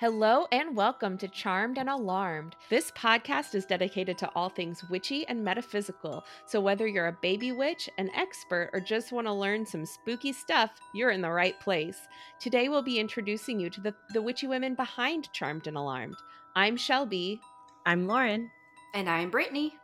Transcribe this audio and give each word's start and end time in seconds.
Hello 0.00 0.46
and 0.52 0.76
welcome 0.76 1.18
to 1.18 1.26
Charmed 1.26 1.76
and 1.76 1.88
Alarmed. 1.88 2.54
This 2.70 2.92
podcast 2.92 3.56
is 3.56 3.66
dedicated 3.66 4.16
to 4.18 4.30
all 4.36 4.48
things 4.48 4.88
witchy 4.88 5.26
and 5.26 5.42
metaphysical. 5.42 6.24
So, 6.46 6.60
whether 6.60 6.86
you're 6.86 7.08
a 7.08 7.18
baby 7.20 7.50
witch, 7.50 7.90
an 7.98 8.08
expert, 8.14 8.70
or 8.72 8.78
just 8.78 9.10
want 9.10 9.26
to 9.26 9.32
learn 9.32 9.66
some 9.66 9.84
spooky 9.84 10.32
stuff, 10.32 10.70
you're 10.94 11.10
in 11.10 11.20
the 11.20 11.32
right 11.32 11.58
place. 11.58 11.98
Today, 12.38 12.68
we'll 12.68 12.80
be 12.80 13.00
introducing 13.00 13.58
you 13.58 13.70
to 13.70 13.80
the, 13.80 13.94
the 14.14 14.22
witchy 14.22 14.46
women 14.46 14.76
behind 14.76 15.32
Charmed 15.32 15.66
and 15.66 15.76
Alarmed. 15.76 16.14
I'm 16.54 16.76
Shelby. 16.76 17.40
I'm 17.84 18.06
Lauren. 18.06 18.52
And 18.94 19.10
I'm 19.10 19.30
Brittany. 19.30 19.74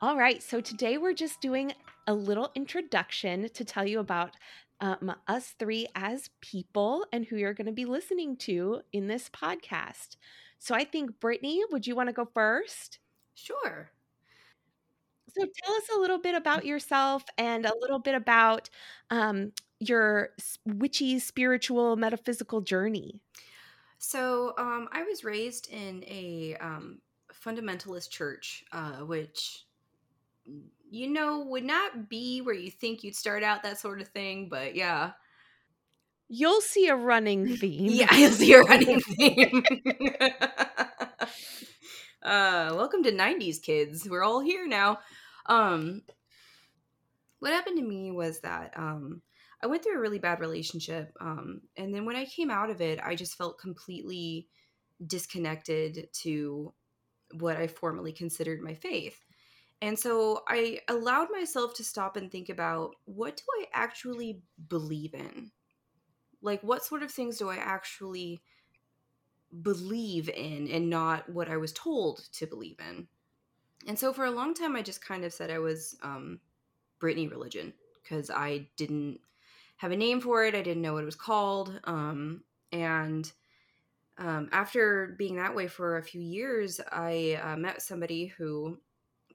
All 0.00 0.16
right, 0.16 0.40
so 0.40 0.60
today 0.60 0.96
we're 0.96 1.12
just 1.12 1.40
doing 1.40 1.72
a 2.06 2.14
little 2.14 2.52
introduction 2.54 3.48
to 3.52 3.64
tell 3.64 3.84
you 3.84 3.98
about 3.98 4.36
um, 4.80 5.14
us 5.26 5.54
three 5.58 5.86
as 5.94 6.30
people 6.40 7.06
and 7.12 7.24
who 7.24 7.36
you're 7.36 7.54
going 7.54 7.66
to 7.66 7.72
be 7.72 7.84
listening 7.84 8.36
to 8.38 8.80
in 8.92 9.06
this 9.06 9.28
podcast. 9.28 10.16
So 10.58 10.74
I 10.74 10.84
think, 10.84 11.20
Brittany, 11.20 11.62
would 11.70 11.86
you 11.86 11.94
want 11.94 12.08
to 12.08 12.12
go 12.12 12.28
first? 12.32 12.98
Sure. 13.34 13.90
So 15.36 15.44
tell 15.44 15.74
us 15.74 15.84
a 15.96 16.00
little 16.00 16.18
bit 16.18 16.34
about 16.34 16.64
yourself 16.64 17.22
and 17.36 17.66
a 17.66 17.72
little 17.80 17.98
bit 17.98 18.14
about 18.14 18.70
um, 19.10 19.52
your 19.78 20.30
witchy 20.64 21.18
spiritual 21.18 21.96
metaphysical 21.96 22.60
journey. 22.60 23.20
So 23.98 24.54
um, 24.58 24.88
I 24.92 25.02
was 25.02 25.24
raised 25.24 25.70
in 25.70 26.04
a 26.06 26.56
um, 26.60 26.98
fundamentalist 27.32 28.10
church, 28.10 28.64
uh, 28.72 28.98
which 29.04 29.64
you 30.90 31.08
know, 31.08 31.44
would 31.48 31.64
not 31.64 32.08
be 32.08 32.40
where 32.40 32.54
you 32.54 32.70
think 32.70 33.02
you'd 33.02 33.16
start 33.16 33.42
out, 33.42 33.62
that 33.62 33.78
sort 33.78 34.00
of 34.00 34.08
thing. 34.08 34.48
But 34.48 34.74
yeah. 34.74 35.12
You'll 36.28 36.60
see 36.60 36.88
a 36.88 36.96
running 36.96 37.56
theme. 37.56 37.90
yeah, 37.90 38.14
you'll 38.14 38.32
see 38.32 38.52
a 38.52 38.62
running 38.62 39.00
theme. 39.00 39.64
uh, 42.22 42.72
welcome 42.74 43.02
to 43.04 43.12
90s 43.12 43.62
kids. 43.62 44.08
We're 44.08 44.24
all 44.24 44.40
here 44.40 44.66
now. 44.66 44.98
Um, 45.46 46.02
what 47.38 47.52
happened 47.52 47.78
to 47.78 47.84
me 47.84 48.10
was 48.10 48.40
that 48.40 48.72
um, 48.76 49.22
I 49.62 49.66
went 49.68 49.82
through 49.82 49.96
a 49.96 50.00
really 50.00 50.18
bad 50.18 50.40
relationship. 50.40 51.12
Um, 51.20 51.62
and 51.76 51.94
then 51.94 52.04
when 52.04 52.16
I 52.16 52.26
came 52.26 52.50
out 52.50 52.70
of 52.70 52.80
it, 52.80 53.00
I 53.02 53.14
just 53.14 53.36
felt 53.36 53.58
completely 53.58 54.48
disconnected 55.06 56.08
to 56.12 56.74
what 57.34 57.56
I 57.56 57.66
formerly 57.66 58.12
considered 58.12 58.60
my 58.60 58.74
faith. 58.74 59.18
And 59.80 59.98
so 59.98 60.42
I 60.48 60.80
allowed 60.88 61.28
myself 61.30 61.74
to 61.74 61.84
stop 61.84 62.16
and 62.16 62.30
think 62.30 62.48
about 62.48 62.96
what 63.04 63.36
do 63.36 63.42
I 63.60 63.66
actually 63.72 64.42
believe 64.68 65.14
in? 65.14 65.52
Like, 66.42 66.62
what 66.62 66.84
sort 66.84 67.02
of 67.02 67.10
things 67.10 67.38
do 67.38 67.48
I 67.48 67.56
actually 67.56 68.42
believe 69.62 70.28
in 70.28 70.68
and 70.68 70.90
not 70.90 71.28
what 71.28 71.48
I 71.48 71.56
was 71.56 71.72
told 71.72 72.28
to 72.32 72.46
believe 72.46 72.78
in? 72.80 73.06
And 73.86 73.98
so 73.98 74.12
for 74.12 74.24
a 74.24 74.30
long 74.30 74.54
time, 74.54 74.74
I 74.74 74.82
just 74.82 75.04
kind 75.04 75.24
of 75.24 75.32
said 75.32 75.50
I 75.50 75.60
was 75.60 75.96
um, 76.02 76.40
Brittany 76.98 77.28
religion 77.28 77.72
because 78.02 78.30
I 78.30 78.68
didn't 78.76 79.20
have 79.76 79.92
a 79.92 79.96
name 79.96 80.20
for 80.20 80.44
it. 80.44 80.54
I 80.56 80.62
didn't 80.62 80.82
know 80.82 80.94
what 80.94 81.02
it 81.02 81.06
was 81.06 81.14
called. 81.14 81.80
Um, 81.84 82.42
and 82.72 83.30
um, 84.18 84.48
after 84.50 85.14
being 85.16 85.36
that 85.36 85.54
way 85.54 85.68
for 85.68 85.96
a 85.96 86.02
few 86.02 86.20
years, 86.20 86.80
I 86.90 87.40
uh, 87.42 87.56
met 87.56 87.80
somebody 87.80 88.26
who 88.26 88.78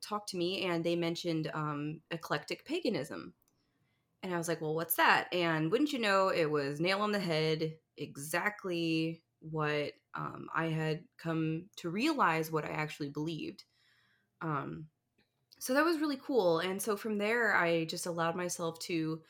talked 0.03 0.29
to 0.29 0.37
me 0.37 0.63
and 0.65 0.83
they 0.83 0.95
mentioned 0.95 1.49
um, 1.53 2.01
eclectic 2.11 2.65
paganism. 2.65 3.33
And 4.21 4.33
I 4.33 4.37
was 4.37 4.47
like, 4.47 4.61
well, 4.61 4.75
what's 4.75 4.95
that? 4.95 5.33
And 5.33 5.71
wouldn't 5.71 5.91
you 5.91 5.99
know, 5.99 6.29
it 6.29 6.49
was 6.49 6.79
nail 6.79 7.01
on 7.01 7.11
the 7.11 7.19
head, 7.19 7.73
exactly 7.97 9.21
what 9.39 9.91
um, 10.15 10.47
I 10.55 10.67
had 10.67 11.03
come 11.17 11.65
to 11.77 11.89
realize 11.89 12.51
what 12.51 12.65
I 12.65 12.69
actually 12.69 13.09
believed. 13.09 13.63
Um, 14.41 14.87
so 15.59 15.73
that 15.73 15.85
was 15.85 15.99
really 15.99 16.19
cool. 16.21 16.59
And 16.59 16.81
so 16.81 16.95
from 16.95 17.17
there, 17.17 17.55
I 17.55 17.85
just 17.85 18.05
allowed 18.05 18.35
myself 18.35 18.79
to 18.79 19.21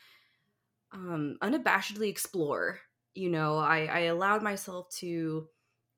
um, 0.91 1.37
unabashedly 1.41 2.09
explore. 2.09 2.79
You 3.15 3.29
know, 3.29 3.57
I, 3.57 3.85
I 3.85 3.99
allowed 4.01 4.41
myself 4.41 4.89
to 4.97 5.47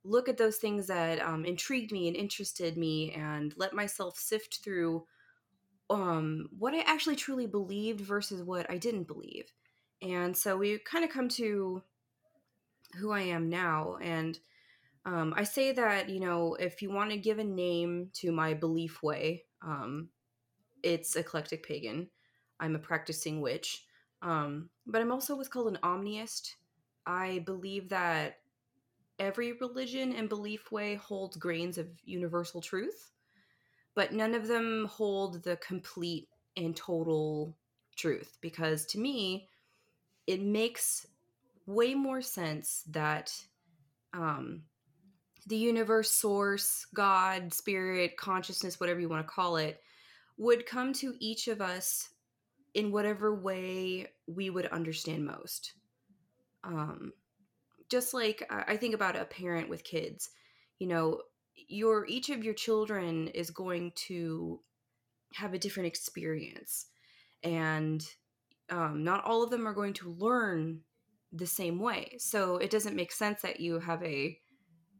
look 0.06 0.30
at 0.30 0.38
those 0.38 0.58
things 0.58 0.88
that 0.88 1.20
um, 1.22 1.46
intrigued 1.46 1.92
me 1.92 2.08
and 2.08 2.16
interested 2.16 2.78
me 2.78 3.12
and 3.12 3.54
let 3.58 3.74
myself 3.74 4.18
sift 4.18 4.60
through 4.64 5.06
um, 5.90 6.48
what 6.58 6.74
I 6.74 6.80
actually 6.82 7.16
truly 7.16 7.48
believed 7.48 8.02
versus 8.02 8.44
what 8.44 8.70
I 8.70 8.78
didn't 8.78 9.08
believe. 9.08 9.52
And 10.02 10.38
so 10.38 10.58
we 10.58 10.78
kind 10.80 11.04
of 11.04 11.10
come 11.10 11.28
to 11.30 11.82
who 12.98 13.12
I 13.12 13.22
am 13.22 13.50
now. 13.50 13.98
And 14.02 14.38
um, 15.06 15.34
I 15.36 15.44
say 15.44 15.72
that, 15.74 16.10
you 16.10 16.20
know, 16.20 16.56
if 16.56 16.82
you 16.82 16.92
want 16.92 17.12
to 17.12 17.18
give 17.18 17.40
a 17.40 17.44
name 17.44 18.10
to 18.14 18.32
my 18.32 18.54
belief 18.54 19.02
way, 19.02 19.44
um, 19.62 20.10
it's 20.84 21.16
eclectic 21.16 21.66
pagan. 21.66 22.10
I'm 22.60 22.76
a 22.76 22.80
practicing 22.80 23.42
witch. 23.42 23.86
Um, 24.22 24.70
but 24.86 25.02
I'm 25.02 25.12
also 25.12 25.36
what's 25.36 25.50
called 25.50 25.68
an 25.68 25.80
omniist. 25.84 26.54
I 27.06 27.44
believe 27.46 27.90
that 27.90 28.38
every 29.20 29.54
religion 29.54 30.14
and 30.14 30.30
belief 30.30 30.72
way 30.72 30.96
holds 30.96 31.38
grains 31.38 31.78
of 31.78 31.88
universal 32.04 32.62
truth, 32.62 33.12
but 33.96 34.14
none 34.14 34.34
of 34.34 34.48
them 34.48 34.88
hold 34.92 35.44
the 35.44 35.58
complete 35.58 36.28
and 36.58 36.76
total 36.76 37.58
truth. 37.96 38.38
Because 38.42 38.86
to 38.88 39.00
me, 39.00 39.48
it 40.28 40.42
makes 40.42 41.06
way 41.66 41.94
more 41.94 42.22
sense 42.22 42.84
that 42.92 43.34
um, 44.14 44.64
the 45.48 45.58
universe, 45.58 46.12
source, 46.12 46.86
God, 46.94 47.54
spirit, 47.54 48.18
consciousness, 48.18 48.80
whatever 48.80 49.00
you 49.00 49.10
want 49.10 49.26
to 49.26 49.32
call 49.32 49.58
it, 49.58 49.82
would 50.38 50.66
come 50.66 50.94
to 50.94 51.16
each 51.20 51.48
of 51.48 51.62
us 51.62 52.10
in 52.74 52.92
whatever 52.92 53.34
way 53.34 54.08
we 54.28 54.50
would 54.50 54.66
understand 54.68 55.26
most. 55.26 55.74
Um, 56.64 57.14
just 57.90 58.14
like 58.14 58.48
I 58.50 58.78
think 58.78 58.96
about 58.96 59.16
a 59.16 59.26
parent 59.26 59.70
with 59.70 59.84
kids, 59.84 60.30
you 60.80 60.88
know, 60.88 61.22
your 61.68 62.06
each 62.08 62.30
of 62.30 62.44
your 62.44 62.54
children 62.54 63.28
is 63.30 63.50
going 63.50 63.92
to 64.08 64.60
have 65.34 65.54
a 65.54 65.60
different 65.60 65.88
experience, 65.88 66.88
and 67.44 68.06
um, 68.70 69.04
not 69.04 69.24
all 69.26 69.44
of 69.44 69.50
them 69.50 69.68
are 69.68 69.74
going 69.74 69.94
to 69.94 70.16
learn 70.18 70.82
the 71.32 71.48
same 71.48 71.80
way. 71.80 72.16
So 72.20 72.58
it 72.58 72.70
doesn't 72.70 72.96
make 72.96 73.12
sense 73.12 73.42
that 73.42 73.60
you 73.60 73.80
have 73.80 74.02
a 74.04 74.38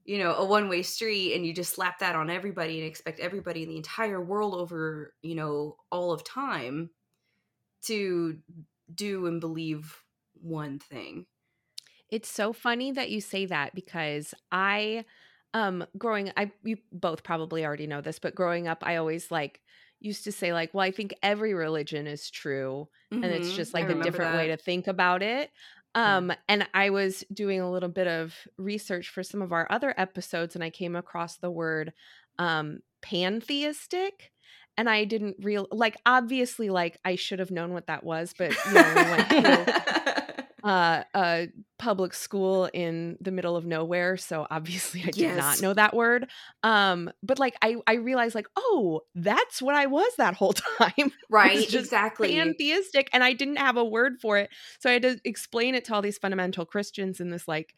you 0.06 0.20
know 0.20 0.36
a 0.36 0.46
one 0.46 0.70
way 0.70 0.84
street 0.84 1.34
and 1.36 1.46
you 1.46 1.54
just 1.54 1.74
slap 1.74 2.00
that 2.00 2.16
on 2.16 2.30
everybody 2.30 2.80
and 2.80 2.88
expect 2.88 3.20
everybody 3.20 3.64
in 3.64 3.70
the 3.70 3.78
entire 3.78 4.22
world 4.22 4.54
over 4.54 5.14
you 5.22 5.36
know 5.36 5.76
all 5.92 6.12
of 6.12 6.24
time 6.24 6.92
to 7.82 8.38
do 8.94 9.26
and 9.26 9.42
believe 9.42 10.04
one 10.36 10.78
thing 10.78 11.26
it's 12.10 12.30
so 12.30 12.54
funny 12.54 12.92
that 12.92 13.10
you 13.10 13.22
say 13.22 13.46
that 13.46 13.74
because 13.76 14.34
I 14.52 15.06
um 15.54 15.86
growing 15.98 16.32
I 16.38 16.52
you 16.64 16.78
both 16.92 17.24
probably 17.24 17.66
already 17.66 17.88
know 17.88 18.02
this, 18.02 18.20
but 18.20 18.36
growing 18.36 18.68
up 18.68 18.84
I 18.86 18.98
always 18.98 19.32
like 19.32 19.62
used 20.00 20.26
to 20.26 20.32
say 20.32 20.54
like, 20.54 20.74
well, 20.74 20.84
I 20.84 20.92
think 20.92 21.16
every 21.24 21.54
religion 21.54 22.06
is 22.06 22.30
true 22.30 22.88
mm-hmm. 23.12 23.24
and 23.24 23.34
it's 23.34 23.48
mm-hmm. 23.48 23.56
just 23.56 23.74
like 23.74 23.86
I 23.86 23.94
a 23.94 24.04
different 24.04 24.34
that. 24.34 24.38
way 24.38 24.48
to 24.48 24.58
think 24.58 24.88
about 24.88 25.24
it. 25.24 25.52
Um 25.96 26.32
and 26.48 26.68
I 26.74 26.90
was 26.90 27.24
doing 27.34 27.62
a 27.62 27.72
little 27.72 27.90
bit 27.90 28.08
of 28.08 28.36
research 28.58 29.10
for 29.10 29.24
some 29.24 29.42
of 29.42 29.52
our 29.52 29.68
other 29.70 29.94
episodes 29.98 30.56
and 30.56 30.64
I 30.64 30.70
came 30.70 30.96
across 30.96 31.38
the 31.38 31.52
word 31.52 31.94
um 32.38 32.80
pantheistic 33.02 34.32
and 34.78 34.90
I 34.90 35.06
didn't 35.06 35.38
real 35.42 35.68
like 35.72 35.96
obviously 36.06 36.70
like 36.70 37.00
I 37.06 37.16
should 37.16 37.40
have 37.40 37.52
known 37.52 37.74
what 37.74 37.88
that 37.88 38.04
was, 38.04 38.34
but 38.38 38.52
you 38.68 38.74
know, 38.74 38.94
we 38.96 39.12
went 39.12 39.30
through 39.30 39.74
uh, 40.66 41.04
a 41.14 41.48
public 41.78 42.16
school 42.16 42.68
in 42.74 43.18
the 43.22 43.30
middle 43.30 43.56
of 43.56 43.68
nowhere, 43.68 44.18
so 44.18 44.48
obviously 44.50 45.02
I 45.02 45.06
did 45.06 45.18
yes. 45.18 45.38
not 45.38 45.62
know 45.62 45.74
that 45.76 45.96
word. 45.96 46.28
Um, 46.64 47.12
but 47.22 47.38
like 47.38 47.56
I, 47.62 47.76
I 47.86 47.94
realized 47.96 48.34
like, 48.34 48.48
oh, 48.56 49.02
that's 49.14 49.62
what 49.62 49.76
I 49.76 49.86
was 49.86 50.12
that 50.18 50.34
whole 50.34 50.54
time. 50.80 51.12
Right, 51.30 51.72
exactly. 51.72 52.34
Pantheistic, 52.34 53.10
and 53.14 53.24
I 53.24 53.34
didn't 53.34 53.58
have 53.58 53.78
a 53.78 53.86
word 53.86 54.14
for 54.20 54.40
it, 54.40 54.50
so 54.80 54.90
I 54.90 54.94
had 54.94 55.04
to 55.04 55.20
explain 55.24 55.76
it 55.76 55.86
to 55.86 55.94
all 55.94 56.02
these 56.02 56.18
fundamental 56.18 56.66
Christians 56.66 57.20
in 57.20 57.30
this 57.30 57.48
like 57.48 57.76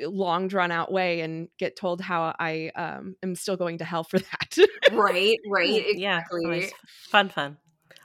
long 0.00 0.48
drawn 0.48 0.72
out 0.72 0.90
way 0.90 1.20
and 1.20 1.48
get 1.58 1.76
told 1.76 2.00
how 2.00 2.34
I 2.38 2.70
um, 2.74 3.14
am 3.22 3.34
still 3.34 3.58
going 3.58 3.78
to 3.78 3.84
hell 3.84 4.04
for 4.04 4.18
that. 4.18 4.56
right, 4.90 5.36
right, 5.50 5.86
exactly. 5.86 6.60
Yeah, 6.60 6.66
fun, 7.10 7.28
fun. 7.28 7.58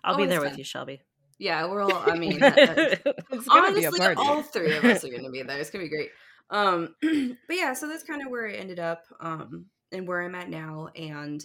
I'll 0.03 0.15
oh, 0.15 0.17
be 0.17 0.25
there 0.25 0.41
with 0.41 0.57
you, 0.57 0.65
Shelby. 0.65 1.01
Yeah, 1.41 1.65
we're 1.65 1.81
all. 1.81 2.03
I 2.05 2.15
mean, 2.19 2.39
honestly, 3.49 4.15
all 4.15 4.43
three 4.43 4.77
of 4.77 4.85
us 4.85 5.03
are 5.03 5.09
going 5.09 5.23
to 5.23 5.31
be 5.31 5.41
there. 5.41 5.57
It's 5.57 5.71
going 5.71 5.83
to 5.83 5.89
be 5.89 5.95
great. 5.95 6.11
Um, 6.51 6.93
but 7.01 7.55
yeah, 7.55 7.73
so 7.73 7.87
that's 7.87 8.03
kind 8.03 8.21
of 8.21 8.29
where 8.29 8.47
I 8.47 8.53
ended 8.53 8.77
up, 8.77 9.05
um, 9.19 9.65
and 9.91 10.07
where 10.07 10.21
I'm 10.21 10.35
at 10.35 10.51
now. 10.51 10.89
And 10.95 11.43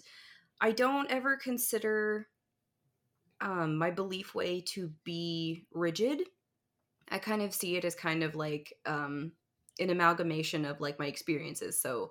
I 0.61 0.73
don't 0.73 1.11
ever 1.11 1.39
consider 1.39 2.29
um 3.41 3.79
my 3.79 3.91
belief 3.91 4.35
way 4.35 4.61
to 4.75 4.93
be 5.03 5.65
rigid. 5.73 6.21
I 7.11 7.17
kind 7.17 7.41
of 7.41 7.55
see 7.55 7.77
it 7.77 7.85
as 7.87 7.95
kind 7.95 8.23
of 8.23 8.35
like 8.35 8.75
um 8.85 9.33
an 9.79 9.89
amalgamation 9.89 10.67
of 10.67 10.79
like 10.79 10.99
my 10.99 11.07
experiences. 11.07 11.81
So 11.81 12.11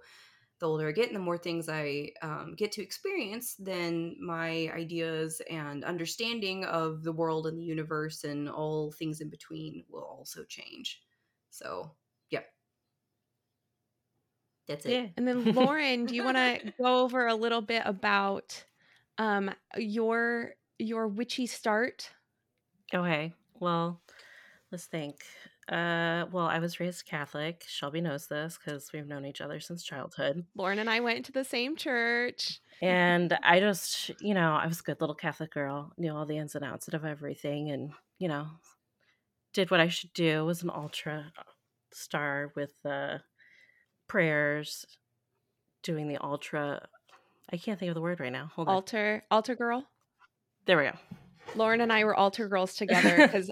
the 0.59 0.67
older 0.67 0.87
I 0.87 0.91
get 0.91 1.07
and 1.07 1.15
the 1.15 1.19
more 1.19 1.37
things 1.37 1.67
I 1.69 2.11
um, 2.21 2.55
get 2.57 2.71
to 2.73 2.81
experience, 2.81 3.55
then 3.59 4.15
my 4.21 4.71
ideas 4.73 5.41
and 5.49 5.83
understanding 5.83 6.63
of 6.65 7.03
the 7.03 7.11
world 7.11 7.47
and 7.47 7.57
the 7.57 7.63
universe 7.63 8.23
and 8.23 8.49
all 8.49 8.91
things 8.91 9.19
in 9.21 9.29
between 9.29 9.83
will 9.89 10.03
also 10.03 10.43
change. 10.45 11.01
So, 11.49 11.91
yeah. 12.29 12.41
That's 14.67 14.85
it. 14.85 14.91
Yeah. 14.91 15.07
And 15.17 15.27
then 15.27 15.43
Lauren, 15.55 16.05
do 16.05 16.15
you 16.15 16.23
want 16.23 16.37
to 16.37 16.73
go 16.81 17.03
over 17.03 17.27
a 17.27 17.35
little 17.35 17.61
bit 17.61 17.83
about 17.85 18.63
um 19.17 19.51
your 19.77 20.55
your 20.79 21.07
witchy 21.07 21.47
start? 21.47 22.11
Okay. 22.93 23.33
Well, 23.59 24.01
let's 24.71 24.85
think. 24.85 25.23
Uh, 25.67 26.25
well, 26.31 26.45
I 26.45 26.59
was 26.59 26.79
raised 26.79 27.05
Catholic. 27.05 27.63
Shelby 27.67 28.01
knows 28.01 28.27
this 28.27 28.57
because 28.63 28.91
we've 28.93 29.07
known 29.07 29.25
each 29.25 29.41
other 29.41 29.59
since 29.59 29.83
childhood. 29.83 30.45
Lauren 30.55 30.77
and 30.77 30.89
I 30.89 30.99
went 30.99 31.25
to 31.25 31.31
the 31.31 31.43
same 31.43 31.75
church. 31.75 32.59
And 32.81 33.35
I 33.41 33.59
just, 33.59 34.11
you 34.21 34.35
know, 34.35 34.53
I 34.53 34.67
was 34.67 34.81
a 34.81 34.83
good 34.83 35.01
little 35.01 35.15
Catholic 35.15 35.51
girl, 35.51 35.91
knew 35.97 36.13
all 36.13 36.25
the 36.25 36.37
ins 36.37 36.53
and 36.53 36.63
outs 36.63 36.87
of 36.87 37.03
everything, 37.03 37.71
and, 37.71 37.91
you 38.19 38.27
know, 38.27 38.47
did 39.53 39.71
what 39.71 39.79
I 39.79 39.87
should 39.87 40.13
do. 40.13 40.45
Was 40.45 40.61
an 40.61 40.69
ultra 40.69 41.31
star 41.93 42.51
with 42.55 42.71
the 42.83 43.21
prayers, 44.07 44.85
doing 45.81 46.07
the 46.07 46.17
ultra. 46.23 46.87
I 47.51 47.57
can't 47.57 47.79
think 47.79 47.89
of 47.89 47.95
the 47.95 48.01
word 48.01 48.19
right 48.19 48.31
now. 48.31 48.51
Hold 48.55 48.67
on. 48.67 48.75
Altar 48.75 49.23
altar 49.31 49.55
girl. 49.55 49.85
There 50.65 50.77
we 50.77 50.83
go. 50.83 50.97
Lauren 51.55 51.81
and 51.81 51.93
I 51.93 52.03
were 52.03 52.15
altar 52.15 52.47
girls 52.47 52.75
together 52.75 53.15
because 53.25 53.49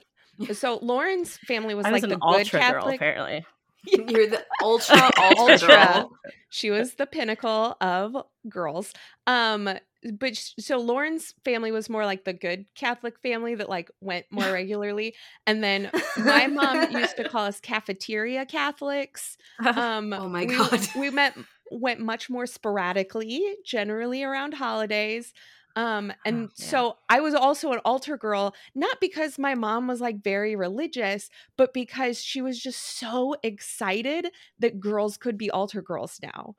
so 0.53 0.80
Lauren's 0.81 1.38
family 1.38 1.75
was 1.75 1.85
I 1.85 1.89
like 1.91 2.01
was 2.01 2.09
the 2.09 2.15
an 2.15 2.19
good 2.19 2.27
ultra 2.39 2.59
girl, 2.59 2.71
Catholic. 2.71 2.95
apparently. 2.95 3.45
You're 3.85 4.27
the 4.30 4.44
ultra 4.62 4.97
ultra, 5.19 5.51
Ultra. 5.51 6.07
she 6.50 6.69
was 6.71 6.94
the 6.95 7.06
pinnacle 7.06 7.75
of 7.81 8.15
girls. 8.47 8.94
Um, 9.27 9.69
but 10.18 10.38
sh- 10.38 10.51
so 10.59 10.80
Lauren's 10.80 11.33
family 11.44 11.71
was 11.71 11.89
more 11.89 12.06
like 12.06 12.24
the 12.24 12.31
good 12.33 12.65
Catholic 12.75 13.19
family 13.19 13.56
that 13.56 13.68
like 13.69 13.91
went 14.00 14.25
more 14.31 14.45
regularly, 14.53 15.15
and 15.45 15.62
then 15.63 15.91
my 16.18 16.47
mom 16.47 16.91
used 16.91 17.18
to 17.18 17.27
call 17.27 17.45
us 17.45 17.59
cafeteria 17.59 18.45
Catholics. 18.45 19.38
Um, 19.59 20.13
Oh 20.13 20.30
my 20.30 20.45
we- 20.45 20.56
God. 20.56 20.88
we 20.97 21.09
met 21.09 21.35
went 21.71 22.00
much 22.00 22.30
more 22.30 22.45
sporadically, 22.45 23.44
generally 23.65 24.24
around 24.24 24.53
holidays. 24.53 25.33
Um, 25.75 26.14
and 26.24 26.50
Oh, 26.50 26.50
yeah. 26.58 26.84
so 26.84 26.98
I 27.10 27.20
was 27.20 27.34
also 27.34 27.72
an 27.72 27.80
altar 27.84 28.16
girl, 28.18 28.54
not 28.75 29.00
because 29.02 29.40
my 29.40 29.56
mom 29.56 29.88
was 29.88 30.02
like 30.02 30.24
very 30.24 30.56
religious, 30.56 31.30
but 31.58 31.74
because 31.74 32.22
she 32.24 32.42
was 32.42 32.60
just 32.62 32.98
so 33.00 33.36
excited 33.42 34.28
that 34.60 34.80
girls 34.80 35.18
could 35.18 35.38
be 35.38 35.50
altar 35.50 35.81
girls 35.81 36.20
now. 36.22 36.56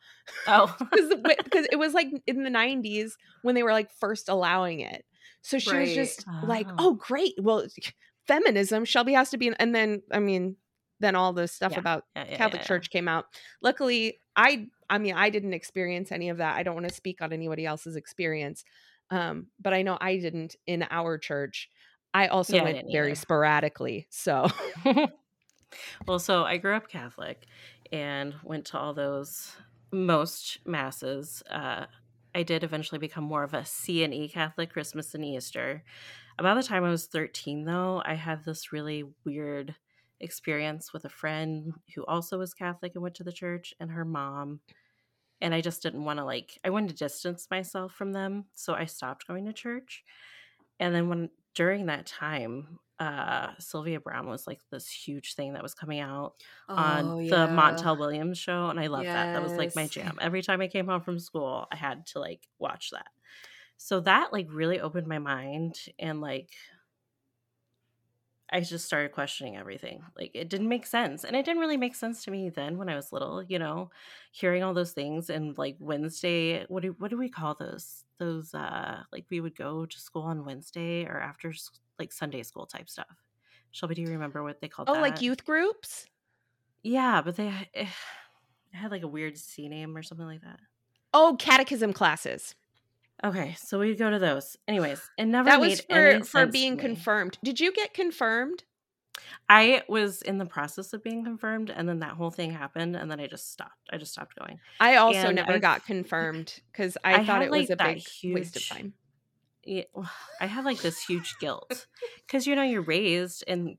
oh, 0.46 0.76
Because 0.92 1.66
it 1.70 1.78
was 1.78 1.94
like 1.94 2.08
in 2.26 2.42
the 2.42 2.50
90s 2.50 3.16
when 3.42 3.54
they 3.54 3.62
were 3.62 3.72
like 3.72 3.90
first 3.92 4.28
allowing 4.28 4.80
it. 4.80 5.04
So 5.42 5.58
she 5.58 5.76
was 5.76 5.92
Right. 5.92 5.94
just 5.94 6.26
like, 6.42 6.70
Oh. 6.70 6.78
oh, 6.78 6.94
great. 6.94 7.34
Well, 7.40 7.66
feminism, 8.26 8.84
Shelby 8.84 9.12
has 9.14 9.30
to 9.30 9.38
be. 9.38 9.48
In, 9.48 9.54
and 9.54 9.74
then, 9.74 10.02
I 10.12 10.18
mean, 10.20 10.56
then 11.00 11.14
all 11.14 11.32
the 11.32 11.48
stuff 11.48 11.72
Yeah. 11.72 11.78
about 11.78 12.04
Yeah, 12.16 12.24
yeah, 12.28 12.38
Catholic. 12.38 12.62
Church 12.62 12.90
came 12.90 13.08
out. 13.08 13.26
Luckily, 13.62 14.20
I 14.36 14.66
I 14.90 14.98
mean, 14.98 15.14
I 15.14 15.30
didn't 15.30 15.54
experience 15.54 16.12
any 16.12 16.28
of 16.28 16.38
that. 16.38 16.56
I 16.56 16.62
don't 16.62 16.74
want 16.74 16.88
to 16.88 16.94
speak 16.94 17.22
on 17.22 17.32
anybody 17.32 17.64
else's 17.66 17.96
experience. 17.96 18.64
Um, 19.10 19.48
but 19.60 19.74
I 19.74 19.82
know 19.82 19.98
I 20.00 20.16
didn't 20.18 20.56
in 20.66 20.86
our 20.90 21.18
church. 21.18 21.70
I 22.14 22.28
also 22.28 22.56
Yeah, 22.56 22.62
went 22.62 22.82
didn't 22.82 22.90
very 22.90 23.14
either. 23.14 23.16
sporadically. 23.16 24.06
So 24.10 24.46
well, 26.06 26.18
so 26.18 26.44
I 26.44 26.56
grew 26.58 26.74
up 26.74 26.88
Catholic 26.88 27.46
and 27.92 28.34
went 28.42 28.66
to 28.66 28.78
all 28.78 28.94
those 28.94 29.56
most 29.92 30.58
masses. 30.66 31.42
Uh, 31.48 31.86
I 32.34 32.42
did 32.42 32.64
eventually 32.64 32.98
become 32.98 33.24
more 33.24 33.44
of 33.44 33.54
a 33.54 33.64
C 33.64 34.02
and 34.04 34.12
E 34.12 34.28
Catholic, 34.28 34.70
Christmas 34.72 35.14
and 35.14 35.24
Easter. 35.24 35.84
About 36.38 36.56
the 36.56 36.64
time 36.64 36.84
I 36.84 36.90
was 36.90 37.06
13, 37.08 37.64
though, 37.64 38.02
I 38.04 38.14
had 38.14 38.44
this 38.44 38.72
really 38.72 39.04
weird 39.24 39.76
experience 40.20 40.92
with 40.92 41.04
a 41.04 41.10
friend 41.10 41.74
who 41.94 42.04
also 42.06 42.38
was 42.38 42.54
Catholic 42.54 42.94
and 42.94 43.02
went 43.02 43.16
to 43.16 43.24
the 43.24 43.32
church, 43.32 43.74
and 43.80 43.90
her 43.92 44.04
mom. 44.04 44.60
And 45.40 45.54
I 45.54 45.60
just 45.60 45.82
didn't 45.82 46.04
want 46.04 46.18
to, 46.18 46.24
like, 46.24 46.58
I 46.64 46.70
wanted 46.70 46.90
to 46.90 46.94
distance 46.96 47.48
myself 47.50 47.92
from 47.94 48.12
them. 48.12 48.46
So 48.54 48.74
I 48.74 48.86
stopped 48.86 49.26
going 49.26 49.44
to 49.46 49.52
church. 49.52 50.04
And 50.80 50.94
then 50.94 51.08
when 51.08 51.30
during 51.54 51.86
that 51.86 52.06
time, 52.06 52.78
uh, 52.98 53.52
Sylvia 53.58 54.00
Browne 54.00 54.28
was 54.28 54.46
like 54.46 54.60
this 54.70 54.88
huge 54.88 55.34
thing 55.34 55.54
that 55.54 55.62
was 55.62 55.74
coming 55.74 56.00
out 56.00 56.34
on 56.76 57.04
Oh, 57.06 57.18
the 57.28 57.46
yeah. 57.46 57.48
Montel 57.48 57.98
Williams 57.98 58.38
show, 58.38 58.68
and 58.68 58.78
I 58.78 58.86
loved 58.86 59.12
that. 59.12 59.32
That 59.32 59.42
was 59.42 59.56
like 59.58 59.74
my 59.74 59.88
jam. 59.88 60.18
Every 60.20 60.42
time 60.42 60.60
I 60.60 60.68
came 60.68 60.86
home 60.86 61.02
from 61.02 61.18
school, 61.18 61.66
I 61.72 61.76
had 61.76 62.06
to 62.08 62.20
like 62.20 62.48
watch 62.58 62.90
that. 62.90 63.08
So 63.76 64.00
that 64.00 64.32
like 64.32 64.46
really 64.50 64.80
opened 64.80 65.06
my 65.08 65.18
mind, 65.18 65.76
and 65.98 66.20
like 66.20 66.54
I 68.50 68.60
just 68.60 68.84
started 68.84 69.12
questioning 69.12 69.56
everything. 69.56 70.02
Like 70.16 70.30
it 70.34 70.48
didn't 70.48 70.68
make 70.68 70.86
sense, 70.86 71.24
and 71.24 71.34
it 71.34 71.44
didn't 71.44 71.60
really 71.60 71.76
make 71.76 71.94
sense 71.94 72.24
to 72.24 72.30
me 72.30 72.50
then 72.50 72.76
when 72.78 72.88
I 72.88 72.96
was 72.96 73.12
little. 73.12 73.42
You 73.42 73.58
know, 73.58 73.90
hearing 74.32 74.62
all 74.62 74.74
those 74.74 74.92
things 74.92 75.30
and 75.30 75.56
like 75.58 75.76
Wednesday. 75.80 76.64
What 76.68 76.82
do 76.82 76.94
what 76.98 77.10
do 77.10 77.16
we 77.18 77.28
call 77.28 77.54
those? 77.58 78.04
Those 78.18 78.54
uh 78.54 79.02
like 79.12 79.26
we 79.30 79.40
would 79.40 79.56
go 79.56 79.86
to 79.86 80.00
school 80.00 80.22
on 80.22 80.44
Wednesday 80.44 81.04
or 81.06 81.20
after 81.20 81.52
like 81.98 82.12
Sunday 82.12 82.42
school 82.42 82.66
type 82.66 82.88
stuff. 82.88 83.16
Shelby, 83.70 83.94
do 83.96 84.02
you 84.02 84.08
remember 84.08 84.42
what 84.42 84.60
they 84.60 84.68
called 84.68 84.88
Oh, 84.88 84.94
that? 84.94 85.00
like 85.02 85.20
youth 85.20 85.44
groups? 85.44 86.06
Yeah, 86.82 87.22
but 87.22 87.36
they 87.36 87.52
it 87.72 87.88
had 88.72 88.90
like 88.90 89.02
a 89.02 89.08
weird 89.08 89.36
C 89.38 89.68
name 89.68 89.96
or 89.96 90.02
something 90.02 90.26
like 90.26 90.42
that. 90.42 90.60
Oh, 91.12 91.36
catechism 91.38 91.92
classes. 91.92 92.54
Okay, 93.24 93.54
so 93.58 93.78
we'd 93.78 93.98
go 93.98 94.10
to 94.10 94.18
those. 94.18 94.56
Anyways, 94.68 95.00
it 95.16 95.24
never 95.26 95.48
That 95.48 95.60
was 95.60 95.80
for 95.80 96.22
for 96.24 96.46
being 96.46 96.76
confirmed. 96.76 97.38
Did 97.42 97.58
you 97.58 97.72
get 97.72 97.94
confirmed? 97.94 98.64
I 99.48 99.82
was 99.88 100.22
in 100.22 100.38
the 100.38 100.44
process 100.44 100.92
of 100.92 101.02
being 101.02 101.24
confirmed, 101.24 101.70
and 101.70 101.88
then 101.88 102.00
that 102.00 102.12
whole 102.12 102.30
thing 102.30 102.50
happened, 102.50 102.96
and 102.96 103.10
then 103.10 103.20
I 103.20 103.26
just 103.26 103.50
stopped. 103.50 103.88
I 103.90 103.96
just 103.96 104.12
stopped 104.12 104.36
going. 104.36 104.58
I 104.80 104.96
also 104.96 105.18
And 105.28 105.36
never 105.36 105.54
I- 105.54 105.58
got 105.58 105.86
confirmed 105.86 106.60
because 106.72 106.98
I, 107.04 107.14
I 107.20 107.24
thought 107.24 107.42
it 107.42 107.50
was 107.50 107.70
like, 107.70 107.80
a 107.80 107.84
big 107.94 108.34
waste 108.34 108.56
of 108.56 108.68
time. 108.68 108.94
Yeah, 109.66 109.84
I 110.40 110.46
had 110.46 110.66
like 110.66 110.80
this 110.82 111.02
huge 111.02 111.36
guilt 111.40 111.86
because 112.26 112.46
you 112.46 112.54
know 112.54 112.62
you're 112.62 112.82
raised 112.82 113.44
and 113.46 113.76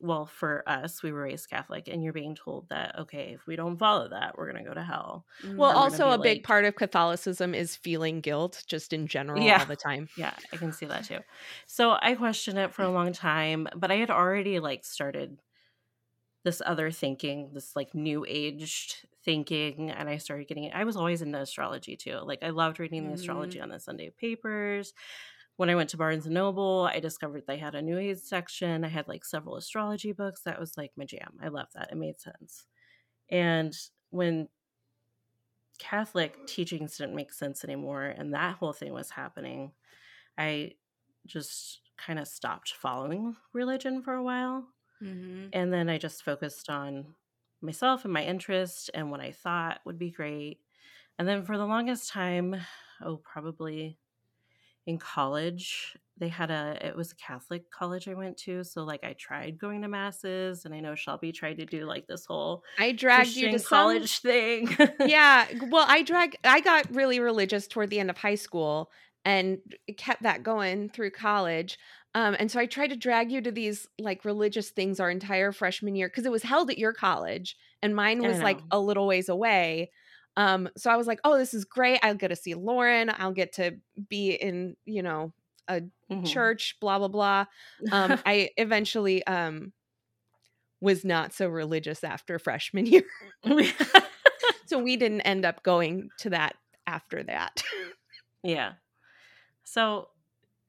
well 0.00 0.26
for 0.26 0.62
us 0.66 1.02
we 1.02 1.12
were 1.12 1.22
raised 1.22 1.50
Catholic, 1.50 1.88
and 1.88 2.02
you're 2.02 2.12
being 2.12 2.34
told 2.34 2.68
that 2.68 2.98
okay 3.00 3.32
if 3.34 3.46
we 3.46 3.56
don't 3.56 3.76
follow 3.78 4.08
that 4.08 4.36
we're 4.38 4.50
gonna 4.50 4.64
go 4.64 4.74
to 4.74 4.82
hell. 4.82 5.24
Mm-hmm. 5.42 5.56
Well, 5.56 5.70
Or 5.70 5.72
we're 5.72 5.90
gonna 5.90 6.04
also 6.04 6.10
a 6.10 6.22
big 6.22 6.42
part 6.44 6.64
of 6.64 6.76
Catholicism 6.76 7.54
is 7.54 7.76
feeling 7.76 8.20
guilt, 8.20 8.64
just 8.66 8.92
in 8.92 9.06
general, 9.06 9.42
Yeah. 9.42 9.60
all 9.60 9.66
the 9.66 9.76
time. 9.76 10.08
Yeah, 10.16 10.34
I 10.52 10.56
can 10.56 10.72
see 10.72 10.86
that 10.86 11.04
too. 11.04 11.20
So 11.66 11.96
I 12.00 12.14
questioned 12.14 12.58
it 12.58 12.72
for 12.72 12.82
a 12.82 12.90
long 12.90 13.12
time, 13.12 13.68
but 13.74 13.90
I 13.90 13.96
had 13.96 14.10
already 14.10 14.60
like 14.60 14.84
started 14.84 15.38
this 16.44 16.62
other 16.64 16.90
thinking, 16.90 17.50
this 17.52 17.74
like 17.74 17.94
new 17.94 18.24
aged 18.26 19.06
thinking, 19.24 19.90
and 19.90 20.08
I 20.08 20.18
started 20.18 20.48
getting 20.48 20.72
I 20.72 20.84
was 20.84 20.96
always 20.96 21.20
into 21.20 21.38
astrology 21.38 21.96
too. 21.96 22.18
Like 22.22 22.42
I 22.42 22.50
loved 22.50 22.78
reading 22.78 23.06
the 23.08 23.14
astrology 23.14 23.60
on 23.60 23.68
the 23.68 23.80
Sunday 23.80 24.10
papers. 24.10 24.94
When 25.58 25.70
I 25.70 25.76
went 25.76 25.90
to 25.90 25.98
Barnes 25.98 26.26
and 26.26 26.34
Noble, 26.36 26.88
I 26.92 27.00
discovered 27.00 27.46
they 27.46 27.58
had 27.58 27.76
a 27.76 27.82
new 27.82 27.98
age 27.98 28.18
section. 28.20 28.84
I 28.84 28.88
had 28.88 29.08
like 29.08 29.26
several 29.26 29.56
astrology 29.56 30.12
books. 30.12 30.42
That 30.42 30.60
was 30.60 30.78
like 30.78 30.92
my 30.96 31.06
jam. 31.06 31.38
I 31.42 31.48
loved 31.50 31.74
that. 31.74 31.92
It 31.92 31.96
made 31.96 32.20
sense. 32.20 32.66
And 33.30 33.74
when 34.10 34.48
Catholic 35.78 36.44
teachings 36.46 36.96
didn't 36.98 37.14
make 37.14 37.32
sense 37.32 37.62
anymore 37.64 38.02
and 38.04 38.34
that 38.34 38.56
whole 38.56 38.72
thing 38.72 38.92
was 38.92 39.10
happening, 39.10 39.72
I 40.38 40.76
just 41.26 41.82
kind 41.98 42.18
of 42.18 42.28
stopped 42.28 42.74
following 42.74 43.36
religion 43.52 44.02
for 44.02 44.14
a 44.14 44.24
while. 44.24 44.68
Mhm. 45.00 45.54
And 45.54 45.72
then 45.72 45.88
I 45.90 45.98
just 45.98 46.24
focused 46.24 46.70
on 46.70 47.16
myself 47.62 48.04
and 48.04 48.14
my 48.14 48.24
interest 48.24 48.90
and 48.94 49.10
what 49.10 49.20
I 49.20 49.32
thought 49.32 49.82
would 49.86 49.98
be 49.98 50.10
great. 50.12 50.62
And 51.18 51.28
then 51.28 51.44
for 51.44 51.58
the 51.58 51.66
longest 51.66 52.10
time, 52.10 52.56
oh, 53.02 53.18
probably 53.18 53.98
in 54.88 54.96
college, 54.96 55.98
they 56.16 56.28
had 56.28 56.50
a, 56.50 56.78
it 56.80 56.96
was 56.96 57.12
a 57.12 57.16
Catholic 57.16 57.70
college 57.70 58.08
I 58.08 58.14
went 58.14 58.38
to. 58.38 58.64
So, 58.64 58.84
like, 58.84 59.04
I 59.04 59.12
tried 59.12 59.58
going 59.58 59.82
to 59.82 59.88
masses, 59.88 60.64
and 60.64 60.74
I 60.74 60.80
know 60.80 60.94
Shelby 60.94 61.30
tried 61.30 61.58
to 61.58 61.66
do 61.66 61.84
like 61.84 62.06
this 62.06 62.24
whole 62.24 62.64
I 62.78 62.92
dragged 62.92 63.36
you 63.36 63.50
to 63.50 63.62
college 63.62 64.20
thing. 64.20 64.74
Yeah. 65.06 65.46
Well, 65.70 65.84
I 65.86 66.02
drag. 66.02 66.36
I 66.42 66.60
got 66.60 66.92
really 66.94 67.20
religious 67.20 67.68
toward 67.68 67.90
the 67.90 68.00
end 68.00 68.08
of 68.08 68.16
high 68.16 68.34
school 68.34 68.90
and 69.26 69.58
kept 69.98 70.22
that 70.22 70.42
going 70.42 70.88
through 70.88 71.10
college. 71.10 71.78
Um, 72.14 72.34
and 72.38 72.50
so 72.50 72.58
I 72.58 72.64
tried 72.64 72.88
to 72.88 72.96
drag 72.96 73.30
you 73.30 73.42
to 73.42 73.52
these 73.52 73.86
like 73.98 74.24
religious 74.24 74.70
things 74.70 75.00
our 75.00 75.10
entire 75.10 75.52
freshman 75.52 75.94
year 75.96 76.08
because 76.08 76.24
it 76.24 76.32
was 76.32 76.42
held 76.42 76.70
at 76.70 76.78
your 76.78 76.94
college 76.94 77.56
and 77.82 77.94
mine 77.94 78.22
was 78.22 78.40
like 78.40 78.58
a 78.70 78.80
little 78.80 79.06
ways 79.06 79.28
away. 79.28 79.90
Um, 80.36 80.68
so 80.76 80.90
I 80.90 80.96
was 80.96 81.06
like, 81.06 81.20
oh, 81.24 81.36
this 81.36 81.54
is 81.54 81.64
great. 81.64 81.98
I'll 82.02 82.14
get 82.14 82.28
to 82.28 82.36
see 82.36 82.54
Lauren. 82.54 83.10
I'll 83.16 83.32
get 83.32 83.54
to 83.54 83.76
be 84.08 84.32
in, 84.32 84.76
you 84.84 85.02
know, 85.02 85.32
a 85.68 85.82
Mhm. 86.10 86.24
church, 86.24 86.76
blah, 86.80 86.98
blah, 86.98 87.08
blah. 87.08 87.46
Um, 87.90 88.18
I 88.26 88.50
eventually 88.56 89.24
um 89.26 89.72
was 90.80 91.04
not 91.04 91.32
so 91.32 91.48
religious 91.48 92.04
after 92.04 92.38
freshman 92.38 92.86
year. 92.86 93.02
so 94.66 94.78
we 94.78 94.96
didn't 94.96 95.22
end 95.22 95.44
up 95.44 95.62
going 95.62 96.10
to 96.18 96.30
that 96.30 96.56
after 96.86 97.22
that. 97.24 97.62
yeah. 98.42 98.74
So 99.64 100.08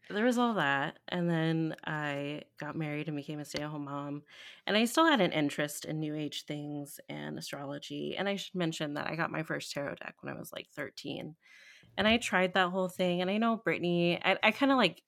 there 0.10 0.26
was 0.26 0.38
all 0.38 0.56
that. 0.56 0.98
And 1.08 1.30
then 1.30 1.76
I 1.86 2.42
got 2.60 2.76
married 2.76 3.08
and 3.08 3.18
became 3.18 3.40
a 3.40 3.46
stay 3.46 3.62
at 3.62 3.70
home 3.70 3.86
mom. 3.86 4.24
And 4.66 4.76
I 4.76 4.86
still 4.86 5.06
had 5.06 5.22
an 5.22 5.32
interest 5.32 5.86
in 5.86 6.00
New 6.00 6.16
Age 6.16 6.46
things 6.46 7.00
and 7.10 7.38
astrology. 7.38 8.16
And 8.18 8.28
I 8.28 8.36
should 8.36 8.56
mention 8.56 8.96
that 8.96 9.08
I 9.08 9.16
got 9.16 9.32
my 9.32 9.44
first 9.44 9.72
tarot 9.72 9.96
deck 9.96 10.16
when 10.22 10.34
I 10.34 10.38
was 10.38 10.52
like 10.52 10.68
13. 10.76 11.36
And 11.98 12.08
I 12.08 12.18
tried 12.18 12.54
that 12.54 12.70
whole 12.70 12.90
thing. 12.90 13.22
And 13.22 13.30
I 13.30 13.38
know 13.38 13.58
Brittany, 13.58 14.20
I, 14.24 14.38
I 14.42 14.52
kind 14.52 14.72
of 14.72 14.78
like 14.78 15.02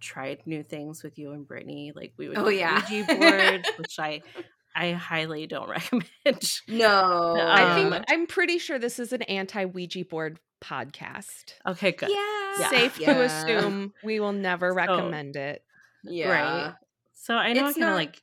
tried 0.00 0.46
new 0.46 0.62
things 0.62 1.02
with 1.02 1.18
you 1.18 1.32
and 1.32 1.46
Brittany. 1.46 1.92
Like 1.94 2.12
we 2.16 2.28
would 2.28 2.38
oh, 2.38 2.48
yeah. 2.48 2.82
Ouija 2.90 3.14
boards, 3.14 3.68
which 3.78 3.98
I 3.98 4.22
I 4.74 4.92
highly 4.92 5.46
don't 5.46 5.68
recommend. 5.68 6.50
No. 6.68 7.36
Um, 7.38 7.46
I 7.46 7.74
think 7.74 8.04
I'm 8.08 8.26
pretty 8.26 8.58
sure 8.58 8.78
this 8.78 8.98
is 8.98 9.12
an 9.12 9.22
anti 9.22 9.64
Ouija 9.64 10.04
board 10.04 10.38
podcast. 10.62 11.54
Okay, 11.66 11.92
good. 11.92 12.10
Yeah. 12.10 12.68
Safe 12.70 12.98
yeah. 13.00 13.14
to 13.14 13.20
assume 13.22 13.92
we 14.04 14.20
will 14.20 14.32
never 14.32 14.70
So- 14.70 14.74
recommend 14.76 15.36
it. 15.36 15.64
Yeah. 16.04 16.28
Right. 16.30 16.74
So 17.14 17.34
I 17.36 17.52
know 17.52 17.68
It's 17.68 17.76
I 17.76 17.80
kind 17.80 17.84
of 17.84 17.88
not- 17.90 17.94
like 17.96 18.22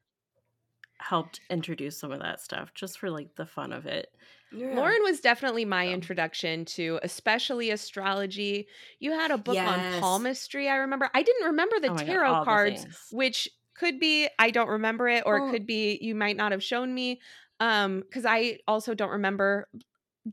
helped 0.97 1.39
introduce 1.49 1.97
some 1.97 2.11
of 2.11 2.19
that 2.19 2.41
stuff 2.41 2.73
just 2.73 2.99
for 2.99 3.09
like 3.09 3.35
the 3.35 3.45
fun 3.45 3.71
of 3.71 3.85
it. 3.85 4.07
Yeah. 4.51 4.73
Lauren 4.75 5.01
was 5.03 5.21
definitely 5.21 5.63
my 5.63 5.85
So. 5.87 5.91
introduction 5.91 6.65
to 6.65 6.99
especially 7.03 7.69
astrology. 7.69 8.67
You 8.99 9.11
had 9.11 9.31
a 9.31 9.37
book 9.37 9.57
on 9.57 9.99
palmistry, 10.01 10.67
I 10.67 10.75
remember. 10.77 11.09
I 11.13 11.21
didn't 11.23 11.45
remember 11.47 11.79
the 11.79 11.89
Oh 11.89 11.93
my 11.93 12.03
God, 12.03 12.11
tarot 12.11 12.39
the 12.39 12.45
cards, 12.45 12.85
which 13.11 13.47
could 13.75 13.99
be 13.99 14.27
I 14.37 14.49
don't 14.51 14.67
remember 14.67 15.07
it 15.07 15.23
or 15.25 15.39
Oh. 15.39 15.47
it 15.47 15.51
could 15.51 15.65
be 15.65 15.97
you 16.01 16.15
might 16.15 16.35
not 16.35 16.51
have 16.51 16.63
shown 16.63 16.93
me 16.93 17.21
um 17.61 18.03
cuz 18.11 18.25
I 18.25 18.59
also 18.67 18.93
don't 18.93 19.11
remember 19.11 19.69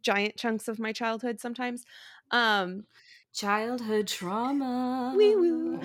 giant 0.01 0.37
chunks 0.37 0.69
of 0.69 0.79
my 0.79 0.93
childhood 0.93 1.41
sometimes. 1.41 1.85
Um 2.31 2.85
childhood 3.33 4.07
trauma. 4.09 5.13
Wee 5.17 5.37
woo. 5.37 5.81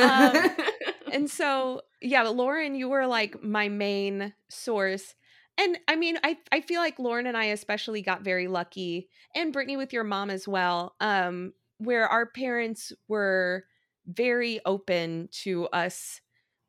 Um, 0.00 0.50
and 1.12 1.30
so 1.30 1.82
yeah 2.00 2.22
but 2.24 2.36
lauren 2.36 2.74
you 2.74 2.88
were 2.88 3.06
like 3.06 3.42
my 3.42 3.68
main 3.68 4.32
source 4.48 5.14
and 5.58 5.78
i 5.88 5.96
mean 5.96 6.18
i 6.24 6.36
i 6.52 6.60
feel 6.60 6.80
like 6.80 6.98
lauren 6.98 7.26
and 7.26 7.36
i 7.36 7.46
especially 7.46 8.02
got 8.02 8.22
very 8.22 8.48
lucky 8.48 9.08
and 9.34 9.52
brittany 9.52 9.76
with 9.76 9.92
your 9.92 10.04
mom 10.04 10.30
as 10.30 10.46
well 10.46 10.94
um 11.00 11.52
where 11.78 12.08
our 12.08 12.26
parents 12.26 12.92
were 13.08 13.64
very 14.06 14.60
open 14.64 15.28
to 15.30 15.66
us 15.68 16.20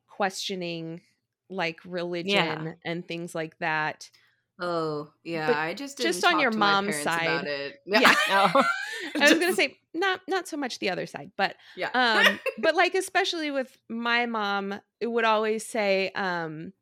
questioning 0.06 1.00
like 1.50 1.80
religion 1.84 2.76
and 2.84 3.06
things 3.06 3.34
like 3.34 3.58
that 3.58 4.10
oh 4.60 5.10
yeah, 5.24 5.46
But 5.48 5.56
I 5.56 5.74
just 5.74 5.98
just 5.98 6.24
on 6.24 6.40
your 6.40 6.50
mom's 6.50 7.00
side- 7.02 7.46
it. 7.46 7.80
Yeah. 7.86 8.14
Oh. 8.30 8.62
i 9.20 9.30
was 9.30 9.38
gonna 9.38 9.52
say 9.54 9.78
not 9.94 10.20
not 10.28 10.48
so 10.48 10.56
much 10.56 10.78
the 10.78 10.90
other 10.90 11.06
side 11.06 11.30
but 11.36 11.56
yeah. 11.76 11.90
um 11.94 12.38
but 12.58 12.74
like 12.74 12.94
especially 12.94 13.50
with 13.50 13.78
my 13.88 14.26
mom 14.26 14.78
it 15.00 15.06
would 15.06 15.24
always 15.24 15.64
say 15.64 16.10
um 16.14 16.72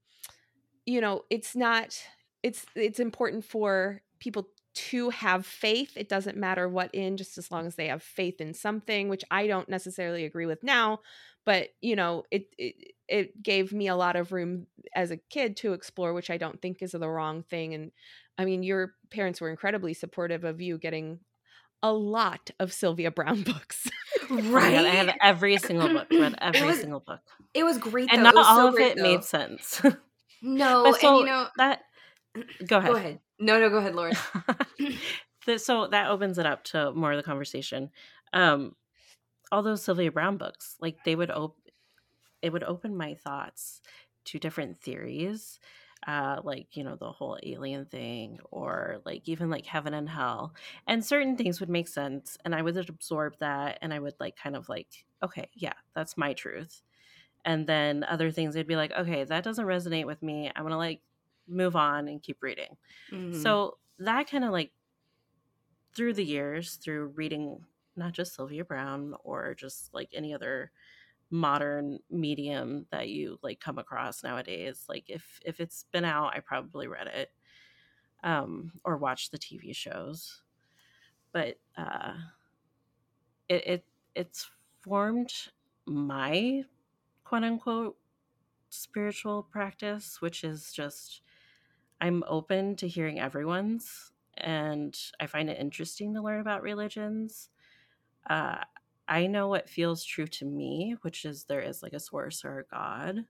you 0.87 1.01
know 1.01 1.23
it's 1.31 1.55
not 1.55 1.99
it's 2.43 2.65
it's 2.75 3.01
important 3.01 3.45
for 3.45 4.01
people 4.19 4.49
to 4.75 5.11
have 5.11 5.47
faith 5.47 5.93
it 5.97 6.09
doesn't 6.09 6.37
matter 6.37 6.69
what 6.69 6.95
in 6.95 7.17
just 7.17 7.39
as 7.39 7.51
long 7.51 7.67
as 7.67 7.77
they 7.77 7.89
have 7.89 8.03
faith 8.03 8.41
in 8.41 8.53
something 8.55 9.09
which 9.09 9.25
i 9.31 9.47
don't 9.47 9.69
necessarily 9.69 10.25
agree 10.25 10.47
with 10.47 10.63
now 10.63 11.01
but 11.45 11.69
you 11.81 11.97
know 11.97 12.25
it 12.31 12.47
it, 12.59 12.75
it 13.09 13.43
gave 13.43 13.73
me 13.73 13.89
a 13.89 13.97
lot 13.97 14.17
of 14.17 14.33
room 14.33 14.67
as 14.95 15.11
a 15.11 15.17
kid 15.17 15.57
to 15.57 15.73
explore 15.73 16.13
which 16.13 16.31
i 16.31 16.37
don't 16.37 16.61
think 16.61 16.83
is 16.83 16.93
the 16.93 17.09
wrong 17.09 17.43
thing 17.45 17.75
and 17.75 17.93
i 18.39 18.45
mean 18.45 18.63
your 18.63 18.95
parents 19.11 19.41
were 19.41 19.51
incredibly 19.51 19.95
supportive 19.95 20.45
of 20.45 20.61
you 20.61 20.77
getting 20.79 21.19
a 21.83 21.93
lot 21.93 22.51
of 22.59 22.73
sylvia 22.73 23.11
browne 23.13 23.43
books 23.43 23.89
Oh 24.29 24.37
right. 24.51 24.73
God, 24.75 24.87
I 24.87 24.91
have 24.91 25.15
every 25.23 25.57
single 25.59 25.89
book, 25.89 26.09
read 26.11 26.35
every 26.41 26.65
was- 26.67 26.81
single 26.81 26.99
book. 27.01 27.21
it 27.55 27.63
was 27.63 27.79
great, 27.79 28.09
And 28.13 28.25
though. 28.25 28.31
not 28.31 28.37
all 28.47 28.57
so 28.57 28.69
of 28.69 28.75
great, 28.75 28.93
it 28.93 28.97
though. 28.97 29.03
made 29.03 29.23
sense. 29.25 29.81
No, 30.43 30.83
But 30.85 31.01
so 31.01 31.11
and 31.11 31.19
you 31.21 31.27
know, 31.27 31.47
that 31.59 31.81
go 32.67 32.79
ahead. 32.79 32.91
go 32.93 32.97
ahead. 32.97 33.21
No, 33.39 33.61
no, 33.61 33.71
go 33.71 33.77
ahead, 33.77 33.95
Lauren. 33.95 34.15
So 35.59 35.87
that 35.89 36.11
opens 36.11 36.39
it 36.39 36.47
up 36.47 36.65
to 36.65 36.93
more 36.93 37.13
of 37.13 37.17
the 37.19 37.23
conversation. 37.23 37.91
Um, 38.33 38.75
all 39.53 39.63
those 39.63 39.83
Sylvia 39.85 40.11
Browne 40.11 40.39
books, 40.39 40.75
like 40.81 40.97
they 41.05 41.15
would 41.15 41.31
op- 41.31 41.57
it 42.43 42.53
would 42.53 42.65
open 42.65 42.97
my 42.97 43.15
thoughts 43.15 43.83
to 44.27 44.39
different 44.39 44.81
theories, 44.81 45.61
uh, 46.07 46.41
like 46.45 46.77
you 46.77 46.85
know 46.85 46.97
the 46.97 47.13
whole 47.13 47.39
alien 47.43 47.87
thing, 47.87 48.39
or 48.51 49.01
like 49.05 49.29
even 49.29 49.51
like 49.51 49.67
heaven 49.67 49.95
and 49.95 50.09
hell, 50.09 50.55
and 50.87 51.05
certain 51.05 51.37
things 51.37 51.61
would 51.61 51.69
make 51.71 51.89
sense, 51.89 52.37
and 52.45 52.55
I 52.55 52.63
would 52.63 52.77
absorb 52.89 53.39
that, 53.39 53.79
and 53.83 53.93
I 53.95 53.99
would 54.01 54.15
like 54.21 54.37
kind 54.37 54.57
of 54.57 54.69
like, 54.69 55.07
okay, 55.23 55.51
yeah, 55.55 55.75
that's 55.95 56.17
my 56.17 56.35
truth, 56.35 56.83
and 57.45 57.67
then 57.67 58.05
other 58.05 58.31
things 58.31 58.57
I'd 58.57 58.67
be 58.67 58.77
like, 58.77 58.93
okay, 58.93 59.25
that 59.25 59.45
doesn't 59.45 59.67
resonate 59.67 60.07
with 60.07 60.23
me. 60.23 60.51
I'm 60.55 60.65
gonna 60.65 60.77
like 60.79 61.03
move 61.49 61.77
on 61.77 62.09
and 62.09 62.23
keep 62.23 62.43
reading. 62.43 62.77
Mhm. 63.13 63.57
So 63.57 63.79
that 63.99 64.29
kind 64.31 64.45
of 64.45 64.53
like 64.53 64.73
through 65.95 66.15
the 66.15 66.25
years, 66.25 66.77
through 66.77 67.07
reading 67.09 67.65
not 67.97 68.13
just 68.13 68.35
Sylvia 68.35 68.65
Browne 68.65 69.15
or 69.25 69.55
just 69.55 69.93
like 69.95 70.11
any 70.13 70.35
other 70.35 70.73
modern 71.31 71.99
medium 72.11 72.87
that 72.91 73.09
you 73.09 73.39
like 73.43 73.61
come 73.61 73.79
across 73.79 74.23
nowadays, 74.23 74.87
like 74.89 75.11
if 75.11 75.41
if 75.45 75.61
it's 75.61 75.85
been 75.93 76.05
out, 76.05 76.35
I 76.35 76.41
probably 76.41 76.87
read 76.89 77.09
it 77.09 77.33
um 78.25 78.73
or 78.85 78.97
watched 78.99 79.33
the 79.33 79.39
TV 79.39 79.73
shows. 79.73 80.43
But 81.33 81.59
uh 81.77 82.15
it, 83.49 83.67
it 83.67 83.85
it's 84.15 84.51
formed 84.83 85.33
my 85.87 86.65
quote 87.25 87.45
unquote 87.45 87.99
spiritual 88.71 89.45
practice, 89.45 90.21
which 90.21 90.45
is 90.45 90.73
just 90.73 91.23
I'm 92.01 92.25
open 92.27 92.77
to 92.77 92.89
hearing 92.89 93.21
everyone's, 93.21 94.13
and 94.37 94.97
I 95.21 95.27
find 95.27 95.51
it 95.51 95.59
interesting 95.59 96.15
to 96.15 96.23
learn 96.23 96.41
about 96.41 96.63
religions. 96.63 97.51
Uh, 98.29 98.65
I 99.09 99.27
know 99.27 99.49
what 99.49 99.69
feels 99.69 100.05
true 100.05 100.27
to 100.27 100.45
me, 100.45 100.97
which 101.03 101.25
is 101.25 101.45
there 101.45 101.61
is 101.61 101.83
like 101.83 101.93
a 101.93 102.01
source 102.01 102.45
or 102.45 102.61
a 102.61 102.65
God, 102.65 103.25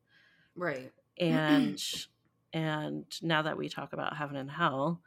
right. 0.55 0.93
and 1.19 1.83
and 2.53 3.05
now 3.23 3.43
that 3.43 3.59
we 3.59 3.69
talk 3.69 3.93
about 3.93 4.17
heaven 4.17 4.37
and 4.37 4.51
hell, 4.51 5.01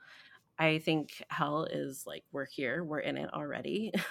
I 0.58 0.80
think 0.80 1.24
hell 1.30 1.66
is 1.66 2.04
like 2.06 2.24
we're 2.32 2.46
here, 2.46 2.84
we're 2.84 3.00
in 3.00 3.18
it 3.18 3.34
already. 3.34 3.94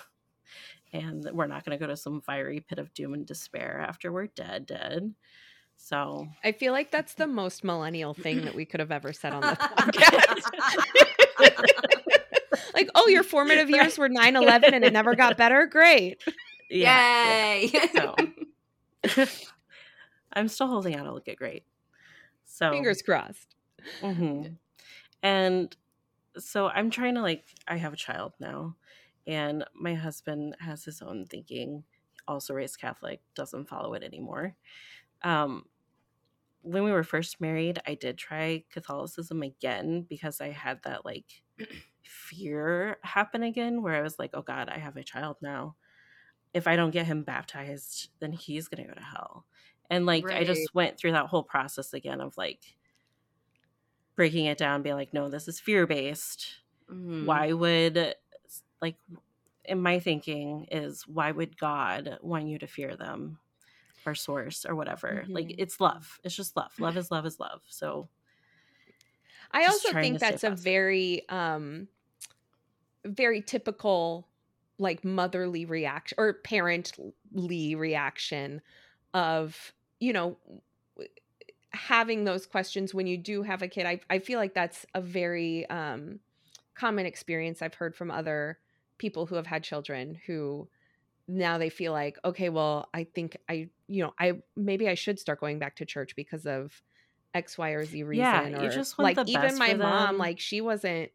And 0.93 1.29
we're 1.33 1.47
not 1.47 1.65
going 1.65 1.79
to 1.79 1.85
go 1.85 1.89
to 1.89 1.99
some 1.99 2.23
fiery 2.23 2.61
pit 2.61 2.79
of 2.79 2.95
doom 2.95 3.13
and 3.13 3.27
despair 3.27 3.85
after 3.87 4.11
we're 4.11 4.29
dead, 4.29 4.65
dead. 4.65 5.13
So 5.77 6.29
I 6.43 6.53
feel 6.53 6.73
like 6.73 6.91
that's 6.91 7.15
the 7.15 7.27
most 7.29 7.65
millennial 7.65 8.15
thing 8.15 8.45
that 8.45 8.55
we 8.55 8.65
could 8.65 8.81
have 8.81 8.91
ever 8.91 9.13
said 9.13 9.33
on 9.33 9.41
the 9.43 9.47
podcast. 9.57 10.45
like, 12.75 12.89
oh, 12.95 13.09
your 13.09 13.23
formative 13.23 13.71
years 13.71 13.99
were 13.99 14.09
9 14.09 14.37
11 14.37 14.75
and 14.75 14.85
it 14.85 14.93
never 14.93 15.15
got 15.15 15.37
better? 15.37 15.67
Great. 15.67 16.23
Yeah, 16.71 17.55
Yay! 17.55 17.69
So- 17.95 18.15
I'm 20.33 20.49
still 20.49 20.67
holding 20.69 20.95
out. 20.95 21.07
It'll 21.07 21.21
get 21.21 21.37
great. 21.39 21.65
So 22.45 22.71
Fingers 22.71 23.03
crossed. 23.03 23.55
mhm. 24.03 24.57
And 25.23 25.77
so 26.37 26.69
I'm 26.69 26.91
trying 26.91 27.15
to 27.15 27.23
like. 27.23 27.45
I 27.67 27.77
have 27.77 27.93
a 27.93 27.97
child 27.97 28.35
now, 28.39 28.77
and 29.27 29.65
my 29.75 29.95
husband 29.95 30.57
has 30.61 30.85
his 30.85 31.03
own 31.03 31.27
thinking. 31.27 31.85
Also 32.27 32.53
raised 32.55 32.79
Catholic, 32.79 33.21
doesn't 33.35 33.69
follow 33.69 33.95
it 33.95 34.03
anymore. 34.03 34.55
Um, 35.23 35.65
when 36.63 36.85
we 36.85 36.93
were 36.93 37.03
first 37.03 37.41
married, 37.41 37.81
I 37.87 37.95
did 37.95 38.19
try 38.19 38.65
Catholicism 38.71 39.43
again 39.43 40.05
because 40.09 40.41
I 40.41 40.51
had 40.51 40.81
that 40.85 41.05
like 41.07 41.25
fear 42.03 42.99
happen 43.03 43.43
again, 43.43 43.83
where 43.83 43.95
I 43.97 44.03
was 44.03 44.19
like, 44.19 44.31
"Oh 44.35 44.43
God, 44.43 44.69
I 44.69 44.79
have 44.79 44.97
a 44.97 45.03
child 45.03 45.37
now. 45.41 45.77
If 46.59 46.69
I 46.69 46.77
don't 46.77 46.93
get 46.93 47.07
him 47.07 47.25
baptized, 47.25 48.11
then 48.21 48.33
he's 48.33 48.69
gonna 48.69 48.89
go 48.89 48.95
to 48.95 49.03
hell." 49.03 49.47
And 49.91 50.07
like, 50.07 50.33
I 50.33 50.45
just 50.45 50.75
went 50.75 50.99
through 50.99 51.13
that 51.15 51.29
whole 51.29 51.45
process 51.45 51.95
again 51.95 52.21
of 52.23 52.37
like 52.39 52.77
breaking 54.17 54.47
it 54.47 54.59
down, 54.59 54.83
being 54.83 54.97
like, 54.97 55.13
"No, 55.13 55.29
this 55.29 55.49
is 55.49 55.61
fear 55.61 55.87
based." 55.87 56.63
Mhm. 56.89 57.45
why 57.45 57.53
would 57.53 58.17
like 58.83 58.99
in 59.65 59.81
my 59.83 60.01
thinking 60.01 60.67
is 60.73 61.07
why 61.09 61.33
would 61.33 61.59
god 61.59 62.19
want 62.23 62.49
you 62.49 62.59
to 62.59 62.67
fear 62.67 62.97
them 62.97 63.41
or 64.07 64.15
source 64.15 64.67
or 64.67 64.77
whatever 64.77 65.29
like 65.35 65.53
Mhm. 65.53 65.59
it's 65.59 65.81
love 65.81 66.21
it's 66.25 66.37
just 66.37 66.57
love 66.57 66.75
love 66.81 66.97
is 66.97 67.11
love 67.11 67.27
is 67.27 67.41
love 67.41 67.63
so 67.69 68.09
I 69.51 69.67
also 69.67 69.93
think 69.93 70.19
that's 70.19 70.45
a 70.45 70.51
very, 70.51 71.29
um, 71.29 71.89
very 73.05 73.43
typical 73.43 74.29
like 74.79 75.05
motherly 75.05 75.65
reaction 75.65 76.17
or 76.19 76.35
parently 76.35 77.77
reaction 77.77 78.61
of, 79.15 79.73
you 80.01 80.13
know, 80.13 80.37
having 81.73 82.25
those 82.25 82.47
questions 82.47 82.95
when 82.95 83.07
you 83.07 83.19
do 83.19 83.43
have 83.43 83.63
a 83.63 83.69
kid. 83.69 83.87
I, 83.87 84.01
I 84.09 84.19
feel 84.19 84.39
like 84.39 84.55
that's 84.55 84.87
a 84.95 85.01
very 85.01 85.69
um, 85.69 86.21
common 86.79 87.07
experience 87.07 87.61
i've 87.61 87.75
heard 87.75 87.97
from 87.97 88.11
other 88.11 88.59
people 88.99 89.27
who 89.27 89.35
have 89.35 89.49
had 89.49 89.65
children 89.65 90.17
who 90.27 90.69
now 91.27 91.59
they 91.59 91.69
feel 91.69 91.93
like 91.93 92.17
okay 92.25 92.49
well 92.49 92.89
i 92.95 93.03
think 93.03 93.37
i 93.49 93.69
you 93.89 94.03
know 94.03 94.15
i 94.19 94.33
maybe 94.57 94.89
i 94.89 94.95
should 94.95 95.19
start 95.19 95.41
going 95.41 95.59
back 95.59 95.75
to 95.75 95.85
church 95.85 96.15
because 96.15 96.47
of 96.47 96.81
x 97.35 97.59
y 97.59 97.71
or 97.71 97.85
z 97.85 98.05
reason 98.05 98.23
Yeah, 98.23 98.61
or 98.61 98.65
you 98.65 98.71
just 98.71 98.97
want 98.97 99.17
like 99.17 99.29
even 99.29 99.59
my 99.59 99.75
mom 99.75 100.19
like 100.19 100.39
she 100.39 100.61
wasn't 100.61 101.11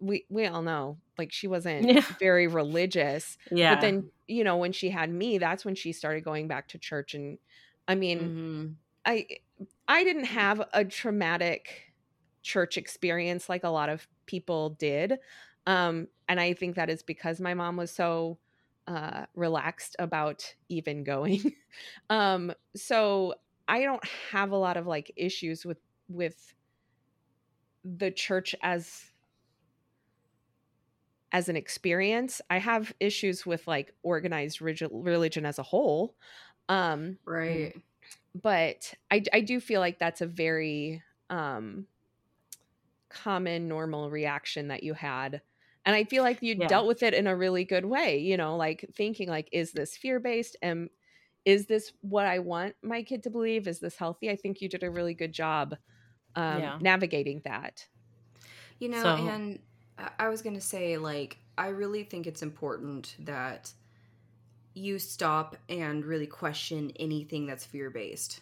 we 0.00 0.26
we 0.30 0.46
all 0.46 0.62
know 0.62 1.00
like 1.18 1.32
she 1.32 1.48
wasn't 1.48 1.90
Yeah. 1.94 2.02
very 2.18 2.46
religious 2.46 3.36
Yeah. 3.50 3.66
but 3.68 3.80
then 3.80 4.10
you 4.26 4.44
know 4.44 4.56
when 4.56 4.72
she 4.72 4.90
had 4.90 5.10
me 5.10 5.38
that's 5.38 5.64
when 5.64 5.74
she 5.74 5.92
started 5.92 6.24
going 6.24 6.48
back 6.48 6.68
to 6.68 6.78
church 6.78 7.14
and 7.14 7.38
i 7.88 7.94
mean 7.94 8.34
Mhm. 8.34 8.78
I 9.04 9.26
I 9.88 10.04
didn't 10.04 10.24
have 10.24 10.62
a 10.72 10.84
traumatic 10.84 11.94
church 12.42 12.76
experience 12.76 13.48
like 13.48 13.64
a 13.64 13.68
lot 13.68 13.88
of 13.88 14.08
people 14.26 14.70
did. 14.70 15.18
Um 15.66 16.08
and 16.28 16.40
I 16.40 16.54
think 16.54 16.76
that 16.76 16.90
is 16.90 17.02
because 17.02 17.40
my 17.40 17.54
mom 17.54 17.76
was 17.76 17.90
so 17.92 18.40
uh 18.86 19.26
relaxed 19.34 19.96
about 19.98 20.54
even 20.68 21.04
going. 21.04 21.54
um 22.10 22.52
so 22.76 23.34
I 23.68 23.82
don't 23.82 24.04
have 24.30 24.52
a 24.52 24.56
lot 24.56 24.76
of 24.76 24.86
like 24.86 25.12
issues 25.16 25.64
with 25.64 25.78
with 26.08 26.54
the 27.84 28.10
church 28.10 28.54
as 28.62 29.12
as 31.32 31.48
an 31.48 31.56
experience. 31.56 32.40
I 32.50 32.58
have 32.58 32.94
issues 33.00 33.46
with 33.46 33.66
like 33.66 33.94
organized 34.02 34.60
religion 34.60 35.46
as 35.46 35.58
a 35.58 35.62
whole. 35.64 36.16
Um 36.68 37.18
Right. 37.26 37.74
but 38.34 38.94
I, 39.10 39.22
I 39.32 39.40
do 39.40 39.60
feel 39.60 39.80
like 39.80 39.98
that's 39.98 40.20
a 40.20 40.26
very 40.26 41.02
um 41.30 41.86
common 43.08 43.68
normal 43.68 44.10
reaction 44.10 44.68
that 44.68 44.82
you 44.82 44.92
had 44.92 45.40
and 45.84 45.94
i 45.94 46.02
feel 46.04 46.22
like 46.24 46.42
you 46.42 46.54
Yeah. 46.56 46.66
dealt 46.66 46.86
with 46.88 47.02
it 47.02 47.14
in 47.14 47.26
a 47.26 47.36
really 47.36 47.64
good 47.64 47.84
way 47.84 48.18
you 48.18 48.36
know 48.36 48.56
like 48.56 48.84
thinking 48.94 49.28
like 49.28 49.48
is 49.52 49.72
this 49.72 49.96
fear 49.96 50.18
based 50.18 50.56
and 50.60 50.90
is 51.44 51.66
this 51.66 51.92
what 52.00 52.26
i 52.26 52.38
want 52.40 52.74
my 52.82 53.02
kid 53.02 53.22
to 53.22 53.30
believe 53.30 53.68
is 53.68 53.78
this 53.78 53.96
healthy 53.96 54.28
i 54.28 54.36
think 54.36 54.60
you 54.60 54.68
did 54.68 54.82
a 54.82 54.90
really 54.90 55.14
good 55.14 55.32
job 55.32 55.76
um 56.36 56.72
Yeah. 56.72 56.80
navigating 56.80 57.40
that 57.44 57.86
You 58.78 58.88
know, 58.88 59.08
So- 59.08 59.14
and 59.16 59.60
I- 59.98 60.28
was 60.28 60.42
going 60.42 60.54
to 60.54 60.60
say, 60.60 60.98
like, 60.98 61.38
I 61.58 61.68
really 61.68 62.04
think 62.04 62.26
it's 62.26 62.42
important 62.42 63.16
that 63.20 63.72
you 64.74 64.98
stop 64.98 65.56
and 65.68 66.04
really 66.04 66.26
question 66.26 66.92
anything 66.96 67.46
that's 67.46 67.64
fear 67.64 67.90
based. 67.90 68.40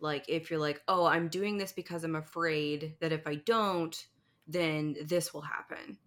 Like, 0.00 0.24
if 0.28 0.50
you're 0.50 0.60
like, 0.60 0.82
oh, 0.88 1.06
I'm 1.06 1.28
doing 1.28 1.58
this 1.58 1.72
because 1.72 2.04
I'm 2.04 2.16
afraid 2.16 2.94
that 3.00 3.12
if 3.12 3.26
I 3.26 3.36
don't, 3.36 4.06
then 4.46 4.96
this 5.04 5.32
will 5.32 5.42
happen. 5.42 5.98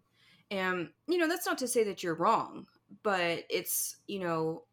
And, 0.51 0.89
you 1.07 1.17
know, 1.17 1.27
that's 1.27 1.45
not 1.45 1.57
to 1.59 1.67
say 1.67 1.83
that 1.85 2.03
you're 2.03 2.15
wrong, 2.15 2.67
but 3.03 3.43
it's, 3.49 3.97
you 4.07 4.19
know, 4.19 4.63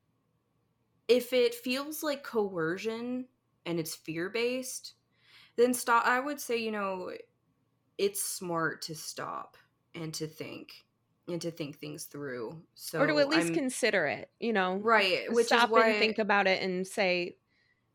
if 1.08 1.32
it 1.32 1.54
feels 1.54 2.02
like 2.02 2.22
coercion 2.22 3.26
and 3.66 3.80
it's 3.80 3.94
fear 3.94 4.28
based, 4.28 4.94
then 5.56 5.74
stop. 5.74 6.06
I 6.06 6.20
would 6.20 6.40
say, 6.40 6.58
you 6.58 6.70
know, 6.70 7.12
it's 7.98 8.22
smart 8.22 8.82
to 8.82 8.94
stop 8.94 9.56
and 9.94 10.12
to 10.14 10.26
think 10.26 10.84
and 11.28 11.40
to 11.40 11.50
think 11.50 11.78
things 11.78 12.04
through. 12.04 12.60
So 12.74 13.00
or 13.00 13.06
to 13.06 13.18
at 13.18 13.28
least 13.28 13.46
I'm- 13.46 13.54
consider 13.54 14.06
it 14.06 14.30
you 14.40 14.52
know 14.52 14.76
right, 14.76 15.32
which 15.32 15.46
stop 15.46 15.68
is 15.68 15.70
why 15.70 15.88
and 15.88 15.98
think 15.98 16.18
about 16.18 16.46
it 16.46 16.62
and 16.62 16.86
say 16.86 17.36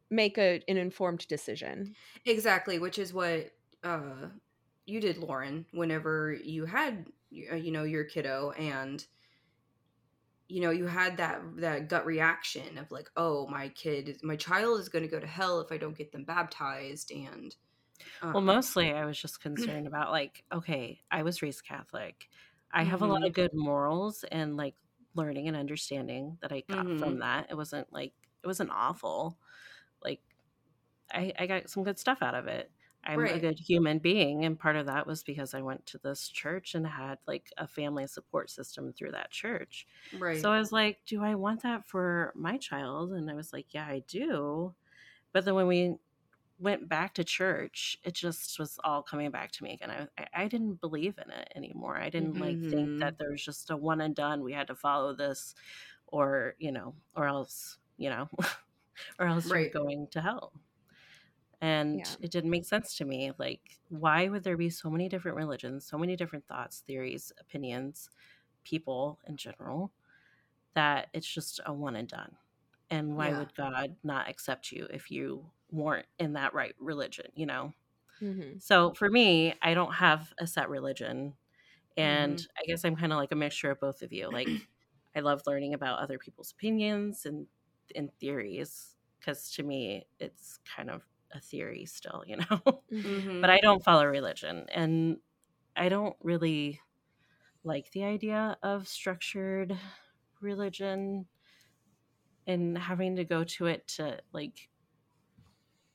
make 0.10 0.38
a, 0.38 0.62
an 0.68 0.77
informed 0.77 1.27
decision 1.27 1.96
exactly, 2.25 2.79
which 2.79 2.98
is 2.98 3.14
what 3.14 3.51
uh, 3.83 4.27
you 4.86 5.00
did, 5.00 5.18
Lauren. 5.18 5.66
Whenever 5.72 6.33
you 6.33 6.66
had, 6.66 7.05
uh, 7.51 7.55
you 7.55 7.72
know, 7.72 7.83
your 7.83 8.03
kiddo, 8.03 8.51
and 8.51 9.05
you 10.48 10.62
know, 10.62 10.72
you 10.72 10.86
had 10.86 11.18
that 11.18 11.42
that 11.57 11.90
gut 11.90 12.05
reaction 12.05 12.77
of 12.77 12.92
like, 12.92 13.10
oh, 13.18 13.48
my 13.48 13.70
kid, 13.70 14.18
my 14.24 14.36
child 14.36 14.79
is 14.79 14.90
going 14.90 15.03
to 15.03 15.12
go 15.12 15.20
to 15.20 15.27
hell 15.27 15.60
if 15.60 15.72
I 15.72 15.77
don't 15.77 15.98
get 15.98 16.12
them 16.12 16.24
baptized, 16.24 17.12
and 17.12 17.55
Well, 18.31 18.42
um, 18.42 18.44
mostly 18.44 18.92
I 18.94 19.05
was 19.05 19.20
just 19.20 19.42
concerned 19.42 19.88
about 19.88 20.12
like, 20.12 20.46
okay, 20.51 21.01
I 21.12 21.24
was 21.24 21.42
raised 21.42 21.66
Catholic. 21.66 22.29
I 22.72 22.83
have 22.83 23.01
a 23.01 23.07
lot 23.07 23.18
Mhm. 23.18 23.27
of 23.27 23.33
good 23.33 23.51
morals 23.53 24.24
and 24.25 24.57
like 24.57 24.75
learning 25.16 25.48
and 25.48 25.57
understanding 25.57 26.38
that 26.42 26.51
I 26.51 26.64
got 26.70 26.88
Mhm. 26.88 26.98
from 26.98 27.20
that. 27.20 27.48
It 27.50 27.55
wasn't 27.55 27.92
like 27.94 28.14
it 28.44 28.48
wasn't 28.48 28.72
awful. 28.72 29.40
Like 30.03 30.22
I, 31.12 31.33
I 31.40 31.48
got 31.48 31.70
some 31.70 31.83
good 31.83 32.00
stuff 32.00 32.22
out 32.22 32.36
of 32.36 32.48
it. 32.48 32.72
I'm 33.03 33.27
a 33.27 33.40
good 33.40 33.57
human 33.60 34.00
being, 34.00 34.44
and 34.44 34.60
part 34.60 34.75
of 34.75 34.88
that 34.88 35.07
was 35.07 35.24
because 35.24 35.53
I 35.53 35.62
went 35.62 35.86
to 35.88 35.98
this 36.00 36.27
church 36.27 36.75
and 36.75 36.86
had 36.86 37.20
like 37.27 37.53
a 37.57 37.68
family 37.68 38.05
support 38.07 38.50
system 38.50 38.92
through 38.92 39.12
that 39.12 39.31
church. 39.31 39.88
right, 40.12 40.50
So 40.50 40.51
I 40.51 40.60
was 40.60 40.72
like, 40.74 41.05
do 41.05 41.24
I 41.24 41.36
want 41.36 41.62
that 41.64 41.86
for 41.86 42.33
my 42.36 42.57
child? 42.57 43.14
And 43.14 43.29
I 43.31 43.33
was 43.36 43.53
like, 43.53 43.74
yeah, 43.74 43.88
I 43.88 44.00
do. 44.00 44.75
But 45.33 45.46
then 45.46 45.55
when 45.55 45.68
we 45.68 45.98
went 46.59 46.89
back 46.89 47.13
to 47.15 47.24
church, 47.24 47.98
it 48.03 48.13
just 48.13 48.59
was 48.59 48.79
all 48.83 49.03
coming 49.03 49.31
back 49.31 49.51
to 49.53 49.63
me 49.63 49.74
again. 49.74 49.91
I, 50.17 50.27
I- 50.33 50.48
didn't 50.48 50.75
believe 50.81 51.17
in 51.24 51.29
it 51.31 51.51
anymore. 51.55 51.98
I 51.98 52.09
didn't 52.09 52.39
like 52.39 52.59
Mhm. 52.59 52.70
think 52.70 52.93
that 53.00 53.17
there 53.20 53.31
was 53.31 53.43
just 53.43 53.70
a 53.72 53.77
one 53.77 54.01
and 54.01 54.15
done. 54.15 54.43
We 54.43 54.53
had 54.53 54.67
to 54.67 54.75
follow 54.75 55.13
this, 55.15 55.55
or 56.07 56.55
you 56.59 56.72
know, 56.72 56.96
or 57.15 57.27
else 57.27 57.79
you 57.98 58.09
know, 58.09 58.29
or 59.20 59.27
else 59.27 59.53
Right. 59.53 59.74
you're 59.74 59.83
going 59.83 60.07
to 60.09 60.22
hell. 60.22 60.53
And 61.59 62.05
Yeah. 62.05 62.17
it 62.22 62.31
didn't 62.31 62.51
make 62.51 62.65
sense 62.65 62.96
to 62.98 63.05
me. 63.05 63.31
Like, 63.37 63.79
why 63.89 64.27
would 64.29 64.43
there 64.43 64.57
be 64.57 64.70
so 64.70 64.89
many 64.89 65.09
different 65.09 65.37
religions, 65.37 65.85
so 65.87 65.98
many 65.98 66.15
different 66.15 66.48
thoughts, 66.48 66.81
theories, 66.81 67.31
opinions, 67.39 68.09
people 68.63 69.20
in 69.27 69.37
general, 69.37 69.91
that 70.75 71.09
it's 71.13 71.27
just 71.31 71.61
a 71.65 71.74
one 71.74 71.96
and 71.96 72.07
done? 72.09 72.37
And 72.89 73.15
why 73.17 73.31
Yeah. 73.31 73.33
would 73.33 73.55
God 73.55 73.98
not 74.03 74.29
accept 74.29 74.72
you 74.72 74.87
if 74.91 75.11
you 75.11 75.51
weren't 75.72 76.08
in 76.20 76.34
that 76.34 76.53
right 76.53 76.75
religion, 76.80 77.32
you 77.36 77.46
know? 77.46 77.74
Mhm. 78.22 78.60
So 78.60 78.94
for 78.94 79.10
me, 79.10 79.53
I 79.62 79.74
don't 79.74 79.94
have 79.94 80.34
a 80.40 80.48
set 80.48 80.70
religion. 80.70 81.38
And 81.98 82.46
I 82.60 82.66
guess 82.68 82.86
I'm 82.86 82.96
kind 82.96 83.14
of 83.14 83.18
like 83.18 83.32
a 83.32 83.38
mixture 83.38 83.72
of 83.72 83.80
both 83.80 84.01
of 84.03 84.14
you. 84.14 84.30
Like, 84.32 84.53
I 85.16 85.22
love 85.22 85.44
learning 85.48 85.74
about 85.74 86.00
other 86.00 86.20
people's 86.20 86.51
opinions 86.51 87.25
and, 87.25 87.48
and 87.96 88.14
theories 88.20 88.98
because 89.20 89.51
to 89.53 89.64
me, 89.64 90.08
it's 90.20 90.60
kind 90.66 90.90
of 90.92 91.03
a 91.34 91.40
theory 91.42 91.86
still, 91.86 92.24
you 92.27 92.38
know? 92.51 92.84
Mhm. 92.92 93.42
but 93.42 93.50
I 93.51 93.60
don't 93.62 93.84
follow 93.84 94.06
religion. 94.06 94.68
And 94.70 95.20
I 95.75 95.90
don't 95.90 96.18
really 96.22 96.82
like 97.64 97.92
the 97.92 98.03
idea 98.03 98.58
of 98.64 98.88
structured 98.88 99.77
religion 100.42 101.27
and 102.46 102.77
having 102.77 103.16
to 103.18 103.25
go 103.25 103.44
to 103.44 103.66
it 103.66 103.88
to 103.88 104.22
like 104.32 104.70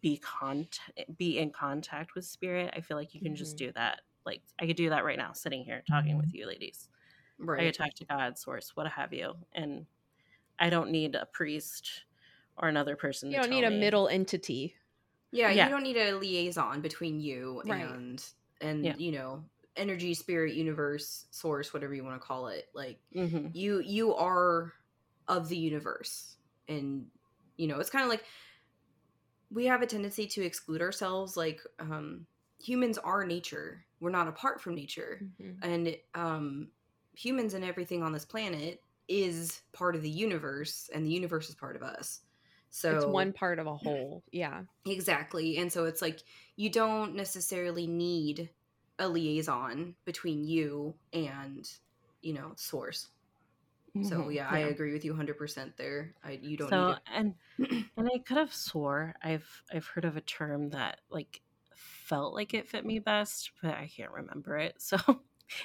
be 0.03 0.19
con 0.19 0.69
be 1.17 1.39
in 1.39 1.53
contact 1.53 2.15
with 2.17 2.27
spirit. 2.27 2.73
I 2.77 2.83
feel 2.83 2.97
like 2.99 3.15
you 3.15 3.23
can 3.23 3.37
just 3.37 3.57
Mhm. 3.57 3.59
do 3.59 3.73
that. 3.73 4.03
Like 4.27 4.43
I 4.61 4.67
could 4.69 4.77
do 4.77 4.91
that 4.91 5.05
right 5.05 5.19
now, 5.19 5.33
sitting 5.35 5.65
here 5.65 5.85
talking 5.89 6.19
with 6.19 6.35
you 6.35 6.47
ladies. 6.47 6.89
right 7.39 7.49
I 7.59 7.65
right, 7.65 7.73
could 7.73 7.75
talk 7.75 7.95
to 7.97 8.07
God, 8.07 8.39
source, 8.39 8.77
what 8.77 8.89
have 8.93 9.13
you, 9.15 9.35
and 9.53 9.87
I 10.59 10.71
don't 10.71 10.91
need 10.93 11.15
a 11.17 11.27
priest 11.27 12.05
or 12.57 12.69
another 12.69 12.97
person. 12.97 13.33
you 13.33 13.37
to 13.37 13.41
don't 13.41 13.51
need 13.51 13.65
tell 13.65 13.65
a 13.65 13.71
me. 13.71 13.73
middle 13.73 14.09
entity 14.09 14.77
Yeah, 15.31 15.51
Yeah. 15.51 15.53
you 15.53 15.71
don't 15.71 15.83
need 15.83 15.97
a 15.97 16.13
liaison 16.17 16.81
between 16.83 17.21
you 17.21 17.63
Right. 17.65 18.01
and 18.03 18.25
and 18.61 18.83
Yeah. 18.83 18.97
you 18.97 19.13
know 19.13 19.45
energy, 19.77 20.15
spirit, 20.15 20.55
universe, 20.55 21.27
source, 21.31 21.73
whatever 21.73 21.95
you 21.95 22.05
want 22.05 22.21
to 22.21 22.27
call 22.27 22.49
it. 22.49 22.67
Like 22.75 23.01
Mhm. 23.15 23.53
you 23.53 23.81
you 23.81 24.15
are 24.15 24.73
of 25.29 25.49
the 25.49 25.57
universe, 25.57 26.37
and 26.69 27.11
you 27.57 27.67
know 27.67 27.81
it's 27.81 27.91
kind 27.91 28.05
of 28.05 28.11
like 28.11 28.25
we 29.53 29.67
have 29.67 29.83
a 29.83 29.87
tendency 29.87 30.27
to 30.29 30.43
exclude 30.45 30.83
ourselves. 30.83 31.37
Like 31.37 31.61
um, 31.79 32.27
humans 32.61 32.99
are 32.99 33.25
nature; 33.25 33.87
we're 34.01 34.11
not 34.11 34.29
apart 34.29 34.61
from 34.61 34.75
nature, 34.75 35.27
Mhm. 35.39 35.63
and 35.63 35.97
um, 36.15 36.73
humans 37.15 37.55
and 37.55 37.65
everything 37.65 38.03
on 38.03 38.13
this 38.13 38.25
planet 38.25 38.85
is 39.09 39.63
part 39.73 39.97
of 39.97 40.03
the 40.03 40.11
universe, 40.11 40.89
and 40.95 41.05
the 41.07 41.11
universe 41.11 41.49
is 41.51 41.55
part 41.57 41.77
of 41.77 41.83
us. 41.83 42.23
So 42.71 42.91
it's 42.91 43.07
one 43.07 43.33
part 43.33 43.59
of 43.59 43.67
a 43.67 43.77
whole 43.77 44.25
yeah 44.33 44.65
Exactly. 44.85 45.59
And 45.59 45.73
so 45.73 45.85
it's 45.85 46.03
like 46.03 46.23
you 46.57 46.69
don't 46.71 47.15
necessarily 47.15 47.87
need 47.87 48.53
a 48.99 49.09
liaison 49.09 49.97
between 50.05 50.45
you 50.45 50.99
and, 51.13 51.71
you 52.21 52.33
know, 52.33 52.55
source. 52.57 53.12
So 54.01 54.29
Mhm. 54.29 54.35
yeah, 54.35 54.49
I 54.49 54.61
agree 54.61 54.93
with 54.93 55.05
you 55.05 55.13
100% 55.13 55.77
there. 55.77 56.15
I 56.25 56.33
you 56.33 56.57
don't 56.57 56.71
so 56.71 56.87
need 56.89 57.01
and 57.07 57.35
and 57.97 58.09
I 58.13 58.19
could 58.19 58.37
have 58.39 58.55
swore 58.55 59.15
I've 59.23 59.63
I've 59.73 59.87
heard 59.87 60.05
of 60.05 60.17
a 60.17 60.21
term 60.21 60.71
that 60.71 61.01
like 61.11 61.41
felt 61.75 62.35
like 62.35 62.55
it 62.55 62.69
fit 62.69 62.85
me 62.85 62.99
best, 62.99 63.53
but 63.63 63.73
I 63.75 63.91
can't 63.95 64.13
remember 64.13 64.57
it. 64.59 64.77
So 64.81 64.97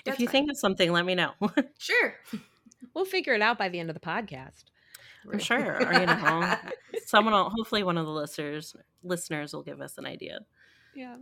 if 0.06 0.20
you 0.20 0.28
fine. 0.28 0.32
think 0.32 0.50
of 0.52 0.58
something, 0.58 0.92
let 0.92 1.06
me 1.06 1.16
know. 1.16 1.32
Sure. 1.78 2.16
we'll 2.94 3.06
figure 3.06 3.34
it 3.34 3.42
out 3.42 3.58
by 3.58 3.70
the 3.70 3.80
end 3.80 3.90
of 3.90 3.94
the 3.94 4.00
podcast 4.00 4.66
I'm 5.32 5.40
sure. 5.40 5.84
Or 5.88 5.94
you 5.94 6.06
know, 6.08 6.58
someone 7.06 7.34
will 7.34 7.50
hopefully 7.50 7.84
one 7.84 7.98
of 7.98 8.06
the 8.06 8.12
listeners 8.12 8.76
listeners 9.04 9.54
will 9.54 9.64
give 9.64 9.82
us 9.82 9.98
an 9.98 10.06
idea. 10.06 10.40
Yeah. 10.94 11.18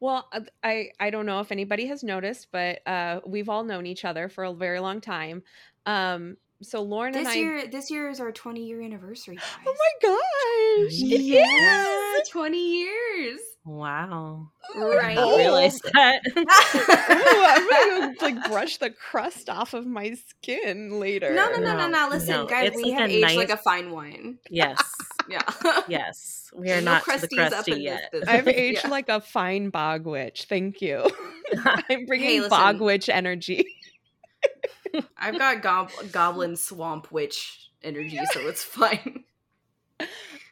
Well, 0.00 0.28
uh, 0.32 0.40
I 0.62 0.90
I 1.00 1.10
don't 1.10 1.26
know 1.26 1.40
if 1.40 1.52
anybody 1.52 1.86
has 1.86 2.02
noticed, 2.02 2.48
but 2.52 2.86
uh, 2.86 3.20
we've 3.26 3.48
all 3.48 3.64
known 3.64 3.86
each 3.86 4.04
other 4.04 4.28
for 4.28 4.44
a 4.44 4.52
very 4.54 4.80
long 4.80 5.00
time. 5.00 5.42
Um, 5.86 6.36
so 6.62 6.82
Lauren 6.82 7.12
this 7.12 7.20
and 7.20 7.28
I. 7.28 7.34
year, 7.34 7.66
this 7.68 7.90
year 7.90 8.08
is 8.10 8.20
our 8.20 8.32
20 8.32 8.64
year 8.66 8.82
anniversary. 8.82 9.36
Guys. 9.36 9.44
Oh 9.66 9.74
my 9.78 10.08
gosh! 10.08 11.00
It 11.00 11.20
yeah, 11.22 12.18
is! 12.20 12.28
20 12.28 12.58
years. 12.80 13.40
Wow. 13.64 14.48
Right. 14.76 15.16
I 15.18 15.22
didn't 15.22 15.38
realize 15.38 15.80
that. 15.80 16.20
Ooh, 16.36 16.44
I'm 16.46 17.68
gonna 17.98 18.14
go, 18.14 18.24
like 18.26 18.50
brush 18.50 18.76
the 18.78 18.90
crust 18.90 19.48
off 19.50 19.74
of 19.74 19.86
my 19.86 20.14
skin 20.14 20.98
later. 20.98 21.34
No, 21.34 21.50
no, 21.50 21.56
no, 21.58 21.72
no, 21.76 21.88
No, 21.88 21.88
no. 21.88 22.08
Listen, 22.10 22.30
no, 22.34 22.46
guys, 22.46 22.72
we 22.74 22.84
like 22.84 22.92
have 23.00 23.10
aged 23.10 23.22
nice- 23.22 23.36
like 23.36 23.50
a 23.50 23.56
fine 23.56 23.90
wine. 23.90 24.38
yes. 24.50 24.78
Yeah. 25.28 25.42
Yes. 25.86 26.50
We 26.56 26.72
are 26.72 26.80
No 26.80 26.92
not 26.92 27.04
to 27.04 27.18
the 27.18 27.28
crusties 27.28 27.44
up 27.46 27.50
crusty 27.52 27.72
in 27.72 27.80
yet. 27.82 28.08
this 28.12 28.24
I've 28.26 28.48
aged 28.48 28.80
Yeah. 28.84 28.90
like 28.90 29.08
a 29.08 29.20
fine 29.20 29.70
bog 29.70 30.06
witch. 30.06 30.46
Thank 30.48 30.80
you. 30.82 31.06
I'm 31.88 32.04
bringing 32.06 32.38
listen. 32.40 32.50
bog 32.50 32.80
witch 32.80 33.08
energy. 33.08 33.64
I've 35.16 35.38
got 35.38 35.62
gob- 35.62 35.92
goblin 36.12 36.56
swamp 36.56 37.10
witch 37.12 37.70
energy, 37.82 38.20
so 38.32 38.40
it's 38.48 38.64
fine. 38.64 39.24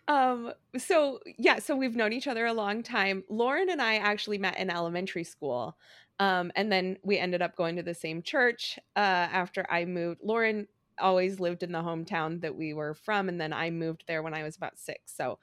Um, 0.09 0.53
so 0.77 1.21
yeah, 1.37 1.59
so 1.59 1.77
we've 1.77 1.95
known 1.95 2.13
each 2.13 2.27
other 2.27 2.47
a 2.47 2.53
long 2.53 2.83
time. 2.83 3.25
Lauren 3.29 3.69
and 3.69 3.81
I 3.81 3.97
actually 3.97 4.39
met 4.39 4.59
in 4.59 4.71
elementary 4.71 5.25
school. 5.25 5.77
Um, 6.19 6.51
and 6.57 6.73
then 6.73 6.97
we 7.05 7.19
ended 7.19 7.43
up 7.43 7.55
going 7.57 7.77
to 7.77 7.83
the 7.83 7.95
same 7.95 8.23
church 8.23 8.79
uh 8.97 8.99
after 8.99 9.67
I 9.71 9.85
moved. 9.85 10.21
Lauren 10.23 10.67
always 10.99 11.39
lived 11.39 11.63
in 11.63 11.71
the 11.73 11.83
hometown 11.83 12.41
that 12.41 12.57
we 12.57 12.75
were 12.75 12.95
from, 12.95 13.29
and 13.29 13.41
then 13.41 13.53
I 13.53 13.71
moved 13.71 14.05
there 14.09 14.23
when 14.23 14.35
I 14.35 14.43
was 14.43 14.57
about 14.57 14.79
six. 14.79 15.13
So 15.15 15.39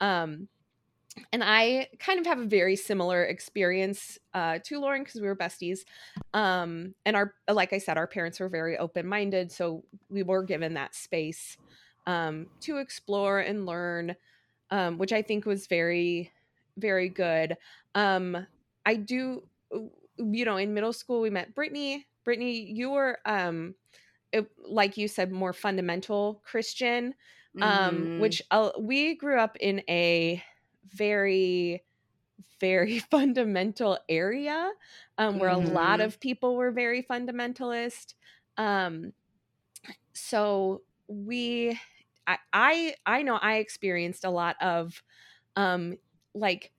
um 0.00 0.48
and 1.32 1.42
I 1.44 1.88
kind 1.98 2.20
of 2.20 2.26
have 2.26 2.38
a 2.38 2.46
very 2.46 2.76
similar 2.76 3.24
experience 3.24 4.18
uh, 4.34 4.58
to 4.64 4.80
Lauren 4.80 5.02
because 5.02 5.20
we 5.20 5.26
were 5.26 5.36
besties. 5.36 5.80
Um, 6.34 6.94
and 7.04 7.16
our, 7.16 7.34
like 7.50 7.72
I 7.72 7.78
said, 7.78 7.96
our 7.96 8.06
parents 8.06 8.40
were 8.40 8.48
very 8.48 8.76
open 8.78 9.06
minded. 9.06 9.52
So 9.52 9.84
we 10.08 10.22
were 10.22 10.42
given 10.42 10.74
that 10.74 10.94
space 10.94 11.56
um, 12.06 12.48
to 12.62 12.78
explore 12.78 13.40
and 13.40 13.66
learn, 13.66 14.16
um, 14.70 14.98
which 14.98 15.12
I 15.12 15.22
think 15.22 15.46
was 15.46 15.66
very, 15.66 16.32
very 16.76 17.08
good. 17.08 17.56
Um, 17.94 18.46
I 18.86 18.94
do, 18.96 19.42
you 19.72 20.44
know, 20.44 20.56
in 20.56 20.74
middle 20.74 20.92
school, 20.92 21.20
we 21.20 21.30
met 21.30 21.54
Brittany. 21.54 22.06
Brittany, 22.24 22.70
you 22.70 22.90
were, 22.90 23.18
um, 23.24 23.74
it, 24.32 24.50
like 24.66 24.96
you 24.96 25.08
said, 25.08 25.32
more 25.32 25.52
fundamental 25.52 26.42
Christian 26.44 27.14
um 27.60 28.12
Mhm. 28.14 28.20
which 28.20 28.42
uh, 28.52 28.70
we 28.78 29.16
grew 29.16 29.38
up 29.38 29.56
in 29.60 29.82
a 29.88 30.42
very 30.88 31.84
very 32.60 32.98
fundamental 33.10 33.98
area 34.08 34.72
um 35.18 35.38
where 35.38 35.50
a 35.50 35.58
lot 35.58 36.00
Mhm. 36.00 36.02
of 36.02 36.20
people 36.20 36.56
were 36.56 36.70
very 36.72 37.02
fundamentalist 37.02 38.14
um 38.58 39.12
so 40.14 40.82
we 41.08 41.78
I, 42.26 42.38
I 42.52 42.94
i 43.06 43.22
know 43.22 43.36
i 43.36 43.56
experienced 43.56 44.24
a 44.24 44.30
lot 44.30 44.56
of 44.60 45.02
um 45.56 45.98
like 46.34 46.72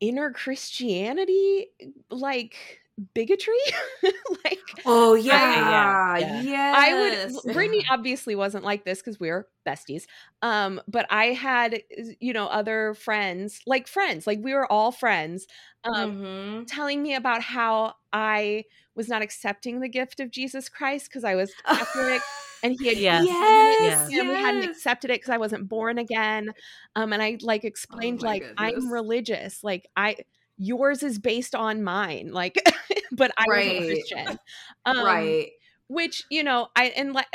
inner 0.00 0.32
christianity 0.32 1.68
like 2.10 2.81
bigotry 3.14 3.54
like 4.44 4.76
Oh 4.84 5.14
yeah, 5.14 5.54
yeah, 5.56 5.96
yeah. 6.18 6.42
yes. 6.44 6.54
I 6.72 6.94
would 6.94 7.52
Brittany 7.52 7.82
obviously 7.90 8.34
wasn't 8.34 8.64
like 8.64 8.84
this 8.84 9.00
because 9.00 9.20
we 9.20 9.30
were 9.30 9.48
besties. 9.66 10.04
Um, 10.42 10.80
but 10.88 11.06
I 11.10 11.26
had 11.26 11.82
you 12.20 12.32
know 12.32 12.46
other 12.46 12.94
friends, 12.94 13.60
like 13.66 13.86
friends, 13.88 14.26
like 14.26 14.40
we 14.42 14.54
were 14.54 14.70
all 14.70 14.92
friends, 14.92 15.46
um, 15.84 16.08
Mhm. 16.08 16.66
telling 16.66 17.02
me 17.02 17.14
about 17.14 17.42
how 17.42 17.94
I 18.12 18.64
was 18.96 19.08
not 19.08 19.22
accepting 19.22 19.80
the 19.80 19.88
gift 19.88 20.20
of 20.20 20.30
Jesus 20.30 20.68
Christ 20.68 21.08
because 21.10 21.24
I 21.24 21.34
was 21.36 21.54
Catholic 21.78 22.24
and 22.62 22.74
he 22.78 22.88
had 22.88 22.98
Yes. 23.08 23.34
Yes, 23.78 24.12
and 24.18 24.28
we 24.28 24.36
hadn't 24.38 24.62
accepted 24.64 25.10
it 25.10 25.14
because 25.20 25.30
I 25.30 25.38
wasn't 25.38 25.68
born 25.68 25.98
again. 25.98 26.52
Um, 26.96 27.12
and 27.12 27.22
I 27.22 27.38
like 27.42 27.64
explained 27.64 28.20
Oh 28.20 28.26
like 28.26 28.44
I'm 28.56 28.92
religious, 28.92 29.64
like 29.64 29.86
I 29.96 30.16
yours 30.58 31.02
is 31.02 31.18
based 31.18 31.54
on 31.54 31.82
mine, 31.82 32.32
like, 32.32 32.56
but 33.12 33.32
I 33.38 33.46
Right. 33.46 33.76
Christian. 33.86 34.38
Um, 34.84 34.94
right. 34.98 35.52
which 35.88 36.22
you 36.30 36.42
know 36.42 36.68
i 36.76 36.86
and 36.96 37.12
like, 37.12 37.26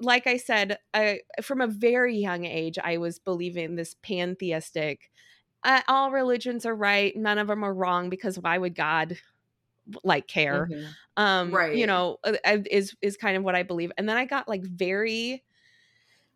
like 0.00 0.26
i 0.26 0.36
said 0.36 0.78
I, 0.94 1.20
from 1.42 1.60
a 1.60 1.66
very 1.66 2.16
young 2.16 2.44
age 2.44 2.78
i 2.82 2.98
was 2.98 3.18
believing 3.18 3.74
this 3.76 3.94
pantheistic 4.02 5.10
uh, 5.64 5.82
all 5.88 6.10
religions 6.12 6.66
are 6.66 6.76
right 6.76 7.16
none 7.16 7.38
of 7.38 7.48
them 7.48 7.64
are 7.64 7.74
wrong 7.74 8.10
because 8.10 8.38
why 8.38 8.58
would 8.58 8.74
god 8.74 9.18
like 10.04 10.26
care 10.28 10.68
Mhm. 10.68 10.96
um 11.16 11.62
you 11.70 11.86
know 11.86 12.18
uh, 12.24 12.34
uh, 12.44 12.58
is 12.70 12.96
is 13.02 13.16
kind 13.16 13.36
of 13.36 13.44
what 13.44 13.54
i 13.54 13.62
believe 13.62 13.92
and 13.98 14.08
then 14.08 14.16
i 14.16 14.24
got 14.24 14.48
like 14.48 14.64
very 14.64 15.44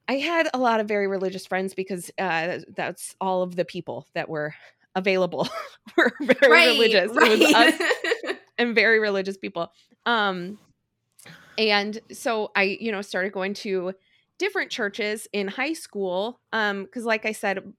i 0.09 0.15
had 0.15 0.49
a 0.55 0.59
lot 0.59 0.81
of 0.81 0.89
very 0.89 1.07
religious 1.07 1.47
friends 1.47 1.75
because 1.75 2.11
uh 2.19 2.59
that's 2.77 3.15
all 3.21 3.43
of 3.43 3.57
the 3.57 3.65
people 3.65 4.07
that 4.15 4.29
were 4.29 4.55
available 4.95 5.49
were 5.97 6.13
very 6.21 6.53
right. 6.53 6.67
religious 6.67 7.11
Right. 7.15 7.33
it 7.33 7.39
was 7.39 7.55
us 7.55 8.37
and 8.59 8.75
very 8.75 8.99
religious 8.99 9.37
people. 9.37 9.71
Um 10.07 10.59
and 11.59 11.99
so 12.13 12.51
I, 12.57 12.79
you 12.81 12.91
know, 12.91 13.03
started 13.03 13.33
going 13.33 13.55
to 13.55 13.93
different 14.39 14.71
churches 14.71 15.29
in 15.33 15.49
high 15.49 15.75
school 15.75 16.41
um 16.53 16.87
cuz 16.87 17.05
like 17.05 17.27
I 17.27 17.33
said 17.33 17.73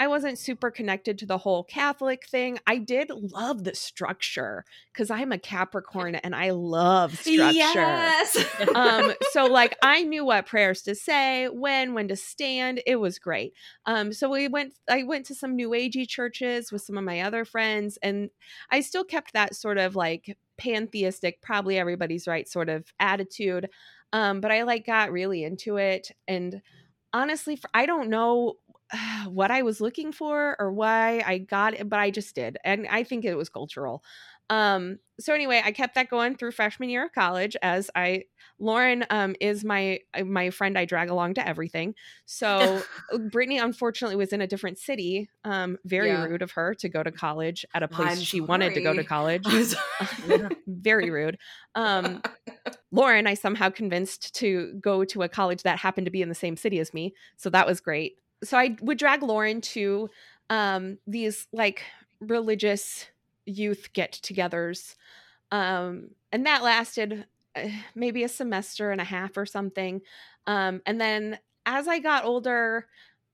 I 0.00 0.08
wasn't 0.08 0.38
super 0.38 0.70
connected 0.70 1.18
to 1.18 1.26
the 1.26 1.36
whole 1.36 1.62
Catholic 1.62 2.26
thing. 2.26 2.58
I 2.66 2.78
did 2.78 3.10
love 3.10 3.64
the 3.64 3.74
structure 3.74 4.64
cuz 4.94 5.10
I'm 5.10 5.30
a 5.30 5.38
Capricorn 5.38 6.14
and 6.14 6.34
I 6.34 6.50
love 6.50 7.18
structure. 7.18 7.52
Yes. 7.52 8.46
um 8.74 9.12
so 9.32 9.46
like 9.46 9.76
i 9.82 10.02
knew 10.02 10.24
what 10.24 10.46
prayers 10.46 10.82
to 10.82 10.94
say 10.94 11.48
when 11.48 11.94
when 11.94 12.08
to 12.08 12.16
stand 12.16 12.80
it 12.86 12.96
was 12.96 13.18
great 13.18 13.52
um 13.86 14.12
so 14.12 14.28
we 14.30 14.48
went 14.48 14.74
i 14.88 15.02
went 15.02 15.26
to 15.26 15.34
some 15.34 15.56
new 15.56 15.70
agey 15.70 16.08
churches 16.08 16.70
with 16.72 16.82
some 16.82 16.96
of 16.96 17.04
my 17.04 17.20
other 17.20 17.44
friends 17.44 17.98
and 18.02 18.30
i 18.70 18.80
still 18.80 19.04
kept 19.04 19.32
that 19.32 19.54
sort 19.54 19.78
of 19.78 19.96
like 19.96 20.36
pantheistic 20.56 21.40
probably 21.42 21.78
everybody's 21.78 22.26
right 22.26 22.48
sort 22.48 22.68
of 22.68 22.84
attitude 23.00 23.68
um 24.12 24.40
but 24.40 24.50
i 24.50 24.62
like 24.62 24.86
got 24.86 25.12
really 25.12 25.44
into 25.44 25.76
it 25.76 26.10
and 26.28 26.62
honestly 27.12 27.56
for, 27.56 27.68
i 27.74 27.86
don't 27.86 28.08
know 28.08 28.54
what 29.26 29.50
i 29.50 29.62
was 29.62 29.80
looking 29.80 30.12
for 30.12 30.56
or 30.58 30.72
why 30.72 31.22
i 31.26 31.38
got 31.38 31.74
it 31.74 31.88
but 31.88 31.98
i 31.98 32.10
just 32.10 32.34
did 32.34 32.58
and 32.64 32.86
i 32.88 33.02
think 33.02 33.24
it 33.24 33.34
was 33.36 33.48
cultural. 33.48 34.02
Um 34.48 34.98
so 35.20 35.32
anyway 35.32 35.62
i 35.64 35.70
kept 35.70 35.94
that 35.94 36.10
going 36.10 36.34
through 36.34 36.50
freshman 36.52 36.88
year 36.90 37.04
of 37.04 37.12
college 37.12 37.56
as 37.62 37.88
i 37.94 38.24
lauren 38.58 39.04
um 39.10 39.36
is 39.40 39.64
my 39.64 40.00
uh, 40.12 40.24
my 40.24 40.50
friend 40.50 40.76
i 40.76 40.84
drag 40.84 41.08
along 41.08 41.34
to 41.34 41.46
everything. 41.46 41.94
So 42.26 42.82
brittany 43.30 43.58
unfortunately 43.58 44.16
was 44.16 44.32
in 44.32 44.40
a 44.40 44.46
different 44.48 44.78
city 44.78 45.30
um 45.44 45.78
very 45.84 46.08
Yeah. 46.08 46.24
rude 46.24 46.42
of 46.42 46.50
her 46.52 46.74
to 46.74 46.88
go 46.88 47.02
to 47.02 47.12
college 47.12 47.64
at 47.74 47.82
a 47.84 47.88
place 47.88 48.18
I'm 48.18 48.24
she 48.24 48.40
wanted 48.40 48.74
to 48.74 48.80
go 48.80 48.92
to 48.92 49.04
college. 49.14 49.46
Very 50.66 51.10
rude. 51.10 51.38
Um 51.76 52.22
lauren 52.92 53.26
i 53.28 53.34
somehow 53.34 53.70
convinced 53.70 54.34
to 54.34 54.74
go 54.80 55.04
to 55.04 55.22
a 55.22 55.28
college 55.28 55.62
that 55.62 55.78
happened 55.78 56.06
to 56.06 56.10
be 56.10 56.22
in 56.22 56.28
the 56.28 56.34
same 56.34 56.56
city 56.56 56.80
as 56.80 56.92
me 56.92 57.14
so 57.36 57.48
that 57.50 57.66
was 57.66 57.80
great 57.80 58.16
so 58.42 58.56
i 58.58 58.76
would 58.80 58.98
drag 58.98 59.22
lauren 59.22 59.60
to 59.60 60.08
um 60.48 60.98
these 61.06 61.46
like 61.52 61.82
religious 62.20 63.06
youth 63.46 63.92
get-togethers 63.92 64.94
um 65.52 66.08
and 66.32 66.46
that 66.46 66.62
lasted 66.62 67.26
uh, 67.56 67.68
maybe 67.94 68.22
a 68.24 68.28
semester 68.28 68.90
and 68.90 69.00
a 69.00 69.04
half 69.04 69.36
or 69.36 69.46
something 69.46 70.00
um 70.46 70.80
and 70.86 71.00
then 71.00 71.38
as 71.66 71.88
i 71.88 71.98
got 71.98 72.24
older 72.24 72.86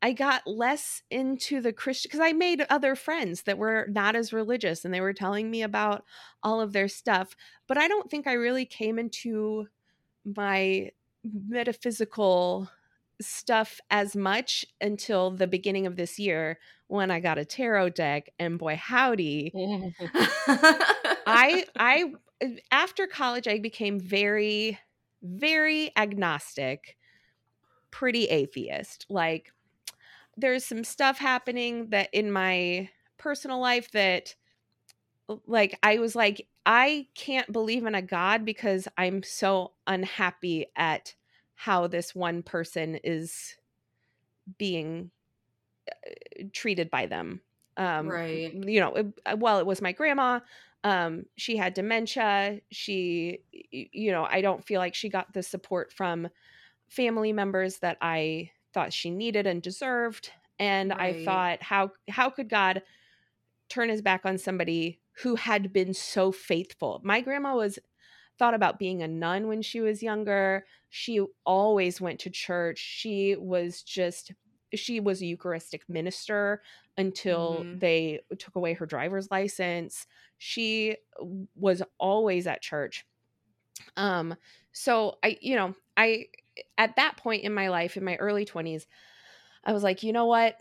i 0.02 0.12
got 0.12 0.46
less 0.46 1.02
into 1.10 1.60
the 1.60 1.72
christian 1.72 2.08
because 2.08 2.20
i 2.26 2.32
made 2.32 2.64
other 2.70 2.94
friends 2.94 3.42
that 3.42 3.58
were 3.58 3.86
not 3.90 4.16
as 4.16 4.32
religious 4.32 4.84
and 4.84 4.94
they 4.94 5.00
were 5.00 5.12
telling 5.12 5.50
me 5.50 5.62
about 5.62 6.04
all 6.42 6.60
of 6.60 6.72
their 6.72 6.88
stuff 6.88 7.36
but 7.66 7.78
i 7.78 7.88
don't 7.88 8.10
think 8.10 8.26
i 8.26 8.32
really 8.32 8.64
came 8.66 8.98
into 8.98 9.66
my 10.24 10.90
metaphysical 11.24 12.68
stuff 13.20 13.80
as 13.90 14.14
much 14.14 14.64
until 14.80 15.30
the 15.30 15.46
beginning 15.46 15.86
of 15.86 15.96
this 15.96 16.18
year 16.18 16.58
when 16.88 17.10
i 17.10 17.18
got 17.18 17.38
a 17.38 17.44
tarot 17.44 17.88
deck 17.90 18.28
and 18.38 18.58
boy 18.58 18.76
howdy 18.76 19.50
I 21.26 21.64
I 21.76 22.12
eh, 22.40 22.56
after 22.70 23.06
college 23.06 23.48
I 23.48 23.58
became 23.58 23.98
very 23.98 24.78
very 25.22 25.90
agnostic, 25.96 26.96
pretty 27.90 28.26
atheist. 28.26 29.06
Like 29.08 29.52
there's 30.36 30.64
some 30.64 30.84
stuff 30.84 31.18
happening 31.18 31.90
that 31.90 32.08
in 32.12 32.30
my 32.30 32.90
personal 33.18 33.60
life 33.60 33.90
that 33.92 34.34
like 35.46 35.78
I 35.82 35.98
was 35.98 36.14
like 36.14 36.46
I 36.64 37.06
can't 37.14 37.50
believe 37.50 37.86
in 37.86 37.94
a 37.94 38.02
god 38.02 38.44
because 38.44 38.86
I'm 38.96 39.22
so 39.22 39.72
unhappy 39.86 40.66
at 40.76 41.14
how 41.56 41.88
this 41.88 42.14
one 42.14 42.42
person 42.42 42.96
is 43.04 43.56
being 44.58 45.10
uh, 45.90 46.44
treated 46.52 46.90
by 46.90 47.06
them 47.06 47.42
Um, 47.76 48.08
Right. 48.08 48.54
You 48.54 48.80
know, 48.80 48.94
it, 48.94 49.06
uh, 49.26 49.36
well, 49.38 49.58
it 49.58 49.66
was 49.66 49.82
my 49.82 49.92
grandma. 49.92 50.40
Um, 50.84 51.26
she 51.36 51.56
had 51.56 51.74
dementia. 51.74 52.60
She, 52.70 53.40
you 53.72 54.12
know, 54.12 54.24
I 54.24 54.40
don't 54.40 54.64
feel 54.64 54.80
like 54.80 54.94
she 54.94 55.08
got 55.10 55.32
the 55.34 55.42
support 55.42 55.92
from 55.92 56.28
family 56.88 57.32
members 57.32 57.78
that 57.80 57.98
I 58.00 58.50
thought 58.72 58.92
she 58.92 59.10
needed 59.10 59.46
and 59.46 59.62
deserved. 59.62 60.30
And 60.58 60.92
I 60.92 61.12
thought, 61.14 61.62
how 61.62 61.92
how 62.08 62.30
could 62.30 62.48
God 62.48 62.82
turn 63.68 63.88
his 63.88 64.02
back 64.02 64.22
on 64.24 64.38
somebody 64.38 65.00
who 65.22 65.36
had 65.36 65.72
been 65.72 65.94
so 65.94 66.32
faithful? 66.32 67.00
My 67.04 67.20
grandma 67.20 67.56
was 67.56 67.78
thought 68.38 68.54
about 68.54 68.78
being 68.78 69.02
a 69.02 69.08
nun 69.08 69.48
when 69.48 69.62
she 69.62 69.80
was 69.80 70.02
younger. 70.02 70.66
She 70.90 71.20
always 71.44 72.00
went 72.00 72.20
to 72.20 72.30
church. 72.30 72.78
She 72.78 73.36
was 73.36 73.82
just 73.82 74.32
she 74.74 75.00
was 75.00 75.22
a 75.22 75.26
Eucharistic 75.26 75.88
minister 75.88 76.62
until 76.98 77.68
Mhm. 77.68 77.78
they 77.80 78.20
took 78.38 78.56
away 78.56 78.74
her 78.74 78.86
driver's 78.86 79.30
license. 79.30 80.06
She 80.38 80.96
was 81.54 81.82
always 81.98 82.46
at 82.46 82.62
church. 82.62 83.06
Um 83.96 84.34
so 84.72 85.18
I 85.22 85.38
you 85.40 85.56
know, 85.56 85.74
I 85.96 86.26
at 86.78 86.96
that 86.96 87.16
point 87.16 87.44
in 87.44 87.52
my 87.54 87.68
life 87.68 87.96
in 87.96 88.04
my 88.04 88.16
early 88.16 88.44
20s, 88.44 88.86
I 89.64 89.72
was 89.72 89.82
like, 89.82 90.02
"You 90.02 90.12
know 90.12 90.26
what? 90.26 90.58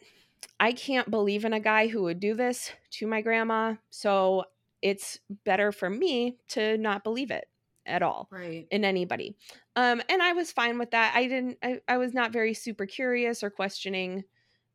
I 0.59 0.73
can't 0.73 1.11
believe 1.11 1.45
in 1.45 1.53
a 1.53 1.59
guy 1.59 1.87
who 1.87 2.03
would 2.03 2.19
do 2.19 2.35
this 2.35 2.73
to 2.91 3.07
my 3.07 3.21
grandma. 3.21 3.75
So 3.89 4.45
it's 4.81 5.19
better 5.45 5.71
for 5.71 5.89
me 5.89 6.39
to 6.49 6.77
not 6.77 7.03
believe 7.03 7.31
it 7.31 7.49
at 7.85 8.01
all 8.01 8.27
Right. 8.31 8.67
in 8.71 8.85
anybody. 8.85 9.35
Um, 9.75 10.01
and 10.09 10.21
I 10.21 10.33
was 10.33 10.51
fine 10.51 10.77
with 10.79 10.91
that. 10.91 11.13
I 11.15 11.27
didn't, 11.27 11.57
I, 11.63 11.81
I 11.87 11.97
was 11.97 12.13
not 12.13 12.31
very 12.31 12.53
super 12.53 12.85
curious 12.85 13.43
or 13.43 13.49
questioning 13.49 14.23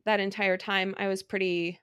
that 0.05 0.19
entire 0.19 0.57
time. 0.57 0.95
I 0.97 1.07
was 1.07 1.23
pretty 1.23 1.79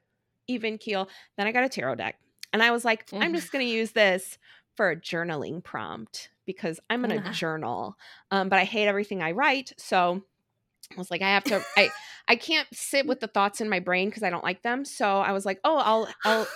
even 0.47 0.79
keel. 0.79 1.09
Then 1.37 1.47
I 1.47 1.53
got 1.53 1.65
a 1.65 1.69
tarot 1.69 1.97
deck 1.97 2.19
and 2.53 2.63
I 2.63 2.71
was 2.71 2.85
like, 2.85 3.07
I'm 3.13 3.35
just 3.35 3.53
going 3.53 3.65
to 3.65 3.71
use 3.71 3.93
this 3.93 4.39
for 4.75 4.91
a 4.91 4.97
journaling 4.97 5.63
prompt 5.63 6.31
because 6.47 6.81
I'm 6.89 7.03
going 7.03 7.23
to 7.23 7.31
journal. 7.31 7.97
Um, 8.31 8.49
but 8.49 8.59
I 8.59 8.65
hate 8.65 8.87
everything 8.89 9.23
I 9.23 9.33
write. 9.33 9.73
So 9.77 10.23
I 10.91 10.99
was 10.99 11.11
like, 11.11 11.21
I 11.21 11.29
have 11.29 11.45
to, 11.45 11.63
I, 11.77 11.91
I 12.29 12.37
can't 12.37 12.69
sit 12.73 13.07
with 13.07 13.21
the 13.21 13.27
thoughts 13.27 13.61
in 13.61 13.69
my 13.69 13.81
brain 13.81 14.09
because 14.09 14.23
I 14.23 14.31
don't 14.31 14.45
like 14.45 14.63
them. 14.63 14.85
So 14.85 15.19
I 15.19 15.33
was 15.33 15.45
like, 15.45 15.61
oh, 15.65 15.77
I'll, 15.79 16.09
I'll 16.25 16.47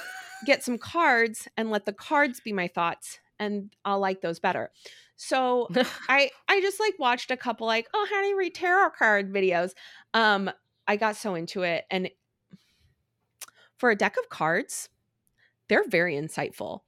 get 0.47 0.65
some 0.65 0.79
cards 0.79 1.47
and 1.57 1.71
let 1.71 1.85
the 1.85 1.93
cards 1.93 2.41
be 2.41 2.53
my 2.53 2.69
thoughts 2.69 3.19
and 3.38 3.75
I'll 3.85 4.01
like 4.01 4.21
those 4.21 4.38
better. 4.38 4.71
So 5.16 5.68
I 6.09 6.31
I 6.49 6.61
just 6.61 6.81
like 6.81 6.95
watched 6.99 7.31
a 7.31 7.37
couple 7.37 7.66
like, 7.66 7.88
oh, 7.95 8.07
how 8.11 8.21
do 8.23 8.29
you 8.29 8.38
read 8.38 8.55
tarot 8.55 8.90
card 8.90 9.33
videos? 9.33 9.73
Um, 10.14 10.51
I 10.87 10.97
got 10.97 11.16
so 11.16 11.35
into 11.35 11.62
it 11.62 11.85
and 11.90 12.11
for 13.77 13.90
a 13.90 13.97
deck 13.97 14.16
of 14.16 14.29
cards, 14.29 14.88
they're 15.68 15.88
very 15.88 16.14
insightful. 16.14 16.81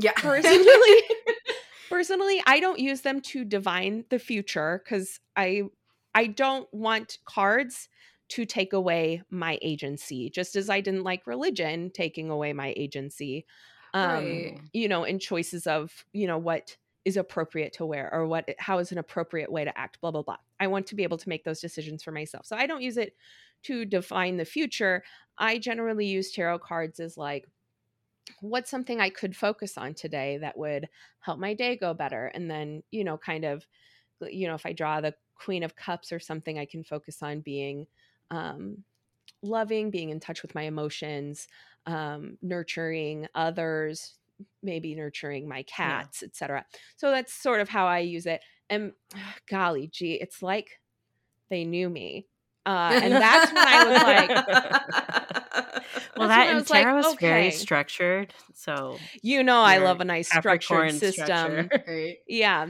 Yeah. 0.00 0.12
Personally, 0.16 1.02
personally, 1.88 2.42
I 2.46 2.60
don't 2.60 2.78
use 2.78 3.00
them 3.00 3.20
to 3.22 3.44
divine 3.44 4.04
the 4.10 4.18
future 4.18 4.82
cuz 4.86 5.20
I 5.36 5.62
I 6.14 6.28
don't 6.28 6.72
want 6.72 7.18
cards 7.24 7.88
to 8.28 8.46
take 8.46 8.72
away 8.72 9.22
my 9.30 9.58
agency, 9.60 10.30
just 10.30 10.56
as 10.56 10.70
I 10.70 10.80
didn't 10.80 11.04
like 11.04 11.26
religion 11.26 11.90
taking 11.90 12.30
away 12.30 12.52
my 12.52 12.72
agency. 12.76 13.44
Um, 13.94 14.50
Right. 14.50 14.60
you 14.74 14.88
know, 14.88 15.04
in 15.04 15.20
choices 15.20 15.66
of, 15.68 16.04
you 16.12 16.26
know, 16.26 16.38
what 16.38 16.76
is 17.06 17.16
appropriate 17.16 17.72
to 17.74 17.86
wear 17.86 18.12
or 18.12 18.26
what 18.26 18.50
how 18.58 18.78
is 18.78 18.92
an 18.92 18.98
appropriate 18.98 19.52
way 19.52 19.64
to 19.64 19.78
act, 19.78 20.00
blah 20.02 20.10
blah 20.12 20.22
blah. 20.22 20.38
I 20.60 20.68
want 20.68 20.86
to 20.88 20.96
be 20.96 21.04
able 21.04 21.18
to 21.18 21.28
make 21.30 21.44
those 21.44 21.60
decisions 21.60 22.02
for 22.02 22.12
myself. 22.12 22.46
So 22.46 22.56
I 22.56 22.66
don't 22.66 22.82
use 22.82 22.98
it 22.98 23.16
to 23.64 23.86
define 23.86 24.36
the 24.38 24.44
future. 24.46 25.04
I 25.38 25.58
generally 25.58 26.06
use 26.06 26.32
tarot 26.32 26.60
cards 26.60 27.00
as 27.00 27.16
like 27.18 27.46
what's 28.40 28.70
something 28.70 29.00
I 29.00 29.10
could 29.10 29.36
focus 29.36 29.76
on 29.78 29.94
today 29.94 30.38
that 30.38 30.56
would 30.56 30.88
help 31.20 31.38
my 31.38 31.54
day 31.54 31.76
go 31.76 31.94
better 31.94 32.26
and 32.26 32.50
then, 32.50 32.82
you 32.90 33.04
know, 33.04 33.18
kind 33.18 33.44
of 33.44 33.66
you 34.22 34.48
know, 34.48 34.54
if 34.54 34.66
I 34.66 34.72
draw 34.72 35.02
the 35.02 35.14
queen 35.36 35.62
of 35.62 35.76
cups 35.76 36.12
or 36.12 36.20
something 36.20 36.58
I 36.58 36.66
can 36.66 36.84
focus 36.84 37.22
on 37.22 37.42
being 37.42 37.86
um 38.30 38.84
loving, 39.44 39.90
being 39.90 40.10
in 40.10 40.20
touch 40.20 40.42
with 40.42 40.54
my 40.54 40.62
emotions, 40.62 41.46
um, 41.86 42.38
nurturing 42.42 43.28
others, 43.34 44.14
maybe 44.62 44.94
nurturing 44.94 45.48
my 45.48 45.62
cats, 45.64 46.22
etc. 46.22 46.64
So 46.96 47.10
that's 47.10 47.32
sort 47.32 47.60
of 47.60 47.68
how 47.68 47.86
I 47.86 48.00
use 48.00 48.26
it. 48.26 48.40
And 48.70 48.92
golly 49.48 49.88
gee, 49.88 50.14
it's 50.14 50.42
like 50.42 50.80
they 51.50 51.64
knew 51.64 51.88
me. 51.88 52.26
Uh, 52.66 52.98
and 53.02 53.12
that's 53.12 53.52
when 53.52 53.68
I 53.68 53.84
was 53.84 54.02
like, 54.02 54.28
well, 56.16 56.28
that 56.28 56.48
and 56.48 56.58
was 56.58 56.70
like, 56.70 56.84
tarot 56.84 56.98
is 57.00 57.14
very 57.20 57.50
structured. 57.50 58.32
So 58.54 58.96
you 59.22 59.42
know, 59.42 59.60
I 59.60 59.78
love 59.78 60.00
a 60.00 60.04
nice 60.04 60.28
structured 60.28 60.62
Capricorn 60.62 60.92
system. 60.92 61.26
structure. 61.26 61.84
right. 61.86 62.16
Yeah. 62.26 62.68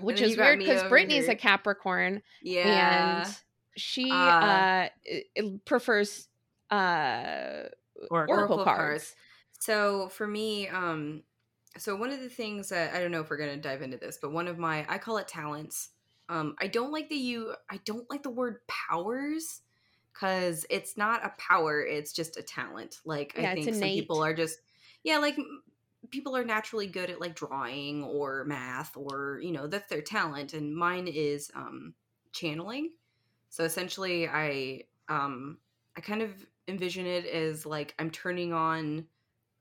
Which 0.00 0.20
is 0.20 0.36
weird 0.36 0.58
because 0.58 0.82
Brittany's 0.88 1.28
a. 1.28 1.36
Capricorn 1.36 2.22
Yeah. 2.42 3.22
and 3.24 3.36
she 3.76 4.10
Uh, 4.10 4.88
uh, 5.40 5.42
prefers 5.64 6.28
uh, 6.70 7.64
Oracle. 8.10 8.34
Oracle 8.34 8.64
cards. 8.64 9.14
So 9.60 10.08
for 10.08 10.26
me, 10.26 10.68
um, 10.68 11.22
so 11.76 11.96
one 11.96 12.10
of 12.10 12.20
the 12.20 12.28
things 12.28 12.68
that 12.68 12.94
I 12.94 13.00
don't 13.00 13.10
know 13.10 13.20
if 13.20 13.30
we're 13.30 13.36
gonna 13.36 13.56
dive 13.56 13.82
into 13.82 13.96
this, 13.96 14.18
but 14.20 14.32
one 14.32 14.48
of 14.48 14.58
my 14.58 14.86
I 14.88 14.98
call 14.98 15.18
it 15.18 15.28
talents. 15.28 15.90
Um, 16.28 16.56
I 16.58 16.68
don't 16.68 16.92
like 16.92 17.08
the 17.08 17.16
you. 17.16 17.54
I 17.68 17.78
don't 17.84 18.08
like 18.10 18.22
the 18.22 18.30
word 18.30 18.66
powers 18.66 19.60
because 20.12 20.64
it's 20.70 20.96
not 20.96 21.24
a 21.24 21.34
power. 21.38 21.82
It's 21.84 22.12
just 22.12 22.36
a 22.36 22.42
talent. 22.42 23.00
Like 23.04 23.34
Yeah, 23.36 23.50
I 23.50 23.54
think 23.54 23.74
some 23.74 23.90
people 23.90 24.22
are 24.22 24.34
just 24.34 24.58
yeah, 25.02 25.18
like 25.18 25.36
people 26.10 26.36
are 26.36 26.44
naturally 26.44 26.86
good 26.86 27.10
at 27.10 27.20
like 27.20 27.34
drawing 27.34 28.04
or 28.04 28.44
math 28.44 28.96
or 28.96 29.40
you 29.42 29.52
know 29.52 29.66
that's 29.66 29.88
their 29.88 30.02
talent, 30.02 30.54
and 30.54 30.74
mine 30.74 31.08
is 31.08 31.50
um, 31.54 31.94
channeling. 32.32 32.92
So 33.54 33.62
essentially, 33.62 34.28
I 34.28 34.82
um, 35.08 35.60
I 35.96 36.00
kind 36.00 36.22
of 36.22 36.44
envision 36.66 37.06
it 37.06 37.24
as 37.24 37.64
like 37.64 37.94
I'm 38.00 38.10
turning 38.10 38.52
on 38.52 39.06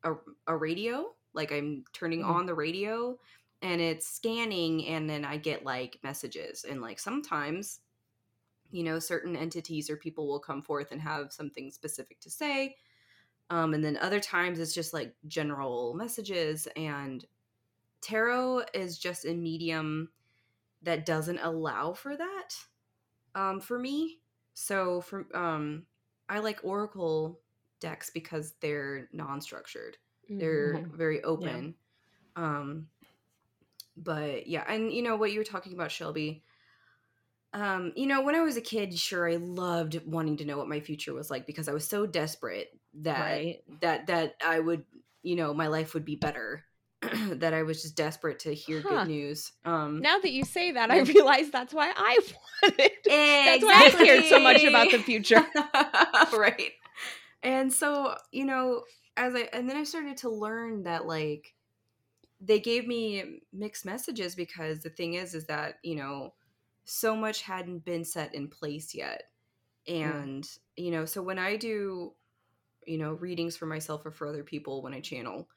a, 0.03 0.13
a 0.47 0.57
radio, 0.57 1.15
like 1.33 1.51
I'm 1.51 1.85
turning 1.93 2.23
Mhm. 2.23 2.29
on 2.29 2.47
the 2.47 2.55
radio 2.55 3.19
and 3.61 3.81
it's 3.81 4.07
scanning 4.07 4.87
and 4.87 5.07
then 5.09 5.25
I 5.25 5.37
get 5.37 5.63
like 5.63 5.99
messages 6.03 6.63
and 6.65 6.81
like 6.81 6.99
sometimes 6.99 7.81
you 8.71 8.83
know 8.83 8.99
certain 8.99 9.35
entities 9.35 9.89
or 9.89 9.97
people 9.97 10.27
will 10.27 10.39
come 10.39 10.61
forth 10.63 10.91
and 10.91 11.01
have 11.01 11.31
something 11.33 11.71
specific 11.71 12.19
to 12.21 12.29
say 12.31 12.75
um 13.49 13.73
and 13.73 13.83
then 13.83 13.97
other 13.97 14.19
times 14.19 14.59
it's 14.59 14.73
just 14.73 14.93
like 14.93 15.15
general 15.27 15.93
messages 15.95 16.67
and 16.75 17.25
tarot 18.01 18.63
is 18.73 18.97
just 18.99 19.25
a 19.25 19.33
medium 19.35 20.11
that 20.83 21.05
doesn't 21.05 21.39
allow 21.39 21.93
for 21.93 22.17
that 22.17 22.49
um 23.35 23.59
for 23.59 23.77
me 23.79 24.19
so 24.53 25.01
for 25.01 25.25
um 25.35 25.83
I 26.29 26.39
like 26.39 26.59
oracle 26.63 27.39
decks 27.79 28.09
because 28.09 28.53
they're 28.61 29.09
non-structured 29.13 29.97
they're 30.39 30.83
Mhm. 30.83 30.91
very 30.93 31.23
open 31.23 31.75
um 32.35 32.87
but 33.97 34.47
yeah 34.47 34.63
and 34.67 34.91
you 34.91 35.01
know 35.01 35.15
what 35.15 35.31
you 35.31 35.39
were 35.39 35.43
talking 35.45 35.73
about 35.73 35.91
shelby 35.91 36.43
um 37.53 37.91
you 37.95 38.07
know 38.07 38.21
when 38.21 38.35
i 38.35 38.41
was 38.41 38.57
a 38.57 38.61
kid 38.61 38.97
sure 38.97 39.29
i 39.29 39.35
loved 39.35 40.01
wanting 40.05 40.37
to 40.37 40.45
know 40.45 40.57
what 40.57 40.67
my 40.67 40.79
future 40.79 41.13
was 41.13 41.29
like 41.29 41.45
because 41.45 41.67
i 41.67 41.73
was 41.73 41.87
so 41.87 42.05
desperate 42.05 42.69
that 42.95 43.43
Right. 43.43 43.63
that 43.81 44.07
that 44.07 44.35
i 44.45 44.59
would 44.59 44.83
you 45.21 45.35
know 45.35 45.53
my 45.53 45.67
life 45.67 45.93
would 45.93 46.05
be 46.05 46.15
better 46.15 46.63
that 47.31 47.53
i 47.53 47.63
was 47.63 47.81
just 47.81 47.95
desperate 47.95 48.39
to 48.39 48.53
hear 48.53 48.81
Huh. 48.81 49.05
good 49.05 49.07
news 49.07 49.51
um 49.65 49.99
Now 50.01 50.17
that 50.19 50.31
you 50.31 50.43
say 50.45 50.71
that, 50.71 50.91
I 50.91 51.01
realize 51.01 51.49
that's 51.49 51.73
why 51.73 51.93
I 51.95 52.19
wanted. 52.63 52.91
That's 53.05 53.63
why 53.63 53.87
I 53.87 54.03
cared 54.03 54.25
so 54.25 54.39
much 54.39 54.63
about 54.63 54.91
the 54.91 54.99
future. 54.99 55.45
right. 56.33 56.71
And 57.43 57.71
so, 57.73 58.15
you 58.31 58.45
know, 58.45 58.83
as 59.17 59.35
I 59.35 59.49
and 59.53 59.69
then 59.69 59.77
I 59.77 59.83
started 59.83 60.17
to 60.17 60.29
learn 60.29 60.83
that 60.83 61.05
like 61.05 61.53
they 62.41 62.59
gave 62.59 62.87
me 62.87 63.41
mixed 63.53 63.85
messages 63.85 64.35
because 64.35 64.79
the 64.79 64.89
thing 64.89 65.13
is 65.15 65.33
is 65.33 65.45
that, 65.47 65.75
you 65.83 65.95
know, 65.95 66.33
so 66.85 67.15
much 67.15 67.41
hadn't 67.41 67.85
been 67.85 68.03
set 68.03 68.33
in 68.35 68.47
place 68.47 68.93
yet. 68.93 69.23
And, 69.87 70.47
you 70.77 70.91
know, 70.91 71.05
so 71.05 71.21
when 71.21 71.39
I 71.39 71.55
do, 71.57 72.13
you 72.85 72.97
know, 72.97 73.13
readings 73.13 73.57
for 73.57 73.65
myself 73.65 74.05
or 74.05 74.11
for 74.11 74.27
other 74.27 74.43
people 74.43 74.81
when 74.81 74.93
I 74.93 74.99
channel, 75.01 75.47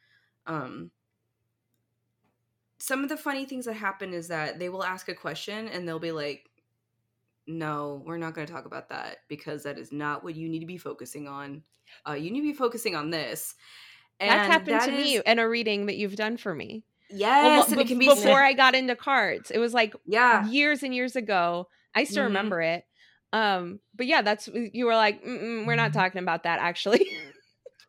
um 0.47 0.91
some 2.79 3.03
of 3.03 3.09
the 3.09 3.17
funny 3.17 3.45
things 3.47 3.65
that 3.65 3.75
happen 3.75 4.13
is 4.13 4.29
that 4.29 4.59
they 4.59 4.69
will 4.69 4.85
ask 4.85 5.09
a 5.09 5.15
question 5.15 5.69
and 5.69 5.87
they'll 5.87 5.99
be 5.99 6.13
like, 6.13 6.49
no, 7.47 8.03
we're 8.05 8.19
not 8.19 8.35
going 8.35 8.47
to 8.47 8.53
talk 8.53 8.67
about 8.67 8.89
that 8.89 9.19
because 9.29 9.63
that 9.63 9.79
is 9.79 9.93
not 9.93 10.25
what 10.25 10.35
you 10.35 10.49
need 10.49 10.61
to 10.61 10.67
be 10.67 10.79
focusing 10.79 11.29
on. 11.29 11.63
Uh, 12.07 12.15
you 12.15 12.31
need 12.31 12.41
to 12.41 12.49
be 12.49 12.53
focusing 12.53 12.97
on 12.97 13.11
this. 13.11 13.55
That's 14.21 14.43
And 14.43 14.53
happened 14.53 14.81
that 14.81 14.87
to 14.87 14.93
me 14.93 15.21
in 15.25 15.39
a 15.39 15.49
reading 15.49 15.87
that 15.87 15.97
you've 15.97 16.17
done 16.17 16.37
for 16.37 16.55
me. 16.55 16.85
Yes, 17.09 17.69
Well, 17.69 17.73
and 17.73 17.81
it 17.81 17.85
be- 17.85 17.89
can 17.91 17.99
be 17.99 18.09
before 18.09 18.43
I 18.43 18.53
got 18.53 18.75
into 18.75 18.97
cards. 18.97 19.51
It 19.51 19.59
was 19.59 19.73
like 19.73 19.95
yeah, 20.05 20.47
years 20.49 20.83
and 20.83 20.95
years 20.95 21.15
ago. 21.15 21.69
I 21.95 22.05
still 22.05 22.25
Mhm. 22.25 22.27
remember 22.29 22.61
it. 22.61 22.85
Um, 23.33 23.81
but 23.95 24.07
yeah, 24.07 24.23
that's 24.23 24.49
you 24.49 24.87
were 24.87 24.97
like, 24.97 25.21
we're 25.25 25.77
not 25.77 25.93
talking 25.93 26.23
about 26.23 26.43
that 26.45 26.59
actually. 26.61 27.07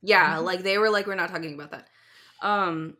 Yeah, 0.04 0.38
like 0.42 0.62
they 0.62 0.78
were 0.78 0.92
like, 0.92 1.08
we're 1.08 1.16
not 1.16 1.30
talking 1.30 1.56
about 1.56 1.72
that. 1.72 1.88
Um, 2.42 2.98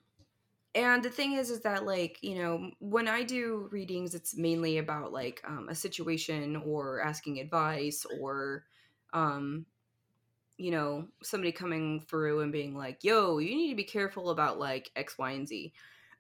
and 0.78 1.02
the 1.02 1.10
thing 1.10 1.34
is, 1.34 1.50
is 1.50 1.62
that 1.62 1.86
like 1.86 2.20
you 2.22 2.36
know, 2.36 2.72
when 2.80 3.08
I 3.08 3.24
do 3.24 3.68
readings, 3.72 4.14
it's 4.14 4.38
mainly 4.38 4.78
about 4.78 5.12
like 5.12 5.42
um, 5.46 5.68
a 5.70 5.76
situation 5.76 6.56
or 6.56 7.02
asking 7.02 7.40
advice 7.40 8.06
or, 8.22 8.66
um, 9.12 9.66
you 10.58 10.70
know, 10.70 11.08
somebody 11.24 11.52
coming 11.52 12.02
through 12.02 12.42
and 12.42 12.52
being 12.52 12.76
like, 12.76 13.04
"Yo, 13.04 13.40
you 13.40 13.56
need 13.56 13.72
to 13.72 13.76
be 13.76 13.84
careful 13.84 14.30
about 14.30 14.60
like 14.60 14.92
X, 14.96 15.18
Y, 15.18 15.32
and 15.32 15.48
Z." 15.48 15.74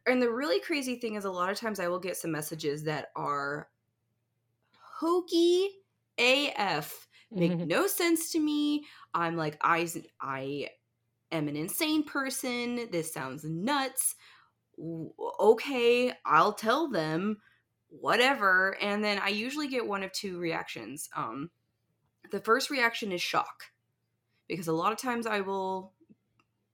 And 0.07 0.21
the 0.21 0.31
really 0.31 0.59
crazy 0.59 0.95
thing 0.95 1.15
is, 1.15 1.25
a 1.25 1.31
lot 1.31 1.51
of 1.51 1.59
times 1.59 1.79
I 1.79 1.87
will 1.87 1.99
get 1.99 2.17
some 2.17 2.31
messages 2.31 2.83
that 2.85 3.09
are 3.15 3.69
hokey 4.99 5.69
AF, 6.17 7.07
make 7.31 7.57
no 7.67 7.85
sense 7.85 8.31
to 8.31 8.39
me. 8.39 8.85
I'm 9.13 9.37
like, 9.37 9.57
I, 9.61 9.87
I 10.19 10.69
am 11.31 11.47
an 11.47 11.55
insane 11.55 12.03
person. 12.03 12.87
This 12.91 13.13
sounds 13.13 13.43
nuts. 13.43 14.15
Okay, 14.79 16.13
I'll 16.25 16.53
tell 16.53 16.89
them 16.89 17.37
whatever. 17.89 18.77
And 18.81 19.03
then 19.03 19.19
I 19.19 19.29
usually 19.29 19.67
get 19.67 19.87
one 19.87 20.03
of 20.03 20.11
two 20.11 20.37
reactions. 20.39 21.09
Um, 21.15 21.49
the 22.31 22.39
first 22.39 22.69
reaction 22.69 23.11
is 23.11 23.21
shock 23.21 23.63
because 24.47 24.67
a 24.67 24.73
lot 24.73 24.91
of 24.91 24.97
times 24.97 25.25
I 25.25 25.41
will 25.41 25.93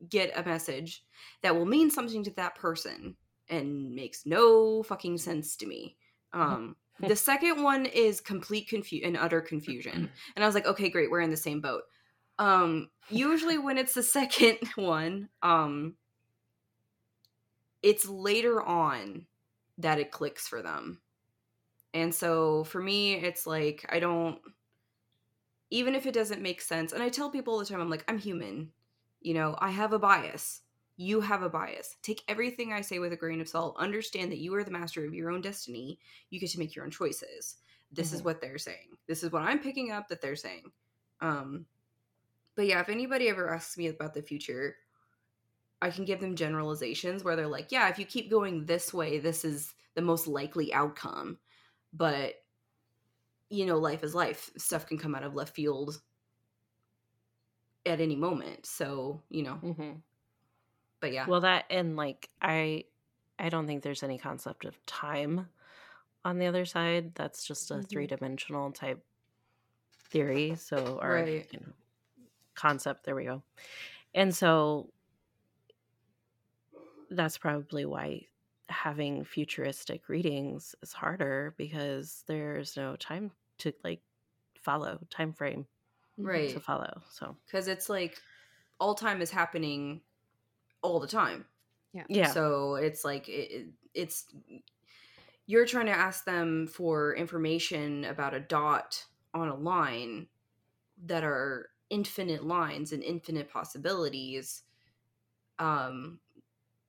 get 0.10 0.38
a 0.38 0.44
message 0.44 1.04
that 1.42 1.56
will 1.56 1.66
mean 1.66 1.90
something 1.90 2.24
to 2.24 2.32
that 2.32 2.56
person 2.56 3.16
and 3.50 3.94
makes 3.94 4.26
no 4.26 4.84
fucking 4.84 5.18
sense 5.18 5.56
to 5.58 5.66
me. 5.66 5.96
Um, 6.34 6.76
the 7.00 7.16
second 7.16 7.62
one 7.62 7.86
is 7.86 8.22
complete 8.22 8.68
confusion 8.68 9.10
and 9.10 9.18
utter 9.18 9.42
confusion. 9.42 10.10
And 10.36 10.44
I 10.44 10.48
was 10.48 10.56
like, 10.56 10.66
okay, 10.66 10.90
great, 10.90 11.12
we're 11.12 11.22
in 11.22 11.32
the 11.32 11.38
same 11.38 11.62
boat. 11.62 11.84
Um, 12.40 12.90
usually 13.10 13.58
when 13.58 13.78
it's 13.78 13.94
the 13.94 14.04
second 14.20 14.58
one, 14.76 15.30
um, 15.42 15.96
it's 17.84 18.08
later 18.08 18.62
on 18.62 19.28
that 19.78 20.00
it 20.00 20.12
clicks 20.12 20.48
for 20.48 20.62
them. 20.62 21.02
And 21.94 22.16
so 22.16 22.64
for 22.64 22.82
me, 22.82 23.14
it's 23.14 23.46
like 23.46 23.86
I 23.90 24.00
don't 24.00 24.40
even 25.70 25.96
if 25.96 26.06
it 26.06 26.14
doesn't 26.14 26.42
make 26.42 26.62
sense, 26.62 26.94
and 26.94 27.02
I 27.02 27.10
tell 27.10 27.30
people 27.30 27.54
all 27.54 27.60
the 27.60 27.66
time, 27.66 27.82
I'm 27.82 27.90
like, 27.90 28.06
I'm 28.08 28.20
human. 28.20 28.72
You 29.22 29.34
know, 29.34 29.56
I 29.60 29.72
have 29.72 29.94
a 29.94 30.00
bias. 30.00 30.62
You 30.98 31.22
have 31.22 31.42
a 31.42 31.50
bias. 31.50 31.96
Take 32.04 32.24
everything 32.28 32.72
I 32.72 32.82
say 32.82 33.00
with 33.00 33.14
a 33.14 33.18
grain 33.18 33.42
of 33.42 33.48
salt. 33.48 33.76
Understand 33.80 34.32
that 34.32 34.40
you 34.40 34.54
are 34.54 34.64
the 34.64 34.70
master 34.72 35.04
of 35.06 35.14
your 35.14 35.32
own 35.32 35.42
destiny. 35.42 36.00
You 36.30 36.40
get 36.40 36.52
to 36.52 36.60
make 36.60 36.76
your 36.76 36.86
own 36.86 36.92
choices. 36.92 37.58
This 37.92 38.14
is 38.14 38.22
Mhm. 38.22 38.26
what 38.26 38.42
they're 38.42 38.60
saying. 38.60 38.98
This 39.08 39.24
is 39.24 39.32
what 39.32 39.42
I'm 39.42 39.60
picking 39.60 39.92
up 39.92 40.08
that 40.10 40.22
they're 40.22 40.36
saying. 40.36 40.72
Um, 41.22 41.66
but 42.56 42.68
yeah, 42.68 42.80
if 42.80 42.90
anybody 42.90 43.30
ever 43.30 43.52
asks 43.52 43.78
me 43.78 43.88
about 43.88 44.14
the 44.14 44.22
future, 44.22 44.78
I 45.84 45.92
can 45.92 46.06
give 46.06 46.20
them 46.22 46.36
generalizations 46.36 47.24
where 47.24 47.36
they're 47.36 47.48
like, 47.48 47.72
yeah, 47.72 47.90
if 47.90 48.00
you 48.00 48.06
keep 48.06 48.30
going 48.32 48.66
this 48.66 48.94
way, 48.94 49.20
this 49.20 49.46
is 49.46 49.74
the 49.96 50.02
most 50.02 50.28
likely 50.28 50.74
outcome. 50.74 51.40
But 51.94 52.36
you 53.50 53.66
know, 53.66 53.78
life 53.78 54.04
is 54.04 54.16
life. 54.16 54.52
Stuff 54.58 54.86
can 54.88 54.98
come 54.98 55.16
out 55.16 55.24
of 55.24 55.36
left 55.36 55.56
field 55.56 56.02
at 57.86 58.00
any 58.02 58.16
moment. 58.16 58.66
So, 58.66 59.22
you 59.30 59.44
know, 59.44 59.60
Mhm. 59.62 60.04
but 61.00 61.12
yeah. 61.12 61.28
Well, 61.28 61.42
that 61.42 61.66
and 61.70 61.96
like 61.96 62.30
I, 62.42 62.86
I 63.40 63.50
don't 63.50 63.68
think 63.68 63.84
there's 63.84 64.04
any 64.04 64.18
concept 64.18 64.66
of 64.66 64.84
time 64.86 65.50
on 66.26 66.40
the 66.40 66.48
other 66.48 66.66
side. 66.66 67.16
That's 67.16 67.46
just 67.46 67.72
a 67.72 67.76
Mhm. 67.76 67.88
three 67.90 68.08
dimensional 68.08 68.72
type 68.72 69.04
theory. 70.10 70.56
So 70.56 71.00
or 71.02 71.26
Right. 71.26 71.52
you 71.52 71.60
know, 71.60 71.74
concept. 72.56 73.06
There 73.06 73.16
we 73.16 73.26
go. 73.26 73.44
And 74.14 74.36
so 74.36 74.92
that's 77.16 77.38
probably 77.38 77.86
why 77.86 78.28
having 78.70 79.24
futuristic 79.26 80.10
readings 80.10 80.76
is 80.82 80.94
harder 80.94 81.54
because 81.58 82.24
there's 82.28 82.78
no 82.78 82.96
time 82.96 83.32
to 83.60 83.74
like 83.84 84.02
follow 84.62 85.00
time 85.10 85.34
frame 85.34 85.68
right. 86.18 86.50
to 86.50 86.60
follow. 86.60 87.02
So 87.10 87.38
Because 87.46 87.68
it's 87.68 87.90
like 87.90 88.22
all 88.80 88.96
time 88.96 89.22
is 89.22 89.32
happening 89.32 90.02
all 90.82 91.00
the 91.00 91.08
time. 91.08 91.46
yeah, 91.94 92.06
yeah 92.08 92.34
So 92.34 92.76
it's 92.76 93.04
like 93.06 93.30
it, 93.30 93.52
it- 93.52 93.74
it's 93.96 94.26
you're 95.46 95.66
trying 95.66 95.86
to 95.88 95.92
ask 95.92 96.26
them 96.26 96.68
for 96.68 97.16
information 97.16 98.06
about 98.06 98.34
a 98.34 98.40
dot 98.40 99.06
on 99.34 99.50
a 99.50 99.56
line 99.56 100.28
that 101.06 101.24
are 101.24 101.72
infinite 101.90 102.46
lines 102.46 102.94
and 102.94 103.04
infinite 103.04 103.50
possibilities 103.50 104.64
um 105.60 106.20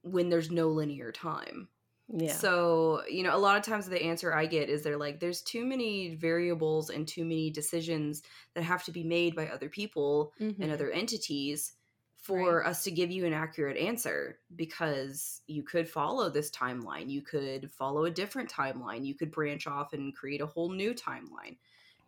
when 0.04 0.28
there's 0.28 0.50
no 0.50 0.68
linear 0.68 1.10
time. 1.12 1.68
yeah. 2.08 2.32
So, 2.32 3.02
you 3.08 3.22
know, 3.22 3.34
a 3.34 3.38
lot 3.38 3.56
of 3.56 3.62
times 3.64 3.88
the 3.88 4.02
answer 4.02 4.34
I 4.34 4.46
get 4.46 4.68
is 4.68 4.82
they're 4.82 4.98
like, 4.98 5.18
there's 5.20 5.40
too 5.42 5.64
many 5.64 6.14
variables 6.14 6.90
and 6.90 7.08
too 7.08 7.24
many 7.24 7.50
decisions 7.50 8.22
that 8.54 8.62
have 8.62 8.84
to 8.84 8.92
be 8.92 9.02
made 9.02 9.34
by 9.34 9.48
other 9.48 9.68
people 9.70 10.32
Mhm. 10.38 10.60
and 10.60 10.70
other 10.70 10.90
entities 10.90 11.72
for 12.14 12.66
us 12.66 12.84
to 12.84 12.90
give 12.90 13.10
you 13.10 13.26
an 13.26 13.32
accurate 13.34 13.76
answer 13.76 14.38
because 14.56 15.42
you 15.46 15.62
could 15.62 15.88
follow 15.88 16.30
this 16.30 16.50
timeline. 16.50 17.10
You 17.10 17.20
could 17.22 17.70
follow 17.70 18.04
a 18.04 18.10
different 18.10 18.50
timeline. 18.50 19.04
You 19.04 19.14
could 19.14 19.30
branch 19.30 19.66
off 19.66 19.92
and 19.94 20.14
create 20.14 20.40
a 20.40 20.46
whole 20.46 20.70
new 20.70 20.94
timeline. 20.94 21.56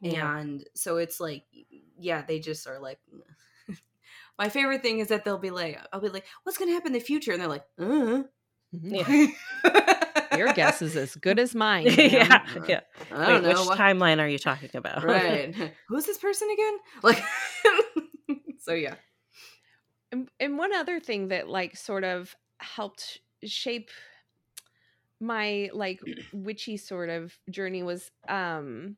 yeah. 0.00 0.38
And 0.38 0.66
so 0.74 0.98
it's 0.98 1.20
like, 1.20 1.44
yeah, 1.98 2.20
they 2.22 2.38
just 2.38 2.66
are 2.66 2.78
like, 2.78 2.98
my 4.38 4.49
favorite 4.49 4.83
thing 4.83 4.99
is 5.01 5.09
that 5.09 5.25
they'll 5.25 5.38
be 5.38 5.51
like, 5.51 5.79
I'll 5.92 6.01
be 6.01 6.09
like, 6.09 6.25
what's 6.42 6.59
going 6.59 6.68
to 6.68 6.75
happen 6.75 6.88
in 6.88 6.92
the 6.94 7.01
future? 7.01 7.33
And 7.33 7.40
they're 7.40 7.49
like, 7.49 7.64
uh. 7.79 8.22
Mhm. 8.75 9.33
Your 10.37 10.53
guess 10.53 10.83
is 10.83 10.96
as 10.96 11.14
good 11.14 11.38
as 11.38 11.55
mine. 11.55 11.87
yeah, 11.87 12.44
yeah. 12.68 12.81
I 13.12 13.27
don't 13.27 13.42
Wait, 13.42 13.42
know. 13.42 13.49
which 13.61 13.68
what- 13.68 13.79
timeline 13.79 14.18
are 14.20 14.29
you 14.29 14.38
talking 14.38 14.70
about? 14.75 15.03
right. 15.05 15.55
Who's 15.88 16.05
this 16.05 16.18
person 16.18 16.49
again? 16.53 16.77
Like, 17.03 17.22
so 18.59 18.75
yeah. 18.75 18.96
And, 20.12 20.29
and 20.38 20.59
one 20.59 20.75
other 20.75 21.01
thing 21.01 21.29
that 21.29 21.49
like 21.49 21.77
sort 21.77 22.05
of 22.05 22.35
helped 22.59 23.20
shape 23.44 23.90
my 25.20 25.70
like 25.72 26.01
witchy 26.33 26.77
sort 26.77 27.09
of 27.09 27.33
journey 27.51 27.83
was 27.83 28.11
um 28.29 28.96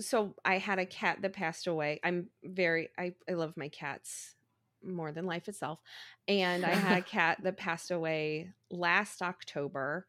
so 0.00 0.34
I 0.44 0.58
had 0.58 0.78
a 0.78 0.86
cat 0.86 1.18
that 1.22 1.32
passed 1.32 1.66
away. 1.66 2.00
I'm 2.04 2.28
very 2.42 2.90
I 2.98 3.14
I 3.28 3.34
love 3.34 3.56
my 3.56 3.68
cats 3.68 4.34
more 4.82 5.12
than 5.12 5.26
life 5.26 5.48
itself. 5.48 5.80
And 6.28 6.64
I 6.64 6.74
had 6.74 6.98
a 6.98 7.02
cat 7.06 7.38
that 7.42 7.56
passed 7.56 7.90
away 7.90 8.52
last 8.70 9.22
October 9.22 10.06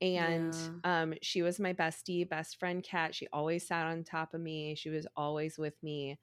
and 0.00 0.56
um 0.84 1.14
she 1.22 1.42
was 1.42 1.58
my 1.60 1.72
bestie, 1.72 2.28
best 2.28 2.58
friend 2.58 2.82
cat. 2.82 3.14
She 3.14 3.28
always 3.32 3.66
sat 3.66 3.86
on 3.86 4.04
top 4.04 4.34
of 4.34 4.40
me. 4.40 4.74
She 4.74 4.90
was 4.90 5.06
always 5.16 5.58
with 5.58 5.80
me. 5.82 6.18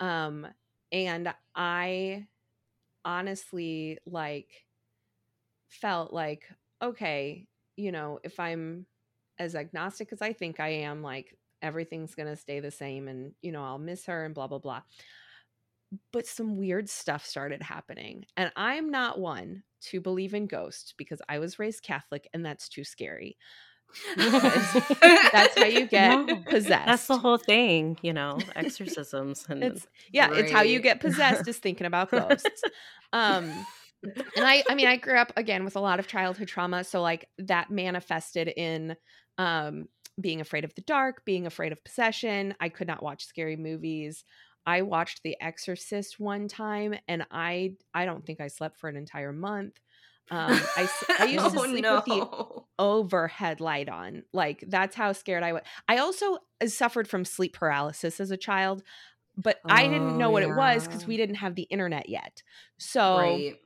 Um 0.00 0.46
and 0.92 1.32
I 1.54 2.26
honestly 3.04 3.98
like 4.06 4.66
felt 5.68 6.12
like 6.12 6.48
okay, 6.82 7.46
you 7.76 7.90
know, 7.92 8.20
if 8.22 8.38
I'm 8.38 8.86
as 9.38 9.54
agnostic 9.54 10.12
as 10.12 10.20
I 10.22 10.32
think 10.32 10.60
I 10.60 10.68
am, 10.68 11.02
like 11.02 11.36
everything's 11.62 12.14
going 12.14 12.28
to 12.28 12.36
stay 12.36 12.60
the 12.60 12.70
same 12.70 13.08
and, 13.08 13.34
you 13.42 13.52
know, 13.52 13.64
I'll 13.64 13.78
miss 13.78 14.06
her 14.06 14.24
and 14.24 14.34
blah, 14.34 14.46
blah, 14.46 14.58
blah. 14.58 14.82
But 16.12 16.26
some 16.26 16.56
weird 16.56 16.88
stuff 16.88 17.24
started 17.24 17.62
happening. 17.62 18.24
And 18.36 18.52
I'm 18.56 18.90
not 18.90 19.18
one 19.20 19.62
to 19.82 20.00
believe 20.00 20.34
in 20.34 20.46
ghosts 20.46 20.92
because 20.96 21.22
I 21.28 21.38
was 21.38 21.58
raised 21.58 21.82
Catholic 21.82 22.28
and 22.34 22.44
that's 22.44 22.68
too 22.68 22.84
scary. 22.84 23.36
That's 25.32 25.56
how 25.56 25.66
you 25.66 25.86
get 25.86 26.20
No, 26.26 26.44
possessed. 26.48 26.84
That's 26.84 27.06
the 27.06 27.18
whole 27.18 27.38
thing, 27.38 27.98
you 28.02 28.12
know, 28.12 28.48
exorcisms 28.54 29.46
and 29.48 29.62
It's 29.62 29.86
yeah, 30.12 30.28
it's 30.32 30.50
how 30.50 30.62
you 30.62 30.80
get 30.80 31.00
possessed 31.00 31.48
is 31.48 31.58
thinking 31.58 31.86
about 31.86 32.12
ghosts. 32.12 32.64
Um 33.12 33.66
and 34.36 34.46
I 34.46 34.64
I 34.68 34.74
mean 34.74 34.88
I 34.88 34.96
grew 34.96 35.16
up 35.18 35.32
again 35.36 35.64
with 35.64 35.76
a 35.76 35.80
lot 35.80 36.00
of 36.00 36.06
childhood 36.08 36.48
trauma, 36.48 36.84
so 36.84 37.02
like 37.02 37.28
that 37.38 37.70
manifested 37.70 38.48
in 38.48 38.96
um 39.38 39.88
being 40.20 40.40
afraid 40.40 40.64
of 40.64 40.74
the 40.74 40.82
dark, 40.82 41.24
being 41.24 41.46
afraid 41.46 41.72
of 41.72 41.84
possession. 41.84 42.54
I 42.60 42.68
could 42.68 42.86
not 42.86 43.02
watch 43.02 43.24
scary 43.26 43.56
movies. 43.56 44.24
I 44.64 44.82
watched 44.82 45.22
The 45.22 45.36
Exorcist 45.40 46.18
one 46.18 46.48
time 46.48 46.94
and 47.08 47.26
I 47.30 47.76
I 47.94 48.04
don't 48.04 48.24
think 48.26 48.40
I 48.40 48.48
slept 48.48 48.78
for 48.78 48.88
an 48.88 48.96
entire 48.96 49.32
month. 49.32 49.78
Um 50.30 50.68
I 50.76 50.88
I 51.18 51.24
used 51.26 51.50
to 51.50 51.58
Oh, 51.58 51.60
sleep 51.60 51.90
with 51.90 52.04
the 52.04 52.26
overhead 52.78 53.60
light 53.60 53.88
on. 53.88 54.24
Like 54.32 54.64
that's 54.68 54.96
how 54.96 55.12
scared 55.12 55.42
I 55.42 55.52
was. 55.54 55.62
I 55.88 55.98
also 55.98 56.38
uh, 56.60 56.66
suffered 56.66 57.08
from 57.08 57.24
sleep 57.24 57.54
paralysis 57.54 58.20
as 58.20 58.30
a 58.30 58.36
child, 58.36 58.82
but 59.36 59.58
I 59.68 59.88
didn't 59.88 60.16
know 60.16 60.30
Oh, 60.30 60.32
what 60.32 60.42
it 60.42 60.52
was 60.52 60.86
because 60.86 61.06
we 61.06 61.16
didn't 61.16 61.36
have 61.36 61.54
the 61.54 61.62
internet 61.64 62.08
yet. 62.08 62.42
So 62.78 63.14
right. 63.18 63.56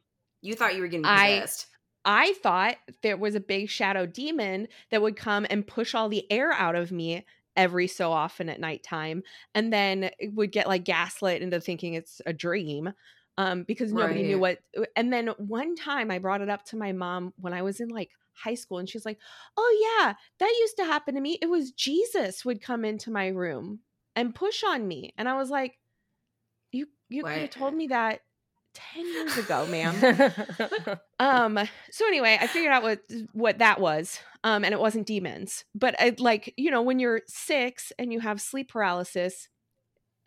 You 0.43 0.55
thought 0.55 0.75
you 0.75 0.83
were 0.83 0.89
getting 0.89 1.11
possessed. 1.11 1.67
I 2.05 2.33
thought 2.35 2.77
there 3.03 3.17
was 3.17 3.35
a 3.35 3.41
big 3.41 3.69
shadow 3.69 4.07
demon 4.07 4.69
that 4.91 5.03
would 5.03 5.17
come 5.17 5.47
and 5.51 5.67
push 5.67 5.95
all 5.95 6.09
the 6.09 6.31
air 6.31 6.53
out 6.53 6.75
of 6.75 6.91
me 6.93 7.25
every 7.57 7.87
so 7.89 8.13
often 8.13 8.49
at 8.49 8.61
nighttime 8.61 9.23
and 9.55 9.73
then 9.73 10.11
it 10.19 10.33
would 10.35 10.53
get 10.53 10.69
like 10.69 10.85
gaslit 10.85 11.43
into 11.43 11.61
thinking 11.61 11.95
it's 11.95 12.23
a 12.25 12.33
dream 12.33 12.93
um, 13.39 13.63
because 13.65 13.93
nobody 13.93 14.23
knew 14.23 14.39
what. 14.39 14.59
And 14.97 15.13
then 15.13 15.29
one 15.39 15.75
time 15.75 16.11
I 16.11 16.19
brought 16.19 16.43
it 16.43 16.51
up 16.51 16.65
to 16.67 16.77
my 16.77 16.93
mom 16.93 17.33
when 17.39 17.53
I 17.53 17.63
was 17.63 17.81
in 17.81 17.89
like 17.89 18.11
high 18.35 18.55
school, 18.55 18.79
and 18.79 18.89
she's 18.89 19.07
like, 19.07 19.19
"Oh 19.57 19.99
yeah, 20.01 20.15
that 20.39 20.57
used 20.61 20.77
to 20.77 20.85
happen 20.85 21.15
to 21.15 21.21
me. 21.21 21.39
It 21.41 21.49
was 21.49 21.73
Jesus 21.73 22.45
would 22.45 22.61
come 22.63 22.85
into 22.85 23.11
my 23.11 23.29
room 23.29 23.81
and 24.15 24.35
push 24.35 24.63
on 24.63 24.87
me," 24.87 25.15
and 25.17 25.29
I 25.29 25.35
was 25.35 25.49
like, 25.51 25.79
"You 26.73 26.89
you 27.09 27.25
could 27.25 27.43
have 27.43 27.51
told 27.51 27.75
me 27.75 27.87
that." 27.89 28.21
10 28.75 29.07
years 29.07 29.39
ago 29.39 29.67
ma'am. 29.67 29.95
Um 31.19 31.59
so 31.91 32.07
anyway 32.07 32.39
i 32.41 32.47
figured 32.47 32.73
out 32.73 32.83
what 32.83 33.01
what 33.33 33.59
that 33.59 33.79
was 33.79 34.19
um 34.43 34.65
and 34.65 34.73
it 34.73 34.81
wasn't 34.81 35.07
demons. 35.07 35.65
But 35.75 35.95
I, 36.01 36.15
like 36.19 36.55
you 36.57 36.71
know 36.71 36.81
when 36.83 36.99
you're 36.99 37.21
six 37.27 37.93
and 37.99 38.11
you 38.13 38.21
have 38.21 38.41
sleep 38.41 38.71
paralysis 38.71 39.49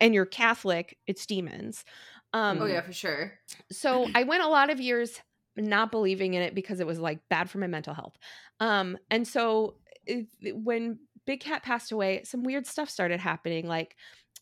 and 0.00 0.14
you're 0.14 0.26
catholic 0.26 0.96
it's 1.06 1.26
demons. 1.26 1.84
Um 2.32 2.60
Oh 2.60 2.66
yeah, 2.66 2.80
for 2.82 2.92
sure. 2.92 3.32
so 3.72 4.08
i 4.14 4.22
went 4.22 4.42
a 4.42 4.48
lot 4.48 4.70
of 4.70 4.80
years 4.80 5.20
not 5.56 5.90
believing 5.90 6.34
in 6.34 6.42
it 6.42 6.54
because 6.54 6.80
it 6.80 6.86
was 6.86 6.98
like 6.98 7.20
bad 7.28 7.50
for 7.50 7.58
my 7.58 7.66
mental 7.66 7.94
health. 7.94 8.16
Um 8.60 8.96
and 9.10 9.26
so 9.26 9.76
it, 10.06 10.26
when 10.54 10.98
big 11.26 11.40
cat 11.40 11.62
passed 11.62 11.90
away 11.90 12.22
some 12.24 12.44
weird 12.44 12.66
stuff 12.66 12.88
started 12.90 13.18
happening. 13.18 13.66
Like 13.66 13.96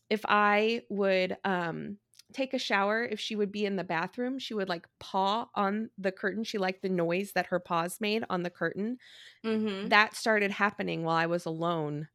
if 0.09 0.21
i 0.27 0.81
would 0.89 1.37
um 1.45 1.97
take 2.33 2.53
a 2.53 2.59
shower 2.59 3.03
if 3.03 3.19
she 3.19 3.35
would 3.35 3.51
be 3.51 3.65
in 3.65 3.75
the 3.75 3.83
bathroom 3.83 4.39
she 4.39 4.53
would 4.53 4.69
like 4.69 4.87
paw 4.99 5.49
on 5.55 5.89
the 5.97 6.11
curtain 6.11 6.43
she 6.43 6.57
liked 6.57 6.81
the 6.81 6.89
noise 6.89 7.33
that 7.33 7.47
her 7.47 7.59
paws 7.59 8.01
made 8.01 8.23
on 8.29 8.43
the 8.43 8.49
curtain 8.49 8.97
Mm-hmm. 9.43 9.87
that 9.87 10.15
started 10.15 10.51
happening 10.51 11.03
while 11.03 11.15
i 11.17 11.25
was 11.25 11.45
alone 11.45 12.07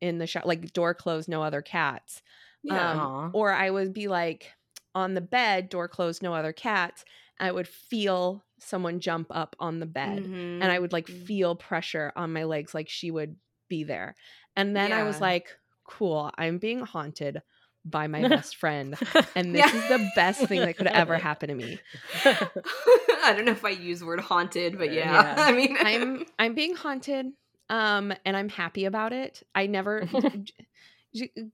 in 0.00 0.18
the 0.18 0.26
shower 0.26 0.44
like 0.46 0.72
door 0.72 0.94
closed 0.94 1.28
no 1.28 1.42
other 1.42 1.62
cats 1.62 2.22
Yeah. 2.62 2.94
um, 2.94 3.10
or 3.32 3.52
I 3.52 3.70
would 3.70 3.92
be 3.94 4.08
like 4.08 4.52
on 4.94 5.14
the 5.14 5.20
bed, 5.20 5.68
door 5.68 5.88
closed, 5.88 6.22
no 6.22 6.34
other 6.34 6.52
cats. 6.52 7.04
I 7.38 7.52
would 7.52 7.68
feel 7.68 8.44
someone 8.60 9.00
jump 9.00 9.28
up 9.30 9.56
on 9.60 9.80
the 9.80 9.86
bed 9.86 10.28
Mhm. 10.28 10.60
and 10.60 10.72
I 10.72 10.78
would 10.80 10.92
like 10.92 11.08
Mhm. 11.08 11.28
feel 11.28 11.56
pressure 11.56 12.12
on 12.16 12.32
my 12.32 12.44
legs, 12.44 12.74
like 12.74 12.88
she 12.88 13.10
would 13.10 13.36
be 13.68 13.84
there. 13.84 14.16
And 14.56 14.76
then 14.76 14.92
I 14.92 15.04
was 15.04 15.20
like, 15.20 15.58
cool, 15.84 16.30
I'm 16.38 16.58
being 16.58 16.80
haunted 16.80 17.42
by 17.84 18.06
my 18.06 18.26
best 18.28 18.56
friend. 18.56 18.96
And 19.36 19.54
this 19.54 19.72
Yeah. 19.72 19.82
is 19.82 19.88
the 19.88 20.10
best 20.16 20.46
thing 20.46 20.60
that 20.60 20.76
could 20.76 20.86
ever 20.88 21.18
happen 21.18 21.48
to 21.48 21.54
me. 21.54 21.78
I 22.24 23.32
don't 23.34 23.44
know 23.44 23.52
if 23.52 23.64
I 23.64 23.70
use 23.70 24.00
the 24.00 24.06
word 24.06 24.20
haunted, 24.20 24.78
but 24.78 24.92
yeah. 24.92 25.12
Yeah. 25.12 25.34
I 25.38 25.52
mean, 25.52 25.76
I'm 25.78 26.26
I'm 26.38 26.54
being 26.54 26.74
haunted. 26.76 27.26
Um, 27.70 28.12
and 28.26 28.36
I'm 28.36 28.50
happy 28.50 28.84
about 28.84 29.12
it. 29.14 29.42
I 29.54 29.66
never 29.66 30.06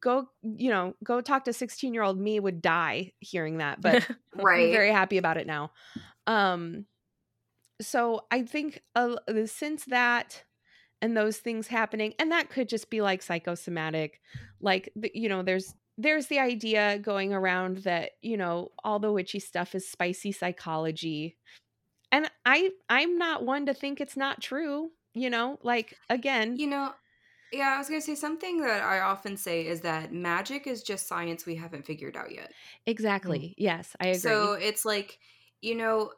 go, 0.00 0.28
you 0.42 0.70
know, 0.70 0.94
go 1.04 1.20
talk 1.20 1.44
to 1.44 1.52
16 1.52 1.94
year 1.94 2.02
old 2.02 2.18
me 2.18 2.40
would 2.40 2.60
die 2.60 3.12
hearing 3.20 3.58
that, 3.58 3.80
but 3.80 4.06
I'm 4.36 4.44
right. 4.44 4.72
very 4.72 4.90
happy 4.92 5.18
about 5.18 5.36
it 5.36 5.46
now. 5.46 5.70
Um, 6.26 6.86
so 7.80 8.26
I 8.30 8.42
think 8.42 8.82
uh, 8.94 9.16
since 9.46 9.84
that 9.86 10.42
and 11.02 11.16
those 11.16 11.38
things 11.38 11.66
happening, 11.68 12.14
and 12.18 12.32
that 12.32 12.50
could 12.50 12.68
just 12.68 12.90
be 12.90 13.00
like 13.00 13.22
psychosomatic, 13.22 14.20
like 14.60 14.92
you 15.14 15.28
know, 15.28 15.42
there's 15.42 15.74
there's 15.98 16.26
the 16.28 16.38
idea 16.38 16.98
going 16.98 17.32
around 17.32 17.78
that 17.78 18.12
you 18.22 18.36
know 18.36 18.70
all 18.84 18.98
the 18.98 19.12
witchy 19.12 19.40
stuff 19.40 19.74
is 19.74 19.88
spicy 19.90 20.32
psychology, 20.32 21.36
and 22.12 22.30
I 22.46 22.70
I'm 22.88 23.18
not 23.18 23.44
one 23.44 23.66
to 23.66 23.74
think 23.74 24.00
it's 24.00 24.16
not 24.16 24.42
true. 24.42 24.90
You 25.14 25.30
know, 25.30 25.58
like 25.62 25.98
again, 26.10 26.56
You 26.56 26.66
know, 26.66 26.92
yeah, 27.52 27.74
I 27.74 27.78
was 27.78 27.88
gonna 27.88 28.00
say 28.00 28.14
something 28.14 28.60
that 28.62 28.82
I 28.82 29.00
often 29.00 29.36
say 29.36 29.66
is 29.66 29.80
that 29.82 30.12
magic 30.12 30.66
is 30.66 30.82
just 30.82 31.08
science 31.08 31.46
we 31.46 31.56
haven't 31.56 31.86
figured 31.86 32.16
out 32.16 32.32
yet. 32.32 32.50
Mm. 32.50 32.86
exactly. 32.86 33.54
Yes, 33.58 33.96
I 34.00 34.08
agree. 34.08 34.20
So 34.20 34.52
it's 34.54 34.84
like, 34.84 35.18
you 35.62 35.74
know, 35.74 36.12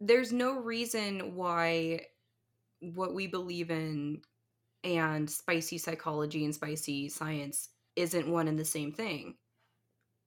there's 0.00 0.32
no 0.32 0.58
reason 0.60 1.34
why 1.34 2.06
what 2.80 3.14
we 3.14 3.26
believe 3.26 3.70
in 3.70 4.22
and 4.84 5.30
spicy 5.30 5.78
psychology 5.78 6.44
and 6.44 6.54
spicy 6.54 7.08
science 7.08 7.70
isn't 7.96 8.28
one 8.28 8.48
and 8.48 8.58
the 8.58 8.64
same 8.64 8.92
thing. 8.92 9.36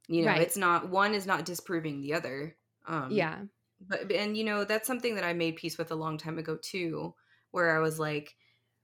You 0.07 0.24
know, 0.24 0.32
Right. 0.32 0.41
it's 0.41 0.57
not 0.57 0.89
one 0.89 1.13
is 1.13 1.26
not 1.26 1.45
disproving 1.45 2.01
the 2.01 2.13
other. 2.13 2.55
Um 2.88 3.11
yeah, 3.11 3.39
but 3.86 4.11
and 4.11 4.36
you 4.38 4.43
know 4.43 4.63
that's 4.63 4.88
something 4.88 5.15
that 5.15 5.24
i 5.24 5.34
made 5.34 5.55
peace 5.55 5.78
with 5.78 5.91
a 5.91 5.95
long 5.95 6.18
time 6.18 6.38
ago 6.38 6.57
too 6.61 7.13
where 7.51 7.76
i 7.76 7.80
was 7.80 7.99
like 7.99 8.36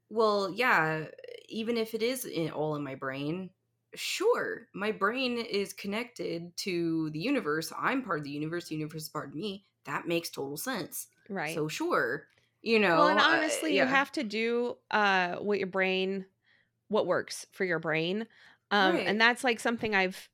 well 0.10 0.52
yeah 0.54 1.06
even 1.50 1.78
if 1.78 1.94
it 1.94 2.04
is 2.04 2.26
in, 2.26 2.50
all 2.52 2.76
in 2.76 2.84
my 2.84 2.96
brain 2.96 3.50
sure 3.96 4.68
my 4.74 4.92
brain 4.92 5.38
is 5.38 5.74
connected 5.74 6.56
to 6.58 7.10
the 7.12 7.20
universe 7.20 7.72
i'm 7.80 8.02
part 8.04 8.20
of 8.20 8.24
the 8.24 8.32
universe 8.32 8.68
the 8.68 8.76
universe 8.76 9.04
is 9.04 9.10
part 9.10 9.30
of 9.30 9.36
me 9.36 9.66
that 9.86 10.08
makes 10.08 10.30
total 10.30 10.58
sense 10.58 11.08
right. 11.30 11.54
so 11.54 11.68
sure 11.68 12.28
you 12.62 12.80
know 12.80 12.98
well 12.98 13.08
and 13.08 13.20
uh, 13.20 13.24
honestly 13.24 13.76
yeah. 13.76 13.84
you 13.84 13.90
have 13.90 14.12
to 14.12 14.24
do 14.24 14.76
uh 14.92 15.36
what 15.36 15.60
your 15.60 15.68
brain 15.68 16.26
what 16.88 17.08
works 17.08 17.46
for 17.52 17.66
your 17.66 17.80
brain 17.80 18.26
um 18.74 18.96
Right. 18.96 19.08
and 19.08 19.22
that's 19.22 19.44
like 19.44 19.60
something 19.60 19.96
i've 19.96 20.30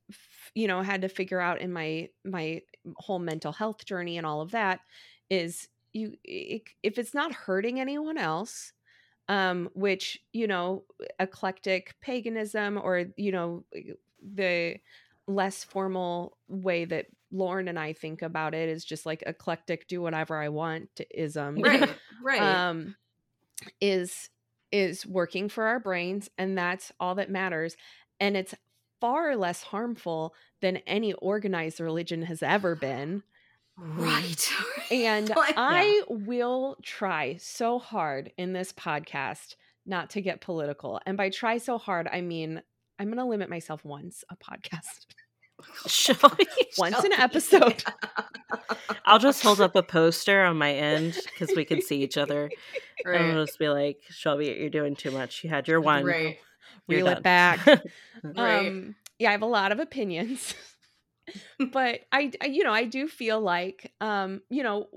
you 0.56 0.68
know 0.68 0.82
had 0.82 1.02
to 1.02 1.10
figure 1.10 1.40
out 1.40 1.62
in 1.62 1.72
my 1.72 2.10
my 2.26 2.62
whole 2.96 3.20
mental 3.20 3.52
health 3.52 3.86
journey 3.86 4.18
and 4.18 4.26
all 4.26 4.42
of 4.42 4.52
that 4.52 4.80
is 5.30 5.68
you 5.94 6.16
if 6.24 6.98
it's 6.98 7.14
not 7.14 7.32
hurting 7.34 7.80
anyone 7.80 8.18
else 8.18 8.74
um 9.28 9.70
which 9.74 10.20
you 10.34 10.48
know 10.48 10.84
eclectic 11.20 11.96
paganism 12.02 12.80
or 12.82 13.06
you 13.18 13.32
know 13.32 13.64
the 14.34 14.76
less 15.28 15.64
formal 15.64 16.38
way 16.48 16.86
that 16.86 17.06
Lauren 17.32 17.68
and 17.68 17.78
I 17.78 17.94
think 17.94 18.24
about 18.24 18.56
it 18.56 18.70
is 18.70 18.84
just 18.84 19.06
like 19.06 19.24
eclectic 19.28 19.88
do 19.88 20.02
whatever 20.02 20.36
I 20.36 20.50
want 20.50 20.90
ism 21.12 21.62
right 21.62 21.96
right 22.24 22.42
um 22.42 22.96
is 23.82 24.30
is 24.72 25.06
working 25.06 25.50
for 25.50 25.66
our 25.66 25.80
brains 25.80 26.30
and 26.38 26.58
that's 26.58 26.92
all 27.00 27.16
that 27.16 27.30
matters 27.30 27.76
and 28.20 28.36
it's 28.38 28.54
far 29.02 29.36
less 29.36 29.64
harmful 29.64 30.34
than 30.62 30.78
any 30.88 31.14
organized 31.14 31.80
religion 31.80 32.24
has 32.24 32.44
ever 32.44 32.76
been 32.76 33.24
right 33.78 34.50
and 34.92 35.30
Like- 35.30 35.54
i 35.58 36.02
will 36.10 36.78
try 36.84 37.38
so 37.40 37.80
hard 37.80 38.32
in 38.38 38.52
this 38.54 38.74
podcast 38.74 39.56
not 39.86 40.10
to 40.12 40.22
get 40.22 40.42
political 40.42 41.00
and 41.06 41.16
by 41.18 41.30
try 41.30 41.58
so 41.58 41.78
hard 41.78 42.08
i 42.12 42.20
mean 42.22 42.62
i'm 43.00 43.08
going 43.08 43.18
to 43.18 43.26
limit 43.26 43.50
myself 43.50 43.84
once 43.86 44.24
a 44.30 44.36
podcast 44.36 45.06
Shelby. 45.88 46.46
once 46.78 47.04
an 47.04 47.14
episode 47.14 47.84
I'll 49.06 49.20
just 49.20 49.44
hold 49.44 49.60
up 49.60 49.76
a 49.76 49.84
poster 49.84 50.42
on 50.44 50.58
my 50.58 50.72
end 50.74 51.18
because 51.26 51.56
we 51.56 51.66
can 51.66 51.82
see 51.82 52.02
each 52.02 52.18
other. 52.18 52.50
And 53.04 53.14
right 53.14 53.22
I'll 53.22 53.46
just 53.46 53.60
be 53.60 53.68
like, 53.70 53.98
Shelby, 54.10 54.56
you're 54.60 54.70
doing 54.70 54.96
too 54.96 55.12
much. 55.12 55.44
You 55.44 55.50
had 55.50 55.68
your 55.68 55.82
one. 55.82 56.06
right 56.06 56.38
You're 56.90 57.02
reel 57.02 57.10
it 57.10 57.24
back. 57.24 57.62
Right. 58.24 58.76
um 58.76 58.96
yeah 59.20 59.30
i 59.30 59.32
have 59.34 59.42
a 59.42 59.46
lot 59.48 59.72
of 59.72 59.80
opinions. 59.80 60.54
But 61.60 62.02
I, 62.12 62.32
I 62.42 62.48
you 62.48 62.64
know 62.64 62.74
i 62.74 62.86
do 62.86 63.08
feel 63.08 63.40
like 63.40 63.92
um 64.02 64.42
you 64.50 64.64
know 64.64 64.88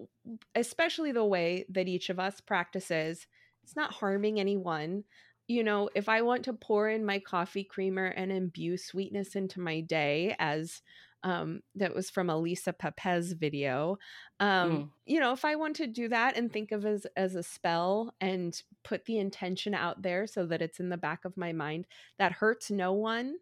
especially 0.55 1.13
the 1.13 1.25
way 1.25 1.67
that 1.71 1.89
each 1.89 2.09
of 2.11 2.19
us 2.19 2.41
practices 2.41 3.27
it's 3.65 3.77
not 3.77 3.93
harming 3.93 4.41
anyone. 4.41 5.05
You 5.49 5.65
know 5.65 5.91
if 5.95 6.09
i 6.09 6.23
want 6.23 6.45
to 6.45 6.53
pour 6.53 6.89
in 6.89 7.05
my 7.05 7.19
coffee 7.19 7.65
creamer 7.65 8.07
and 8.07 8.33
imbue 8.33 8.77
sweetness 8.77 9.35
into 9.35 9.61
my 9.61 9.81
day 9.81 10.35
as 10.39 10.83
um 11.25 11.61
that 11.75 11.95
was 11.95 12.11
from 12.11 12.31
a 12.31 12.37
lisa 12.37 12.73
papez 12.73 13.33
video. 13.35 13.99
Um 14.41 14.71
Mm. 14.71 14.91
you 15.07 15.21
know 15.21 15.33
if 15.33 15.45
i 15.45 15.55
want 15.57 15.77
to 15.77 15.87
do 15.87 16.09
that 16.09 16.37
and 16.37 16.53
think 16.53 16.73
of 16.73 16.85
as 16.87 17.07
as 17.17 17.35
a 17.35 17.43
spell 17.43 18.15
and 18.21 18.63
put 18.85 19.05
the 19.05 19.19
intention 19.19 19.75
out 19.75 20.03
there 20.03 20.27
so 20.27 20.47
that 20.47 20.63
it's 20.63 20.81
in 20.81 20.89
the 20.89 20.97
back 20.97 21.25
of 21.25 21.37
my 21.37 21.53
mind 21.53 21.87
that 22.19 22.33
hurts 22.33 22.71
no 22.71 22.93
one. 22.93 23.37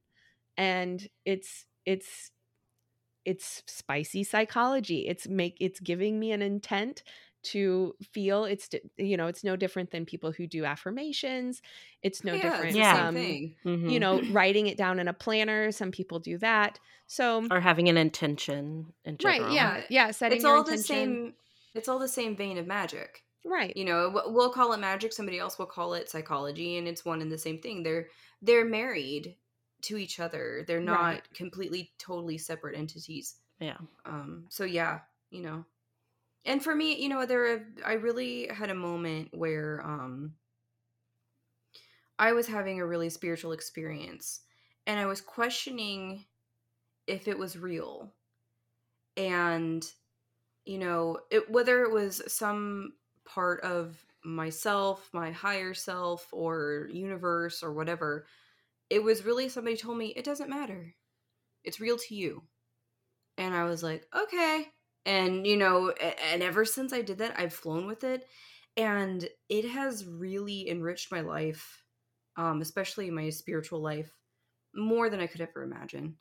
And 0.57 1.07
it's 1.25 1.67
it's 1.87 2.31
it's 3.25 3.63
spicy 3.67 4.25
psychology. 4.25 5.07
It's 5.07 5.29
make 5.29 5.57
it's 5.61 5.81
giving 5.81 6.19
me 6.19 6.33
an 6.33 6.43
intent 6.43 7.03
to 7.43 7.95
feel 8.13 8.45
it's 8.45 8.69
you 8.97 9.17
know 9.17 9.27
it's 9.27 9.45
no 9.45 9.57
different 9.57 9.91
than 9.91 10.05
people 10.07 10.33
who 10.33 10.47
do 10.47 10.65
affirmations 10.65 11.63
it's 12.03 12.25
no 12.25 12.37
yeah, 12.37 12.43
different 12.43 12.77
it's 12.77 12.77
the 12.77 12.83
Yeah. 12.83 12.97
same 12.97 13.09
um, 13.09 13.15
thing 13.15 13.57
you 13.65 13.99
know 14.01 14.21
writing 14.31 14.67
it 14.67 14.77
down 14.77 14.99
in 14.99 15.09
a 15.09 15.13
planner 15.13 15.73
some 15.73 15.91
people 15.91 16.19
do 16.19 16.39
that 16.39 16.79
so 17.07 17.47
or 17.51 17.61
having 17.61 17.89
an 17.89 17.97
intention 17.97 18.93
in 19.05 19.17
general. 19.19 19.41
right 19.41 19.53
yeah 19.55 19.83
yeah 19.91 20.11
setting 20.11 20.37
it's 20.37 20.45
your 20.45 20.57
all 20.57 20.65
the 20.65 20.71
intention 20.73 20.87
same 20.87 21.35
it's 21.75 21.89
all 21.89 21.99
the 21.99 22.09
same 22.09 22.37
vein 22.37 22.59
of 22.59 22.67
magic 22.67 23.23
right 23.45 23.77
you 23.77 23.85
know 23.85 24.11
we'll 24.27 24.53
call 24.53 24.73
it 24.73 24.79
magic 24.81 25.13
somebody 25.13 25.39
else 25.39 25.59
will 25.59 25.67
call 25.67 25.95
it 25.95 26.09
psychology 26.11 26.77
and 26.77 26.87
it's 26.87 27.05
one 27.05 27.23
and 27.23 27.33
the 27.33 27.39
same 27.39 27.59
thing 27.61 27.83
they're 27.83 28.09
they're 28.43 28.65
married 28.65 29.37
to 29.83 29.97
each 29.97 30.21
other 30.21 30.65
they're 30.67 30.81
not 30.81 31.15
Right. 31.15 31.23
completely 31.35 31.93
totally 31.99 32.37
separate 32.37 32.77
entities 32.77 33.37
Yeah. 33.59 33.79
um 34.05 34.47
so 34.51 34.65
yeah 34.65 35.01
you 35.31 35.43
know 35.43 35.65
and 36.45 36.63
for 36.63 36.75
me 36.75 37.01
you 37.01 37.09
know 37.09 37.27
there 37.27 37.67
i 37.85 37.93
really 37.95 38.49
had 38.49 38.71
a 38.71 38.75
moment 38.75 39.29
where 39.33 39.83
um 39.85 40.35
I 42.21 42.35
was 42.35 42.47
having 42.47 42.79
a 42.79 42.87
really 42.87 43.09
spiritual 43.09 43.53
experience 43.53 44.41
and 44.87 45.01
I 45.01 45.07
was 45.07 45.23
questioning 45.23 46.27
if 47.07 47.27
it 47.27 47.39
was 47.39 47.59
real. 47.59 48.13
And 49.17 49.85
you 50.67 50.79
know, 50.79 51.19
it 51.31 51.51
whether 51.51 51.83
it 51.83 51.93
was 51.93 52.23
some 52.33 52.93
part 53.25 53.63
of 53.63 54.05
myself, 54.25 55.09
my 55.15 55.31
higher 55.33 55.75
self 55.75 56.29
or 56.33 56.89
universe 56.93 57.63
or 57.63 57.73
whatever, 57.73 58.27
it 58.91 59.03
was 59.03 59.25
really 59.25 59.49
somebody 59.49 59.77
told 59.77 59.99
me 59.99 60.09
it 60.09 60.25
doesn't 60.25 60.51
matter. 60.51 60.95
It's 61.65 61.81
real 61.81 61.99
to 61.99 62.15
you. 62.15 62.43
And 63.39 63.55
I 63.55 63.65
was 63.65 63.83
like, 63.83 64.07
okay. 64.15 64.69
And 65.07 65.47
you 65.47 65.57
know, 65.57 65.91
and 65.93 66.43
ever 66.43 66.65
since 66.65 66.93
I 66.93 67.03
did 67.03 67.19
that, 67.19 67.39
I've 67.39 67.55
flown 67.55 67.87
with 67.87 68.05
it 68.05 68.29
and 68.77 69.29
it 69.49 69.65
has 69.67 70.05
really 70.07 70.69
enriched 70.69 71.11
my 71.13 71.21
life, 71.23 71.85
um 72.37 72.61
especially 72.63 73.11
my 73.11 73.31
spiritual 73.31 73.81
life 73.81 74.17
more 74.75 75.11
than 75.11 75.21
I 75.21 75.27
could 75.29 75.41
ever 75.43 75.63
imagine. 75.63 76.19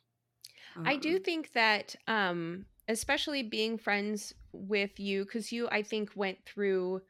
Um, 0.76 0.92
I 0.92 0.96
do 0.96 1.18
Um, 1.18 1.18
think 1.18 1.52
that 1.52 1.96
um 2.06 2.66
especially 2.88 3.42
being 3.42 3.78
friends 3.78 4.34
with 4.52 4.98
you 4.98 5.24
cuz 5.26 5.52
you 5.52 5.68
I 5.70 5.82
think 5.82 6.16
went 6.16 6.44
through 6.44 7.02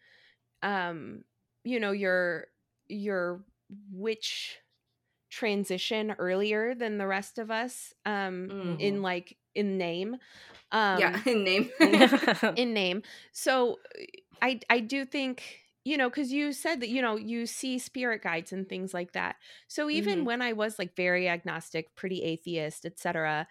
um 0.63 1.25
you 1.65 1.81
know 1.81 1.93
your 1.93 2.49
your 2.89 3.47
witch 3.91 4.61
transition 5.31 6.13
earlier 6.19 6.75
than 6.77 6.99
the 6.99 7.09
rest 7.09 7.39
of 7.39 7.51
us 7.53 7.95
um 8.07 8.55
in 8.79 9.03
mhm. 9.03 9.03
like 9.03 9.39
in 9.55 9.79
name 9.79 10.17
Yeah, 10.93 11.11
um 11.13 11.23
in 11.27 11.45
name. 11.45 11.71
in 12.57 12.73
name 12.75 13.03
so 13.33 13.79
uh, 13.99 14.05
i 14.43 14.61
i 14.71 14.81
do 14.81 15.05
think 15.05 15.43
you 15.85 15.97
know 15.97 16.09
because 16.09 16.33
you 16.33 16.53
said 16.53 16.81
that 16.81 16.89
you 16.89 17.01
know 17.03 17.17
you 17.17 17.47
see 17.47 17.79
spirit 17.79 18.23
guides 18.23 18.53
and 18.53 18.69
things 18.69 18.93
like 18.95 19.13
that. 19.13 19.37
So 19.69 19.89
even 19.91 20.25
hmm 20.25 20.25
when 20.25 20.43
i 20.43 20.53
was 20.53 20.79
like 20.79 20.95
very 20.97 21.29
agnostic 21.29 21.95
pretty 21.97 22.23
atheist 22.23 22.85
etc 22.85 23.47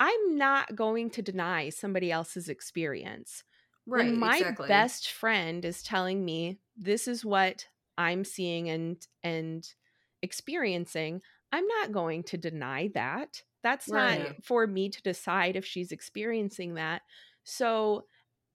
i'm 0.00 0.36
not 0.36 0.76
going 0.76 1.10
to 1.10 1.22
deny 1.22 1.70
somebody 1.70 2.10
else's 2.12 2.48
experience. 2.48 3.44
When 3.92 4.12
Right, 4.12 4.18
my 4.18 4.44
exactly. 4.44 4.68
best 4.68 5.10
friend 5.10 5.64
is 5.64 5.82
telling 5.82 6.24
me 6.24 6.58
this 6.76 7.08
is 7.08 7.24
what 7.24 7.66
i'm 7.98 8.24
seeing 8.24 8.68
and 8.68 9.06
and 9.22 9.66
experiencing 10.22 11.20
i'm 11.52 11.66
not 11.66 11.92
going 11.92 12.22
to 12.24 12.36
deny 12.38 12.88
that 12.94 13.42
that's 13.66 13.92
not 13.92 14.20
for 14.42 14.66
me 14.66 14.88
to 14.88 15.02
decide 15.02 15.56
if 15.56 15.66
she's 15.66 15.92
experiencing 15.92 16.74
that 16.74 17.02
so 17.44 18.04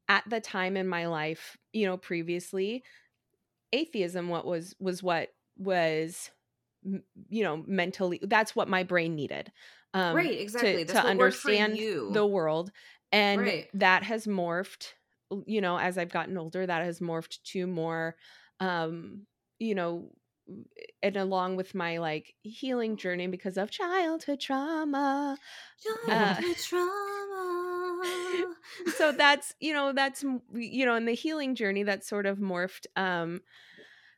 at 0.09 0.23
the 0.29 0.41
time 0.41 0.77
in 0.77 0.87
my 0.87 1.07
life 1.07 1.57
you 1.73 1.85
know 1.85 1.97
previously 1.97 2.83
atheism 3.73 4.29
what 4.29 4.45
was 4.45 4.75
was 4.79 5.03
what 5.03 5.29
was 5.57 6.31
you 7.29 7.43
know 7.43 7.63
mentally 7.67 8.19
that's 8.23 8.55
what 8.55 8.67
my 8.67 8.83
brain 8.83 9.15
needed 9.15 9.51
um 9.93 10.15
Right, 10.15 10.39
exactly. 10.39 10.83
to 10.87 10.87
That's 10.87 11.03
what 11.03 11.17
worked 11.17 11.37
for 11.37 11.51
understand 11.51 11.79
the 12.09 12.25
world 12.25 12.71
and 13.11 13.39
Right. 13.39 13.69
that 13.73 14.03
has 14.03 14.25
morphed 14.25 14.93
you 15.45 15.61
know 15.61 15.77
as 15.77 15.97
i've 15.97 16.11
gotten 16.11 16.37
older 16.37 16.65
that 16.65 16.83
has 16.83 16.99
morphed 16.99 17.41
to 17.43 17.67
more 17.67 18.15
um 18.59 19.25
you 19.59 19.75
know 19.75 20.11
and 21.01 21.17
along 21.17 21.55
with 21.55 21.75
my 21.75 21.97
like 21.97 22.35
healing 22.43 22.97
journey 22.97 23.27
because 23.27 23.57
of 23.57 23.71
childhood 23.71 24.39
trauma 24.39 25.37
uh 26.09 26.41
trauma. 26.57 28.45
so 28.97 29.11
that's 29.11 29.53
you 29.59 29.73
know 29.73 29.93
that's 29.93 30.23
you 30.53 30.85
know 30.85 30.95
in 30.95 31.05
the 31.05 31.13
healing 31.13 31.55
journey 31.55 31.83
that 31.83 32.05
sort 32.05 32.25
of 32.25 32.39
morphed 32.39 32.85
um 32.95 33.41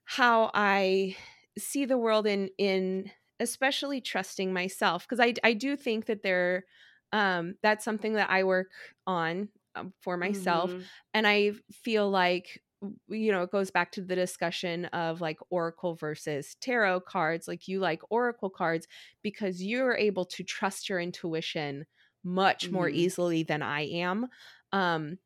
how 0.06 0.52
i 0.54 1.16
see 1.58 1.86
the 1.86 1.98
world 1.98 2.28
in 2.28 2.50
in 2.58 3.12
especially 3.40 4.02
trusting 4.02 4.54
myself 4.54 5.08
because 5.08 5.20
i 5.20 5.34
i 5.44 5.54
do 5.54 5.76
think 5.76 6.06
that 6.06 6.24
there 6.24 6.66
um 7.14 7.56
that's 7.64 7.86
something 7.86 8.14
that 8.14 8.30
i 8.30 8.44
work 8.44 8.72
on 9.08 9.50
um, 9.76 9.94
for 10.02 10.18
myself 10.18 10.76
hmm 10.76 10.84
and 11.14 11.28
i 11.28 11.52
feel 11.72 12.10
like 12.10 12.63
you 13.08 13.32
know 13.32 13.44
it 13.44 13.52
goes 13.52 13.72
back 13.72 13.92
to 13.92 14.02
the 14.02 14.16
discussion 14.16 14.86
of 14.88 15.22
like 15.22 15.40
oracle 15.50 15.96
versus 15.96 16.56
tarot 16.56 17.00
cards 17.02 17.48
like 17.48 17.68
you 17.68 17.80
like 17.80 18.02
oracle 18.10 18.50
cards 18.50 18.88
because 19.22 19.64
you're 19.64 19.96
able 19.96 20.26
to 20.26 20.44
trust 20.44 20.90
your 20.90 21.00
intuition 21.00 21.86
much 22.24 22.72
more 22.72 22.90
hmm 22.90 22.90
easily 22.90 23.44
than 23.44 23.62
i 23.62 23.82
am 23.82 24.28
um 24.72 25.18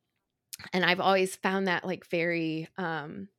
and 0.74 0.86
i've 0.86 1.02
always 1.02 1.36
found 1.36 1.68
that 1.68 1.86
like 1.86 2.06
very 2.08 2.70
um 2.78 3.30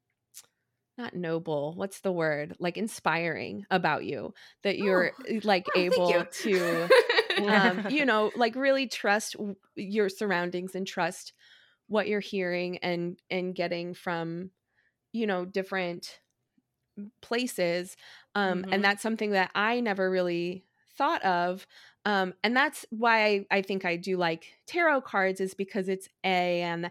not 0.96 1.14
noble 1.14 1.74
what's 1.74 2.00
the 2.00 2.10
word 2.12 2.56
like 2.58 2.76
inspiring 2.76 3.64
about 3.70 4.04
you 4.04 4.34
that 4.62 4.78
Oh, 4.80 4.80
you're 4.80 5.12
eh, 5.26 5.40
like 5.44 5.70
oh, 5.74 5.74
able 5.74 6.24
you. 6.24 6.26
to 6.26 6.90
um 7.46 7.82
you 7.86 8.04
know 8.04 8.32
like 8.34 8.56
really 8.56 8.88
trust 8.88 9.34
w- 9.34 9.56
your 9.76 10.08
surroundings 10.08 10.74
and 10.74 10.86
trust 10.86 11.32
what 11.88 12.08
you're 12.08 12.20
hearing 12.20 12.78
and 12.78 13.20
and 13.30 13.54
getting 13.54 13.94
from 13.94 14.50
you 15.12 15.26
know 15.26 15.44
different 15.44 16.20
places 17.20 17.96
um 18.34 18.64
and 18.72 18.82
hmm 18.82 18.84
that's 18.84 19.02
something 19.02 19.30
that 19.30 19.50
i 19.54 19.80
never 19.80 20.10
really 20.10 20.64
thought 20.96 21.22
of 21.24 21.66
um 22.04 22.34
and 22.42 22.56
that's 22.56 22.84
why 22.90 23.24
i, 23.24 23.46
I 23.50 23.62
think 23.62 23.84
i 23.84 23.96
do 23.96 24.16
like 24.16 24.52
tarot 24.66 25.02
cards 25.02 25.40
is 25.40 25.54
because 25.54 25.88
it's 25.88 26.08
a 26.24 26.60
and 26.62 26.90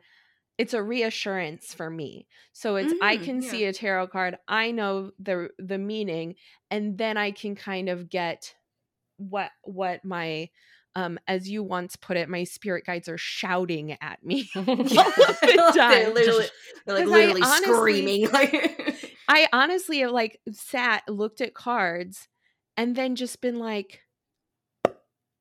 it's 0.60 0.74
a 0.76 0.84
reassurance 0.84 1.74
for 1.74 1.90
me. 1.90 2.28
So 2.54 2.78
it's 2.78 2.94
I 3.02 3.18
hmm 3.18 3.20
can 3.20 3.42
Yeah. 3.42 3.50
see 3.50 3.66
a 3.66 3.74
tarot 3.74 4.08
card, 4.10 4.38
I 4.48 4.72
know 4.72 5.12
the 5.20 5.50
the 5.60 5.80
meaning, 5.80 6.36
and 6.72 6.98
then 6.98 7.18
I 7.18 7.32
can 7.32 7.56
kind 7.56 7.90
of 7.90 8.10
get 8.10 8.56
what 9.18 9.52
what 9.64 10.06
my 10.06 10.50
um 10.98 11.20
as 11.30 11.50
you 11.50 11.64
once 11.64 11.96
put 11.98 12.18
it, 12.18 12.30
my 12.30 12.44
spirit 12.46 12.86
guides 12.86 13.10
are 13.10 13.20
shouting 13.20 13.98
at 14.02 14.24
me 14.26 14.52
a 14.56 14.62
lot 14.96 15.08
of 15.18 15.38
the 15.56 15.64
they're 15.88 16.12
literally, 16.14 16.48
they're 16.86 16.96
like 16.96 17.06
Because 17.06 17.14
I 17.14 17.34
literally 17.34 17.42
honestly 17.42 18.16
screaming. 18.16 18.30
Like, 18.32 18.54
I 19.28 19.48
honestly 19.54 20.00
have 20.00 20.12
like 20.12 20.40
sat, 20.52 21.08
looked 21.10 21.42
at 21.42 21.54
cards, 21.54 22.28
and 22.78 22.96
then 22.96 23.16
just 23.16 23.42
been 23.42 23.60
like, 23.60 24.02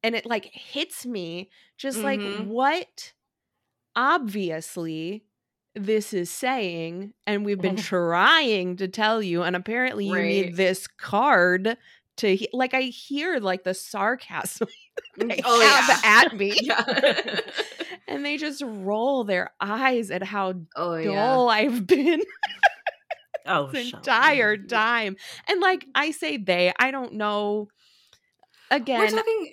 and 0.02 0.14
it 0.14 0.26
like 0.26 0.46
hits 0.52 1.06
me 1.06 1.50
just 1.76 2.02
like 2.04 2.22
hmm 2.22 2.42
what 2.46 3.12
obviously 3.96 5.24
this 5.74 6.12
is 6.14 6.30
saying 6.30 7.12
and 7.26 7.44
we've 7.44 7.60
been 7.60 7.76
trying 7.76 8.76
to 8.76 8.88
tell 8.88 9.22
you 9.22 9.42
and 9.42 9.56
apparently 9.56 10.06
you 10.06 10.22
Right. 10.22 10.22
need 10.22 10.56
this 10.56 10.86
card 10.86 11.76
to 12.16 12.34
he- 12.36 12.48
like 12.52 12.74
i 12.74 12.82
hear 12.82 13.38
like 13.38 13.64
the 13.64 13.74
sarcasm 13.74 14.68
mm, 15.18 15.28
they 15.28 15.40
Oh 15.44 15.60
have 15.60 16.00
yeah. 16.02 16.22
at 16.24 16.36
me 16.36 16.56
Yeah. 16.62 17.40
and 18.08 18.24
they 18.24 18.36
just 18.36 18.62
roll 18.64 19.24
their 19.24 19.52
eyes 19.60 20.10
at 20.10 20.22
how 20.22 20.54
oh 20.76 20.94
yeah. 20.96 21.12
dull 21.12 21.48
i've 21.48 21.86
been 21.86 22.22
oh, 23.46 23.70
this 23.70 23.92
entire 23.92 24.56
time 24.56 25.16
and 25.48 25.60
like 25.60 25.86
i 25.94 26.10
say 26.10 26.36
they 26.36 26.72
i 26.78 26.90
don't 26.90 27.12
know 27.14 27.68
again. 28.70 28.98
We're 29.00 29.08
talking. 29.10 29.52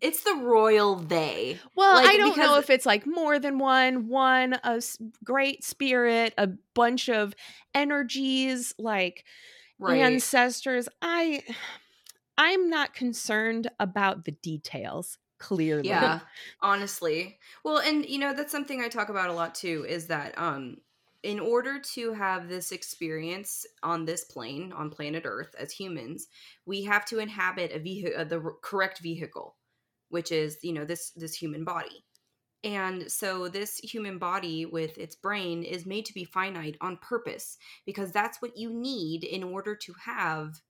It's 0.00 0.24
the 0.24 0.34
royal 0.34 0.96
they. 0.96 1.60
Well, 1.76 1.96
Like, 1.96 2.08
I 2.08 2.16
don't 2.16 2.36
know 2.38 2.56
if 2.56 2.70
it's 2.70 2.86
like 2.86 3.06
more 3.06 3.38
than 3.38 3.58
one, 3.58 4.08
one 4.08 4.54
a 4.64 4.76
s- 4.78 4.96
great 5.22 5.62
spirit, 5.62 6.32
a 6.38 6.48
bunch 6.74 7.10
of 7.10 7.34
energies, 7.74 8.74
like 8.78 9.24
Right. 9.78 10.00
ancestors. 10.00 10.88
I 11.02 11.42
I'm 12.42 12.70
not 12.70 12.94
concerned 12.94 13.70
about 13.78 14.24
the 14.24 14.32
details, 14.32 15.18
clearly. 15.38 15.82
Yeah, 15.82 16.20
honestly. 16.60 17.38
Well, 17.64 17.78
and 17.78 18.06
you 18.06 18.18
know, 18.18 18.32
that's 18.32 18.52
something 18.52 18.80
I 18.80 18.88
talk 18.88 19.10
about 19.10 19.28
a 19.28 19.34
lot 19.34 19.54
too 19.54 19.84
is 19.88 20.06
that 20.06 20.36
um 20.38 20.76
in 21.22 21.38
order 21.38 21.78
to 21.78 22.14
have 22.14 22.48
this 22.48 22.72
experience 22.72 23.66
on 23.82 24.06
this 24.06 24.24
plane, 24.24 24.72
on 24.72 24.88
planet 24.88 25.24
Earth 25.26 25.54
as 25.58 25.72
humans, 25.72 26.28
we 26.64 26.84
have 26.84 27.04
to 27.06 27.18
inhabit 27.18 27.72
a 27.72 28.14
uh, 28.14 28.24
the 28.24 28.40
correct 28.62 29.00
vehicle, 29.00 29.56
which 30.08 30.32
is, 30.32 30.58
you 30.62 30.72
know, 30.72 30.84
this 30.86 31.10
this 31.12 31.34
human 31.34 31.64
body. 31.64 32.06
And 32.64 33.10
so 33.12 33.48
this 33.48 33.78
human 33.78 34.18
body 34.18 34.66
with 34.66 34.98
its 34.98 35.16
brain 35.16 35.62
is 35.62 35.86
made 35.86 36.06
to 36.06 36.14
be 36.14 36.24
finite 36.24 36.76
on 36.80 36.98
purpose 36.98 37.58
because 37.86 38.12
that's 38.12 38.42
what 38.42 38.56
you 38.56 38.70
need 38.72 39.24
in 39.24 39.42
order 39.42 39.74
to 39.76 39.94
have 40.04 40.60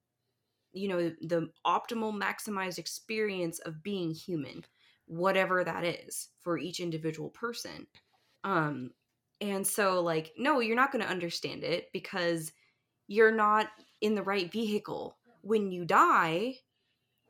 you 0.72 0.88
know 0.88 1.12
the 1.22 1.48
optimal 1.66 2.12
maximized 2.12 2.78
experience 2.78 3.58
of 3.60 3.82
being 3.82 4.12
human 4.12 4.64
whatever 5.06 5.64
that 5.64 5.84
is 5.84 6.28
for 6.40 6.58
each 6.58 6.80
individual 6.80 7.30
person 7.30 7.86
um 8.44 8.90
and 9.40 9.66
so 9.66 10.00
like 10.00 10.32
no 10.38 10.60
you're 10.60 10.76
not 10.76 10.92
going 10.92 11.04
to 11.04 11.10
understand 11.10 11.64
it 11.64 11.88
because 11.92 12.52
you're 13.08 13.32
not 13.32 13.66
in 14.00 14.14
the 14.14 14.22
right 14.22 14.52
vehicle 14.52 15.16
when 15.42 15.72
you 15.72 15.84
die 15.84 16.54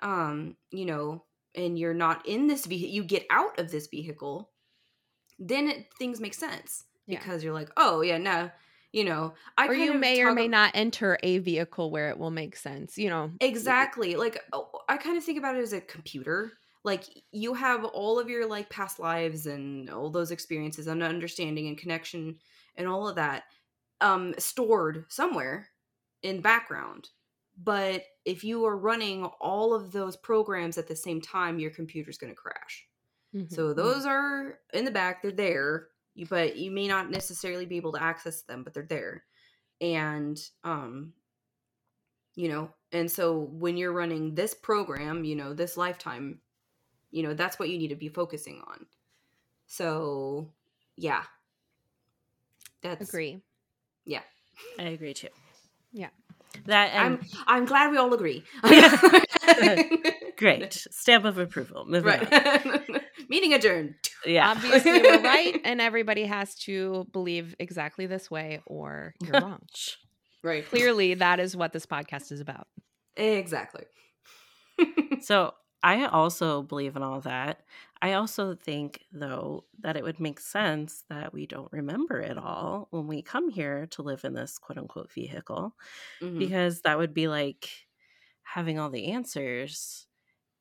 um 0.03 0.57
you 0.71 0.85
know 0.85 1.25
and 1.55 1.79
you're 1.79 1.95
not 1.95 2.27
in 2.29 2.47
this 2.47 2.67
vehicle 2.67 2.95
you 2.95 3.03
get 3.03 3.27
out 3.31 3.59
of 3.59 3.71
this 3.71 3.87
vehicle 3.89 4.51
then 5.39 5.69
it, 5.69 5.87
things 5.99 6.21
make 6.21 6.35
sense 6.35 6.85
Yeah. 7.07 7.19
because 7.19 7.43
you're 7.43 7.55
like 7.55 7.71
oh 7.77 8.03
yeah 8.03 8.19
no 8.19 8.51
you 8.93 9.05
know 9.05 9.35
i 9.57 9.69
or 9.69 9.75
you 9.75 9.95
may 9.95 10.21
or 10.23 10.33
may 10.33 10.45
ab- 10.45 10.51
not 10.51 10.71
enter 10.75 11.19
a 11.23 11.39
vehicle 11.39 11.91
where 11.91 12.09
it 12.11 12.19
will 12.19 12.31
make 12.31 12.57
sense 12.57 12.99
you 12.99 13.09
know 13.09 13.31
exactly 13.41 14.17
like 14.17 14.39
oh, 14.53 14.69
i 14.89 14.97
kind 14.97 15.17
of 15.17 15.25
think 15.25 15.39
about 15.39 15.57
it 15.57 15.61
as 15.63 15.73
a 15.73 15.81
computer 15.81 16.53
like 16.83 17.05
you 17.31 17.55
have 17.55 17.85
all 17.85 18.19
of 18.19 18.29
your 18.29 18.47
like 18.47 18.69
past 18.71 18.99
lives 18.99 19.47
and 19.47 19.91
all 19.91 20.11
those 20.11 20.31
experiences 20.31 20.87
and 20.87 21.03
understanding 21.03 21.69
and 21.69 21.79
connection 21.79 22.39
and 22.77 22.89
all 22.89 23.09
of 23.09 23.17
that 23.17 23.45
um 24.01 24.35
stored 24.39 25.05
somewhere 25.09 25.69
in 26.23 26.37
the 26.37 26.43
background 26.43 27.09
but 27.63 28.05
if 28.25 28.43
you 28.45 28.65
are 28.65 28.77
running 28.79 29.25
all 29.41 29.75
of 29.75 29.93
those 29.93 30.17
programs 30.17 30.79
at 30.79 30.89
the 30.89 30.97
same 30.97 31.21
time 31.21 31.59
your 31.59 31.71
computer's 31.71 32.19
going 32.19 32.33
to 32.33 32.37
crash 32.37 32.87
Mhm. 33.35 33.53
so 33.53 33.73
those 33.73 34.07
are 34.07 34.59
in 34.73 34.85
the 34.85 34.91
back 34.91 35.23
they're 35.23 35.31
there 35.31 35.89
you, 36.15 36.27
but 36.27 36.57
you 36.57 36.71
may 36.71 36.89
not 36.89 37.11
necessarily 37.11 37.67
be 37.67 37.77
able 37.77 37.93
to 37.93 38.03
access 38.03 38.43
them 38.43 38.63
but 38.63 38.75
they're 38.75 38.83
there. 38.85 39.25
And 39.81 40.39
um 40.65 41.13
you 42.35 42.49
know 42.49 42.71
and 42.93 43.11
so 43.11 43.39
when 43.39 43.77
you're 43.77 43.93
running 43.93 44.35
this 44.35 44.55
program 44.55 45.25
you 45.25 45.35
know 45.37 45.53
this 45.53 45.77
lifetime 45.77 46.39
you 47.11 47.23
know 47.23 47.35
that's 47.35 47.59
what 47.59 47.69
you 47.69 47.79
need 47.79 47.89
to 47.89 47.97
be 47.97 48.09
focusing 48.09 48.63
on. 48.67 48.87
So 49.67 50.49
yeah. 50.97 51.23
That's 52.83 53.09
agree. 53.09 53.43
Yeah. 54.05 54.23
I 54.79 54.85
agree 54.85 55.15
too. 55.15 55.29
Yeah. 55.93 56.09
That 56.67 56.91
and 56.93 57.15
i'm 57.15 57.21
i'm 57.47 57.65
glad 57.65 57.91
we 57.91 57.97
all 57.97 58.13
agree. 58.13 58.43
Great. 60.37 60.73
Stamp 60.91 61.25
of 61.25 61.39
approval. 61.39 61.85
Moving 61.87 62.13
on. 62.13 63.01
meeting 63.29 63.53
adjourned 63.55 63.95
Yeah. 64.27 64.51
obviously 64.57 65.01
we're 65.03 65.23
right 65.23 65.61
and 65.65 65.81
everybody 65.81 66.25
has 66.25 66.55
to 66.67 67.07
believe 67.13 67.55
exactly 67.59 68.07
this 68.07 68.31
way 68.31 68.61
or 68.67 69.15
you're 69.23 69.33
wrong 69.41 69.61
right 70.43 70.67
clearly 70.67 71.15
that 71.15 71.41
is 71.41 71.57
what 71.57 71.73
this 71.73 71.87
podcast 71.87 72.31
is 72.33 72.41
about 72.41 72.67
exactly 73.17 73.85
So 75.23 75.55
I 75.83 76.07
also 76.07 76.63
believe 76.63 76.97
in 76.97 77.03
all 77.03 77.21
that. 77.23 77.61
I 78.03 78.15
also 78.15 78.55
think, 78.55 79.03
though, 79.13 79.65
that 79.81 79.97
it 79.97 80.03
would 80.05 80.21
make 80.21 80.41
sense 80.41 81.05
that 81.11 81.33
we 81.33 81.47
don't 81.47 81.71
remember 81.73 82.19
it 82.21 82.39
all 82.39 82.89
when 82.91 83.07
we 83.07 83.23
come 83.23 83.51
here 83.51 83.87
to 83.93 84.03
live 84.03 84.25
in 84.25 84.35
this 84.35 84.59
quote 84.59 84.79
unquote 84.79 85.13
vehicle, 85.13 85.75
Mhm. 86.23 86.39
because 86.39 86.83
that 86.83 86.99
would 86.99 87.13
be 87.15 87.29
like 87.29 87.69
having 88.43 88.79
all 88.79 88.91
the 88.91 89.09
answers. 89.13 90.07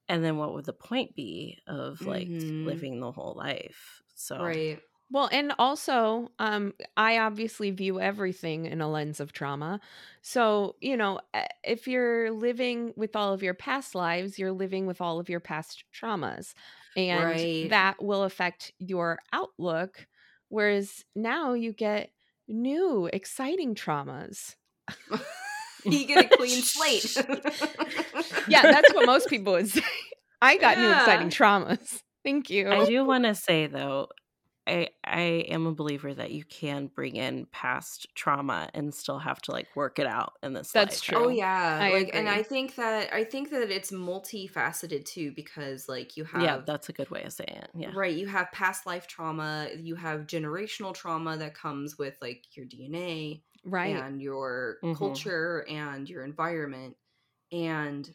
And 0.09 0.23
then 0.23 0.37
what 0.37 0.53
would 0.53 0.65
the 0.65 0.73
point 0.73 1.15
be 1.15 1.59
of 1.67 2.05
like 2.05 2.33
Mhm. 2.33 2.59
living 2.63 2.99
the 2.99 3.11
whole 3.13 3.35
life? 3.35 4.03
So, 4.15 4.67
right 4.69 4.81
Well, 5.11 5.27
and 5.31 5.53
also, 5.57 6.29
um, 6.37 6.75
I 6.95 7.17
obviously 7.17 7.71
view 7.71 7.99
everything 7.99 8.67
in 8.67 8.79
a 8.79 8.87
lens 8.87 9.19
of 9.19 9.31
trauma. 9.33 9.81
So, 10.21 10.75
you 10.81 10.95
know, 10.95 11.19
eh, 11.33 11.47
if 11.63 11.87
you're 11.87 12.29
living 12.29 12.93
with 12.95 13.15
all 13.15 13.33
of 13.33 13.41
your 13.41 13.55
past 13.55 13.95
lives, 13.95 14.37
you're 14.37 14.51
living 14.51 14.85
with 14.85 15.01
all 15.01 15.19
of 15.19 15.27
your 15.27 15.39
past 15.39 15.83
traumas. 15.91 16.53
And 16.95 17.43
Right. 17.49 17.71
that 17.71 18.03
will 18.03 18.21
affect 18.21 18.71
your 18.77 19.17
outlook. 19.33 20.07
Whereas 20.49 21.03
now 21.15 21.53
you 21.53 21.73
get 21.73 22.11
new, 22.47 23.09
exciting 23.11 23.73
traumas. 23.73 24.55
you 25.85 26.05
get 26.05 26.31
a 26.31 26.37
clean 26.37 26.61
slate 26.61 27.15
Yeah, 28.47 28.63
that's 28.63 28.93
what 28.93 29.05
most 29.05 29.29
people 29.29 29.53
would 29.53 29.69
say. 29.69 29.81
I 30.41 30.57
got 30.57 30.77
new, 30.77 30.91
exciting 30.91 31.29
traumas. 31.29 32.01
Thank 32.23 32.49
you. 32.49 32.69
I 32.69 32.85
do 32.85 33.05
want 33.05 33.25
to 33.25 33.35
say 33.35 33.67
though, 33.67 34.07
I 34.67 34.89
I 35.03 35.19
am 35.49 35.65
a 35.65 35.73
believer 35.73 36.13
that 36.13 36.31
you 36.31 36.43
can 36.43 36.87
bring 36.87 37.15
in 37.15 37.47
past 37.51 38.07
trauma 38.15 38.69
and 38.73 38.93
still 38.93 39.19
have 39.19 39.41
to 39.43 39.51
like 39.51 39.67
work 39.75 39.99
it 39.99 40.05
out 40.05 40.33
in 40.43 40.53
this. 40.53 40.71
That's 40.71 40.97
life. 40.97 41.01
true. 41.01 41.25
Oh 41.25 41.29
yeah, 41.29 41.79
I 41.81 41.91
like, 41.91 42.11
and. 42.13 42.29
I 42.29 42.43
think 42.43 42.75
that 42.75 43.11
I 43.13 43.23
think 43.23 43.49
that 43.51 43.71
it's 43.71 43.91
multifaceted 43.91 45.05
too 45.05 45.31
because 45.35 45.89
like 45.89 46.15
you 46.17 46.23
have 46.25 46.41
Yeah, 46.41 46.61
that's 46.65 46.89
a 46.89 46.93
good 46.93 47.09
way 47.09 47.23
of 47.23 47.33
saying 47.33 47.49
it. 47.63 47.69
Yeah. 47.75 47.91
right, 47.93 48.15
you 48.15 48.27
have 48.27 48.51
past 48.51 48.85
life 48.85 49.07
trauma, 49.07 49.69
you 49.75 49.95
have 49.95 50.27
generational 50.27 50.93
trauma 50.93 51.37
that 51.37 51.55
comes 51.55 51.97
with 51.97 52.15
like 52.21 52.43
your 52.55 52.65
DNA 52.65 53.41
right. 53.65 53.95
and 53.95 54.21
your 54.21 54.77
Mhm. 54.83 54.97
culture 54.97 55.65
and 55.69 56.09
your 56.09 56.23
environment, 56.23 56.95
and 57.51 58.09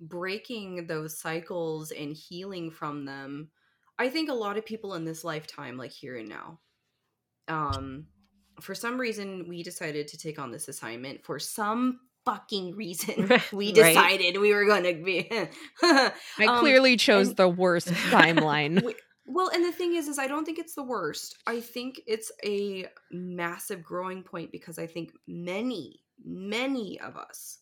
breaking 0.00 0.86
those 0.86 1.18
cycles 1.18 1.90
and 1.90 2.14
healing 2.14 2.70
from 2.70 3.04
them. 3.04 3.50
I 3.98 4.08
think 4.10 4.28
a 4.28 4.34
lot 4.34 4.58
of 4.58 4.66
people 4.66 4.94
in 4.94 5.04
this 5.04 5.24
lifetime, 5.24 5.76
like 5.78 5.90
here 5.90 6.16
and 6.16 6.28
now, 6.28 6.60
um, 7.48 8.06
for 8.60 8.74
some 8.74 8.98
reason 8.98 9.46
we 9.48 9.62
decided 9.62 10.08
to 10.08 10.18
take 10.18 10.38
on 10.38 10.50
this 10.50 10.68
assignment 10.68 11.24
for 11.24 11.38
some 11.38 12.00
fucking 12.24 12.74
reason 12.74 13.28
we 13.52 13.66
Right. 13.68 13.74
decided 13.94 14.38
we 14.40 14.52
were 14.52 14.64
going 14.66 14.82
to 14.84 14.94
be 15.02 15.30
I 15.82 16.12
Um, 16.46 16.58
clearly 16.60 16.96
chose 16.96 17.28
and- 17.28 17.36
the 17.36 17.48
worst 17.48 17.88
timeline. 18.10 18.82
We- 19.26 19.34
well 19.34 19.48
and 19.48 19.64
the 19.64 19.72
thing 19.72 19.94
is 19.94 20.08
is 20.08 20.18
i 20.18 20.26
don't 20.26 20.44
think 20.44 20.58
it's 20.58 20.74
the 20.74 20.82
worst. 20.82 21.38
I 21.46 21.60
think 21.60 22.00
it's 22.06 22.32
a 22.44 22.86
massive 23.10 23.82
growing 23.82 24.22
point 24.22 24.52
because 24.52 24.78
i 24.78 24.86
think 24.86 25.12
many 25.26 26.02
many 26.24 26.98
of 27.00 27.16
us 27.16 27.58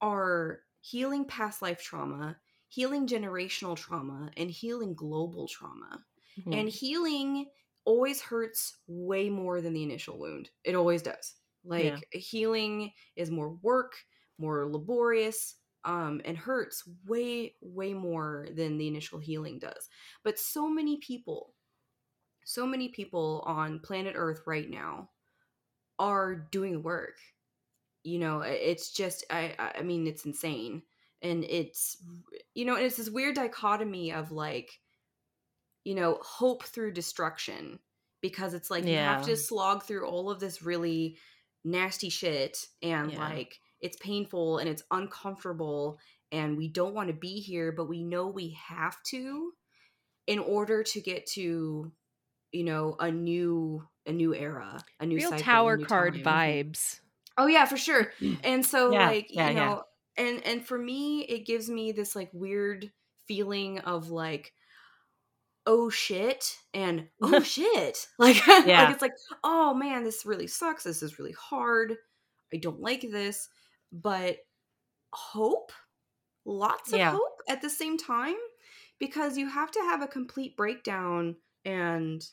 are 0.00 0.62
healing 0.80 1.24
past 1.24 1.62
life 1.62 1.82
trauma 1.82 2.38
healing 2.68 3.06
generational 3.06 3.76
trauma 3.76 4.30
and 4.36 4.50
healing 4.50 4.94
global 4.94 5.48
trauma. 5.48 6.04
Mhm. 6.36 6.52
and 6.52 6.68
healing 6.68 7.46
always 7.84 8.20
hurts 8.20 8.80
way 8.88 9.30
more 9.30 9.60
than 9.60 9.72
the 9.72 9.82
initial 9.84 10.18
wound. 10.18 10.50
It 10.64 10.74
always 10.74 11.02
does. 11.02 11.36
Like 11.64 12.06
healing 12.12 12.92
is 13.16 13.30
more 13.30 13.50
work 13.50 13.96
more 14.38 14.68
laborious 14.70 15.56
um 15.86 16.20
and 16.26 16.36
hurts 16.36 16.84
way 17.06 17.54
way 17.62 17.94
more 17.94 18.48
than 18.54 18.78
the 18.78 18.88
initial 18.88 19.18
healing 19.18 19.58
does. 19.58 19.88
But 20.24 20.38
so 20.38 20.68
many 20.68 20.98
people 20.98 21.54
so 22.44 22.66
many 22.66 22.88
people 22.88 23.42
on 23.46 23.80
planet 23.80 24.14
earth 24.16 24.42
right 24.46 24.70
now 24.70 25.10
are 25.98 26.34
doing 26.36 26.72
the 26.72 26.80
work. 26.80 27.18
You 28.04 28.18
know 28.20 28.40
it's 28.42 28.92
just 28.92 29.24
i 29.30 29.54
i 29.76 29.82
mean 29.82 30.06
it's 30.06 30.26
insane. 30.26 30.82
And 31.22 31.44
it's 31.44 31.96
you 32.54 32.64
know 32.64 32.76
and 32.76 32.84
it's 32.86 32.96
this 32.96 33.10
weird 33.10 33.36
dichotomy 33.36 34.12
of 34.12 34.32
like 34.32 34.80
you 35.84 35.94
know 35.94 36.18
hope 36.22 36.64
through 36.64 36.92
destruction 36.92 37.78
because 38.20 38.54
it's 38.54 38.70
like 38.70 38.84
you 38.86 38.98
have 38.98 39.22
to 39.22 39.36
slog 39.36 39.84
through 39.84 40.06
all 40.06 40.30
of 40.30 40.40
this 40.40 40.62
really 40.62 41.18
nasty 41.64 42.08
shit 42.08 42.66
and 42.82 43.12
Yeah. 43.12 43.18
like 43.18 43.60
it's 43.86 43.96
painful 43.98 44.58
and 44.58 44.68
it's 44.68 44.82
uncomfortable 44.90 45.98
and 46.32 46.56
we 46.56 46.68
don't 46.68 46.94
want 46.94 47.08
to 47.08 47.14
be 47.14 47.40
here 47.40 47.72
but 47.72 47.88
we 47.88 48.02
know 48.02 48.26
we 48.26 48.56
have 48.68 48.96
to 49.04 49.52
in 50.26 50.38
order 50.38 50.82
to 50.82 51.00
get 51.00 51.26
to 51.26 51.92
you 52.52 52.64
know 52.64 52.96
a 53.00 53.10
new 53.10 53.82
a 54.06 54.12
new 54.12 54.34
era 54.34 54.80
a 55.00 55.06
new 55.06 55.16
Real 55.16 55.30
cycle, 55.30 55.44
tower 55.44 55.76
new 55.76 55.84
card 55.86 56.14
time. 56.14 56.22
Mm-hmm. 56.24 56.70
vibes. 56.70 57.00
Oh 57.38 57.46
yeah, 57.46 57.66
for 57.66 57.76
sure. 57.76 58.12
Mm. 58.20 58.38
And 58.44 58.66
so 58.66 58.90
Yeah, 58.92 59.08
like, 59.08 59.26
yeah, 59.30 59.50
you 59.50 59.56
yeah. 59.56 59.64
know, 59.66 59.82
and 60.16 60.44
and 60.46 60.66
for 60.66 60.78
me 60.78 61.22
it 61.22 61.46
gives 61.46 61.68
me 61.68 61.92
this 61.92 62.16
like 62.16 62.30
weird 62.32 62.90
feeling 63.28 63.78
of 63.80 64.10
like 64.10 64.52
oh 65.66 65.90
shit 65.90 66.56
and 66.72 67.08
oh 67.22 67.40
shit. 67.56 68.06
Like, 68.18 68.44
Yeah. 68.46 68.84
like 68.84 68.90
it's 68.94 69.02
like, 69.02 69.12
oh 69.44 69.74
man, 69.74 70.04
this 70.04 70.24
really 70.24 70.46
sucks. 70.46 70.84
This 70.84 71.02
is 71.02 71.18
really 71.18 71.34
hard. 71.38 71.96
I 72.54 72.58
don't 72.58 72.80
like 72.80 73.02
this. 73.02 73.48
But 73.92 74.38
hope, 75.14 75.72
lots 76.44 76.92
of 76.92 77.00
Yeah. 77.00 77.12
hope 77.12 77.42
at 77.48 77.62
the 77.62 77.70
same 77.70 77.98
time 77.98 78.36
because 78.98 79.38
you 79.38 79.48
have 79.48 79.70
to 79.72 79.80
have 79.80 80.02
a 80.02 80.08
complete 80.08 80.56
breakdown 80.56 81.36
and 81.64 82.24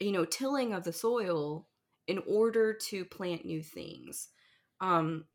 you 0.00 0.12
know 0.12 0.24
tilling 0.24 0.72
of 0.72 0.84
the 0.84 0.92
soil 0.92 1.68
in 2.06 2.18
order 2.26 2.72
to 2.74 3.04
plant 3.04 3.44
new 3.44 3.62
things 3.62 4.28
um 4.80 5.26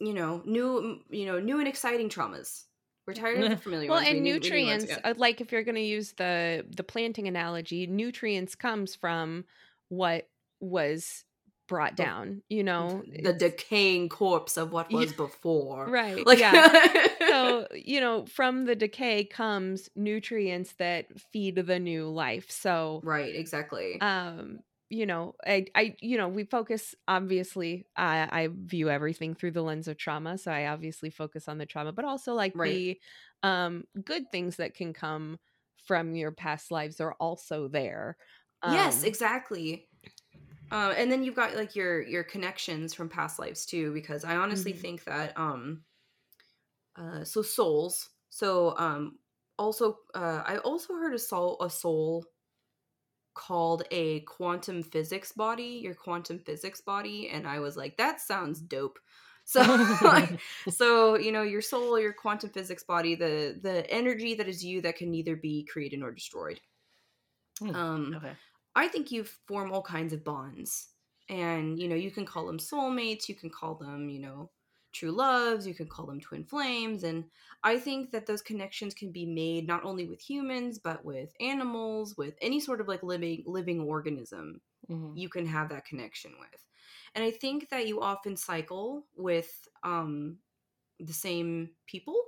you 0.00 0.14
know 0.14 0.42
new 0.44 1.00
you 1.10 1.26
know 1.26 1.38
new 1.40 1.58
and 1.58 1.68
exciting 1.68 2.08
traumas 2.08 2.64
we're 3.06 3.14
tired 3.14 3.44
of 3.44 3.50
the 3.50 3.56
familiar 3.58 3.90
Well, 3.90 3.98
ones. 3.98 4.08
And 4.10 4.22
need- 4.22 4.40
we 4.42 4.50
need 4.50 4.82
nutrients, 4.82 4.84
yeah. 4.88 4.98
uh, 5.04 5.14
like 5.16 5.40
if 5.40 5.50
you're 5.52 5.64
going 5.64 5.74
to 5.74 5.80
use 5.80 6.12
the 6.12 6.64
the 6.68 6.84
planting 6.84 7.26
analogy, 7.28 7.86
nutrients 7.86 8.54
comes 8.54 8.94
from 8.94 9.44
what 9.88 10.28
was 10.60 11.24
brought 11.68 11.96
down. 11.96 12.42
You 12.48 12.62
know, 12.64 13.04
the 13.22 13.32
decaying 13.32 14.08
corpse 14.08 14.56
of 14.56 14.72
what 14.72 14.92
was 14.92 15.12
Yeah. 15.12 15.12
before 15.12 15.92
right? 15.92 16.26
like 16.26 16.38
yeah. 16.38 16.64
so 17.28 17.68
you 17.74 18.00
know, 18.00 18.26
from 18.26 18.64
the 18.66 18.76
decay 18.76 19.24
comes 19.24 19.88
nutrients 19.96 20.74
that 20.74 21.20
feed 21.32 21.56
the 21.56 21.78
new 21.80 22.08
life. 22.08 22.50
So 22.50 23.02
right 23.02 23.34
exactly 23.34 24.02
um 24.02 24.60
you 24.90 25.06
know 25.06 25.34
i 25.46 25.66
i 25.74 25.96
you 26.00 26.16
know 26.16 26.28
we 26.28 26.44
focus 26.44 26.94
obviously 27.08 27.86
i 27.96 28.28
i 28.44 28.48
view 28.52 28.90
everything 28.90 29.34
through 29.34 29.50
the 29.50 29.62
lens 29.62 29.88
of 29.88 29.96
trauma 29.96 30.36
so 30.38 30.50
i 30.52 30.66
obviously 30.66 31.10
focus 31.10 31.48
on 31.48 31.58
the 31.58 31.66
trauma 31.66 31.92
but 31.92 32.04
also 32.04 32.34
like 32.34 32.54
Right. 32.54 32.62
the 32.62 33.00
um 33.42 33.84
good 34.04 34.24
things 34.32 34.56
that 34.56 34.74
can 34.74 34.92
come 34.92 35.38
from 35.84 36.14
your 36.14 36.32
past 36.32 36.70
lives 36.70 37.00
are 37.00 37.14
also 37.20 37.68
there 37.68 38.16
yes 38.64 39.02
Um, 39.02 39.04
exactly 39.04 39.88
Uh, 40.72 40.94
and 40.96 41.12
then 41.12 41.24
you've 41.24 41.36
got 41.36 41.56
like 41.56 41.76
your 41.76 42.02
your 42.02 42.24
connections 42.24 42.94
from 42.94 43.10
past 43.10 43.38
lives 43.38 43.66
too, 43.66 43.94
because 43.94 44.24
I 44.24 44.36
honestly 44.36 44.72
Mhm. 44.72 44.74
think 44.74 45.04
that 45.04 45.38
um, 45.38 45.84
uh, 46.96 47.24
so 47.24 47.42
souls. 47.42 48.10
So 48.30 48.76
um, 48.78 49.18
also 49.58 50.00
uh, 50.14 50.42
I 50.46 50.58
also 50.58 50.94
heard 50.94 51.14
a 51.14 51.18
soul 51.18 51.60
a 51.60 51.70
soul 51.70 52.24
called 53.34 53.82
a 53.90 54.20
quantum 54.22 54.82
physics 54.82 55.32
body, 55.32 55.80
your 55.82 55.94
quantum 55.94 56.38
physics 56.38 56.80
body, 56.80 57.28
and 57.30 57.46
I 57.46 57.60
was 57.60 57.76
like, 57.76 57.96
that 57.96 58.20
sounds 58.20 58.60
dope. 58.60 58.98
So, 59.44 59.76
like, 60.02 60.38
so 60.68 61.16
you 61.18 61.32
know, 61.32 61.42
your 61.42 61.62
soul, 61.62 61.98
your 61.98 62.12
quantum 62.12 62.50
physics 62.50 62.84
body, 62.84 63.16
the 63.16 63.58
the 63.60 63.90
energy 63.90 64.34
that 64.34 64.46
is 64.48 64.64
you 64.64 64.80
that 64.82 64.94
can 64.96 65.10
neither 65.10 65.34
be 65.34 65.64
created 65.64 65.98
nor 65.98 66.12
destroyed. 66.12 66.60
Hmm, 67.60 67.74
Um, 67.74 68.14
Okay. 68.14 68.36
I 68.74 68.88
think 68.88 69.10
you 69.10 69.24
form 69.24 69.72
all 69.72 69.82
kinds 69.82 70.12
of 70.12 70.24
bonds. 70.24 70.94
And, 71.28 71.78
you 71.78 71.88
know, 71.88 71.94
you 71.96 72.10
can 72.10 72.26
call 72.26 72.46
them 72.46 72.58
soulmates, 72.58 73.28
you 73.28 73.34
can 73.34 73.50
call 73.50 73.74
them, 73.76 74.08
you 74.08 74.18
know, 74.18 74.50
true 74.92 75.12
loves, 75.12 75.66
you 75.66 75.74
can 75.74 75.88
call 75.88 76.06
them 76.06 76.20
twin 76.20 76.44
flames. 76.44 77.04
And 77.04 77.30
I 77.62 77.78
think 77.78 78.10
that 78.10 78.26
those 78.26 78.42
connections 78.42 78.92
can 78.94 79.12
be 79.12 79.24
made 79.24 79.66
not 79.66 79.84
only 79.84 80.06
with 80.06 80.20
humans, 80.20 80.78
but 80.78 81.04
with 81.04 81.32
animals, 81.40 82.16
with 82.16 82.36
any 82.42 82.60
sort 82.60 82.80
of 82.80 82.88
like 82.88 83.02
living 83.02 83.44
living 83.46 83.80
organism 83.80 84.62
Mhm. 84.88 85.18
you 85.18 85.28
can 85.28 85.46
have 85.46 85.68
that 85.68 85.84
connection 85.84 86.34
with. 86.40 86.66
And 87.14 87.22
I 87.24 87.30
think 87.30 87.68
that 87.68 87.86
you 87.86 88.00
often 88.00 88.36
cycle 88.36 89.06
with 89.14 89.68
um 89.82 90.38
the 91.00 91.12
same 91.14 91.76
people. 91.86 92.22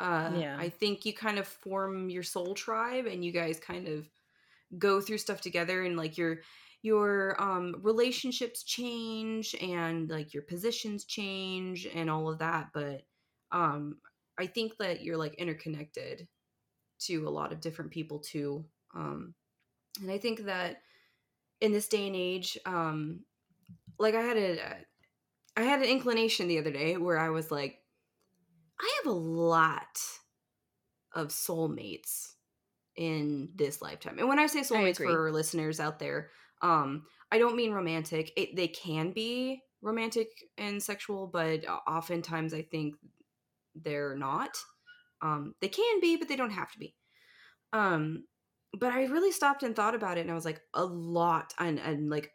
Uh 0.00 0.42
Yeah. 0.42 0.58
I 0.58 0.68
think 0.68 1.06
you 1.06 1.14
kind 1.14 1.38
of 1.38 1.46
form 1.48 2.10
your 2.10 2.22
soul 2.22 2.54
tribe 2.54 3.06
and 3.06 3.24
you 3.24 3.32
guys 3.32 3.60
kind 3.60 3.88
of 3.88 4.08
go 4.78 5.00
through 5.00 5.18
stuff 5.18 5.40
together 5.40 5.82
and 5.82 5.96
like 5.96 6.16
your 6.16 6.38
your 6.82 7.40
um 7.40 7.76
relationships 7.82 8.64
change 8.64 9.54
and 9.60 10.10
like 10.10 10.34
your 10.34 10.42
positions 10.42 11.04
change 11.04 11.86
and 11.94 12.10
all 12.10 12.28
of 12.28 12.38
that 12.38 12.68
but 12.74 13.02
um 13.52 13.96
i 14.38 14.46
think 14.46 14.76
that 14.78 15.02
you're 15.02 15.16
like 15.16 15.34
interconnected 15.34 16.26
to 16.98 17.28
a 17.28 17.30
lot 17.30 17.52
of 17.52 17.60
different 17.60 17.90
people 17.90 18.18
too 18.18 18.64
um 18.94 19.34
and 20.00 20.10
i 20.10 20.18
think 20.18 20.44
that 20.44 20.78
in 21.60 21.72
this 21.72 21.88
day 21.88 22.06
and 22.06 22.16
age 22.16 22.58
um 22.66 23.20
like 23.98 24.14
i 24.14 24.22
had 24.22 24.36
a 24.36 24.58
i 25.56 25.62
had 25.62 25.80
an 25.80 25.88
inclination 25.88 26.48
the 26.48 26.58
other 26.58 26.72
day 26.72 26.96
where 26.96 27.18
i 27.18 27.28
was 27.28 27.50
like 27.50 27.78
i 28.80 29.00
have 29.02 29.12
a 29.12 29.16
lot 29.16 30.00
of 31.14 31.28
soulmates 31.28 32.32
in 32.96 33.48
this 33.54 33.80
lifetime 33.80 34.18
and 34.18 34.28
when 34.28 34.38
i 34.38 34.46
say 34.46 34.60
soulmates 34.60 35.00
agree. 35.00 35.06
for 35.06 35.32
listeners 35.32 35.80
out 35.80 35.98
there 35.98 36.30
um 36.60 37.04
i 37.30 37.38
don't 37.38 37.56
mean 37.56 37.72
romantic 37.72 38.32
it, 38.36 38.54
they 38.54 38.68
can 38.68 39.12
be 39.12 39.62
romantic 39.80 40.28
and 40.58 40.82
sexual 40.82 41.26
but 41.26 41.64
oftentimes 41.86 42.52
i 42.52 42.62
think 42.62 42.94
they're 43.74 44.16
not 44.16 44.50
um 45.22 45.54
they 45.60 45.68
can 45.68 46.00
be 46.00 46.16
but 46.16 46.28
they 46.28 46.36
don't 46.36 46.50
have 46.50 46.70
to 46.70 46.78
be 46.78 46.94
um 47.72 48.24
but 48.78 48.92
i 48.92 49.04
really 49.04 49.32
stopped 49.32 49.62
and 49.62 49.74
thought 49.74 49.94
about 49.94 50.18
it 50.18 50.22
and 50.22 50.30
i 50.30 50.34
was 50.34 50.44
like 50.44 50.60
a 50.74 50.84
lot 50.84 51.54
and, 51.58 51.78
and 51.78 52.10
like 52.10 52.32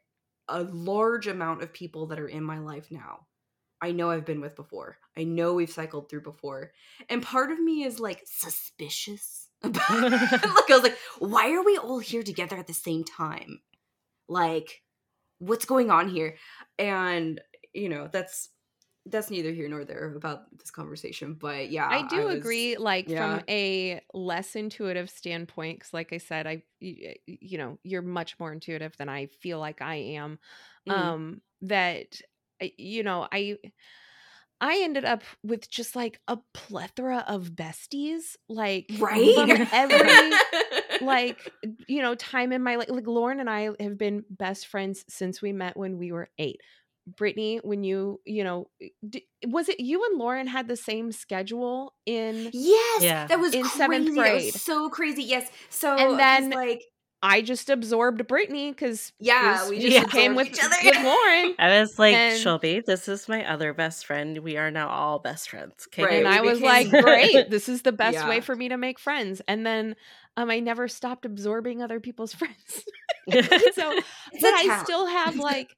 a 0.49 0.63
large 0.63 1.27
amount 1.27 1.61
of 1.61 1.73
people 1.73 2.07
that 2.07 2.19
are 2.19 2.27
in 2.27 2.43
my 2.43 2.57
life 2.57 2.87
now 2.89 3.19
i 3.81 3.91
know 3.91 4.09
i've 4.09 4.25
been 4.25 4.41
with 4.41 4.55
before 4.55 4.97
i 5.15 5.23
know 5.23 5.53
we've 5.53 5.69
cycled 5.69 6.09
through 6.09 6.21
before 6.21 6.71
and 7.09 7.21
part 7.21 7.51
of 7.51 7.59
me 7.59 7.83
is 7.83 7.99
like 7.99 8.23
suspicious 8.25 9.46
like 9.63 9.89
i 9.89 10.61
was 10.69 10.83
like 10.83 10.97
why 11.19 11.51
are 11.51 11.63
we 11.63 11.77
all 11.77 11.99
here 11.99 12.23
together 12.23 12.57
at 12.57 12.67
the 12.67 12.73
same 12.73 13.03
time 13.03 13.59
like 14.29 14.81
what's 15.39 15.65
going 15.65 15.89
on 15.89 16.09
here 16.09 16.35
and 16.77 17.41
you 17.73 17.89
know 17.89 18.07
that's 18.11 18.49
that's 19.09 19.31
neither 19.31 19.51
here 19.51 19.69
nor 19.69 19.85
there 19.85 20.13
about 20.15 20.41
this 20.59 20.69
conversation 20.69 21.33
but 21.33 21.71
yeah 21.71 21.87
I 21.87 22.07
do 22.07 22.25
was- 22.25 22.35
agree, 22.35 22.75
like 22.77 23.07
yeah. 23.07 23.37
from 23.37 23.45
a 23.47 24.01
less 24.13 24.55
intuitive 24.55 25.09
standpoint, 25.09 25.79
because 25.79 25.93
like 25.93 26.11
I 26.11 26.17
said, 26.17 26.45
I 26.45 26.63
you 26.81 27.57
know, 27.57 27.77
you're 27.83 28.01
much 28.01 28.37
more 28.37 28.51
intuitive 28.51 28.97
than 28.97 29.07
I 29.07 29.27
feel 29.27 29.59
like 29.59 29.81
I 29.81 29.95
am. 29.95 30.39
Mhm. 30.89 30.93
Um, 30.93 31.41
that, 31.61 32.19
you 32.59 33.03
know, 33.03 33.27
I, 33.31 33.57
I 34.59 34.81
ended 34.83 35.05
up 35.05 35.21
with 35.43 35.69
just 35.69 35.95
like 35.95 36.19
a 36.27 36.37
plethora 36.53 37.23
of 37.27 37.51
besties, 37.51 38.35
like 38.49 38.89
right 38.99 39.35
from 39.35 39.51
every 39.71 40.31
like 41.05 41.51
you 41.87 42.01
know 42.01 42.15
time 42.15 42.51
in 42.51 42.63
my 42.63 42.75
life 42.77 42.89
like 42.89 43.05
lauren 43.05 43.39
and 43.39 43.49
i 43.49 43.69
have 43.79 43.97
been 43.99 44.23
best 44.31 44.65
friends 44.65 45.05
since 45.07 45.41
we 45.43 45.51
met 45.53 45.77
when 45.77 45.99
we 45.99 46.11
were 46.11 46.27
eight 46.39 46.59
brittany 47.15 47.59
when 47.63 47.83
you 47.83 48.19
you 48.25 48.43
know 48.43 48.67
eh, 48.81 48.87
d- 49.07 49.23
was 49.45 49.69
it 49.69 49.79
you 49.79 50.03
and 50.09 50.17
lauren 50.17 50.47
had 50.47 50.67
the 50.67 50.75
same 50.75 51.11
schedule 51.11 51.93
in 52.07 52.49
Yes, 52.51 53.03
Yeah. 53.03 53.27
that 53.27 53.39
was 53.39 53.53
In 53.53 53.61
crazy. 53.61 53.77
seventh 53.77 54.05
That 54.07 54.15
grade. 54.15 54.53
was 54.53 54.61
so 54.61 54.89
crazy. 54.89 55.23
Yes. 55.23 55.47
So 55.69 55.95
and 55.95 56.19
then- 56.19 56.49
like 56.49 56.83
i 57.23 57.41
just 57.41 57.69
absorbed 57.69 58.25
brittany 58.27 58.71
because 58.71 59.11
yeah, 59.19 59.67
we 59.69 59.79
just 59.79 59.93
Yeah. 59.93 60.03
came 60.05 60.35
with, 60.35 60.47
each 60.47 60.59
other. 60.63 60.75
with 60.83 60.95
lauren 61.03 61.55
I 61.59 61.79
was 61.81 61.97
like, 61.97 62.13
And- 62.13 62.39
Shelby, 62.39 62.81
this 62.85 63.07
is 63.07 63.27
my 63.27 63.43
other 63.49 63.73
best 63.73 64.05
friend. 64.05 64.37
We 64.39 64.57
are 64.57 64.69
now 64.71 64.89
all 64.89 65.19
best 65.19 65.49
friends. 65.49 65.87
Okay. 65.87 66.03
Right, 66.03 66.13
and 66.25 66.29
we 66.29 66.37
i 66.37 66.41
was 66.41 66.61
like 66.61 66.89
great 67.03 67.49
this 67.49 67.67
is 67.69 67.81
the 67.81 67.91
best 67.91 68.13
Yeah. 68.15 68.29
way 68.29 68.39
for 68.41 68.55
me 68.55 68.69
to 68.69 68.77
make 68.77 68.99
friends 68.99 69.41
and 69.47 69.65
then 69.65 69.95
um 70.37 70.49
i 70.51 70.59
never 70.59 70.87
stopped 70.87 71.25
absorbing 71.25 71.81
other 71.81 71.99
people's 71.99 72.33
friends 72.41 72.83
so 73.29 73.33
It's 73.33 73.75
but 74.41 74.53
a 74.53 74.55
I 74.55 74.65
talent. 74.67 74.85
still 74.87 75.07
have 75.07 75.35
like 75.37 75.75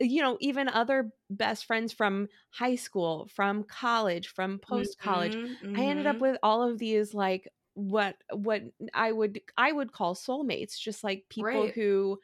you 0.00 0.22
know 0.22 0.36
even 0.40 0.68
other 0.68 1.10
best 1.30 1.66
friends 1.66 1.92
from 1.92 2.28
high 2.50 2.74
school, 2.74 3.28
from 3.34 3.62
college, 3.64 4.28
from 4.28 4.58
post 4.58 4.98
college. 4.98 5.34
Mhm, 5.36 5.78
I 5.78 5.84
ended 5.84 6.06
up 6.06 6.16
mhm. 6.16 6.20
with 6.20 6.38
all 6.42 6.68
of 6.68 6.78
these 6.78 7.14
like 7.14 7.46
what 7.74 8.16
what 8.32 8.62
I 8.94 9.12
would 9.12 9.40
I 9.56 9.72
would 9.72 9.92
call 9.92 10.14
soulmates, 10.14 10.78
just 10.78 11.02
like 11.04 11.24
people 11.28 11.44
Right. 11.44 11.74
who 11.74 12.18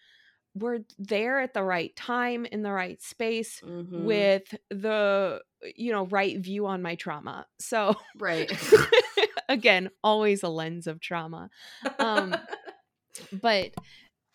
were 0.55 0.80
there 0.99 1.40
at 1.40 1.55
the 1.55 1.62
right 1.62 1.94
time 1.96 2.44
in 2.46 2.62
the 2.62 2.72
right 2.72 3.01
space 3.03 3.62
Mhm. 3.62 4.05
with 4.05 4.55
the 4.70 5.42
you 5.76 5.92
know 5.92 6.07
right 6.07 6.38
view 6.38 6.66
on 6.66 6.82
my 6.82 6.94
trauma. 6.94 7.46
So 7.59 7.96
right. 8.18 8.51
again, 9.49 9.90
always 10.03 10.42
a 10.42 10.49
lens 10.49 10.86
of 10.86 11.01
trauma. 11.01 11.51
Um, 11.99 12.40
but 13.32 13.70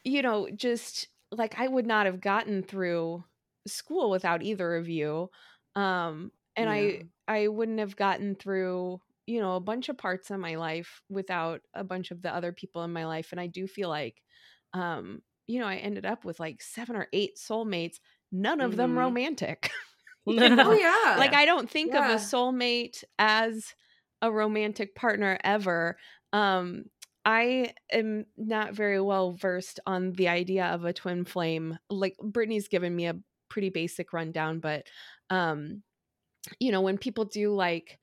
you 0.03 0.22
know 0.22 0.49
just 0.49 1.07
like 1.32 1.59
i 1.59 1.68
would 1.68 1.86
not 1.88 2.05
have 2.05 2.22
gotten 2.22 2.64
through 2.64 3.24
school 3.68 4.09
without 4.09 4.43
either 4.43 4.76
of 4.76 4.89
you 4.89 5.30
um 5.76 6.32
and 6.55 6.70
Yeah. 6.70 6.70
i 6.70 7.01
i 7.28 7.47
wouldn't 7.47 7.80
have 7.80 7.95
gotten 7.95 8.36
through 8.36 8.99
you 9.26 9.40
know 9.42 9.56
a 9.56 9.60
bunch 9.62 9.90
of 9.90 9.98
parts 9.98 10.30
of 10.32 10.40
my 10.40 10.56
life 10.56 11.02
without 11.10 11.62
a 11.74 11.84
bunch 11.84 12.12
of 12.12 12.22
the 12.22 12.34
other 12.34 12.52
people 12.52 12.84
in 12.84 12.92
my 12.94 13.06
life 13.06 13.32
and 13.32 13.40
i 13.40 13.48
do 13.48 13.68
feel 13.68 13.90
like 13.90 14.22
um 14.74 15.22
you 15.48 15.60
know 15.60 15.68
i 15.68 15.76
ended 15.78 16.06
up 16.06 16.26
with 16.26 16.40
like 16.40 16.62
seven 16.62 16.96
or 16.96 17.08
eight 17.14 17.38
soulmates 17.38 18.00
none 18.32 18.62
of 18.62 18.76
them 18.76 18.94
Mhm. 18.94 18.98
romantic 18.98 19.72
oh 20.28 20.34
know? 20.34 20.72
yeah. 20.72 21.16
like 21.18 21.34
i 21.34 21.46
don't 21.46 21.70
think 21.70 21.94
of 21.94 22.04
a 22.06 22.16
soulmate 22.16 23.04
as 23.20 23.76
a 24.22 24.32
romantic 24.32 24.96
partner 24.96 25.38
ever 25.44 25.98
um 26.32 26.86
i 27.26 27.74
am 27.92 28.26
not 28.38 28.74
very 28.74 29.02
well 29.02 29.34
versed 29.34 29.80
on 29.86 30.14
the 30.14 30.28
idea 30.30 30.66
of 30.68 30.86
a 30.86 30.94
twin 30.94 31.26
flame 31.26 31.78
like 31.90 32.16
brittany's 32.22 32.68
given 32.70 32.96
me 32.96 33.06
a 33.06 33.20
pretty 33.50 33.70
basic 33.70 34.14
rundown 34.14 34.60
but 34.60 34.88
um 35.30 35.84
you 36.60 36.72
know 36.72 36.82
when 36.82 36.98
people 36.98 37.26
do 37.26 37.54
like 37.54 38.00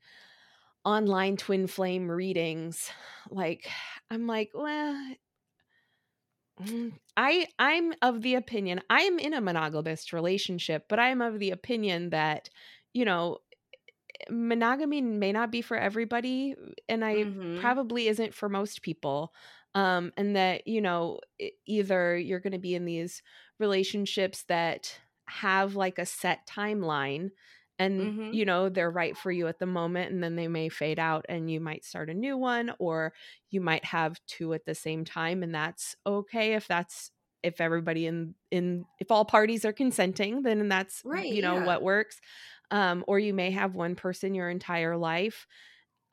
online 0.85 1.37
twin 1.37 1.67
flame 1.67 2.09
readings 2.09 2.91
like 3.29 3.67
i'm 4.09 4.25
like 4.27 4.51
well 4.53 5.15
mm, 6.59 6.93
i 7.17 7.47
i'm 7.59 7.93
of 8.01 8.21
the 8.21 8.35
opinion 8.35 8.81
i 8.89 9.01
am 9.01 9.19
in 9.19 9.33
a 9.33 9.41
monogamous 9.41 10.13
relationship 10.13 10.85
but 10.89 10.99
i'm 10.99 11.21
of 11.21 11.39
the 11.39 11.51
opinion 11.51 12.09
that 12.09 12.49
you 12.93 13.05
know 13.05 13.37
monogamy 14.29 15.01
may 15.01 15.31
not 15.31 15.51
be 15.51 15.61
for 15.61 15.77
everybody 15.77 16.55
and 16.89 17.05
i 17.05 17.25
Mhm. 17.25 17.47
probably 17.55 18.07
isn't 18.07 18.33
for 18.33 18.49
most 18.49 18.81
people 18.81 19.33
um 19.75 20.11
and 20.17 20.35
that 20.35 20.67
you 20.67 20.81
know 20.81 21.19
either 21.65 22.17
you're 22.17 22.39
going 22.39 22.53
to 22.53 22.59
be 22.59 22.75
in 22.75 22.85
these 22.85 23.23
relationships 23.59 24.43
that 24.45 24.99
have 25.27 25.75
like 25.75 25.99
a 25.99 26.05
set 26.05 26.47
timeline 26.47 27.31
and 27.81 28.11
Mhm. 28.13 28.31
you 28.31 28.45
know 28.45 28.69
they're 28.69 28.91
right 28.91 29.17
for 29.17 29.31
you 29.31 29.47
at 29.47 29.59
the 29.59 29.65
moment 29.65 30.11
and 30.11 30.23
then 30.23 30.35
they 30.35 30.47
may 30.47 30.69
fade 30.69 30.99
out 30.99 31.25
and 31.29 31.51
you 31.51 31.59
might 31.59 31.85
start 31.85 32.09
a 32.09 32.13
new 32.13 32.37
one 32.37 32.73
or 32.79 33.13
you 33.49 33.61
might 33.61 33.85
have 33.85 34.19
two 34.27 34.53
at 34.53 34.65
the 34.65 34.75
same 34.75 35.05
time 35.05 35.43
and 35.43 35.53
that's 35.55 35.95
okay 36.05 36.53
if 36.53 36.67
that's 36.67 37.11
if 37.43 37.59
everybody 37.61 38.05
in 38.05 38.35
in 38.51 38.85
if 38.99 39.11
all 39.11 39.25
parties 39.25 39.65
are 39.65 39.73
consenting 39.73 40.43
then 40.43 40.67
that's 40.69 41.03
Right, 41.03 41.25
you 41.29 41.41
know 41.41 41.57
yeah. 41.57 41.65
what 41.65 41.81
works 41.81 42.19
um 42.71 43.03
or 43.07 43.19
you 43.19 43.33
may 43.33 43.51
have 43.51 43.75
one 43.75 43.95
person 43.95 44.35
your 44.35 44.49
entire 44.49 44.97
life 44.97 45.47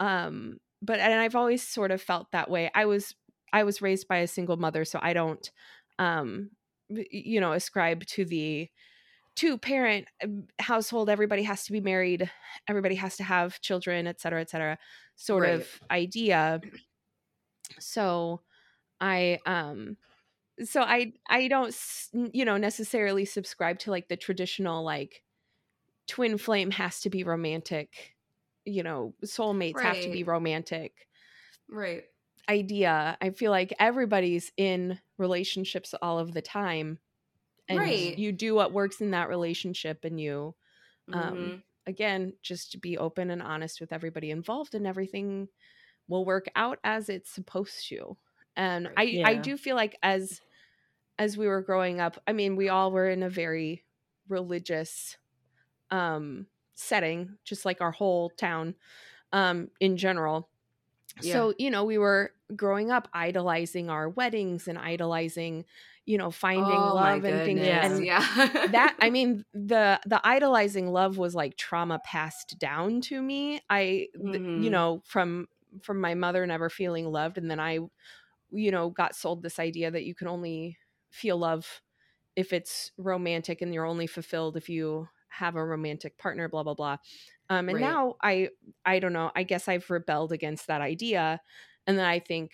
um 0.01 0.59
but 0.83 1.01
and 1.01 1.21
i've 1.21 1.35
always 1.37 1.67
sort 1.67 1.91
of 1.91 2.01
felt 2.01 2.31
that 2.33 2.51
way 2.51 2.71
i 2.75 2.85
was 2.85 3.15
i 3.53 3.63
was 3.65 3.83
raised 3.83 4.09
by 4.09 4.19
a 4.19 4.27
single 4.27 4.57
mother 4.57 4.85
so 4.85 4.99
i 5.03 5.13
don't 5.13 5.51
um 5.99 6.51
you 6.89 7.41
know 7.41 7.53
ascribe 7.53 8.05
to 8.07 8.25
the 8.25 8.69
two 9.39 9.59
parent 9.59 10.09
um, 10.25 10.49
household 10.59 11.09
everybody 11.09 11.45
has 11.45 11.65
to 11.65 11.73
be 11.73 11.81
married 11.81 12.31
everybody 12.69 12.97
has 12.97 13.17
to 13.19 13.25
have 13.25 13.61
children 13.63 14.07
et 14.09 14.21
cetera 14.21 14.41
et 14.43 14.51
cetera 14.51 14.79
sort 15.17 15.45
Right. 15.45 15.55
of 15.55 15.81
idea 15.93 16.61
so 17.81 18.43
i 19.01 19.39
um 19.47 19.97
so 20.65 20.83
i 20.83 21.13
i 21.29 21.49
don't 21.49 21.77
you 22.33 22.45
know 22.45 22.57
necessarily 22.57 23.25
subscribe 23.25 23.79
to 23.81 23.91
like 23.91 24.09
the 24.09 24.17
traditional 24.17 24.85
like 24.85 25.23
twin 26.09 26.39
flame 26.39 26.71
has 26.73 27.01
to 27.01 27.11
be 27.11 27.25
romantic 27.25 28.17
you 28.67 28.83
know 28.83 29.15
soulmates 29.25 29.81
have 29.81 30.01
to 30.01 30.11
be 30.11 30.25
romantic 30.25 31.09
Right. 31.71 32.05
idea 32.49 33.17
i 33.21 33.31
feel 33.31 33.51
like 33.51 33.75
everybody's 33.79 34.53
in 34.57 34.99
relationships 35.19 35.95
all 36.03 36.19
of 36.19 36.33
the 36.35 36.43
time 36.43 36.99
and 37.69 37.99
Right. 37.99 38.19
you 38.19 38.33
do 38.33 38.55
what 38.55 38.73
works 38.73 39.01
in 39.01 39.11
that 39.13 39.29
relationship 39.29 40.05
and 40.05 40.21
you 40.21 40.55
um 41.13 41.53
Mhm. 41.53 41.63
again 41.87 42.33
just 42.43 42.81
be 42.81 42.99
open 42.99 43.31
and 43.31 43.43
honest 43.43 43.81
with 43.81 43.93
everybody 43.93 44.31
involved 44.31 44.75
and 44.75 44.87
everything 44.87 45.49
will 46.09 46.25
work 46.25 46.47
out 46.57 46.79
as 46.85 47.09
it's 47.09 47.31
supposed 47.31 47.89
to 47.89 48.17
and 48.57 48.89
Right. 48.89 48.97
i 48.97 49.19
i 49.25 49.37
do 49.37 49.57
feel 49.57 49.77
like 49.77 49.97
as 50.03 50.41
as 51.19 51.37
we 51.37 51.47
were 51.47 51.63
growing 51.63 52.01
up 52.01 52.21
i 52.27 52.33
mean 52.33 52.57
we 52.57 52.69
all 52.69 52.93
were 52.93 53.09
in 53.09 53.23
a 53.23 53.31
very 53.31 53.85
religious 54.29 55.17
um 55.91 56.47
setting 56.75 57.39
just 57.45 57.65
like 57.65 57.81
our 57.81 57.93
whole 57.93 58.31
town 58.31 58.75
um 59.33 59.69
in 59.81 59.97
general 59.97 60.51
Yeah. 61.21 61.45
so 61.45 61.55
you 61.59 61.71
know 61.71 61.85
we 61.85 61.99
were 61.99 62.33
growing 62.57 62.91
up 62.91 63.09
idolizing 63.13 63.91
our 63.91 64.09
weddings 64.09 64.69
and 64.69 64.79
idolizing 64.79 65.65
you 66.09 66.19
know 66.19 66.31
finding 66.31 66.87
oh 66.87 66.97
love 66.97 67.25
and 67.25 67.45
things 67.45 67.69
and 67.83 68.05
yeah. 68.05 68.25
that 68.65 68.95
i 69.01 69.11
mean 69.11 69.45
the 69.53 70.01
the 70.07 70.21
idolizing 70.27 70.89
love 70.91 71.19
was 71.19 71.35
like 71.35 71.57
trauma 71.57 72.01
passed 72.05 72.59
down 72.59 73.01
to 73.01 73.21
me 73.23 73.61
i 73.71 74.09
th- 74.33 74.45
you 74.55 74.71
know 74.71 75.03
from 75.05 75.47
from 75.83 76.01
my 76.01 76.15
mother 76.15 76.47
never 76.47 76.71
feeling 76.71 77.07
loved 77.07 77.39
and 77.39 77.51
then 77.51 77.61
i 77.61 77.79
you 78.51 78.71
know 78.71 78.91
got 78.91 79.15
sold 79.15 79.43
this 79.43 79.59
idea 79.59 79.91
that 79.91 80.05
you 80.05 80.15
can 80.15 80.29
only 80.29 80.79
feel 81.11 81.39
love 81.39 81.83
if 82.37 82.53
it's 82.53 82.93
romantic 82.99 83.63
and 83.63 83.75
you're 83.75 83.85
only 83.87 84.07
fulfilled 84.07 84.57
if 84.57 84.69
you 84.69 85.09
have 85.29 85.57
a 85.57 85.65
romantic 85.65 86.19
partner 86.19 86.49
blah 86.49 86.63
blah 86.63 86.75
blah 86.75 86.97
um 87.51 87.69
and 87.69 87.77
Right. 87.77 87.81
now 87.81 88.15
i 88.23 88.49
i 88.87 88.99
don't 88.99 89.13
know 89.13 89.31
i 89.37 89.43
guess 89.43 89.69
i've 89.69 89.91
rebelled 89.91 90.33
against 90.33 90.67
that 90.69 90.81
idea 90.81 91.41
and 91.87 91.99
then 91.99 92.07
i 92.07 92.19
think 92.19 92.53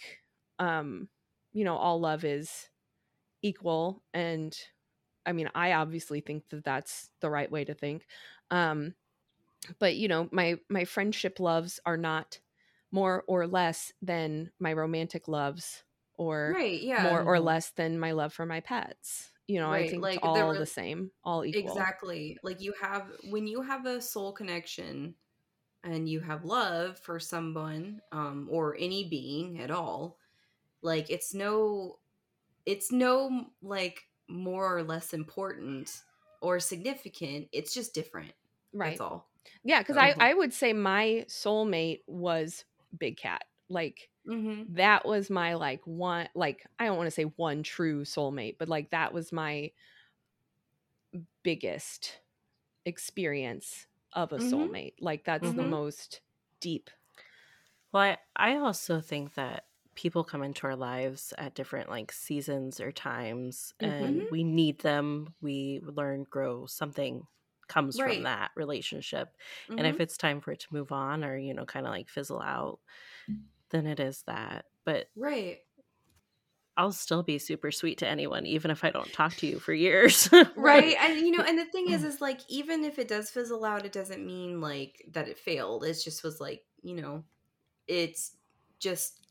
um 0.59 1.09
you 1.53 1.65
know 1.65 1.77
all 1.77 2.01
love 2.01 2.25
is 2.25 2.69
equal 3.45 4.03
and 4.15 4.59
i 5.27 5.33
mean 5.33 5.51
i 5.55 5.73
obviously 5.73 6.21
think 6.21 6.49
that 6.49 6.65
that's 6.65 7.11
the 7.21 7.29
right 7.29 7.53
way 7.53 7.63
to 7.63 7.75
think 7.75 8.07
um 8.51 8.95
but 9.79 9.97
you 9.97 10.09
know 10.09 10.29
my 10.33 10.59
my 10.71 10.85
friendship 10.85 11.39
loves 11.39 11.79
are 11.85 11.99
not 11.99 12.41
more 12.91 13.23
or 13.29 13.47
less 13.47 13.93
than 14.01 14.51
my 14.59 14.73
romantic 14.73 15.29
loves 15.29 15.85
or 16.17 16.55
right. 16.55 16.81
Yeah. 16.81 17.03
more 17.03 17.23
or 17.23 17.39
less 17.39 17.71
than 17.73 17.99
my 17.99 18.13
love 18.13 18.33
for 18.33 18.47
my 18.47 18.61
pets 18.61 19.31
you 19.47 19.61
know 19.61 19.71
i 19.71 19.87
think 19.87 20.03
like, 20.03 20.21
all 20.23 20.53
re- 20.53 20.59
the 20.59 20.67
same 20.67 21.11
all 21.23 21.45
equal 21.45 21.75
Exactly. 21.75 22.39
Like 22.43 22.63
you 22.63 22.73
have 22.81 23.11
when 23.29 23.47
you 23.47 23.61
have 23.61 23.85
a 23.85 24.01
soul 24.01 24.33
connection 24.33 25.15
and 25.83 26.09
you 26.09 26.21
have 26.21 26.45
love 26.47 26.99
for 26.99 27.21
someone 27.21 28.01
um 28.13 28.49
or 28.51 28.77
any 28.79 29.09
being 29.09 29.61
at 29.61 29.71
all, 29.71 30.19
like 30.83 31.11
it's 31.11 31.35
no 31.35 31.99
it's 32.67 32.91
no 32.93 33.47
like 33.63 34.03
more 34.29 34.77
or 34.77 34.83
less 34.83 35.13
important 35.13 35.91
or 36.41 36.61
significant. 36.61 37.49
It's 37.53 37.73
just 37.75 37.95
different. 37.95 38.33
right 38.73 38.91
That's 38.91 39.01
all. 39.01 39.29
yeah 39.63 39.81
because 39.81 39.97
So- 39.97 40.01
i 40.03 40.15
i 40.19 40.35
would 40.35 40.53
say 40.53 40.73
my 40.73 41.25
soulmate 41.29 42.01
was 42.07 42.65
big 42.99 43.17
cat 43.17 43.45
like 43.69 44.09
Mm-hmm. 44.27 44.75
that 44.77 45.05
was 45.05 45.29
my 45.29 45.53
like 45.55 45.83
one 45.87 46.31
like 46.35 46.65
i 46.79 46.87
don't 46.87 46.97
want 46.97 47.09
to 47.09 47.11
say 47.11 47.25
one 47.25 47.63
true 47.63 48.05
soulmate 48.05 48.57
but 48.59 48.69
like 48.71 48.89
that 48.91 49.13
was 49.13 49.33
my 49.33 49.71
biggest 51.43 52.21
experience 52.87 53.87
of 54.13 54.33
a 54.33 54.39
Mhm. 54.39 54.51
soulmate 54.51 54.95
like 54.99 55.25
that's 55.25 55.53
the 55.53 55.63
Mhm. 55.63 55.69
most 55.69 56.21
deep 56.61 56.91
Well, 57.93 58.17
I, 58.37 58.53
I 58.55 58.57
also 58.57 59.01
think 59.01 59.35
that 59.35 59.67
people 59.95 60.25
come 60.25 60.43
into 60.43 60.67
our 60.67 60.77
lives 60.77 61.33
at 61.39 61.55
different 61.55 61.89
like 61.89 62.13
seasons 62.13 62.81
or 62.81 62.93
times 62.93 63.73
and 63.81 64.25
Mhm. 64.25 64.31
we 64.31 64.45
need 64.45 64.81
them. 64.81 65.35
We 65.41 65.81
learn, 65.85 66.25
grow, 66.25 66.67
something 66.67 67.27
comes 67.69 67.99
Right. 67.99 67.99
from 67.99 68.23
that 68.25 68.51
relationship. 68.57 69.37
And 69.77 69.87
Mm-hmm. 69.87 69.97
if 69.97 70.01
it's 70.01 70.17
time 70.19 70.41
for 70.41 70.53
it 70.53 70.61
to 70.61 70.75
move 70.75 70.93
on 70.93 71.25
or, 71.25 71.37
you 71.37 71.55
know, 71.55 71.65
kind 71.67 71.87
of 71.87 71.93
like 71.93 72.09
fizzle 72.09 72.41
out, 72.43 72.81
then 73.71 73.87
it 73.87 74.01
is 74.01 74.23
that. 74.25 74.67
But 74.85 75.09
right. 75.17 75.61
I'll 76.77 76.93
still 76.93 77.23
be 77.23 77.39
super 77.39 77.71
sweet 77.71 77.99
to 77.99 78.09
anyone, 78.09 78.47
even 78.47 78.71
if 78.71 78.83
I 78.83 78.91
don't 78.91 79.13
talk 79.13 79.37
to 79.37 79.47
you 79.47 79.61
for 79.61 79.73
years. 79.73 80.29
right 80.57 80.97
and 81.01 81.19
you 81.19 81.33
know 81.33 81.43
and 81.43 81.59
the 81.59 81.65
thing 81.67 81.89
is 81.89 82.05
is 82.05 82.21
like 82.21 82.41
even 82.49 82.85
if 82.85 82.99
it 82.99 83.09
does 83.09 83.31
fizzle 83.31 83.65
out 83.65 83.85
it 83.85 83.93
doesn't 83.93 84.25
mean 84.25 84.61
like 84.61 85.05
that 85.09 85.29
it 85.29 85.39
failed 85.39 85.85
it 85.85 85.95
just 86.03 86.23
was 86.23 86.41
like 86.41 86.65
you 86.83 86.95
know 86.95 87.25
it's 87.89 88.37
just 88.81 89.24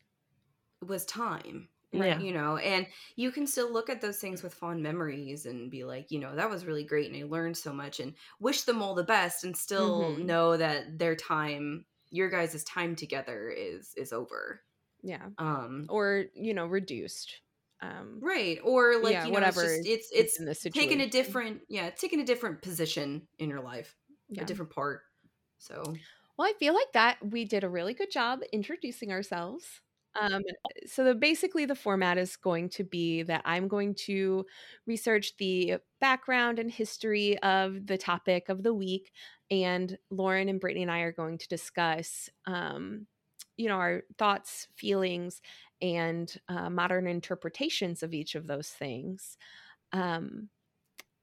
was 0.88 1.06
time 1.06 1.70
Yeah. 1.92 2.24
you 2.24 2.32
know 2.34 2.58
and 2.58 2.88
you 3.16 3.32
can 3.32 3.46
still 3.48 3.72
look 3.72 3.90
at 3.90 4.02
those 4.02 4.20
things 4.20 4.44
with 4.44 4.54
fond 4.54 4.82
memories 4.82 5.46
and 5.46 5.70
be 5.72 5.84
like 5.84 6.12
you 6.12 6.20
know 6.20 6.36
that 6.36 6.50
was 6.50 6.66
really 6.66 6.84
great 6.84 7.12
and 7.12 7.22
i 7.22 7.26
learned 7.28 7.58
so 7.58 7.74
much 7.74 8.00
and 8.00 8.16
wish 8.40 8.64
them 8.64 8.82
all 8.82 8.96
the 8.96 9.04
best 9.04 9.44
and 9.44 9.56
still 9.58 10.18
Mhm. 10.18 10.24
know 10.24 10.58
that 10.58 10.98
their 11.00 11.16
time 11.16 11.86
your 12.10 12.30
guys' 12.30 12.64
time 12.64 12.96
together 12.96 13.50
is 13.50 13.94
is 13.96 14.14
over 14.14 14.64
yeah 15.02 15.30
um 15.38 15.90
or 15.90 16.26
you 16.36 16.54
know 16.54 16.66
reduced 16.68 17.42
um 17.82 18.26
right 18.26 18.60
or 18.64 18.98
like 18.98 19.20
Yeah, 19.20 19.26
you 19.26 19.32
know 19.32 19.44
whatever 19.44 19.74
it's 19.74 19.80
just 19.80 19.82
it's 19.84 20.10
it's 20.14 20.40
in 20.40 20.46
the 20.46 20.56
taking 20.74 21.02
a 21.02 21.10
different 21.10 21.62
yeah 21.70 21.90
taking 21.90 22.20
a 22.20 22.26
different 22.26 22.62
position 22.62 23.28
in 23.40 23.50
your 23.50 23.62
life 23.62 23.98
Yeah. 24.30 24.44
a 24.44 24.46
different 24.46 24.72
part 24.72 25.04
so 25.58 26.02
Well, 26.38 26.48
I 26.48 26.54
feel 26.54 26.74
like 26.74 26.92
that 26.94 27.24
we 27.32 27.46
did 27.46 27.64
a 27.64 27.70
really 27.70 27.94
good 27.94 28.12
job 28.12 28.42
introducing 28.52 29.12
ourselves. 29.12 29.82
Um, 30.20 30.44
so 30.86 31.04
the, 31.04 31.16
basically, 31.16 31.66
the 31.66 31.76
format 31.76 32.18
is 32.18 32.36
going 32.36 32.70
to 32.70 32.84
be 32.84 33.24
that 33.24 33.42
I'm 33.46 33.68
going 33.68 33.96
to 34.06 34.46
research 34.86 35.36
the 35.38 35.78
background 36.00 36.60
and 36.60 36.70
history 36.72 37.38
of 37.40 37.88
the 37.88 37.98
topic 37.98 38.50
of 38.50 38.64
the 38.64 38.74
week, 38.74 39.12
and 39.50 39.98
Lauren 40.12 40.50
and 40.50 40.60
Brittany 40.60 40.84
and 40.84 40.92
I 40.92 41.00
are 41.00 41.12
going 41.12 41.38
to 41.40 41.48
discuss, 41.48 42.30
um, 42.46 43.08
you 43.58 43.68
know, 43.68 43.76
our 43.76 44.04
thoughts, 44.18 44.68
feelings, 44.76 45.42
and 45.82 46.34
uh, 46.48 46.70
modern 46.70 47.08
interpretations 47.08 48.04
of 48.04 48.14
each 48.14 48.36
of 48.36 48.48
those 48.48 48.70
things. 48.70 49.38
Um, 49.92 50.50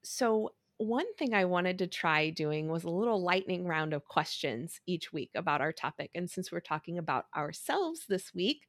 so 0.03 0.53
one 0.81 1.13
thing 1.15 1.33
I 1.33 1.45
wanted 1.45 1.77
to 1.79 1.87
try 1.87 2.29
doing 2.31 2.67
was 2.67 2.83
a 2.83 2.89
little 2.89 3.21
lightning 3.21 3.65
round 3.67 3.93
of 3.93 4.05
questions 4.05 4.79
each 4.87 5.13
week 5.13 5.29
about 5.35 5.61
our 5.61 5.71
topic. 5.71 6.11
And 6.15 6.29
since 6.29 6.51
we're 6.51 6.59
talking 6.59 6.97
about 6.97 7.25
ourselves 7.35 8.05
this 8.07 8.33
week, 8.33 8.67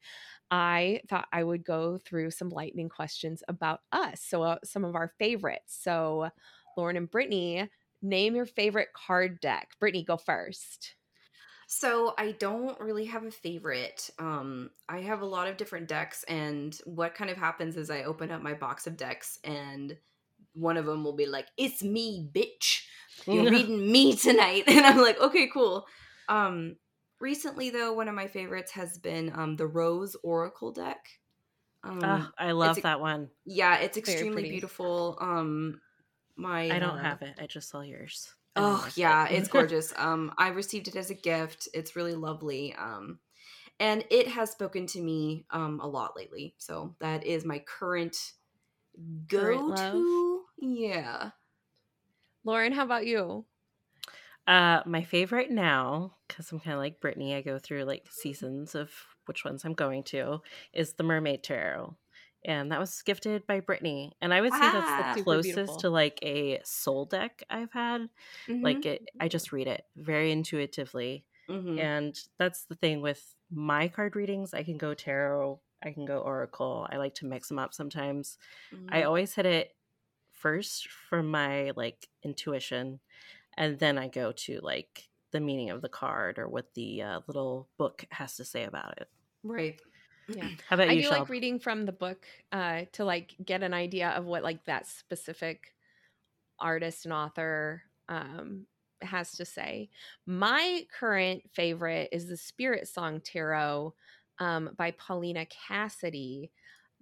I 0.51 1.01
thought 1.09 1.29
I 1.33 1.43
would 1.43 1.65
go 1.65 1.99
through 1.99 2.31
some 2.33 2.51
lightning 2.51 2.89
questions 2.91 3.43
about 3.49 3.81
us. 3.93 4.21
So, 4.23 4.43
uh, 4.43 4.59
some 4.65 4.85
of 4.85 4.95
our 4.95 5.13
favorites. 5.19 5.79
So, 5.83 6.29
Lauren 6.77 6.97
and 6.97 7.11
Brittany, 7.11 7.71
name 8.03 8.35
your 8.37 8.47
favorite 8.47 8.93
card 8.95 9.41
deck. 9.41 9.71
Brittany, 9.81 10.05
go 10.05 10.17
first. 10.17 10.95
so 11.67 12.15
i 12.19 12.33
don't 12.33 12.79
really 12.81 13.05
have 13.07 13.25
a 13.25 13.31
favorite 13.31 14.11
um 14.19 14.71
i 14.89 15.01
have 15.01 15.23
a 15.23 15.27
lot 15.27 15.49
of 15.49 15.57
different 15.57 15.89
decks 15.89 16.25
and 16.25 16.79
what 16.85 17.15
kind 17.15 17.31
of 17.31 17.37
happens 17.37 17.77
is 17.77 17.91
i 17.91 18.03
open 18.03 18.31
up 18.31 18.43
my 18.43 18.53
box 18.55 18.87
of 18.87 18.97
decks 18.97 19.39
and 19.45 19.97
one 20.55 20.77
of 20.77 20.87
them 20.87 21.05
will 21.05 21.15
be 21.15 21.27
like 21.27 21.47
it's 21.57 21.83
me 21.83 22.29
bitch 22.35 22.83
you're 23.27 23.51
reading 23.51 23.91
me 23.91 24.15
tonight 24.17 24.65
and 24.67 24.85
i'm 24.85 24.99
like 25.01 25.21
okay 25.21 25.49
cool 25.53 25.87
um 26.29 26.77
recently 27.21 27.71
though 27.71 27.93
one 27.93 28.09
of 28.09 28.15
my 28.15 28.27
favorites 28.27 28.73
has 28.73 28.99
been 28.99 29.33
um 29.35 29.57
the 29.57 29.67
rose 29.67 30.17
oracle 30.23 30.73
deck 30.73 31.05
um 31.85 32.03
Ah, 32.05 32.33
I 32.39 32.53
love 32.53 32.81
that 32.83 33.01
one. 33.01 33.31
yeah 33.45 33.77
it's 33.79 33.97
Very 33.97 34.09
extremely 34.09 34.43
pretty. 34.43 34.51
beautiful 34.51 35.19
um 35.21 35.81
my 36.37 36.71
I 36.71 36.79
don't 36.79 36.99
uh, 36.99 37.03
have 37.03 37.23
it. 37.23 37.35
I 37.41 37.47
just 37.47 37.69
saw 37.69 37.83
yours. 37.83 38.35
Oh 38.57 38.87
yeah, 38.97 39.29
it. 39.29 39.35
it's 39.35 39.49
gorgeous. 39.53 39.93
Um, 39.97 40.33
I 40.39 40.49
received 40.49 40.89
it 40.89 40.97
as 40.97 41.11
a 41.11 41.15
gift. 41.15 41.69
It's 41.75 41.97
really 41.97 42.15
lovely. 42.15 42.75
Um, 42.75 43.19
and 43.81 44.05
it 44.11 44.29
has 44.29 44.51
spoken 44.51 44.87
to 44.89 45.01
me 45.01 45.45
um 45.51 45.81
a 45.81 45.87
lot 45.87 46.17
lately. 46.17 46.55
So 46.59 46.95
that 47.01 47.25
is 47.25 47.45
my 47.45 47.59
current 47.61 48.17
go 49.29 49.73
to. 49.73 50.32
Yeah. 50.63 51.33
Lauren, 52.45 52.71
how 52.73 52.85
about 52.85 53.05
you? 53.05 53.47
Uh, 54.47 54.83
my 54.87 55.03
favorite 55.05 55.51
now, 55.51 56.17
because 56.27 56.51
I'm 56.51 56.59
kind 56.59 56.75
of 56.75 56.81
like 56.81 57.01
Brittany, 57.01 57.35
I 57.35 57.43
go 57.43 57.59
through 57.59 57.85
like 57.85 58.07
seasons 58.11 58.75
of 58.75 58.91
which 59.27 59.45
ones 59.45 59.65
I'm 59.65 59.75
going 59.75 60.03
to, 60.05 60.41
is 60.73 60.95
the 60.95 61.05
Mermaid 61.05 61.43
Tarot. 61.45 61.97
and 62.45 62.73
that 62.73 62.81
was 62.81 63.03
gifted 63.03 63.47
by 63.47 63.61
Brittany. 63.61 64.13
And 64.21 64.35
I 64.35 64.41
would 64.41 64.55
say 64.55 64.69
Ah, 64.69 64.71
that's 64.71 64.95
the 64.97 65.05
closest 65.05 65.81
to 65.81 65.91
like 65.91 66.19
a 66.23 66.61
soul 66.65 67.05
deck 67.07 67.45
I've 67.49 67.73
had. 67.73 68.09
Like 68.63 68.85
Mhm. 68.85 68.87
it, 68.87 69.03
I 69.21 69.29
just 69.29 69.53
read 69.53 69.69
it 69.69 69.85
very 69.97 70.33
intuitively, 70.33 71.25
Mhm. 71.49 71.79
and 71.79 72.17
that's 72.39 72.65
the 72.67 72.75
thing 72.75 73.01
with 73.01 73.35
my 73.51 73.87
card 73.89 74.17
readings. 74.17 74.55
I 74.55 74.65
can 74.65 74.77
go 74.79 74.93
tarot, 74.95 75.61
I 75.85 75.93
can 75.93 76.05
go 76.05 76.19
oracle. 76.19 76.87
I 76.91 76.97
like 76.97 77.15
to 77.17 77.27
mix 77.27 77.49
them 77.49 77.59
up 77.61 77.75
sometimes. 77.75 78.39
I 78.89 79.03
Mhm. 79.03 79.05
always 79.05 79.35
hit 79.35 79.47
it 79.47 79.73
first 80.43 80.89
from 81.09 81.31
my 81.31 81.73
like 81.77 82.09
intuition, 82.23 83.01
and 83.57 83.79
then 83.79 83.97
I 83.97 84.09
go 84.09 84.33
to 84.33 84.61
like 84.63 85.09
the 85.31 85.41
meaning 85.41 85.71
of 85.71 85.81
the 85.81 85.89
card 85.89 86.39
or 86.39 86.49
what 86.49 86.75
the 86.75 87.03
uh, 87.03 87.21
little 87.27 87.69
book 87.79 88.05
has 88.11 88.37
to 88.37 88.45
say 88.45 88.65
about 88.65 88.99
it. 88.99 89.09
right. 89.43 89.81
Yeah. 90.29 90.49
How 90.69 90.75
about 90.75 90.89
I 90.89 90.93
you, 90.93 91.03
do 91.03 91.09
Shelb? 91.09 91.19
like 91.21 91.29
reading 91.29 91.59
from 91.59 91.87
the 91.87 91.93
book 91.93 92.27
uh, 92.53 92.83
to 92.93 93.05
like 93.05 93.35
get 93.45 93.63
an 93.63 93.75
idea 93.75 94.11
of 94.11 94.25
what 94.25 94.43
like 94.43 94.65
that 94.67 94.87
specific 94.87 95.75
artist 96.59 97.05
and 97.07 97.15
author 97.15 97.83
um, 98.09 98.67
has 99.01 99.33
to 99.33 99.45
say. 99.45 99.91
My 100.27 100.87
current 100.99 101.43
favorite 101.53 102.09
is 102.13 102.29
the 102.29 102.37
Spirit 102.37 102.89
Song 102.89 103.21
Tarot 103.21 103.95
um, 104.39 104.71
by 104.77 104.93
Paulina 104.93 105.47
Cassidy. 105.47 106.51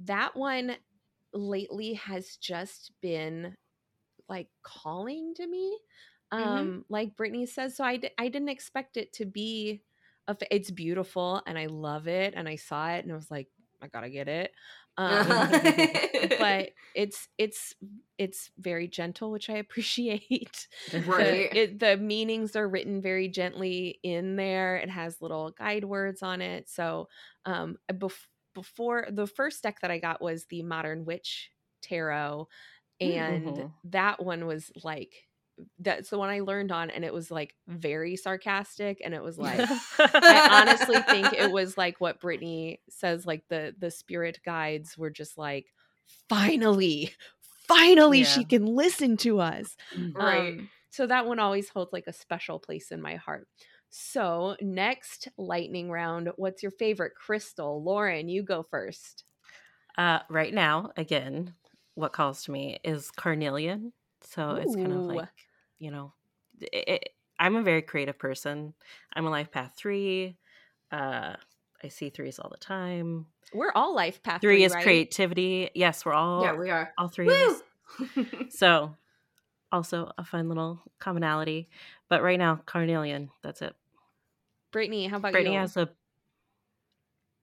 That 0.05 0.36
one 0.36 0.76
lately 1.33 1.95
has 1.95 2.37
just 2.37 2.93
been 3.01 3.57
like 4.28 4.49
calling 4.62 5.35
to 5.37 5.47
me. 5.47 5.78
Mhm. 6.33 6.43
Um, 6.43 6.85
like 6.89 7.16
Brittany 7.16 7.47
says, 7.47 7.76
so 7.76 7.85
I, 7.85 7.97
d- 7.97 8.11
I 8.18 8.28
didn't 8.28 8.49
expect 8.51 8.97
it 8.97 9.12
to 9.14 9.24
be. 9.26 9.83
A 10.28 10.33
f- 10.33 10.49
it's 10.51 10.70
beautiful 10.70 11.43
and 11.47 11.59
I 11.59 11.66
love 11.66 12.07
it, 12.07 12.35
and 12.37 12.49
I 12.49 12.57
saw 12.57 12.91
it 12.91 13.05
and 13.05 13.12
I 13.12 13.16
was 13.16 13.31
like, 13.31 13.49
I 13.83 13.89
gotta 13.89 14.11
get 14.11 14.28
it. 14.28 14.53
Um, 14.97 15.26
but 16.39 16.70
it's 16.95 17.28
it's 17.39 17.74
it's 18.18 18.51
very 18.59 18.87
gentle, 18.89 19.31
which 19.31 19.49
I 19.51 19.55
appreciate. 19.64 20.68
The- 20.91 21.59
it, 21.59 21.78
the 21.81 21.97
meanings 21.97 22.55
are 22.57 22.68
written 22.68 23.01
very 23.01 23.28
gently 23.28 23.99
in 24.03 24.37
there. 24.37 24.76
It 24.76 24.91
has 24.91 25.20
little 25.22 25.51
guide 25.53 25.85
words 25.85 26.22
on 26.22 26.41
it. 26.43 26.68
So 26.68 27.09
um, 27.47 27.76
bef- 27.91 28.26
before 28.61 29.06
the 29.11 29.26
first 29.26 29.62
deck 29.62 29.80
that 29.80 29.90
I 29.90 29.98
got 29.98 30.20
was 30.22 30.46
the 30.46 30.62
Modern 30.62 31.04
Witch 31.04 31.50
Tarot, 31.82 32.48
and 33.00 33.56
Mhm. 33.56 33.72
that 33.84 34.22
one 34.22 34.46
was 34.46 34.70
like 34.82 35.28
that's 35.78 36.08
the 36.08 36.18
one 36.18 36.30
I 36.30 36.40
learned 36.40 36.72
on, 36.72 36.90
and 36.90 37.04
it 37.04 37.12
was 37.12 37.30
like 37.30 37.54
very 37.68 38.16
sarcastic, 38.16 39.00
and 39.04 39.14
it 39.14 39.22
was 39.22 39.38
like 39.38 39.61
I 39.98 40.42
honestly 40.48 41.02
think 41.02 41.32
it 41.32 41.50
was 41.52 41.76
like 41.76 42.00
what 42.00 42.20
Brittany 42.20 42.80
says, 42.88 43.26
like 43.26 43.44
the 43.48 43.74
the 43.78 43.90
spirit 43.90 44.40
guides 44.44 44.96
were 44.98 45.11
just 45.11 45.36
like, 45.38 45.66
finally, 46.28 47.12
finally, 47.68 48.24
she 48.24 48.44
can 48.44 48.66
listen 48.66 49.16
to 49.18 49.40
us. 49.40 49.76
Right. 50.14 50.54
Um, 50.58 50.70
so 50.90 51.06
that 51.06 51.26
one 51.26 51.38
always 51.38 51.68
holds 51.68 51.92
like 51.92 52.06
a 52.06 52.12
special 52.12 52.58
place 52.58 52.90
in 52.90 53.00
my 53.00 53.16
heart. 53.16 53.48
So 53.91 54.57
next 54.61 55.28
lightning 55.36 55.91
round, 55.91 56.30
what's 56.36 56.62
your 56.62 56.72
favorite 56.72 57.14
crystal? 57.14 57.82
Lauren, 57.82 58.28
you 58.28 58.43
go 58.43 58.62
first. 58.62 59.24
Uh, 59.99 60.20
right 60.30 60.55
now, 60.55 60.93
again, 60.97 61.55
what 61.95 62.12
calls 62.12 62.45
to 62.45 62.53
me 62.53 62.78
is 62.84 63.11
carnelian. 63.11 63.93
So 64.22 64.53
it's 64.55 64.76
kind 64.76 64.93
of 64.93 65.07
like, 65.07 65.28
you 65.78 65.91
know, 65.91 66.12
it, 66.61 66.88
it, 66.88 67.09
I'm 67.38 67.57
a 67.57 67.62
very 67.62 67.82
creative 67.82 68.18
person. 68.18 68.74
I'm 69.14 69.26
a 69.26 69.30
life 69.30 69.51
path 69.51 69.72
three. 69.76 70.36
Uh, 70.93 71.34
I 71.82 71.88
see 71.88 72.11
threes 72.11 72.38
all 72.38 72.51
the 72.51 72.59
time. 72.59 73.26
We're 73.53 73.72
all 73.74 73.95
life 73.95 74.22
path 74.22 74.41
Three 74.41 74.57
three, 74.57 74.64
is 74.64 74.72
right? 74.72 74.84
creativity. 74.84 75.70
Yes, 75.74 76.05
we're 76.05 76.12
all 76.12 76.43
yeah, 76.43 76.57
we 76.57 76.70
are. 76.70 76.93
all 76.99 77.09
three. 77.09 77.28
of 77.28 77.32
us. 77.32 77.62
Woo! 77.99 78.26
So, 78.51 78.97
also 79.72 80.11
a 80.18 80.24
fun 80.24 80.49
little 80.49 80.82
commonality. 80.99 81.68
But 82.09 82.22
right 82.22 82.38
now, 82.38 82.61
carnelian. 82.66 83.30
That's 83.43 83.62
it. 83.62 83.74
Brittany, 84.72 85.06
how 85.08 85.16
about 85.16 85.32
Brittany 85.32 85.54
you? 85.54 85.60
has 85.60 85.76
a. 85.76 85.88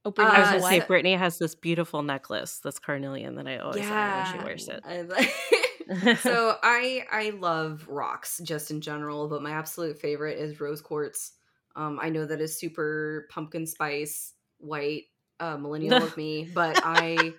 oh, 0.05 0.09
Uh, 0.09 0.11
Brittany 0.11 0.36
I 0.36 0.39
was 0.39 0.47
has 0.49 0.61
gonna 0.61 0.61
what? 0.61 0.82
say 0.82 0.88
Brittany 0.88 1.13
has 1.15 1.38
this 1.38 1.55
beautiful 1.55 2.03
necklace 2.03 2.59
that's 2.63 2.80
carnelian 2.80 3.36
that 3.36 3.47
I 3.47 3.57
always 3.57 3.80
yeah. 3.84 4.32
when 4.32 4.39
she 4.39 4.45
wears 4.45 4.67
it. 4.69 4.82
I 4.86 6.15
so 6.21 6.57
I 6.63 7.05
I 7.11 7.30
love 7.32 7.86
rocks 7.88 8.39
just 8.43 8.71
in 8.71 8.82
general, 8.82 9.28
but 9.28 9.41
my 9.41 9.51
absolute 9.51 9.99
favorite 9.99 10.38
is 10.38 10.59
rose 10.59 10.82
quartz. 10.82 11.34
Um, 11.75 11.99
I 12.01 12.09
know 12.09 12.25
that 12.25 12.41
is 12.41 12.57
super 12.57 13.28
pumpkin 13.30 13.65
spice 13.65 14.34
white 14.59 15.03
uh, 15.39 15.57
millennial 15.57 16.01
of 16.03 16.17
me, 16.17 16.49
but 16.53 16.80
I 16.84 17.34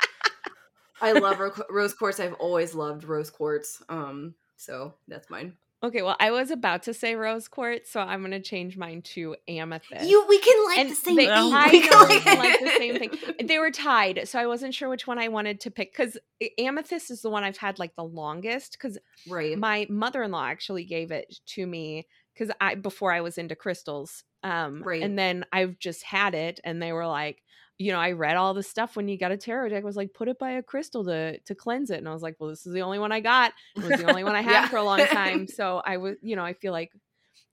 I 1.01 1.12
love 1.12 1.39
ro- 1.41 1.53
rose 1.70 1.95
quartz. 1.95 2.20
I've 2.20 2.34
always 2.34 2.74
loved 2.74 3.05
rose 3.05 3.30
quartz. 3.30 3.82
Um, 3.89 4.34
so 4.57 4.95
that's 5.09 5.30
mine. 5.30 5.55
Okay, 5.81 6.03
well, 6.03 6.16
I 6.18 6.33
was 6.33 6.51
about 6.51 6.83
to 6.85 6.95
say 6.95 7.14
rose 7.14 7.47
quartz, 7.47 7.91
so 7.91 8.01
I'm 8.01 8.22
gonna 8.22 8.41
change 8.41 8.76
mine 8.76 9.01
to 9.14 9.37
amethyst. 9.47 10.09
You 10.09 10.26
we 10.29 10.39
can 10.41 10.64
like 10.66 10.79
and 10.81 10.91
the 10.91 10.95
same 10.97 11.16
they, 11.16 11.26
thing. 11.26 11.53
I 11.55 11.68
We 11.70 11.81
know 11.89 12.07
can 12.20 12.39
like 12.39 12.59
the 12.61 12.70
same 12.76 12.99
thing. 12.99 13.11
They 13.47 13.59
were 13.59 13.70
tied, 13.70 14.26
so 14.26 14.41
I 14.41 14.47
wasn't 14.47 14.74
sure 14.74 14.89
which 14.89 15.07
one 15.07 15.18
I 15.18 15.29
wanted 15.29 15.61
to 15.61 15.70
pick 15.70 15.93
because 15.93 16.18
amethyst 16.59 17.12
is 17.12 17.22
the 17.22 17.31
one 17.31 17.45
I've 17.45 17.57
had 17.59 17.79
like 17.79 17.95
the 17.95 18.05
longest. 18.05 18.72
Because 18.72 18.99
Right. 19.29 19.57
my 19.57 19.87
mother-in-law 19.89 20.47
actually 20.47 20.85
gave 20.85 21.12
it 21.12 21.33
to 21.47 21.66
me 21.66 22.09
because 22.35 22.53
I 22.61 22.74
before 22.74 23.12
I 23.12 23.20
was 23.20 23.39
into 23.39 23.55
crystals. 23.55 24.24
Um, 24.43 24.83
Right. 24.83 25.03
and 25.03 25.16
then 25.16 25.45
I've 25.53 25.79
just 25.79 26.03
had 26.03 26.35
it, 26.35 26.59
and 26.64 26.83
they 26.83 26.93
were 26.93 27.07
like, 27.07 27.43
you 27.79 27.93
know, 27.93 27.99
I 28.01 28.12
read 28.12 28.37
all 28.37 28.55
the 28.55 28.62
stuff 28.62 28.97
when 28.97 29.09
you 29.09 29.16
got 29.16 29.31
a 29.33 29.37
tarot 29.37 29.68
deck. 29.70 29.85
Was 29.85 29.97
like, 29.97 30.12
put 30.12 30.29
it 30.29 30.39
by 30.39 30.53
a 30.53 30.62
crystal 30.62 31.05
to 31.05 31.39
to 31.39 31.55
cleanse 31.55 31.91
it, 31.91 31.99
and 31.99 32.09
I 32.09 32.12
was 32.12 32.22
like, 32.22 32.37
well, 32.39 32.51
this 32.51 32.66
is 32.66 32.72
the 32.72 32.83
only 32.83 32.99
one 32.99 33.12
I 33.12 33.20
got. 33.20 33.53
It 33.76 33.85
was 33.85 33.99
the 34.01 34.09
only 34.09 34.24
one 34.24 34.35
I 34.37 34.43
had 34.43 34.53
Yeah. 34.53 34.68
for 34.68 34.76
a 34.76 34.83
long 34.85 34.99
time. 35.07 35.47
So 35.59 35.81
I 35.85 35.97
was, 35.99 36.16
you 36.22 36.37
know, 36.37 36.45
I 36.45 36.55
feel 36.55 36.72
like 36.72 36.93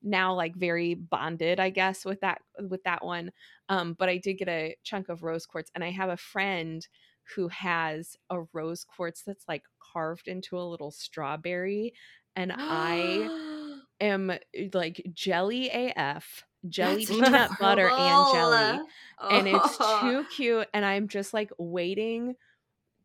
now 0.02 0.34
like 0.36 0.56
very 0.56 0.94
bonded, 0.96 1.60
I 1.60 1.70
guess, 1.70 2.06
with 2.06 2.22
that 2.22 2.42
with 2.70 2.84
that 2.84 3.04
one. 3.06 3.32
Um, 3.70 3.94
but 3.94 4.10
I 4.10 4.18
did 4.18 4.36
get 4.36 4.50
a 4.50 4.76
chunk 4.84 5.10
of 5.10 5.24
rose 5.24 5.46
quartz, 5.46 5.72
and 5.76 5.84
I 5.84 5.92
have 5.92 6.10
a 6.10 6.18
friend 6.18 6.88
who 7.36 7.48
has 7.48 8.16
a 8.30 8.42
rose 8.54 8.84
quartz 8.84 9.24
that's 9.24 9.46
like 9.48 9.64
carved 9.94 10.28
into 10.28 10.58
a 10.58 10.62
little 10.70 10.92
strawberry, 10.92 11.94
and 12.36 12.52
I 12.56 13.82
am 14.02 14.32
like 14.74 15.02
jelly 15.14 15.70
AF, 15.72 16.44
jelly 16.70 17.06
That's 17.06 17.20
peanut 17.20 17.52
butter 17.60 17.90
and 17.90 18.34
jelly 18.34 18.58
adorable. 18.58 18.88
and 19.32 19.48
it's 19.48 19.78
Oh. 19.80 20.00
too 20.02 20.26
cute 20.36 20.68
and 20.74 20.86
i'm 20.86 21.08
just 21.08 21.34
like 21.34 21.52
waiting 21.58 22.36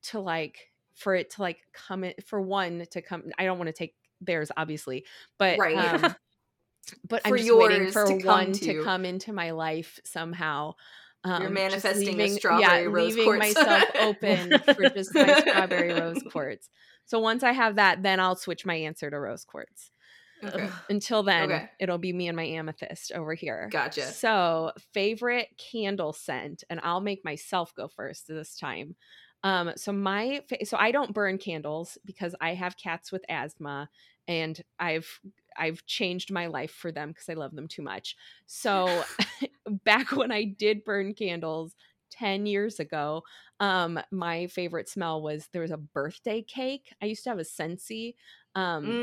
to 0.04 0.20
like 0.20 0.70
for 0.94 1.14
it 1.14 1.30
to 1.30 1.42
like 1.42 1.58
come 1.72 2.04
in 2.04 2.14
for 2.26 2.40
one 2.40 2.86
to 2.90 3.02
come 3.02 3.24
i 3.38 3.44
don't 3.44 3.58
want 3.58 3.68
to 3.68 3.72
take 3.72 3.94
theirs 4.20 4.50
obviously 4.56 5.04
but 5.38 5.58
Right. 5.58 5.76
um 5.76 6.14
but 7.08 7.22
i'm 7.24 7.30
For 7.32 7.38
just 7.38 7.54
waiting 7.54 7.90
for 7.92 8.06
to 8.06 8.26
one 8.26 8.52
to 8.52 8.74
to 8.74 8.84
come 8.84 9.04
into 9.04 9.32
my 9.32 9.50
life 9.52 9.98
somehow 10.04 10.74
um, 11.22 11.42
You're 11.42 11.50
manifesting 11.50 12.08
a 12.08 12.10
leaving, 12.12 12.32
strawberry 12.38 12.82
yeah, 12.82 12.88
rose 12.88 13.08
leaving 13.14 13.24
quartz. 13.24 13.38
myself 13.54 13.84
open 14.00 14.58
for 14.74 14.88
just 14.88 15.14
my 15.14 15.40
strawberry 15.40 15.92
rose 15.92 16.22
quartz 16.32 16.68
so 17.04 17.18
once 17.18 17.42
i 17.42 17.52
have 17.52 17.76
that 17.76 18.02
then 18.02 18.20
i'll 18.20 18.36
switch 18.36 18.64
my 18.64 18.74
answer 18.74 19.10
to 19.10 19.18
rose 19.20 19.44
quartz 19.44 19.90
Okay. 20.42 20.70
until 20.88 21.22
then 21.22 21.50
Okay. 21.50 21.70
it'll 21.78 21.98
be 21.98 22.12
me 22.12 22.28
and 22.28 22.36
my 22.36 22.44
amethyst 22.44 23.12
over 23.12 23.34
here 23.34 23.68
Gotcha. 23.70 24.02
so 24.02 24.72
favorite 24.94 25.48
candle 25.58 26.12
scent 26.12 26.64
and 26.70 26.80
i'll 26.82 27.00
make 27.00 27.24
myself 27.24 27.74
go 27.74 27.88
first 27.88 28.26
this 28.26 28.56
time 28.56 28.96
um 29.44 29.72
so 29.76 29.92
my 29.92 30.42
fa- 30.48 30.64
so 30.64 30.76
i 30.78 30.90
don't 30.90 31.14
burn 31.14 31.38
candles 31.38 31.98
because 32.04 32.34
i 32.40 32.54
have 32.54 32.76
cats 32.76 33.12
with 33.12 33.22
asthma 33.28 33.88
and 34.28 34.62
i've 34.78 35.20
i've 35.56 35.84
changed 35.86 36.32
my 36.32 36.46
life 36.46 36.70
for 36.72 36.90
them 36.90 37.08
because 37.10 37.28
i 37.28 37.34
love 37.34 37.54
them 37.54 37.68
too 37.68 37.82
much 37.82 38.16
so 38.46 39.04
back 39.84 40.12
when 40.12 40.32
i 40.32 40.44
did 40.44 40.84
burn 40.84 41.14
candles 41.14 41.74
10 42.10 42.46
years 42.46 42.80
ago 42.80 43.22
um 43.60 44.00
my 44.10 44.46
favorite 44.48 44.88
smell 44.88 45.22
was 45.22 45.48
there 45.52 45.62
was 45.62 45.70
a 45.70 45.76
birthday 45.76 46.42
cake 46.42 46.94
i 47.02 47.06
used 47.06 47.24
to 47.24 47.30
have 47.30 47.38
a 47.38 47.42
scentsy 47.42 48.14
um 48.54 49.00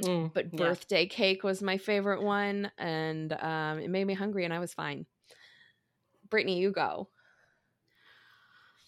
Mm, 0.02 0.32
but 0.32 0.54
yeah. 0.56 0.74
birthday 0.74 1.06
cake 1.06 1.42
was 1.42 1.62
my 1.62 1.78
favorite 1.78 2.22
one 2.22 2.70
and 2.78 3.32
um, 3.32 3.78
it 3.78 3.90
made 3.90 4.04
me 4.06 4.14
hungry 4.14 4.44
and 4.44 4.54
i 4.54 4.58
was 4.58 4.74
fine 4.74 5.06
brittany 6.28 6.58
you 6.58 6.70
go 6.70 7.10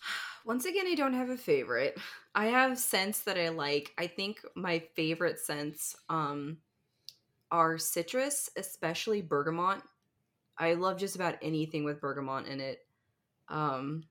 Once 0.44 0.64
again, 0.64 0.86
I 0.86 0.94
don't 0.94 1.14
have 1.14 1.30
a 1.30 1.36
favorite. 1.36 1.98
I 2.34 2.46
have 2.46 2.78
scents 2.78 3.22
that 3.24 3.38
I 3.38 3.50
like. 3.50 3.92
I 3.98 4.06
think 4.06 4.44
my 4.54 4.78
favorite 4.78 5.38
scents 5.38 5.96
um 6.08 6.58
are 7.50 7.78
citrus, 7.78 8.50
especially 8.56 9.22
bergamot. 9.22 9.82
I 10.58 10.74
love 10.74 10.98
just 10.98 11.16
about 11.16 11.38
anything 11.42 11.84
with 11.84 12.00
bergamot 12.00 12.46
in 12.46 12.60
it. 12.60 12.80
Um 13.48 14.04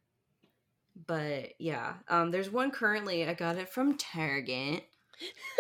but 1.08 1.50
yeah, 1.60 1.94
um 2.08 2.32
there's 2.32 2.50
one 2.50 2.72
currently 2.72 3.28
I 3.28 3.34
got 3.34 3.58
it 3.58 3.70
from 3.70 3.98
Target. 3.98 4.84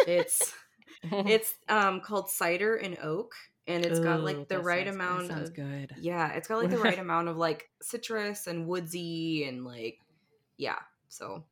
It's 0.07 0.53
it's 1.03 1.53
um 1.69 2.01
called 2.01 2.29
cider 2.29 2.75
and 2.75 2.97
oak 3.01 3.33
and 3.67 3.85
it's 3.85 3.99
got 3.99 4.21
like 4.21 4.47
the 4.47 4.59
right 4.59 4.85
sounds- 4.85 4.97
that 4.97 5.03
amount 5.03 5.27
sounds 5.27 5.49
of 5.49 5.55
good 5.55 5.95
yeah, 5.99 6.33
it's 6.33 6.47
got 6.47 6.61
like 6.61 6.69
the 6.69 6.77
right 6.77 6.99
amount 7.07 7.27
of 7.27 7.37
like 7.37 7.69
citrus 7.81 8.47
and 8.47 8.67
woodsy 8.67 9.45
and 9.45 9.65
like 9.65 9.99
yeah. 10.57 10.79
So 11.09 11.43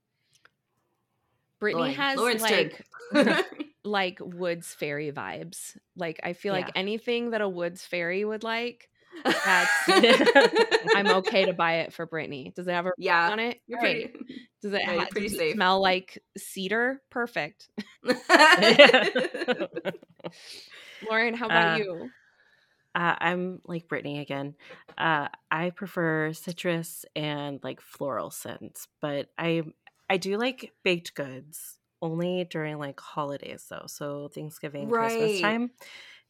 Brittany 1.59 1.81
Lauren. 1.81 1.95
has 1.95 2.17
Lauren's 2.17 2.41
like 2.41 2.85
like 3.83 4.19
woods 4.21 4.73
fairy 4.73 5.11
vibes. 5.11 5.77
Like 5.95 6.19
I 6.23 6.33
feel 6.33 6.53
like 6.53 6.71
anything 6.75 7.31
that 7.31 7.41
a 7.41 7.49
woods 7.49 7.85
fairy 7.85 8.23
would 8.23 8.43
like, 8.43 8.89
I'm 10.95 11.07
okay 11.07 11.45
to 11.45 11.53
buy 11.57 11.75
it 11.79 11.93
for 11.93 12.05
Brittany. 12.05 12.53
Does 12.55 12.67
it 12.67 12.71
have 12.71 12.85
a 12.87 12.91
Yeah, 12.97 13.29
on 13.31 13.39
it? 13.39 13.59
You're 13.67 13.79
pretty. 13.79 14.11
Does 14.61 14.73
it, 14.73 14.81
yeah, 14.85 15.05
pretty 15.11 15.27
does 15.27 15.35
it 15.35 15.39
safe. 15.39 15.55
smell 15.55 15.81
like 15.81 16.19
cedar? 16.37 17.01
Perfect. 17.09 17.69
Lauren, 21.01 21.33
how 21.33 21.47
about 21.47 21.75
Uh, 21.75 21.77
you? 21.77 22.11
Uh, 22.95 23.15
I'm 23.19 23.61
like 23.65 23.87
Brittany 23.87 24.19
again. 24.19 24.55
Uh, 24.97 25.27
I 25.51 25.69
prefer 25.69 26.33
citrus 26.33 27.05
and 27.15 27.59
like 27.63 27.81
floral 27.81 28.31
scents, 28.31 28.87
but 29.01 29.29
I 29.37 29.63
I 30.09 30.17
do 30.17 30.37
like 30.37 30.73
baked 30.83 31.13
goods 31.13 31.77
only 32.01 32.45
during 32.49 32.79
like 32.79 32.99
holidays 32.99 33.65
though. 33.69 33.85
So 33.87 34.27
Thanksgiving, 34.29 34.89
Christmas 34.91 35.39
time. 35.39 35.71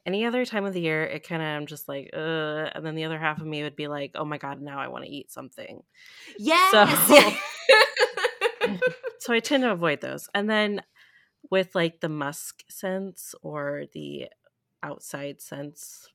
Any 0.10 0.26
other 0.26 0.44
time 0.44 0.66
of 0.66 0.74
the 0.74 0.82
year, 0.82 1.04
it 1.04 1.24
kind 1.28 1.40
of 1.40 1.48
I'm 1.48 1.68
just 1.68 1.88
like, 1.88 2.10
uh, 2.14 2.72
and 2.74 2.84
then 2.84 2.96
the 2.96 3.04
other 3.04 3.20
half 3.20 3.40
of 3.40 3.46
me 3.46 3.62
would 3.62 3.76
be 3.76 3.88
like, 3.88 4.14
oh 4.16 4.26
my 4.26 4.40
god, 4.40 4.60
now 4.60 4.80
I 4.80 4.88
want 4.88 5.06
to 5.06 5.12
eat 5.12 5.32
something. 5.32 5.84
yes. 6.40 6.72
So 6.72 7.32
so 9.20 9.34
I 9.34 9.40
tend 9.40 9.62
to 9.62 9.72
avoid 9.72 10.02
those. 10.02 10.28
And 10.34 10.50
then 10.50 10.82
with 11.52 11.76
like 11.76 12.00
the 12.00 12.10
musk 12.10 12.64
scents 12.70 13.36
or 13.44 13.84
the 13.94 14.30
outside 14.82 15.42
scents 15.42 16.10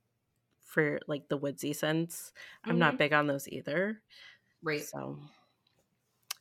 for 0.59 0.99
like 1.07 1.28
the 1.28 1.36
woodsy 1.36 1.72
scents, 1.72 2.32
I'm 2.64 2.80
not 2.80 2.99
big 2.99 3.12
on 3.12 3.28
those 3.28 3.47
either. 3.49 4.03
right. 4.61 4.82
So 4.82 5.20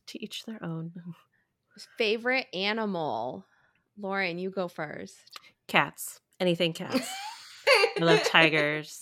to 0.08 0.24
each 0.24 0.46
their 0.46 0.64
own. 0.66 0.92
Favorite 2.00 2.48
animal? 2.52 3.46
Lauren, 3.96 4.40
you 4.40 4.50
go 4.50 4.68
first. 4.68 5.38
Cats. 5.68 6.20
Anything 6.40 6.74
cats. 6.74 7.08
I 8.00 8.04
love 8.04 8.24
tigers, 8.24 9.02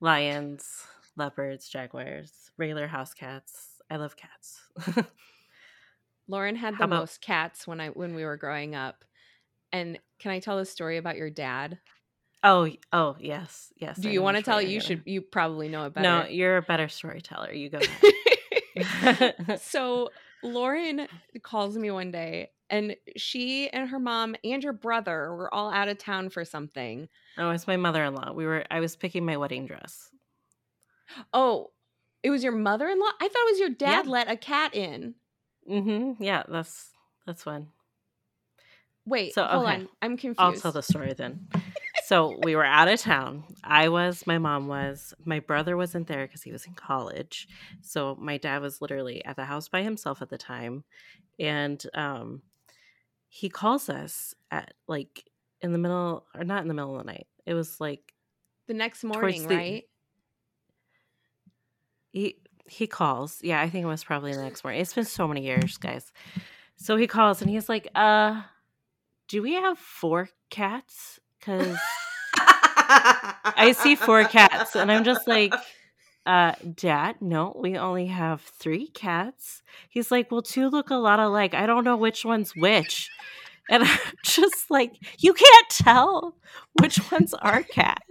lions, 0.00 0.84
leopards, 1.16 1.68
jaguars, 1.68 2.32
regular 2.56 2.86
house 2.86 3.14
cats. 3.14 3.80
I 3.90 3.96
love 3.96 4.16
cats. 4.16 4.60
Lauren 6.28 6.56
had 6.56 6.74
the 6.78 6.84
about- 6.84 7.00
most 7.00 7.20
cats 7.20 7.66
when 7.66 7.80
I 7.80 7.88
when 7.88 8.14
we 8.14 8.24
were 8.24 8.36
growing 8.36 8.74
up. 8.74 9.04
And 9.72 9.98
can 10.18 10.30
I 10.30 10.38
tell 10.40 10.58
a 10.58 10.64
story 10.64 10.96
about 10.96 11.16
your 11.16 11.30
dad? 11.30 11.78
oh, 12.42 12.68
oh, 12.92 13.16
yes, 13.18 13.72
yes. 13.76 13.96
Do 13.98 14.08
I 14.08 14.12
you 14.12 14.22
want 14.22 14.36
to 14.36 14.42
tell 14.42 14.62
You 14.62 14.80
should 14.80 15.02
you 15.04 15.20
probably 15.20 15.68
know 15.68 15.84
it 15.86 15.94
better. 15.94 16.02
No, 16.02 16.26
you're 16.26 16.58
a 16.58 16.62
better 16.62 16.88
storyteller. 16.88 17.52
You 17.52 17.70
go. 17.70 17.80
so 19.60 20.10
Lauren 20.42 21.08
calls 21.42 21.76
me 21.76 21.90
one 21.90 22.10
day 22.12 22.50
and 22.70 22.96
she 23.16 23.68
and 23.70 23.88
her 23.90 23.98
mom 23.98 24.34
and 24.44 24.62
your 24.62 24.72
brother 24.72 25.34
were 25.34 25.52
all 25.54 25.70
out 25.72 25.88
of 25.88 25.98
town 25.98 26.30
for 26.30 26.44
something. 26.44 27.08
oh, 27.38 27.50
it's 27.50 27.66
my 27.66 27.76
mother-in-law. 27.76 28.32
We 28.32 28.46
were. 28.46 28.64
I 28.70 28.80
was 28.80 28.96
picking 28.96 29.24
my 29.24 29.36
wedding 29.36 29.66
dress. 29.66 30.10
Oh, 31.32 31.70
it 32.22 32.30
was 32.30 32.42
your 32.42 32.52
mother-in-law? 32.52 33.10
I 33.20 33.28
thought 33.28 33.46
it 33.48 33.52
was 33.52 33.60
your 33.60 33.70
dad 33.70 34.06
Yeah. 34.06 34.10
let 34.10 34.30
a 34.30 34.36
cat 34.36 34.74
in. 34.74 35.14
Mm-hmm. 35.70 36.22
Yeah, 36.22 36.42
that's 36.48 36.90
that's 37.26 37.46
one. 37.46 37.68
Wait, 39.04 39.34
So, 39.34 39.44
hold 39.44 39.66
okay. 39.66 39.74
on. 39.74 39.88
I'm 40.02 40.16
confused. 40.16 40.40
I'll 40.40 40.52
tell 40.54 40.72
the 40.72 40.82
story 40.82 41.12
then. 41.12 41.46
so 42.06 42.40
we 42.42 42.56
were 42.56 42.64
out 42.64 42.88
of 42.88 42.98
town. 43.00 43.44
I 43.62 43.88
was, 43.88 44.26
my 44.26 44.38
mom 44.38 44.66
was, 44.66 45.14
my 45.24 45.38
brother 45.38 45.76
wasn't 45.76 46.08
there 46.08 46.26
because 46.26 46.42
he 46.42 46.50
was 46.50 46.66
in 46.66 46.74
college. 46.74 47.46
So 47.82 48.16
my 48.18 48.36
dad 48.36 48.62
was 48.62 48.80
literally 48.82 49.24
at 49.24 49.36
the 49.36 49.44
house 49.44 49.68
by 49.68 49.82
himself 49.82 50.22
at 50.22 50.28
the 50.28 50.38
time. 50.38 50.82
And 51.38 51.80
um 51.94 52.42
he 53.36 53.50
calls 53.50 53.90
us 53.90 54.34
at 54.50 54.72
like 54.88 55.28
in 55.60 55.72
the 55.72 55.78
middle 55.78 56.24
or 56.34 56.42
not 56.42 56.62
in 56.62 56.68
the 56.68 56.74
middle 56.74 56.98
of 56.98 57.04
the 57.04 57.12
night. 57.12 57.26
It 57.44 57.52
was 57.52 57.78
like 57.82 58.14
the 58.66 58.72
next 58.72 59.04
morning, 59.04 59.46
the- 59.46 59.54
right? 59.54 59.84
he 62.12 62.36
he 62.64 62.86
calls. 62.86 63.40
Yeah, 63.42 63.60
I 63.60 63.68
think 63.68 63.84
it 63.84 63.88
was 63.88 64.04
probably 64.04 64.32
the 64.32 64.42
next 64.48 64.64
morning. 64.64 64.80
It's 64.80 64.94
been 64.94 65.04
so 65.04 65.28
many 65.28 65.42
years, 65.44 65.76
guys. 65.76 66.12
So 66.76 66.96
he 66.96 67.06
calls 67.06 67.42
and 67.42 67.50
he's 67.50 67.68
like, 67.68 67.88
"Uh, 67.94 68.40
do 69.28 69.42
we 69.42 69.52
have 69.52 69.78
four 69.78 70.30
cats? 70.48 71.20
Cuz 71.42 71.76
I 72.38 73.74
see 73.76 73.96
four 73.96 74.24
cats 74.24 74.74
and 74.76 74.90
I'm 74.90 75.04
just 75.04 75.28
like, 75.28 75.52
uh, 76.26 76.54
dad, 76.74 77.16
no, 77.20 77.56
we 77.58 77.76
only 77.78 78.06
have 78.06 78.40
three 78.42 78.88
cats. 78.88 79.62
He's 79.88 80.10
like, 80.10 80.30
well, 80.30 80.42
two 80.42 80.68
look 80.68 80.90
a 80.90 80.96
lot 80.96 81.20
alike. 81.20 81.54
I 81.54 81.66
don't 81.66 81.84
know 81.84 81.96
which 81.96 82.24
one's 82.24 82.54
which. 82.56 83.08
And 83.70 83.82
I'm 83.86 83.98
just 84.24 84.70
like, 84.70 84.92
you 85.18 85.32
can't 85.32 85.68
tell 85.70 86.36
which 86.80 86.98
one's 87.10 87.32
our 87.34 87.62
cat. 87.62 88.02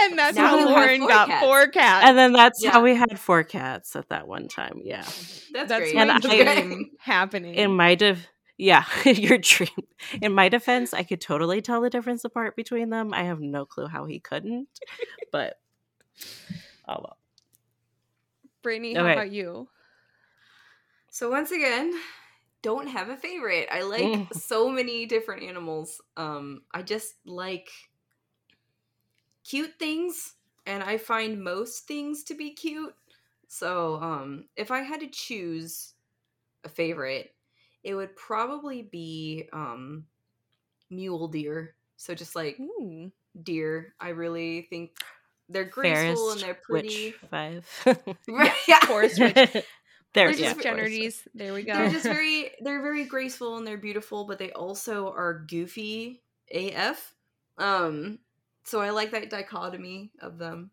And 0.00 0.18
that's 0.18 0.36
Now 0.36 0.48
how 0.58 0.66
Lauren 0.68 1.00
four 1.00 1.08
got 1.08 1.28
cats. 1.28 1.44
four 1.46 1.68
cats. 1.68 2.06
And 2.08 2.18
then 2.18 2.32
that's 2.32 2.62
Yeah. 2.62 2.70
how 2.72 2.82
we 2.82 2.94
had 2.94 3.18
four 3.20 3.44
cats 3.44 3.94
at 3.96 4.08
that 4.08 4.26
one 4.26 4.48
time. 4.48 4.80
Yeah. 4.84 5.02
That's, 5.02 5.50
that's 5.52 5.74
great. 5.78 5.94
my 5.94 6.02
And 6.02 6.10
I- 6.12 6.18
dream 6.62 6.90
happening. 6.98 7.54
In 7.54 7.72
my 7.76 7.94
def- 7.94 8.26
yeah, 8.58 8.84
your 9.04 9.38
dream. 9.38 9.68
In 10.20 10.32
my 10.32 10.48
defense, 10.48 10.92
I 10.94 11.02
could 11.02 11.20
totally 11.20 11.60
tell 11.62 11.80
the 11.80 11.90
difference 11.90 12.24
apart 12.24 12.56
between 12.56 12.90
them. 12.90 13.12
I 13.14 13.24
have 13.24 13.40
no 13.40 13.64
clue 13.64 13.86
how 13.86 14.04
he 14.06 14.20
couldn't, 14.20 14.68
but 15.32 15.54
oh 16.88 16.96
well. 17.00 17.16
Brittany, 18.62 18.94
how 18.94 19.08
Okay. 19.08 19.10
about 19.10 19.30
you? 19.30 19.68
So 21.10 21.30
once 21.30 21.50
again, 21.50 22.00
don't 22.62 22.86
have 22.88 23.08
a 23.08 23.16
favorite. 23.16 23.68
I 23.70 23.82
like 23.82 24.20
Mm. 24.20 24.32
so 24.32 24.68
many 24.70 25.06
different 25.06 25.42
animals. 25.42 26.00
Um, 26.16 26.64
I 26.72 26.82
just 26.82 27.16
like 27.26 27.70
cute 29.44 29.78
things, 29.78 30.36
and 30.66 30.82
I 30.82 30.98
find 30.98 31.42
most 31.42 31.86
things 31.86 32.22
to 32.24 32.34
be 32.34 32.54
cute. 32.54 32.94
So, 33.48 33.96
um, 34.00 34.48
if 34.56 34.70
I 34.70 34.80
had 34.80 35.00
to 35.00 35.08
choose 35.08 35.94
a 36.64 36.70
favorite, 36.70 37.36
it 37.84 37.94
would 37.94 38.16
probably 38.16 38.82
be 38.82 39.48
um, 39.52 40.06
mule 40.90 41.28
deer. 41.28 41.76
So 41.96 42.14
just 42.14 42.36
like 42.36 42.58
Ooh. 42.58 43.12
deer, 43.42 43.94
I 44.00 44.10
really 44.10 44.64
think 44.70 44.98
they're 45.48 45.64
graceful 45.64 46.30
and 46.32 46.40
they're 46.40 46.54
pretty. 46.54 47.12
five. 47.30 47.66
Right, 48.28 48.52
yeah. 48.68 48.80
Forest 48.80 49.18
witch. 49.20 49.34
there, 49.34 49.64
They're 50.14 50.30
yeah, 50.30 50.52
just 50.54 50.62
Forest 50.62 51.28
There 51.34 51.52
we 51.54 51.62
go. 51.62 51.72
they're 51.74 51.90
just 51.90 52.04
very 52.04 52.50
they're 52.60 52.82
very 52.82 53.04
graceful 53.04 53.56
and 53.56 53.66
they're 53.66 53.78
beautiful 53.78 54.24
but 54.26 54.38
they 54.38 54.52
also 54.52 55.08
are 55.12 55.44
goofy 55.48 56.22
af 56.52 57.14
um 57.58 58.18
so 58.64 58.80
i 58.80 58.90
like 58.90 59.10
that 59.12 59.30
dichotomy 59.30 60.10
of 60.20 60.38
them 60.38 60.70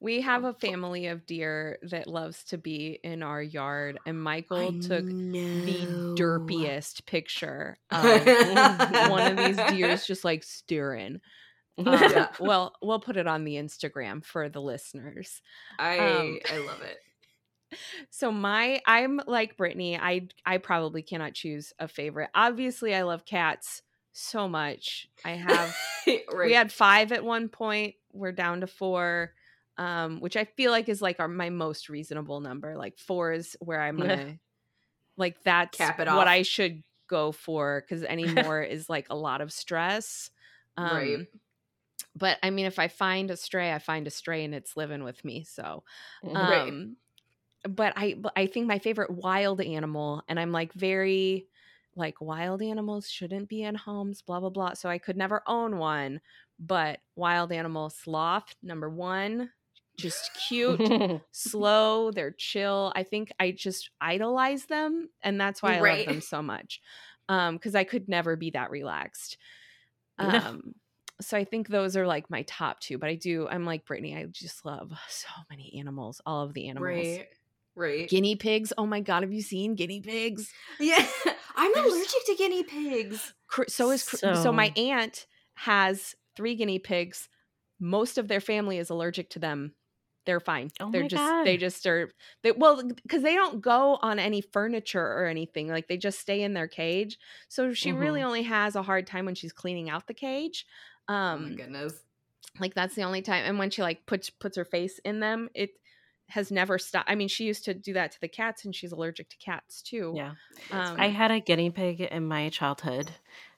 We 0.00 0.20
have 0.22 0.44
a 0.44 0.54
family 0.54 1.06
of 1.08 1.26
deer 1.26 1.78
that 1.90 2.06
loves 2.06 2.44
to 2.44 2.58
be 2.58 2.98
in 3.04 3.22
our 3.22 3.42
yard, 3.42 3.98
and 4.06 4.20
Michael 4.22 4.72
took 4.80 5.04
the 5.06 6.14
derpiest 6.16 7.04
picture 7.06 7.78
of 7.90 8.26
one 9.10 9.32
of 9.32 9.36
these 9.36 9.56
deers 9.70 10.06
just 10.06 10.24
like 10.24 10.42
staring. 10.42 11.20
Um, 11.86 11.94
Yeah. 12.10 12.28
well, 12.38 12.74
we'll 12.82 13.00
put 13.00 13.16
it 13.16 13.26
on 13.26 13.44
the 13.44 13.54
Instagram 13.56 14.24
for 14.24 14.48
the 14.48 14.60
listeners. 14.60 15.40
i 15.78 15.98
Um, 15.98 16.38
i 16.52 16.58
love 16.58 16.82
it 16.82 16.98
So 18.10 18.32
my 18.32 18.80
I'm 18.86 19.20
like 19.26 19.56
Brittany. 19.56 19.96
I 19.96 20.28
I 20.44 20.58
probably 20.58 21.02
cannot 21.02 21.34
choose 21.34 21.72
a 21.78 21.86
favorite. 21.88 22.30
Obviously, 22.34 22.94
I 22.94 23.02
love 23.02 23.24
cats 23.24 23.82
so 24.12 24.48
much. 24.48 25.08
I 25.24 25.30
have 25.32 25.76
right 26.06 26.46
we 26.46 26.52
had 26.52 26.72
five 26.72 27.12
at 27.12 27.24
one 27.24 27.48
point. 27.48 27.94
We're 28.12 28.32
down 28.32 28.62
to 28.62 28.66
four, 28.66 29.32
um, 29.78 30.20
which 30.20 30.36
I 30.36 30.44
feel 30.46 30.72
like 30.72 30.88
is 30.88 31.00
like 31.00 31.20
our 31.20 31.28
my 31.28 31.50
most 31.50 31.88
reasonable 31.88 32.40
number. 32.40 32.76
Like 32.76 32.98
four 32.98 33.32
is 33.32 33.56
where 33.60 33.80
I'm 33.80 33.96
gonna 33.98 34.38
like 35.16 35.36
that's 35.44 35.78
Cap 35.78 36.00
it 36.00 36.08
off. 36.08 36.16
what. 36.16 36.26
I 36.28 36.42
should 36.42 36.82
go 37.06 37.30
for 37.30 37.84
because 37.86 38.02
any 38.04 38.26
more 38.26 38.60
is 38.62 38.88
like 38.90 39.06
a 39.10 39.16
lot 39.16 39.40
of 39.40 39.52
stress. 39.52 40.30
Um, 40.76 40.90
Right. 40.96 41.26
But 42.20 42.38
I 42.44 42.50
mean, 42.50 42.66
if 42.66 42.78
I 42.80 42.88
find 42.88 43.32
a 43.32 43.38
stray, 43.38 43.72
I 43.74 43.80
find 43.80 44.06
a 44.08 44.12
stray 44.12 44.44
and 44.44 44.54
it's 44.54 44.76
living 44.78 45.04
with 45.04 45.24
me. 45.26 45.44
So, 45.44 45.84
Right. 46.22 46.76
um, 46.76 46.98
but 47.68 47.92
I 47.96 48.16
I 48.36 48.46
think 48.46 48.66
my 48.66 48.78
favorite 48.78 49.10
wild 49.10 49.60
animal, 49.60 50.22
and 50.28 50.40
I'm 50.40 50.52
like 50.52 50.72
very 50.72 51.48
like 51.96 52.20
wild 52.20 52.62
animals 52.62 53.10
shouldn't 53.10 53.48
be 53.48 53.62
in 53.62 53.74
homes, 53.74 54.22
blah 54.22 54.40
blah 54.40 54.50
blah. 54.50 54.74
So 54.74 54.88
I 54.88 54.98
could 54.98 55.16
never 55.16 55.42
own 55.46 55.78
one, 55.78 56.20
but 56.58 57.00
wild 57.16 57.52
animal 57.52 57.90
sloth 57.90 58.54
number 58.62 58.88
one, 58.88 59.52
just 59.98 60.32
cute, 60.34 60.90
slow, 61.32 62.10
they're 62.12 62.30
chill. 62.32 62.92
I 62.96 63.02
think 63.02 63.32
I 63.40 63.50
just 63.52 63.90
idolize 64.00 64.66
them, 64.66 65.10
and 65.22 65.40
that's 65.40 65.62
why 65.62 65.76
I 65.76 65.80
Right. 65.80 65.82
love 65.82 66.04
them 66.06 66.20
so 66.20 66.42
much. 66.42 66.80
Um, 67.28 67.56
because 67.56 67.74
I 67.74 67.84
could 67.84 68.08
never 68.08 68.36
be 68.36 68.50
that 68.50 68.70
relaxed. 68.70 69.36
Um, 70.18 70.74
so 71.20 71.36
I 71.36 71.44
think 71.44 71.68
those 71.68 71.96
are 71.96 72.06
like 72.06 72.30
my 72.30 72.42
top 72.42 72.80
two. 72.80 72.98
But 72.98 73.10
I 73.10 73.14
do, 73.14 73.46
I'm 73.48 73.64
like 73.64 73.86
Brittany. 73.86 74.16
I 74.16 74.24
just 74.24 74.64
love 74.64 74.92
so 75.08 75.28
many 75.50 75.74
animals, 75.78 76.20
all 76.26 76.44
of 76.44 76.54
the 76.54 76.68
animals. 76.68 76.86
right 77.06 77.26
Right. 77.76 78.08
Guinea 78.08 78.36
pigs. 78.36 78.72
Oh 78.76 78.84
my 78.84 79.00
god, 79.00 79.22
have 79.22 79.32
you 79.32 79.42
seen 79.42 79.74
guinea 79.74 80.00
pigs? 80.00 80.52
Yeah. 80.80 81.06
I'm 81.56 81.72
They're 81.72 81.84
allergic 81.84 82.24
to 82.26 82.34
guinea 82.36 82.64
pigs. 82.64 83.32
So 83.68 83.90
is 83.90 84.02
cr- 84.02 84.16
so, 84.16 84.52
my 84.52 84.72
aunt 84.76 85.26
has 85.54 86.14
three 86.36 86.56
guinea 86.56 86.78
pigs. 86.78 87.28
Most 87.78 88.18
of 88.18 88.28
their 88.28 88.40
family 88.40 88.78
is 88.78 88.90
allergic 88.90 89.30
to 89.30 89.38
them. 89.38 89.74
They're 90.26 90.40
fine. 90.40 90.70
Oh 90.80 90.90
They're 90.90 91.02
my 91.02 91.08
just 91.08 91.44
they 91.44 91.56
just 91.56 91.86
are 91.86 92.10
they 92.42 92.52
well 92.52 92.82
because 93.02 93.22
they 93.22 93.34
don't 93.34 93.60
go 93.62 93.98
on 94.02 94.18
any 94.18 94.42
furniture 94.42 95.00
or 95.04 95.26
anything. 95.26 95.68
Like 95.68 95.88
they 95.88 95.96
just 95.96 96.20
stay 96.20 96.42
in 96.42 96.52
their 96.52 96.68
cage. 96.68 97.18
So 97.48 97.72
she 97.72 97.92
really 97.92 98.20
Mhm. 98.20 98.26
only 98.26 98.42
has 98.42 98.76
a 98.76 98.82
hard 98.82 99.06
time 99.06 99.24
when 99.24 99.34
she's 99.34 99.52
cleaning 99.52 99.88
out 99.88 100.06
the 100.06 100.14
cage. 100.14 100.66
Oh 101.10 101.36
my 101.38 101.48
Um 101.48 101.56
goodness. 101.56 101.94
like 102.60 102.74
that's 102.74 102.94
the 102.94 103.02
only 103.02 103.22
time 103.22 103.44
and 103.44 103.58
when 103.58 103.70
she 103.70 103.82
like 103.82 104.06
puts 104.06 104.30
puts 104.30 104.56
her 104.56 104.64
face 104.64 104.98
in 105.04 105.20
them, 105.20 105.48
it 105.54 105.70
has 106.28 106.50
never 106.52 106.78
stopped. 106.78 107.10
I 107.10 107.16
mean, 107.16 107.26
she 107.26 107.44
used 107.44 107.64
to 107.64 107.74
do 107.74 107.92
that 107.94 108.12
to 108.12 108.20
the 108.20 108.28
cats 108.28 108.64
and 108.64 108.72
she's 108.74 108.92
allergic 108.92 109.28
to 109.30 109.36
cats 109.38 109.82
too. 109.82 110.12
Yeah. 110.16 110.34
Um, 110.70 110.94
I 110.98 111.08
had 111.08 111.32
a 111.32 111.40
guinea 111.40 111.70
pig 111.70 112.00
in 112.00 112.26
my 112.28 112.48
childhood. 112.50 113.10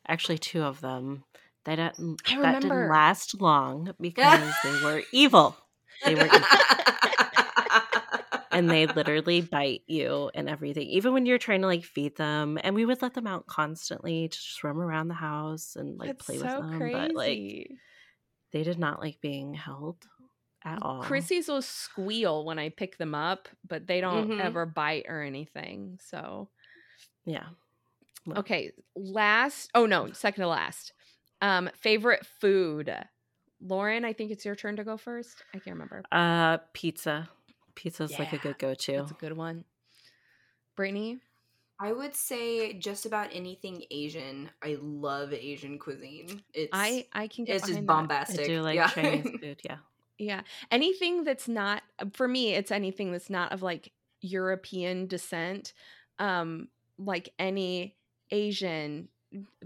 Actually, 0.08 0.38
two 0.38 0.62
of 0.62 0.80
them. 0.80 1.24
They 1.64 1.76
didn't, 1.76 2.22
I 2.26 2.30
that 2.30 2.36
remember. 2.38 2.60
didn't 2.60 2.88
last 2.90 3.40
long 3.40 3.92
because 4.00 4.52
they 4.64 4.82
were 4.82 5.02
evil. 5.12 5.54
They 6.04 6.14
were 6.14 6.24
evil. 6.26 6.40
And 8.52 8.70
they 8.70 8.86
literally 8.94 9.40
bite 9.40 9.82
you 9.86 10.30
and 10.34 10.48
everything 10.48 10.86
even 10.88 11.12
when 11.12 11.26
you're 11.26 11.38
trying 11.38 11.60
to 11.62 11.66
like 11.66 11.84
feed 11.84 12.16
them 12.16 12.58
and 12.62 12.74
we 12.74 12.84
would 12.84 13.02
let 13.02 13.14
them 13.14 13.26
out 13.26 13.46
constantly 13.46 14.28
to 14.28 14.36
just 14.38 14.62
roam 14.64 14.80
around 14.80 15.08
the 15.08 15.14
house 15.14 15.76
and 15.76 15.98
like 15.98 16.08
That's 16.08 16.26
play 16.26 16.38
so 16.38 16.44
with 16.44 16.56
them 16.56 16.78
crazy. 16.78 16.92
but 16.92 17.14
like 17.14 17.78
they 18.52 18.62
did 18.62 18.78
not 18.78 19.00
like 19.00 19.20
being 19.20 19.54
held 19.54 19.96
at 20.64 20.78
all 20.82 21.02
Chrissy's 21.02 21.48
will 21.48 21.62
squeal 21.62 22.44
when 22.44 22.58
I 22.58 22.68
pick 22.68 22.96
them 22.98 23.14
up, 23.14 23.48
but 23.66 23.86
they 23.86 24.00
don't 24.00 24.28
Mhm. 24.28 24.40
ever 24.40 24.66
bite 24.66 25.06
or 25.08 25.22
anything. 25.22 25.98
So 26.00 26.48
yeah 27.24 27.46
Well, 28.26 28.38
okay, 28.40 28.72
last. 28.94 29.70
Oh 29.74 29.86
no, 29.86 30.12
second 30.12 30.42
to 30.42 30.48
last. 30.48 30.92
Um, 31.40 31.70
favorite 31.74 32.24
food. 32.40 32.94
Lauren, 33.60 34.04
I 34.04 34.12
think 34.12 34.30
it's 34.30 34.44
your 34.44 34.54
turn 34.56 34.76
to 34.76 34.84
go 34.84 34.96
first. 34.96 35.44
I 35.54 35.58
can't 35.58 35.74
remember. 35.74 36.04
uh 36.12 36.58
pizza 36.72 37.28
pizza's 37.74 38.18
like 38.18 38.32
a 38.32 38.38
good 38.38 38.58
go-to 38.58 38.92
That's 38.92 39.10
a 39.10 39.14
good 39.14 39.36
one. 39.36 39.64
Brittany. 40.76 41.18
I 41.80 41.92
would 41.92 42.14
say 42.14 42.74
just 42.74 43.06
about 43.06 43.30
anything 43.32 43.82
Asian. 43.90 44.50
I 44.62 44.78
love 44.80 45.32
Asian 45.32 45.78
cuisine. 45.78 46.42
It's 46.54 46.70
I 46.72 47.06
I 47.12 47.26
can 47.26 47.44
get 47.44 47.56
it's 47.56 47.66
just 47.66 47.84
behind 47.84 47.88
that. 47.88 47.92
i 47.92 47.96
bombastic. 47.96 48.46
do 48.46 48.62
like 48.62 48.76
yeah. 48.76 48.88
chinese 48.88 49.22
food 49.40 49.60
yeah 49.64 49.76
Yeah. 50.18 50.42
Anything 50.70 51.24
that's 51.24 51.48
not 51.48 51.82
for 52.12 52.28
me, 52.28 52.54
it's 52.54 52.70
anything 52.70 53.10
that's 53.10 53.30
not 53.30 53.52
of 53.52 53.62
like 53.62 53.92
European 54.20 55.06
descent. 55.08 55.72
Um, 56.18 56.68
like 56.98 57.30
any 57.38 57.96
Asian, 58.30 59.08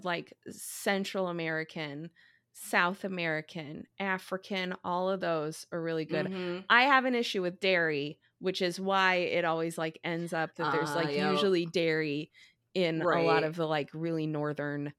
like 0.03 0.33
Central 0.51 1.29
American, 1.29 2.11
South 2.59 3.05
American, 3.05 3.87
African, 4.01 4.75
all 4.83 5.11
of 5.11 5.21
those 5.21 5.67
are 5.73 5.81
really 5.83 6.07
good. 6.07 6.31
Mhm. 6.31 6.65
I 6.71 6.83
have 6.85 7.05
an 7.05 7.15
issue 7.15 7.43
with 7.43 7.61
dairy, 7.61 8.19
which 8.39 8.63
is 8.63 8.81
why 8.81 9.17
it 9.17 9.45
always 9.45 9.77
like 9.79 10.01
ends 10.05 10.33
up 10.33 10.57
that 10.57 10.71
there's 10.71 10.95
Ah, 10.95 10.95
like 10.95 11.11
yeah. 11.11 11.31
usually 11.31 11.67
dairy 11.67 12.31
in 12.75 13.05
a 13.13 13.21
lot 13.21 13.45
of 13.45 13.57
the 13.57 13.67
like 13.67 13.91
really 13.93 14.27
northern 14.27 14.95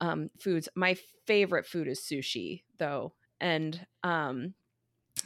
um 0.00 0.30
foods. 0.40 0.68
My 0.76 0.96
favorite 1.26 1.66
food 1.66 1.88
is 1.88 2.00
sushi 2.00 2.64
though. 2.78 3.14
And 3.40 3.86
um 4.02 4.54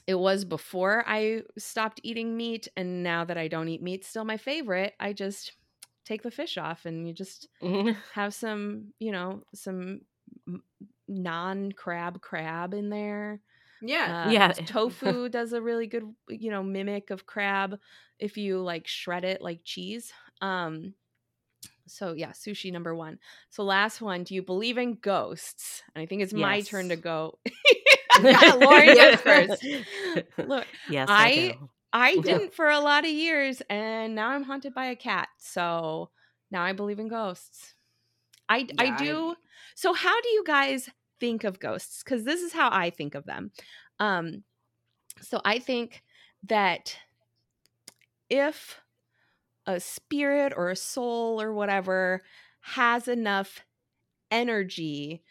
it 0.07 0.17
was 0.17 0.45
before 0.45 1.05
I 1.07 1.43
stopped 1.59 2.01
eating 2.03 2.37
meat 2.37 2.69
and 2.77 3.03
now 3.03 3.25
that 3.25 3.39
I 3.39 3.49
don't 3.49 3.69
eat 3.69 3.83
meat 3.83 4.05
still 4.05 4.25
my 4.25 4.37
favorite. 4.37 4.95
I 5.01 5.13
just 5.13 5.53
take 6.05 6.23
the 6.23 6.31
fish 6.31 6.59
off 6.59 6.87
and 6.87 7.07
you 7.09 7.15
just 7.15 7.49
have 8.15 8.35
some, 8.35 8.95
you 9.01 9.13
know, 9.13 9.45
some 9.55 10.03
non 11.09 11.73
crab 11.73 12.21
crab 12.21 12.75
in 12.75 12.89
there. 12.91 13.41
Yeah. 13.83 14.25
Uh, 14.27 14.31
Yeah. 14.31 14.53
tofu 14.53 15.29
does 15.29 15.53
a 15.53 15.61
really 15.61 15.87
good, 15.87 16.05
you 16.29 16.51
know, 16.51 16.63
mimic 16.63 17.11
of 17.11 17.27
crab 17.27 17.79
if 18.19 18.37
you 18.37 18.61
like 18.61 18.87
shred 18.87 19.25
it 19.25 19.43
like 19.43 19.61
cheese. 19.65 20.13
Um, 20.41 20.95
so 21.87 22.15
yeah, 22.15 22.31
sushi 22.31 22.73
number 22.73 22.95
one. 22.95 23.19
So 23.51 23.63
last 23.63 24.01
one, 24.01 24.25
do 24.25 24.35
you 24.35 24.43
believe 24.43 24.79
in 24.79 24.95
ghosts? 24.95 25.83
And 25.95 26.03
I 26.03 26.07
think 26.07 26.23
it's 26.23 26.33
my 26.33 26.61
turn 26.63 26.89
to 26.89 26.97
go. 26.97 27.39
yeah, 28.23 28.53
Lauren 28.55 28.97
Yeah. 28.97 29.11
goes 29.13 29.21
first. 29.21 29.67
Look, 30.39 30.67
yes 30.89 31.09
I- 31.11 31.25
i, 31.27 31.53
do. 31.59 31.69
I 31.93 32.17
didn't 32.19 32.55
for 32.55 32.69
a 32.71 32.81
lot 32.81 33.05
of 33.05 33.11
years, 33.11 33.61
and 33.71 34.15
now 34.15 34.31
I'm 34.31 34.43
haunted 34.45 34.73
by 34.75 34.87
a 34.87 34.97
cat. 34.97 35.29
So 35.39 36.11
now 36.51 36.63
I 36.63 36.73
believe 36.73 36.99
in 36.99 37.09
ghosts. 37.09 37.75
I 38.49 38.67
I 38.79 38.85
Yeah, 38.85 38.95
I- 38.95 38.99
do. 38.99 39.35
So 39.75 39.93
how 39.93 40.21
do 40.21 40.29
you 40.31 40.45
guys 40.45 40.89
think 41.21 41.45
of 41.45 41.61
ghosts? 41.61 42.03
Because 42.03 42.25
this 42.25 42.43
is 42.43 42.53
how 42.53 42.71
I 42.73 42.91
think 42.91 43.15
of 43.15 43.25
them. 43.25 43.53
Um, 43.99 44.45
so 45.21 45.41
I 45.45 45.59
think 45.61 46.05
that 46.45 46.99
if 48.29 48.81
a 49.67 49.81
spirit 49.81 50.55
or 50.57 50.71
a 50.71 50.77
soul 50.77 51.43
or 51.43 51.55
whatever 51.55 52.23
has 52.63 53.09
enough 53.09 53.65
energy, 54.33 55.25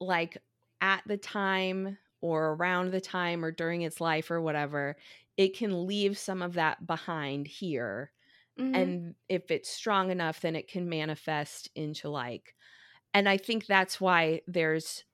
like 0.00 0.38
at 0.82 1.02
the 1.06 1.18
time 1.18 1.98
or 2.22 2.54
around 2.54 2.92
the 2.92 3.02
time 3.02 3.44
or 3.44 3.52
during 3.52 3.82
its 3.82 4.00
life 4.00 4.30
or 4.30 4.42
whatever, 4.42 4.96
it 5.38 5.56
can 5.56 5.86
leave 5.86 6.18
some 6.18 6.42
of 6.42 6.54
that 6.54 6.86
behind 6.86 7.48
here. 7.48 8.12
Mhm. 8.56 8.72
And 8.74 9.16
if 9.30 9.52
it's 9.52 9.70
strong 9.70 10.12
enough, 10.12 10.42
then 10.42 10.56
it 10.56 10.68
can 10.68 10.90
manifest 10.90 11.70
into 11.76 12.10
like, 12.10 12.55
and 13.16 13.28
I 13.28 13.38
think 13.38 13.66
that's 13.66 14.00
why 14.00 14.42
there's 14.46 15.04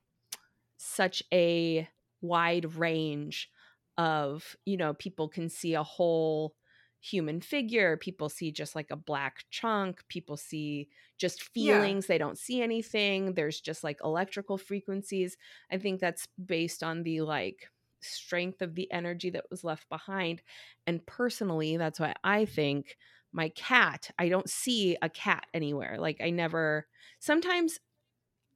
such 0.79 1.23
a 1.33 1.89
wide 2.21 2.75
range 2.75 3.51
of, 3.99 4.57
you 4.65 4.77
know, 4.77 4.95
people 4.95 5.29
can 5.29 5.49
see 5.49 5.75
a 5.75 5.83
whole 5.83 6.57
human 7.01 7.41
figure, 7.41 7.97
people 7.97 8.29
see 8.29 8.53
just 8.53 8.75
like 8.77 8.91
a 8.91 8.97
black 8.97 9.45
chunk, 9.51 10.07
people 10.09 10.37
see 10.37 10.89
just 11.19 11.43
Yeah. 11.59 11.95
feelings, 11.95 12.07
they 12.07 12.19
don't 12.19 12.39
see 12.39 12.63
anything. 12.63 13.35
There's 13.35 13.61
just 13.61 13.85
like 13.85 14.01
electrical 14.05 14.59
frequencies. 14.59 15.37
I 15.71 15.79
think 15.79 16.01
that's 16.01 16.29
based 16.45 16.83
on 16.83 17.03
the 17.03 17.23
like 17.23 17.69
strength 18.03 18.63
of 18.63 18.75
the 18.75 18.91
energy 18.93 19.31
that 19.31 19.51
was 19.51 19.65
left 19.65 19.89
behind. 19.89 20.43
And 20.87 21.05
personally, 21.07 21.77
that's 21.77 22.01
why 22.01 22.15
I 22.25 22.45
think 22.45 22.97
my 23.33 23.49
cat, 23.51 24.11
I 24.19 24.29
don't 24.29 24.49
see 24.51 24.97
a 25.03 25.09
cat 25.09 25.47
anywhere. 25.55 25.99
Like 25.99 26.21
I 26.21 26.31
never 26.31 26.87
sometimes 27.19 27.79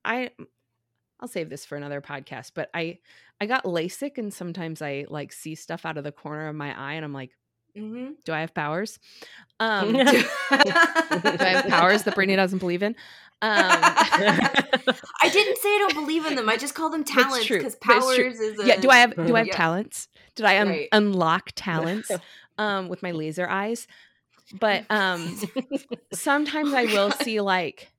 I 0.07 0.31
I'll 1.21 1.29
save 1.29 1.49
this 1.51 1.65
for 1.65 1.77
another 1.77 2.01
podcast, 2.01 2.53
but 2.55 2.71
I 2.75 2.99
I 3.41 3.47
got 3.47 3.65
LASIK 3.65 4.19
and 4.19 4.33
sometimes 4.33 4.81
I 4.83 5.07
like 5.09 5.33
see 5.33 5.55
stuff 5.55 5.85
out 5.87 5.99
of 5.99 6.05
the 6.05 6.13
corner 6.13 6.49
of 6.49 6.55
my 6.57 6.79
eye 6.79 6.95
and 6.95 7.05
I'm 7.05 7.13
like, 7.13 7.31
Mhm. 7.77 8.15
do 8.25 8.33
I 8.33 8.41
have 8.41 8.55
powers? 8.55 8.99
Um 9.61 9.93
do 9.93 10.03
I 10.03 11.49
have 11.49 11.67
powers 11.69 12.03
that 12.05 12.15
Brittany 12.15 12.37
doesn't 12.37 12.59
believe 12.59 12.83
in? 12.83 12.95
Um 13.43 13.53
I 15.23 15.29
didn't 15.31 15.59
say 15.59 15.69
I 15.69 15.79
don't 15.79 15.95
believe 15.95 16.27
in 16.27 16.35
them. 16.35 16.49
I 16.49 16.57
just 16.57 16.75
call 16.75 16.91
them 16.91 17.05
talents 17.05 17.49
because 17.49 17.75
powers 17.77 18.39
is 18.39 18.59
a 18.61 18.67
yeah, 18.67 18.77
do 18.77 18.91
I 18.91 18.99
have 18.99 19.15
do 19.27 19.35
I 19.35 19.39
have 19.39 19.47
Yeah. 19.49 19.57
talents? 19.57 20.09
Did 20.35 20.45
I 20.47 20.61
un- 20.61 20.69
Right. 20.69 20.89
unlock 20.93 21.53
talents 21.55 22.11
um 22.59 22.89
with 22.89 23.03
my 23.03 23.13
laser 23.13 23.49
eyes? 23.49 23.87
But 24.61 24.85
um 24.91 25.35
sometimes 26.13 26.73
I 26.75 26.85
will 26.85 27.11
see 27.11 27.41
like 27.41 27.91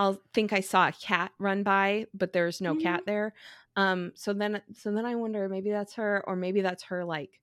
I'll 0.00 0.18
think 0.32 0.54
I 0.54 0.60
saw 0.60 0.88
a 0.88 0.92
cat 0.92 1.30
run 1.38 1.62
by, 1.62 2.06
but 2.14 2.32
there's 2.32 2.62
no 2.62 2.74
cat 2.74 3.02
there. 3.04 3.34
Um, 3.76 4.12
so 4.14 4.32
then 4.32 4.62
so 4.72 4.90
then 4.92 5.04
I 5.04 5.14
wonder 5.14 5.46
maybe 5.46 5.70
that's 5.70 5.92
her, 5.94 6.24
or 6.26 6.36
maybe 6.36 6.62
that's 6.62 6.84
her 6.84 7.04
like 7.04 7.38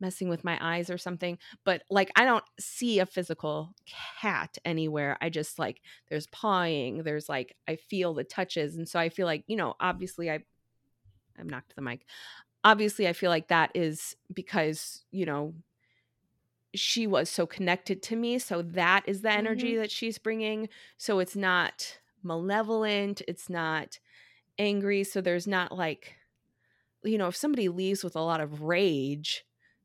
messing 0.00 0.28
with 0.28 0.42
my 0.42 0.58
eyes 0.60 0.90
or 0.90 0.98
something. 0.98 1.38
But 1.64 1.84
like 1.88 2.10
I 2.16 2.24
don't 2.24 2.42
see 2.58 2.98
a 2.98 3.06
physical 3.06 3.76
cat 4.20 4.58
anywhere. 4.64 5.18
I 5.20 5.28
just 5.28 5.60
like 5.60 5.82
there's 6.08 6.26
pawing, 6.26 7.04
there's 7.04 7.28
like 7.28 7.54
I 7.68 7.76
feel 7.76 8.12
the 8.12 8.24
touches, 8.24 8.76
and 8.76 8.88
so 8.88 8.98
I 8.98 9.08
feel 9.08 9.26
like 9.26 9.44
you 9.46 9.56
know 9.56 9.74
obviously 9.78 10.32
I 10.32 10.40
I'm 11.38 11.48
knocked 11.48 11.76
the 11.76 11.82
mic. 11.82 12.06
Obviously, 12.64 13.06
I 13.06 13.12
feel 13.12 13.30
like 13.30 13.48
that 13.48 13.70
is 13.76 14.16
because 14.34 15.04
you 15.12 15.26
know 15.26 15.54
she 16.74 17.06
was 17.06 17.28
so 17.28 17.46
connected 17.46 18.02
to 18.02 18.16
me 18.16 18.38
so 18.38 18.62
that 18.62 19.02
is 19.06 19.22
the 19.22 19.32
energy 19.32 19.72
mm-hmm. 19.72 19.80
that 19.82 19.90
she's 19.90 20.18
bringing 20.18 20.68
so 20.96 21.18
it's 21.18 21.36
not 21.36 21.98
malevolent 22.22 23.22
it's 23.26 23.48
not 23.48 23.98
angry 24.58 25.02
so 25.02 25.20
there's 25.20 25.46
not 25.46 25.76
like 25.76 26.14
you 27.02 27.18
know 27.18 27.28
if 27.28 27.36
somebody 27.36 27.68
leaves 27.68 28.04
with 28.04 28.14
a 28.14 28.20
lot 28.20 28.40
of 28.40 28.62
rage 28.62 29.44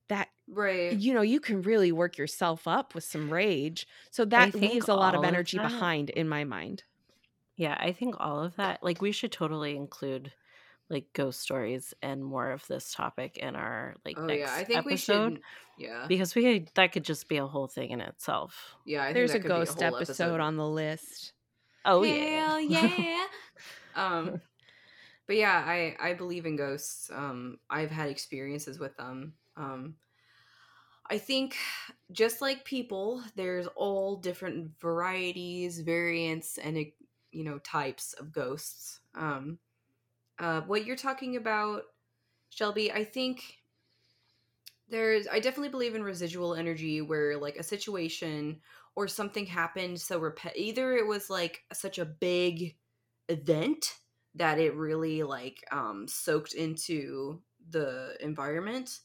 that 0.09 0.29
right. 0.47 0.93
you 0.93 1.13
know 1.13 1.21
you 1.21 1.39
can 1.39 1.61
really 1.61 1.91
work 1.91 2.17
yourself 2.17 2.67
up 2.67 2.93
with 2.93 3.03
some 3.03 3.31
rage 3.31 3.87
so 4.11 4.25
that 4.25 4.53
leaves 4.53 4.87
a 4.87 4.93
lot 4.93 5.15
of 5.15 5.19
all 5.19 5.25
of 5.25 5.27
energy 5.27 5.57
behind 5.57 6.09
in 6.11 6.27
my 6.27 6.43
mind 6.43 6.83
Yeah, 7.57 7.77
I 7.79 7.93
think 7.93 8.15
all 8.19 8.43
of 8.43 8.55
that, 8.57 8.83
like, 8.83 9.01
we 9.01 9.11
should 9.11 9.31
totally 9.31 9.75
include 9.75 10.33
like 10.89 11.05
ghost 11.13 11.41
stories 11.41 11.93
and 12.01 12.23
more 12.23 12.51
of 12.51 12.65
this 12.67 12.93
topic 12.93 13.37
in 13.37 13.55
our 13.55 13.95
like 14.05 14.17
Oh 14.17 14.25
next 14.25 14.39
yeah, 14.39 14.53
I 14.53 14.63
think 14.63 14.79
episode 14.79 15.31
we 15.31 15.35
should. 15.35 15.41
Yeah, 15.77 16.05
because 16.07 16.35
we 16.35 16.43
could, 16.43 16.69
that 16.75 16.93
could 16.93 17.03
just 17.03 17.27
be 17.27 17.37
a 17.37 17.47
whole 17.47 17.67
thing 17.67 17.89
in 17.91 18.01
itself. 18.01 18.75
yeah. 18.85 19.01
I 19.01 19.05
think 19.05 19.15
There's 19.15 19.31
that 19.31 19.37
a 19.37 19.41
could 19.41 19.47
be 19.49 19.53
ghost 19.55 19.81
whole 19.81 19.95
episode 19.95 20.39
on 20.39 20.55
the 20.57 20.67
list. 20.67 21.33
Oh 21.83 22.03
Hell 22.03 22.59
yeah. 22.59 22.59
yeah. 22.97 23.25
um, 23.95 24.41
but 25.27 25.35
yeah, 25.35 25.63
I 25.65 25.95
I 25.99 26.13
believe 26.13 26.45
in 26.45 26.55
ghosts. 26.55 27.09
Um, 27.13 27.57
I've 27.69 27.91
had 27.91 28.09
experiences 28.09 28.79
with 28.79 28.95
them. 28.97 29.33
Um, 29.57 29.95
I 31.09 31.17
think 31.17 31.55
just 32.11 32.41
like 32.41 32.65
people, 32.65 33.21
there's 33.35 33.67
all 33.75 34.15
different 34.15 34.71
varieties, 34.79 35.79
variants, 35.79 36.57
and 36.57 36.77
eh, 36.77 36.85
you 37.31 37.43
know 37.43 37.59
types 37.59 38.13
of 38.13 38.31
ghosts. 38.31 38.99
Um, 39.13 39.59
uh, 40.39 40.61
what 40.61 40.85
you're 40.85 40.95
talking 40.95 41.35
about, 41.35 41.83
Shelby, 42.49 42.91
I 42.91 43.03
think 43.03 43.59
there's 44.89 45.27
I 45.27 45.39
definitely 45.39 45.69
believe 45.69 45.95
in 45.95 46.03
residual 46.03 46.55
energy 46.55 47.01
where 47.01 47.37
like 47.37 47.55
a 47.57 47.63
situation 47.63 48.59
or 48.95 49.07
something 49.07 49.45
happened 49.45 49.99
so 49.99 50.19
repet 50.19 50.55
either 50.55 50.93
it 50.95 51.07
was 51.07 51.29
like 51.29 51.63
such 51.73 51.97
a 51.97 52.05
big 52.05 52.75
event 53.29 53.95
that 54.35 54.59
it 54.59 54.75
really 54.75 55.23
like 55.23 55.63
um 55.71 56.07
soaked 56.07 56.53
into 56.53 57.41
the 57.71 58.15
environment 58.19 58.99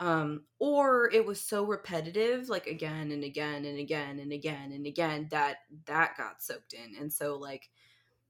um 0.00 0.42
or 0.58 1.10
it 1.12 1.24
was 1.24 1.40
so 1.40 1.64
repetitive 1.64 2.48
like 2.48 2.66
again 2.66 3.12
and 3.12 3.24
again 3.24 3.64
and 3.64 3.78
again 3.78 4.18
and 4.18 4.32
again 4.32 4.72
and 4.72 4.86
again 4.86 5.28
that 5.30 5.58
that 5.86 6.16
got 6.18 6.42
soaked 6.42 6.72
in. 6.72 6.96
And 7.00 7.12
so 7.12 7.36
like 7.36 7.70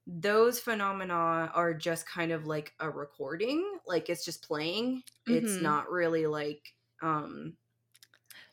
those 0.07 0.59
phenomena 0.59 1.51
are 1.55 1.73
just 1.75 2.07
kind 2.09 2.33
of 2.33 2.47
like 2.47 2.73
a 2.81 2.91
recording 2.91 3.79
like 3.87 4.09
it's 4.11 4.25
just 4.25 4.43
playing 4.47 5.03
it's 5.27 5.53
Mhm. 5.53 5.63
not 5.63 5.91
really 5.91 6.27
like 6.27 6.75
um 7.03 7.57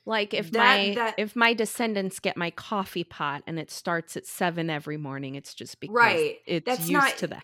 Like 0.06 0.34
if 0.34 0.50
That- 0.52 0.60
my 0.60 0.96
that- 0.96 1.16
if 1.20 1.36
my 1.36 1.54
descendants 1.54 2.20
get 2.20 2.36
my 2.38 2.50
coffee 2.52 3.04
pot 3.04 3.44
and 3.46 3.60
it 3.60 3.70
starts 3.70 4.18
at 4.18 4.26
seven 4.26 4.70
every 4.70 4.98
morning, 4.98 5.36
it's 5.36 5.54
just 5.54 5.80
because 5.80 5.94
Right. 5.94 6.38
it's 6.48 6.66
That's 6.66 6.80
used 6.82 6.94
not- 6.94 7.18
to 7.18 7.28
that. 7.28 7.44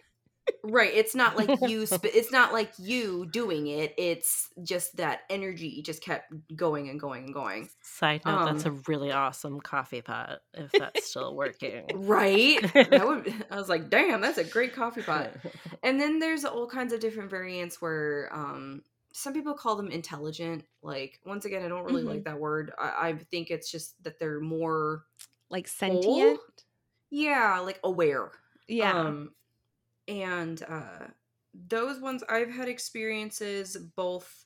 Right 0.65 0.91
it's 0.93 1.15
not 1.15 1.35
like 1.37 1.49
you 1.69 1.85
sp- 1.87 2.05
it's 2.13 2.31
not 2.31 2.51
like 2.53 2.71
you 2.77 3.25
doing 3.25 3.67
it 3.67 3.93
it's 3.97 4.49
just 4.63 4.95
that 4.97 5.21
energy 5.29 5.81
just 5.81 6.01
kept 6.03 6.31
going 6.55 6.89
and 6.89 6.99
going 6.99 7.25
and 7.25 7.33
going 7.33 7.69
Side 7.81 8.21
note, 8.25 8.45
that's 8.45 8.65
a 8.65 8.69
Um, 8.69 8.83
really 8.87 9.11
awesome 9.11 9.59
coffee 9.61 10.01
pot 10.01 10.39
if 10.53 10.71
that's 10.71 11.05
still 11.07 11.35
working. 11.35 11.85
right 11.93 12.61
that 12.73 13.05
would 13.07 13.33
i 13.51 13.55
was 13.55 13.69
like 13.69 13.89
damn 13.89 14.21
that's 14.21 14.37
a 14.37 14.43
great 14.43 14.73
coffee 14.73 15.01
pot 15.01 15.31
and 15.83 15.99
then 15.99 16.19
there's 16.19 16.45
all 16.45 16.67
kinds 16.67 16.93
of 16.93 16.99
different 16.99 17.29
variants 17.29 17.81
where 17.81 18.29
um 18.33 18.81
some 19.13 19.33
people 19.33 19.53
call 19.53 19.75
them 19.77 19.89
intelligent 19.89 20.65
like 20.81 21.19
once 21.25 21.45
again 21.45 21.63
i 21.63 21.67
don't 21.69 21.85
really 21.85 22.03
Mhm. 22.03 22.07
like 22.09 22.23
that 22.25 22.39
word 22.39 22.71
I, 22.77 23.09
I 23.09 23.13
think 23.31 23.49
it's 23.51 23.71
just 23.71 24.01
that 24.03 24.19
they're 24.19 24.41
more 24.41 25.03
Like 25.49 25.67
sentient. 25.67 26.39
yeah 27.09 27.59
like 27.63 27.79
aware 27.83 28.31
Yeah. 28.67 28.91
Um, 28.99 29.31
and 30.07 30.61
uh, 30.67 31.07
those 31.67 31.99
ones 31.99 32.23
I've 32.29 32.51
had 32.51 32.67
experiences 32.67 33.77
both 33.95 34.45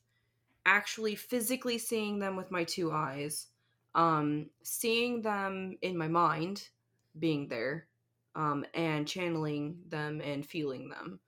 actually 0.65 1.15
physically 1.15 1.77
seeing 1.77 2.19
them 2.19 2.35
with 2.35 2.51
my 2.51 2.63
two 2.63 2.91
eyes, 2.91 3.47
um, 3.95 4.47
seeing 4.63 5.21
them 5.21 5.77
in 5.81 5.97
my 5.97 6.07
mind, 6.07 6.67
being 7.17 7.47
there, 7.47 7.87
um, 8.35 8.65
and 8.73 9.07
channeling 9.07 9.79
them 9.87 10.21
and 10.21 10.45
feeling 10.45 10.89
them. 10.89 11.19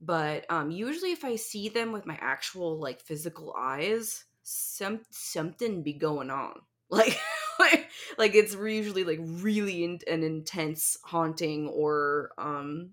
But 0.00 0.46
um, 0.50 0.70
usually, 0.70 1.12
if 1.12 1.24
I 1.24 1.36
see 1.36 1.68
them 1.68 1.92
with 1.92 2.06
my 2.06 2.18
actual 2.20 2.78
like 2.78 3.00
physical 3.00 3.54
eyes, 3.58 4.24
some 4.42 5.00
something 5.10 5.82
be 5.82 5.92
going 5.92 6.30
on. 6.30 6.60
Like, 6.90 7.20
like, 7.58 7.90
like 8.16 8.34
it's 8.34 8.54
usually 8.54 9.04
like 9.04 9.18
really 9.20 9.84
in, 9.84 9.98
an 10.08 10.22
intense 10.22 10.96
haunting 11.04 11.68
or 11.68 12.30
um 12.38 12.92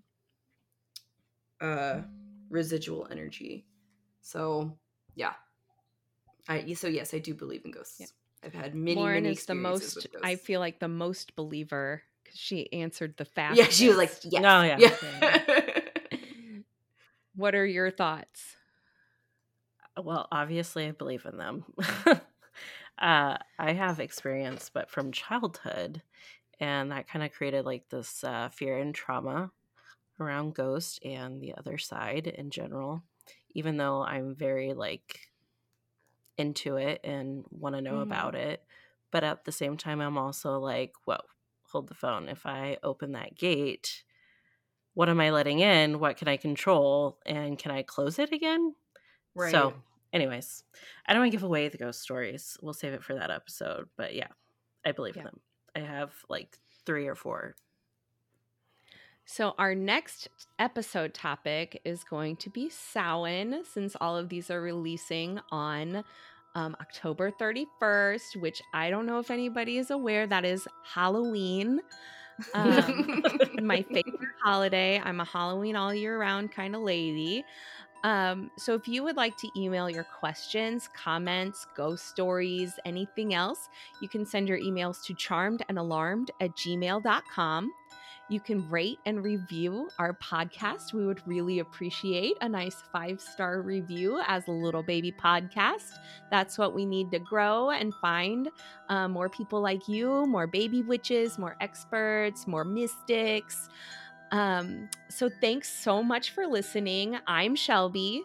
uh 1.60 2.00
residual 2.50 3.06
energy 3.10 3.64
so 4.20 4.76
yeah 5.14 5.32
i 6.48 6.72
so 6.74 6.86
yes 6.88 7.12
i 7.14 7.18
do 7.18 7.34
believe 7.34 7.64
in 7.64 7.70
ghosts 7.70 8.00
Yep. 8.00 8.08
i've 8.44 8.54
had 8.54 8.74
many 8.74 8.96
Lauren 9.00 9.22
many 9.24 9.34
is 9.34 9.46
the 9.46 9.54
most. 9.54 10.06
I 10.22 10.36
feel 10.36 10.60
like 10.60 10.78
the 10.80 10.88
most 10.88 11.34
believer 11.36 12.02
because 12.22 12.38
she 12.38 12.72
answered 12.72 13.14
the 13.16 13.24
fast. 13.24 13.56
yeah 13.56 13.64
she 13.68 13.88
was 13.88 13.96
like 13.96 14.12
yes 14.24 14.42
No, 14.42 14.62
yeah. 14.62 14.78
yeah 14.78 15.40
What 17.34 17.54
are 17.54 17.66
your 17.66 17.90
thoughts? 17.90 18.56
Well, 20.02 20.26
obviously, 20.32 20.86
I 20.86 20.92
believe 20.92 21.26
in 21.26 21.36
them. 21.36 21.64
uh, 22.98 23.36
I 23.58 23.72
have 23.72 24.00
experience, 24.00 24.70
but 24.72 24.90
from 24.90 25.12
childhood, 25.12 26.00
and 26.60 26.90
that 26.92 27.08
kind 27.08 27.22
of 27.24 27.32
created 27.32 27.66
like 27.66 27.88
this 27.90 28.24
uh, 28.24 28.48
fear 28.48 28.78
and 28.78 28.94
trauma 28.94 29.50
around 30.20 30.54
Ghost 30.54 31.00
and 31.04 31.40
the 31.40 31.54
other 31.54 31.78
side 31.78 32.26
in 32.26 32.50
general. 32.50 33.02
Even 33.50 33.76
though 33.78 34.02
I'm 34.02 34.34
very 34.34 34.74
like 34.74 35.20
into 36.38 36.76
it 36.76 37.00
and 37.04 37.44
want 37.50 37.74
to 37.74 37.80
know 37.80 37.98
Mhm. 37.98 38.00
about 38.00 38.34
it, 38.34 38.62
but 39.10 39.24
at 39.24 39.44
the 39.44 39.52
same 39.52 39.76
time, 39.76 40.00
I'm 40.00 40.18
also 40.18 40.58
like, 40.58 40.92
whoa, 41.04 41.20
hold 41.64 41.88
the 41.88 41.94
phone. 41.94 42.28
If 42.28 42.44
I 42.44 42.78
open 42.82 43.12
that 43.12 43.36
gate, 43.36 44.04
what 44.94 45.08
am 45.08 45.20
I 45.20 45.30
letting 45.30 45.60
in? 45.60 46.00
What 46.00 46.16
can 46.16 46.28
I 46.28 46.36
control? 46.36 47.20
And 47.26 47.58
can 47.58 47.72
I 47.72 47.82
close 47.82 48.18
it 48.18 48.32
again? 48.32 48.74
right 49.34 49.62
So, 49.62 49.82
anyways, 50.12 50.64
I 51.06 51.14
don't 51.14 51.22
want 51.22 51.32
to 51.32 51.36
give 51.38 51.44
away 51.44 51.68
the 51.68 51.78
ghost 51.78 52.02
stories. 52.02 52.56
We'll 52.62 52.74
save 52.74 52.94
it 52.94 53.04
for 53.04 53.14
that 53.14 53.30
episode. 53.30 53.88
But 53.96 54.14
yeah, 54.14 54.28
I 54.84 54.92
believe 54.92 55.16
in 55.18 55.22
Yeah. 55.22 55.24
them. 55.24 55.40
I 55.76 55.80
have 55.80 56.14
like 56.28 56.58
three 56.86 57.06
or 57.08 57.16
four. 57.16 57.56
So, 59.28 59.56
our 59.58 59.74
next 59.74 60.28
episode 60.60 61.12
topic 61.12 61.80
is 61.84 62.04
going 62.04 62.36
to 62.36 62.48
be 62.48 62.70
Samhain, 62.70 63.64
since 63.64 63.96
all 64.00 64.16
of 64.16 64.28
these 64.28 64.52
are 64.52 64.60
releasing 64.60 65.40
on 65.50 66.04
um, 66.54 66.76
October 66.80 67.32
31st, 67.32 68.40
which 68.40 68.62
I 68.72 68.88
don't 68.88 69.04
know 69.04 69.18
if 69.18 69.32
anybody 69.32 69.78
is 69.78 69.90
aware 69.90 70.28
that 70.28 70.44
is 70.44 70.68
Halloween. 70.84 71.80
Um, 72.54 73.24
my 73.62 73.82
favorite 73.92 74.30
holiday. 74.44 75.02
I'm 75.04 75.18
a 75.18 75.24
Halloween 75.24 75.74
all 75.74 75.92
year 75.92 76.20
round 76.20 76.52
kind 76.52 76.76
of 76.76 76.82
lady. 76.82 77.44
Um, 78.04 78.52
so 78.56 78.74
if 78.74 78.86
you 78.86 79.02
would 79.02 79.16
like 79.16 79.36
to 79.38 79.48
email 79.56 79.90
your 79.90 80.04
questions, 80.04 80.88
comments, 80.94 81.66
ghost 81.76 82.06
stories, 82.06 82.74
anything 82.84 83.34
else, 83.34 83.68
you 84.00 84.08
can 84.08 84.24
send 84.24 84.48
your 84.48 84.60
emails 84.60 85.02
to 85.06 85.14
charmedandalarmed 85.14 86.28
at 86.40 86.54
gmail.com. 86.54 87.72
You 88.28 88.40
can 88.40 88.68
rate 88.68 88.98
and 89.06 89.22
review 89.22 89.88
our 90.00 90.12
podcast. 90.14 90.92
We 90.92 91.06
would 91.06 91.20
really 91.26 91.60
appreciate 91.60 92.34
a 92.40 92.48
nice 92.48 92.82
five 92.92 93.20
star 93.20 93.62
review 93.62 94.20
as 94.26 94.48
a 94.48 94.50
little 94.50 94.82
baby 94.82 95.12
podcast. 95.12 95.92
That's 96.30 96.58
what 96.58 96.74
we 96.74 96.84
need 96.86 97.12
to 97.12 97.20
grow 97.20 97.70
and 97.70 97.94
find 97.94 98.48
uh, 98.88 99.06
more 99.06 99.28
people 99.28 99.60
like 99.60 99.86
you, 99.86 100.26
more 100.26 100.48
baby 100.48 100.82
witches, 100.82 101.38
more 101.38 101.56
experts, 101.60 102.48
more 102.48 102.64
mystics. 102.64 103.68
Um, 104.32 104.88
so 105.08 105.28
thanks 105.40 105.68
so 105.72 106.02
much 106.02 106.30
for 106.30 106.48
listening. 106.48 107.16
I'm 107.28 107.54
Shelby, 107.54 108.24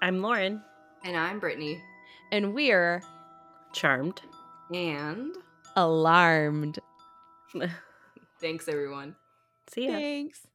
I'm 0.00 0.22
Lauren. 0.22 0.62
and 1.04 1.16
i'm 1.16 1.40
brittany 1.40 1.82
and 2.30 2.54
we're 2.54 3.02
Charmed. 3.72 4.20
and 4.72 5.34
alarmed. 5.74 6.78
thanks 8.40 8.68
everyone 8.68 9.16
See 9.74 9.86
ya. 9.86 9.98
Thanks. 9.98 10.46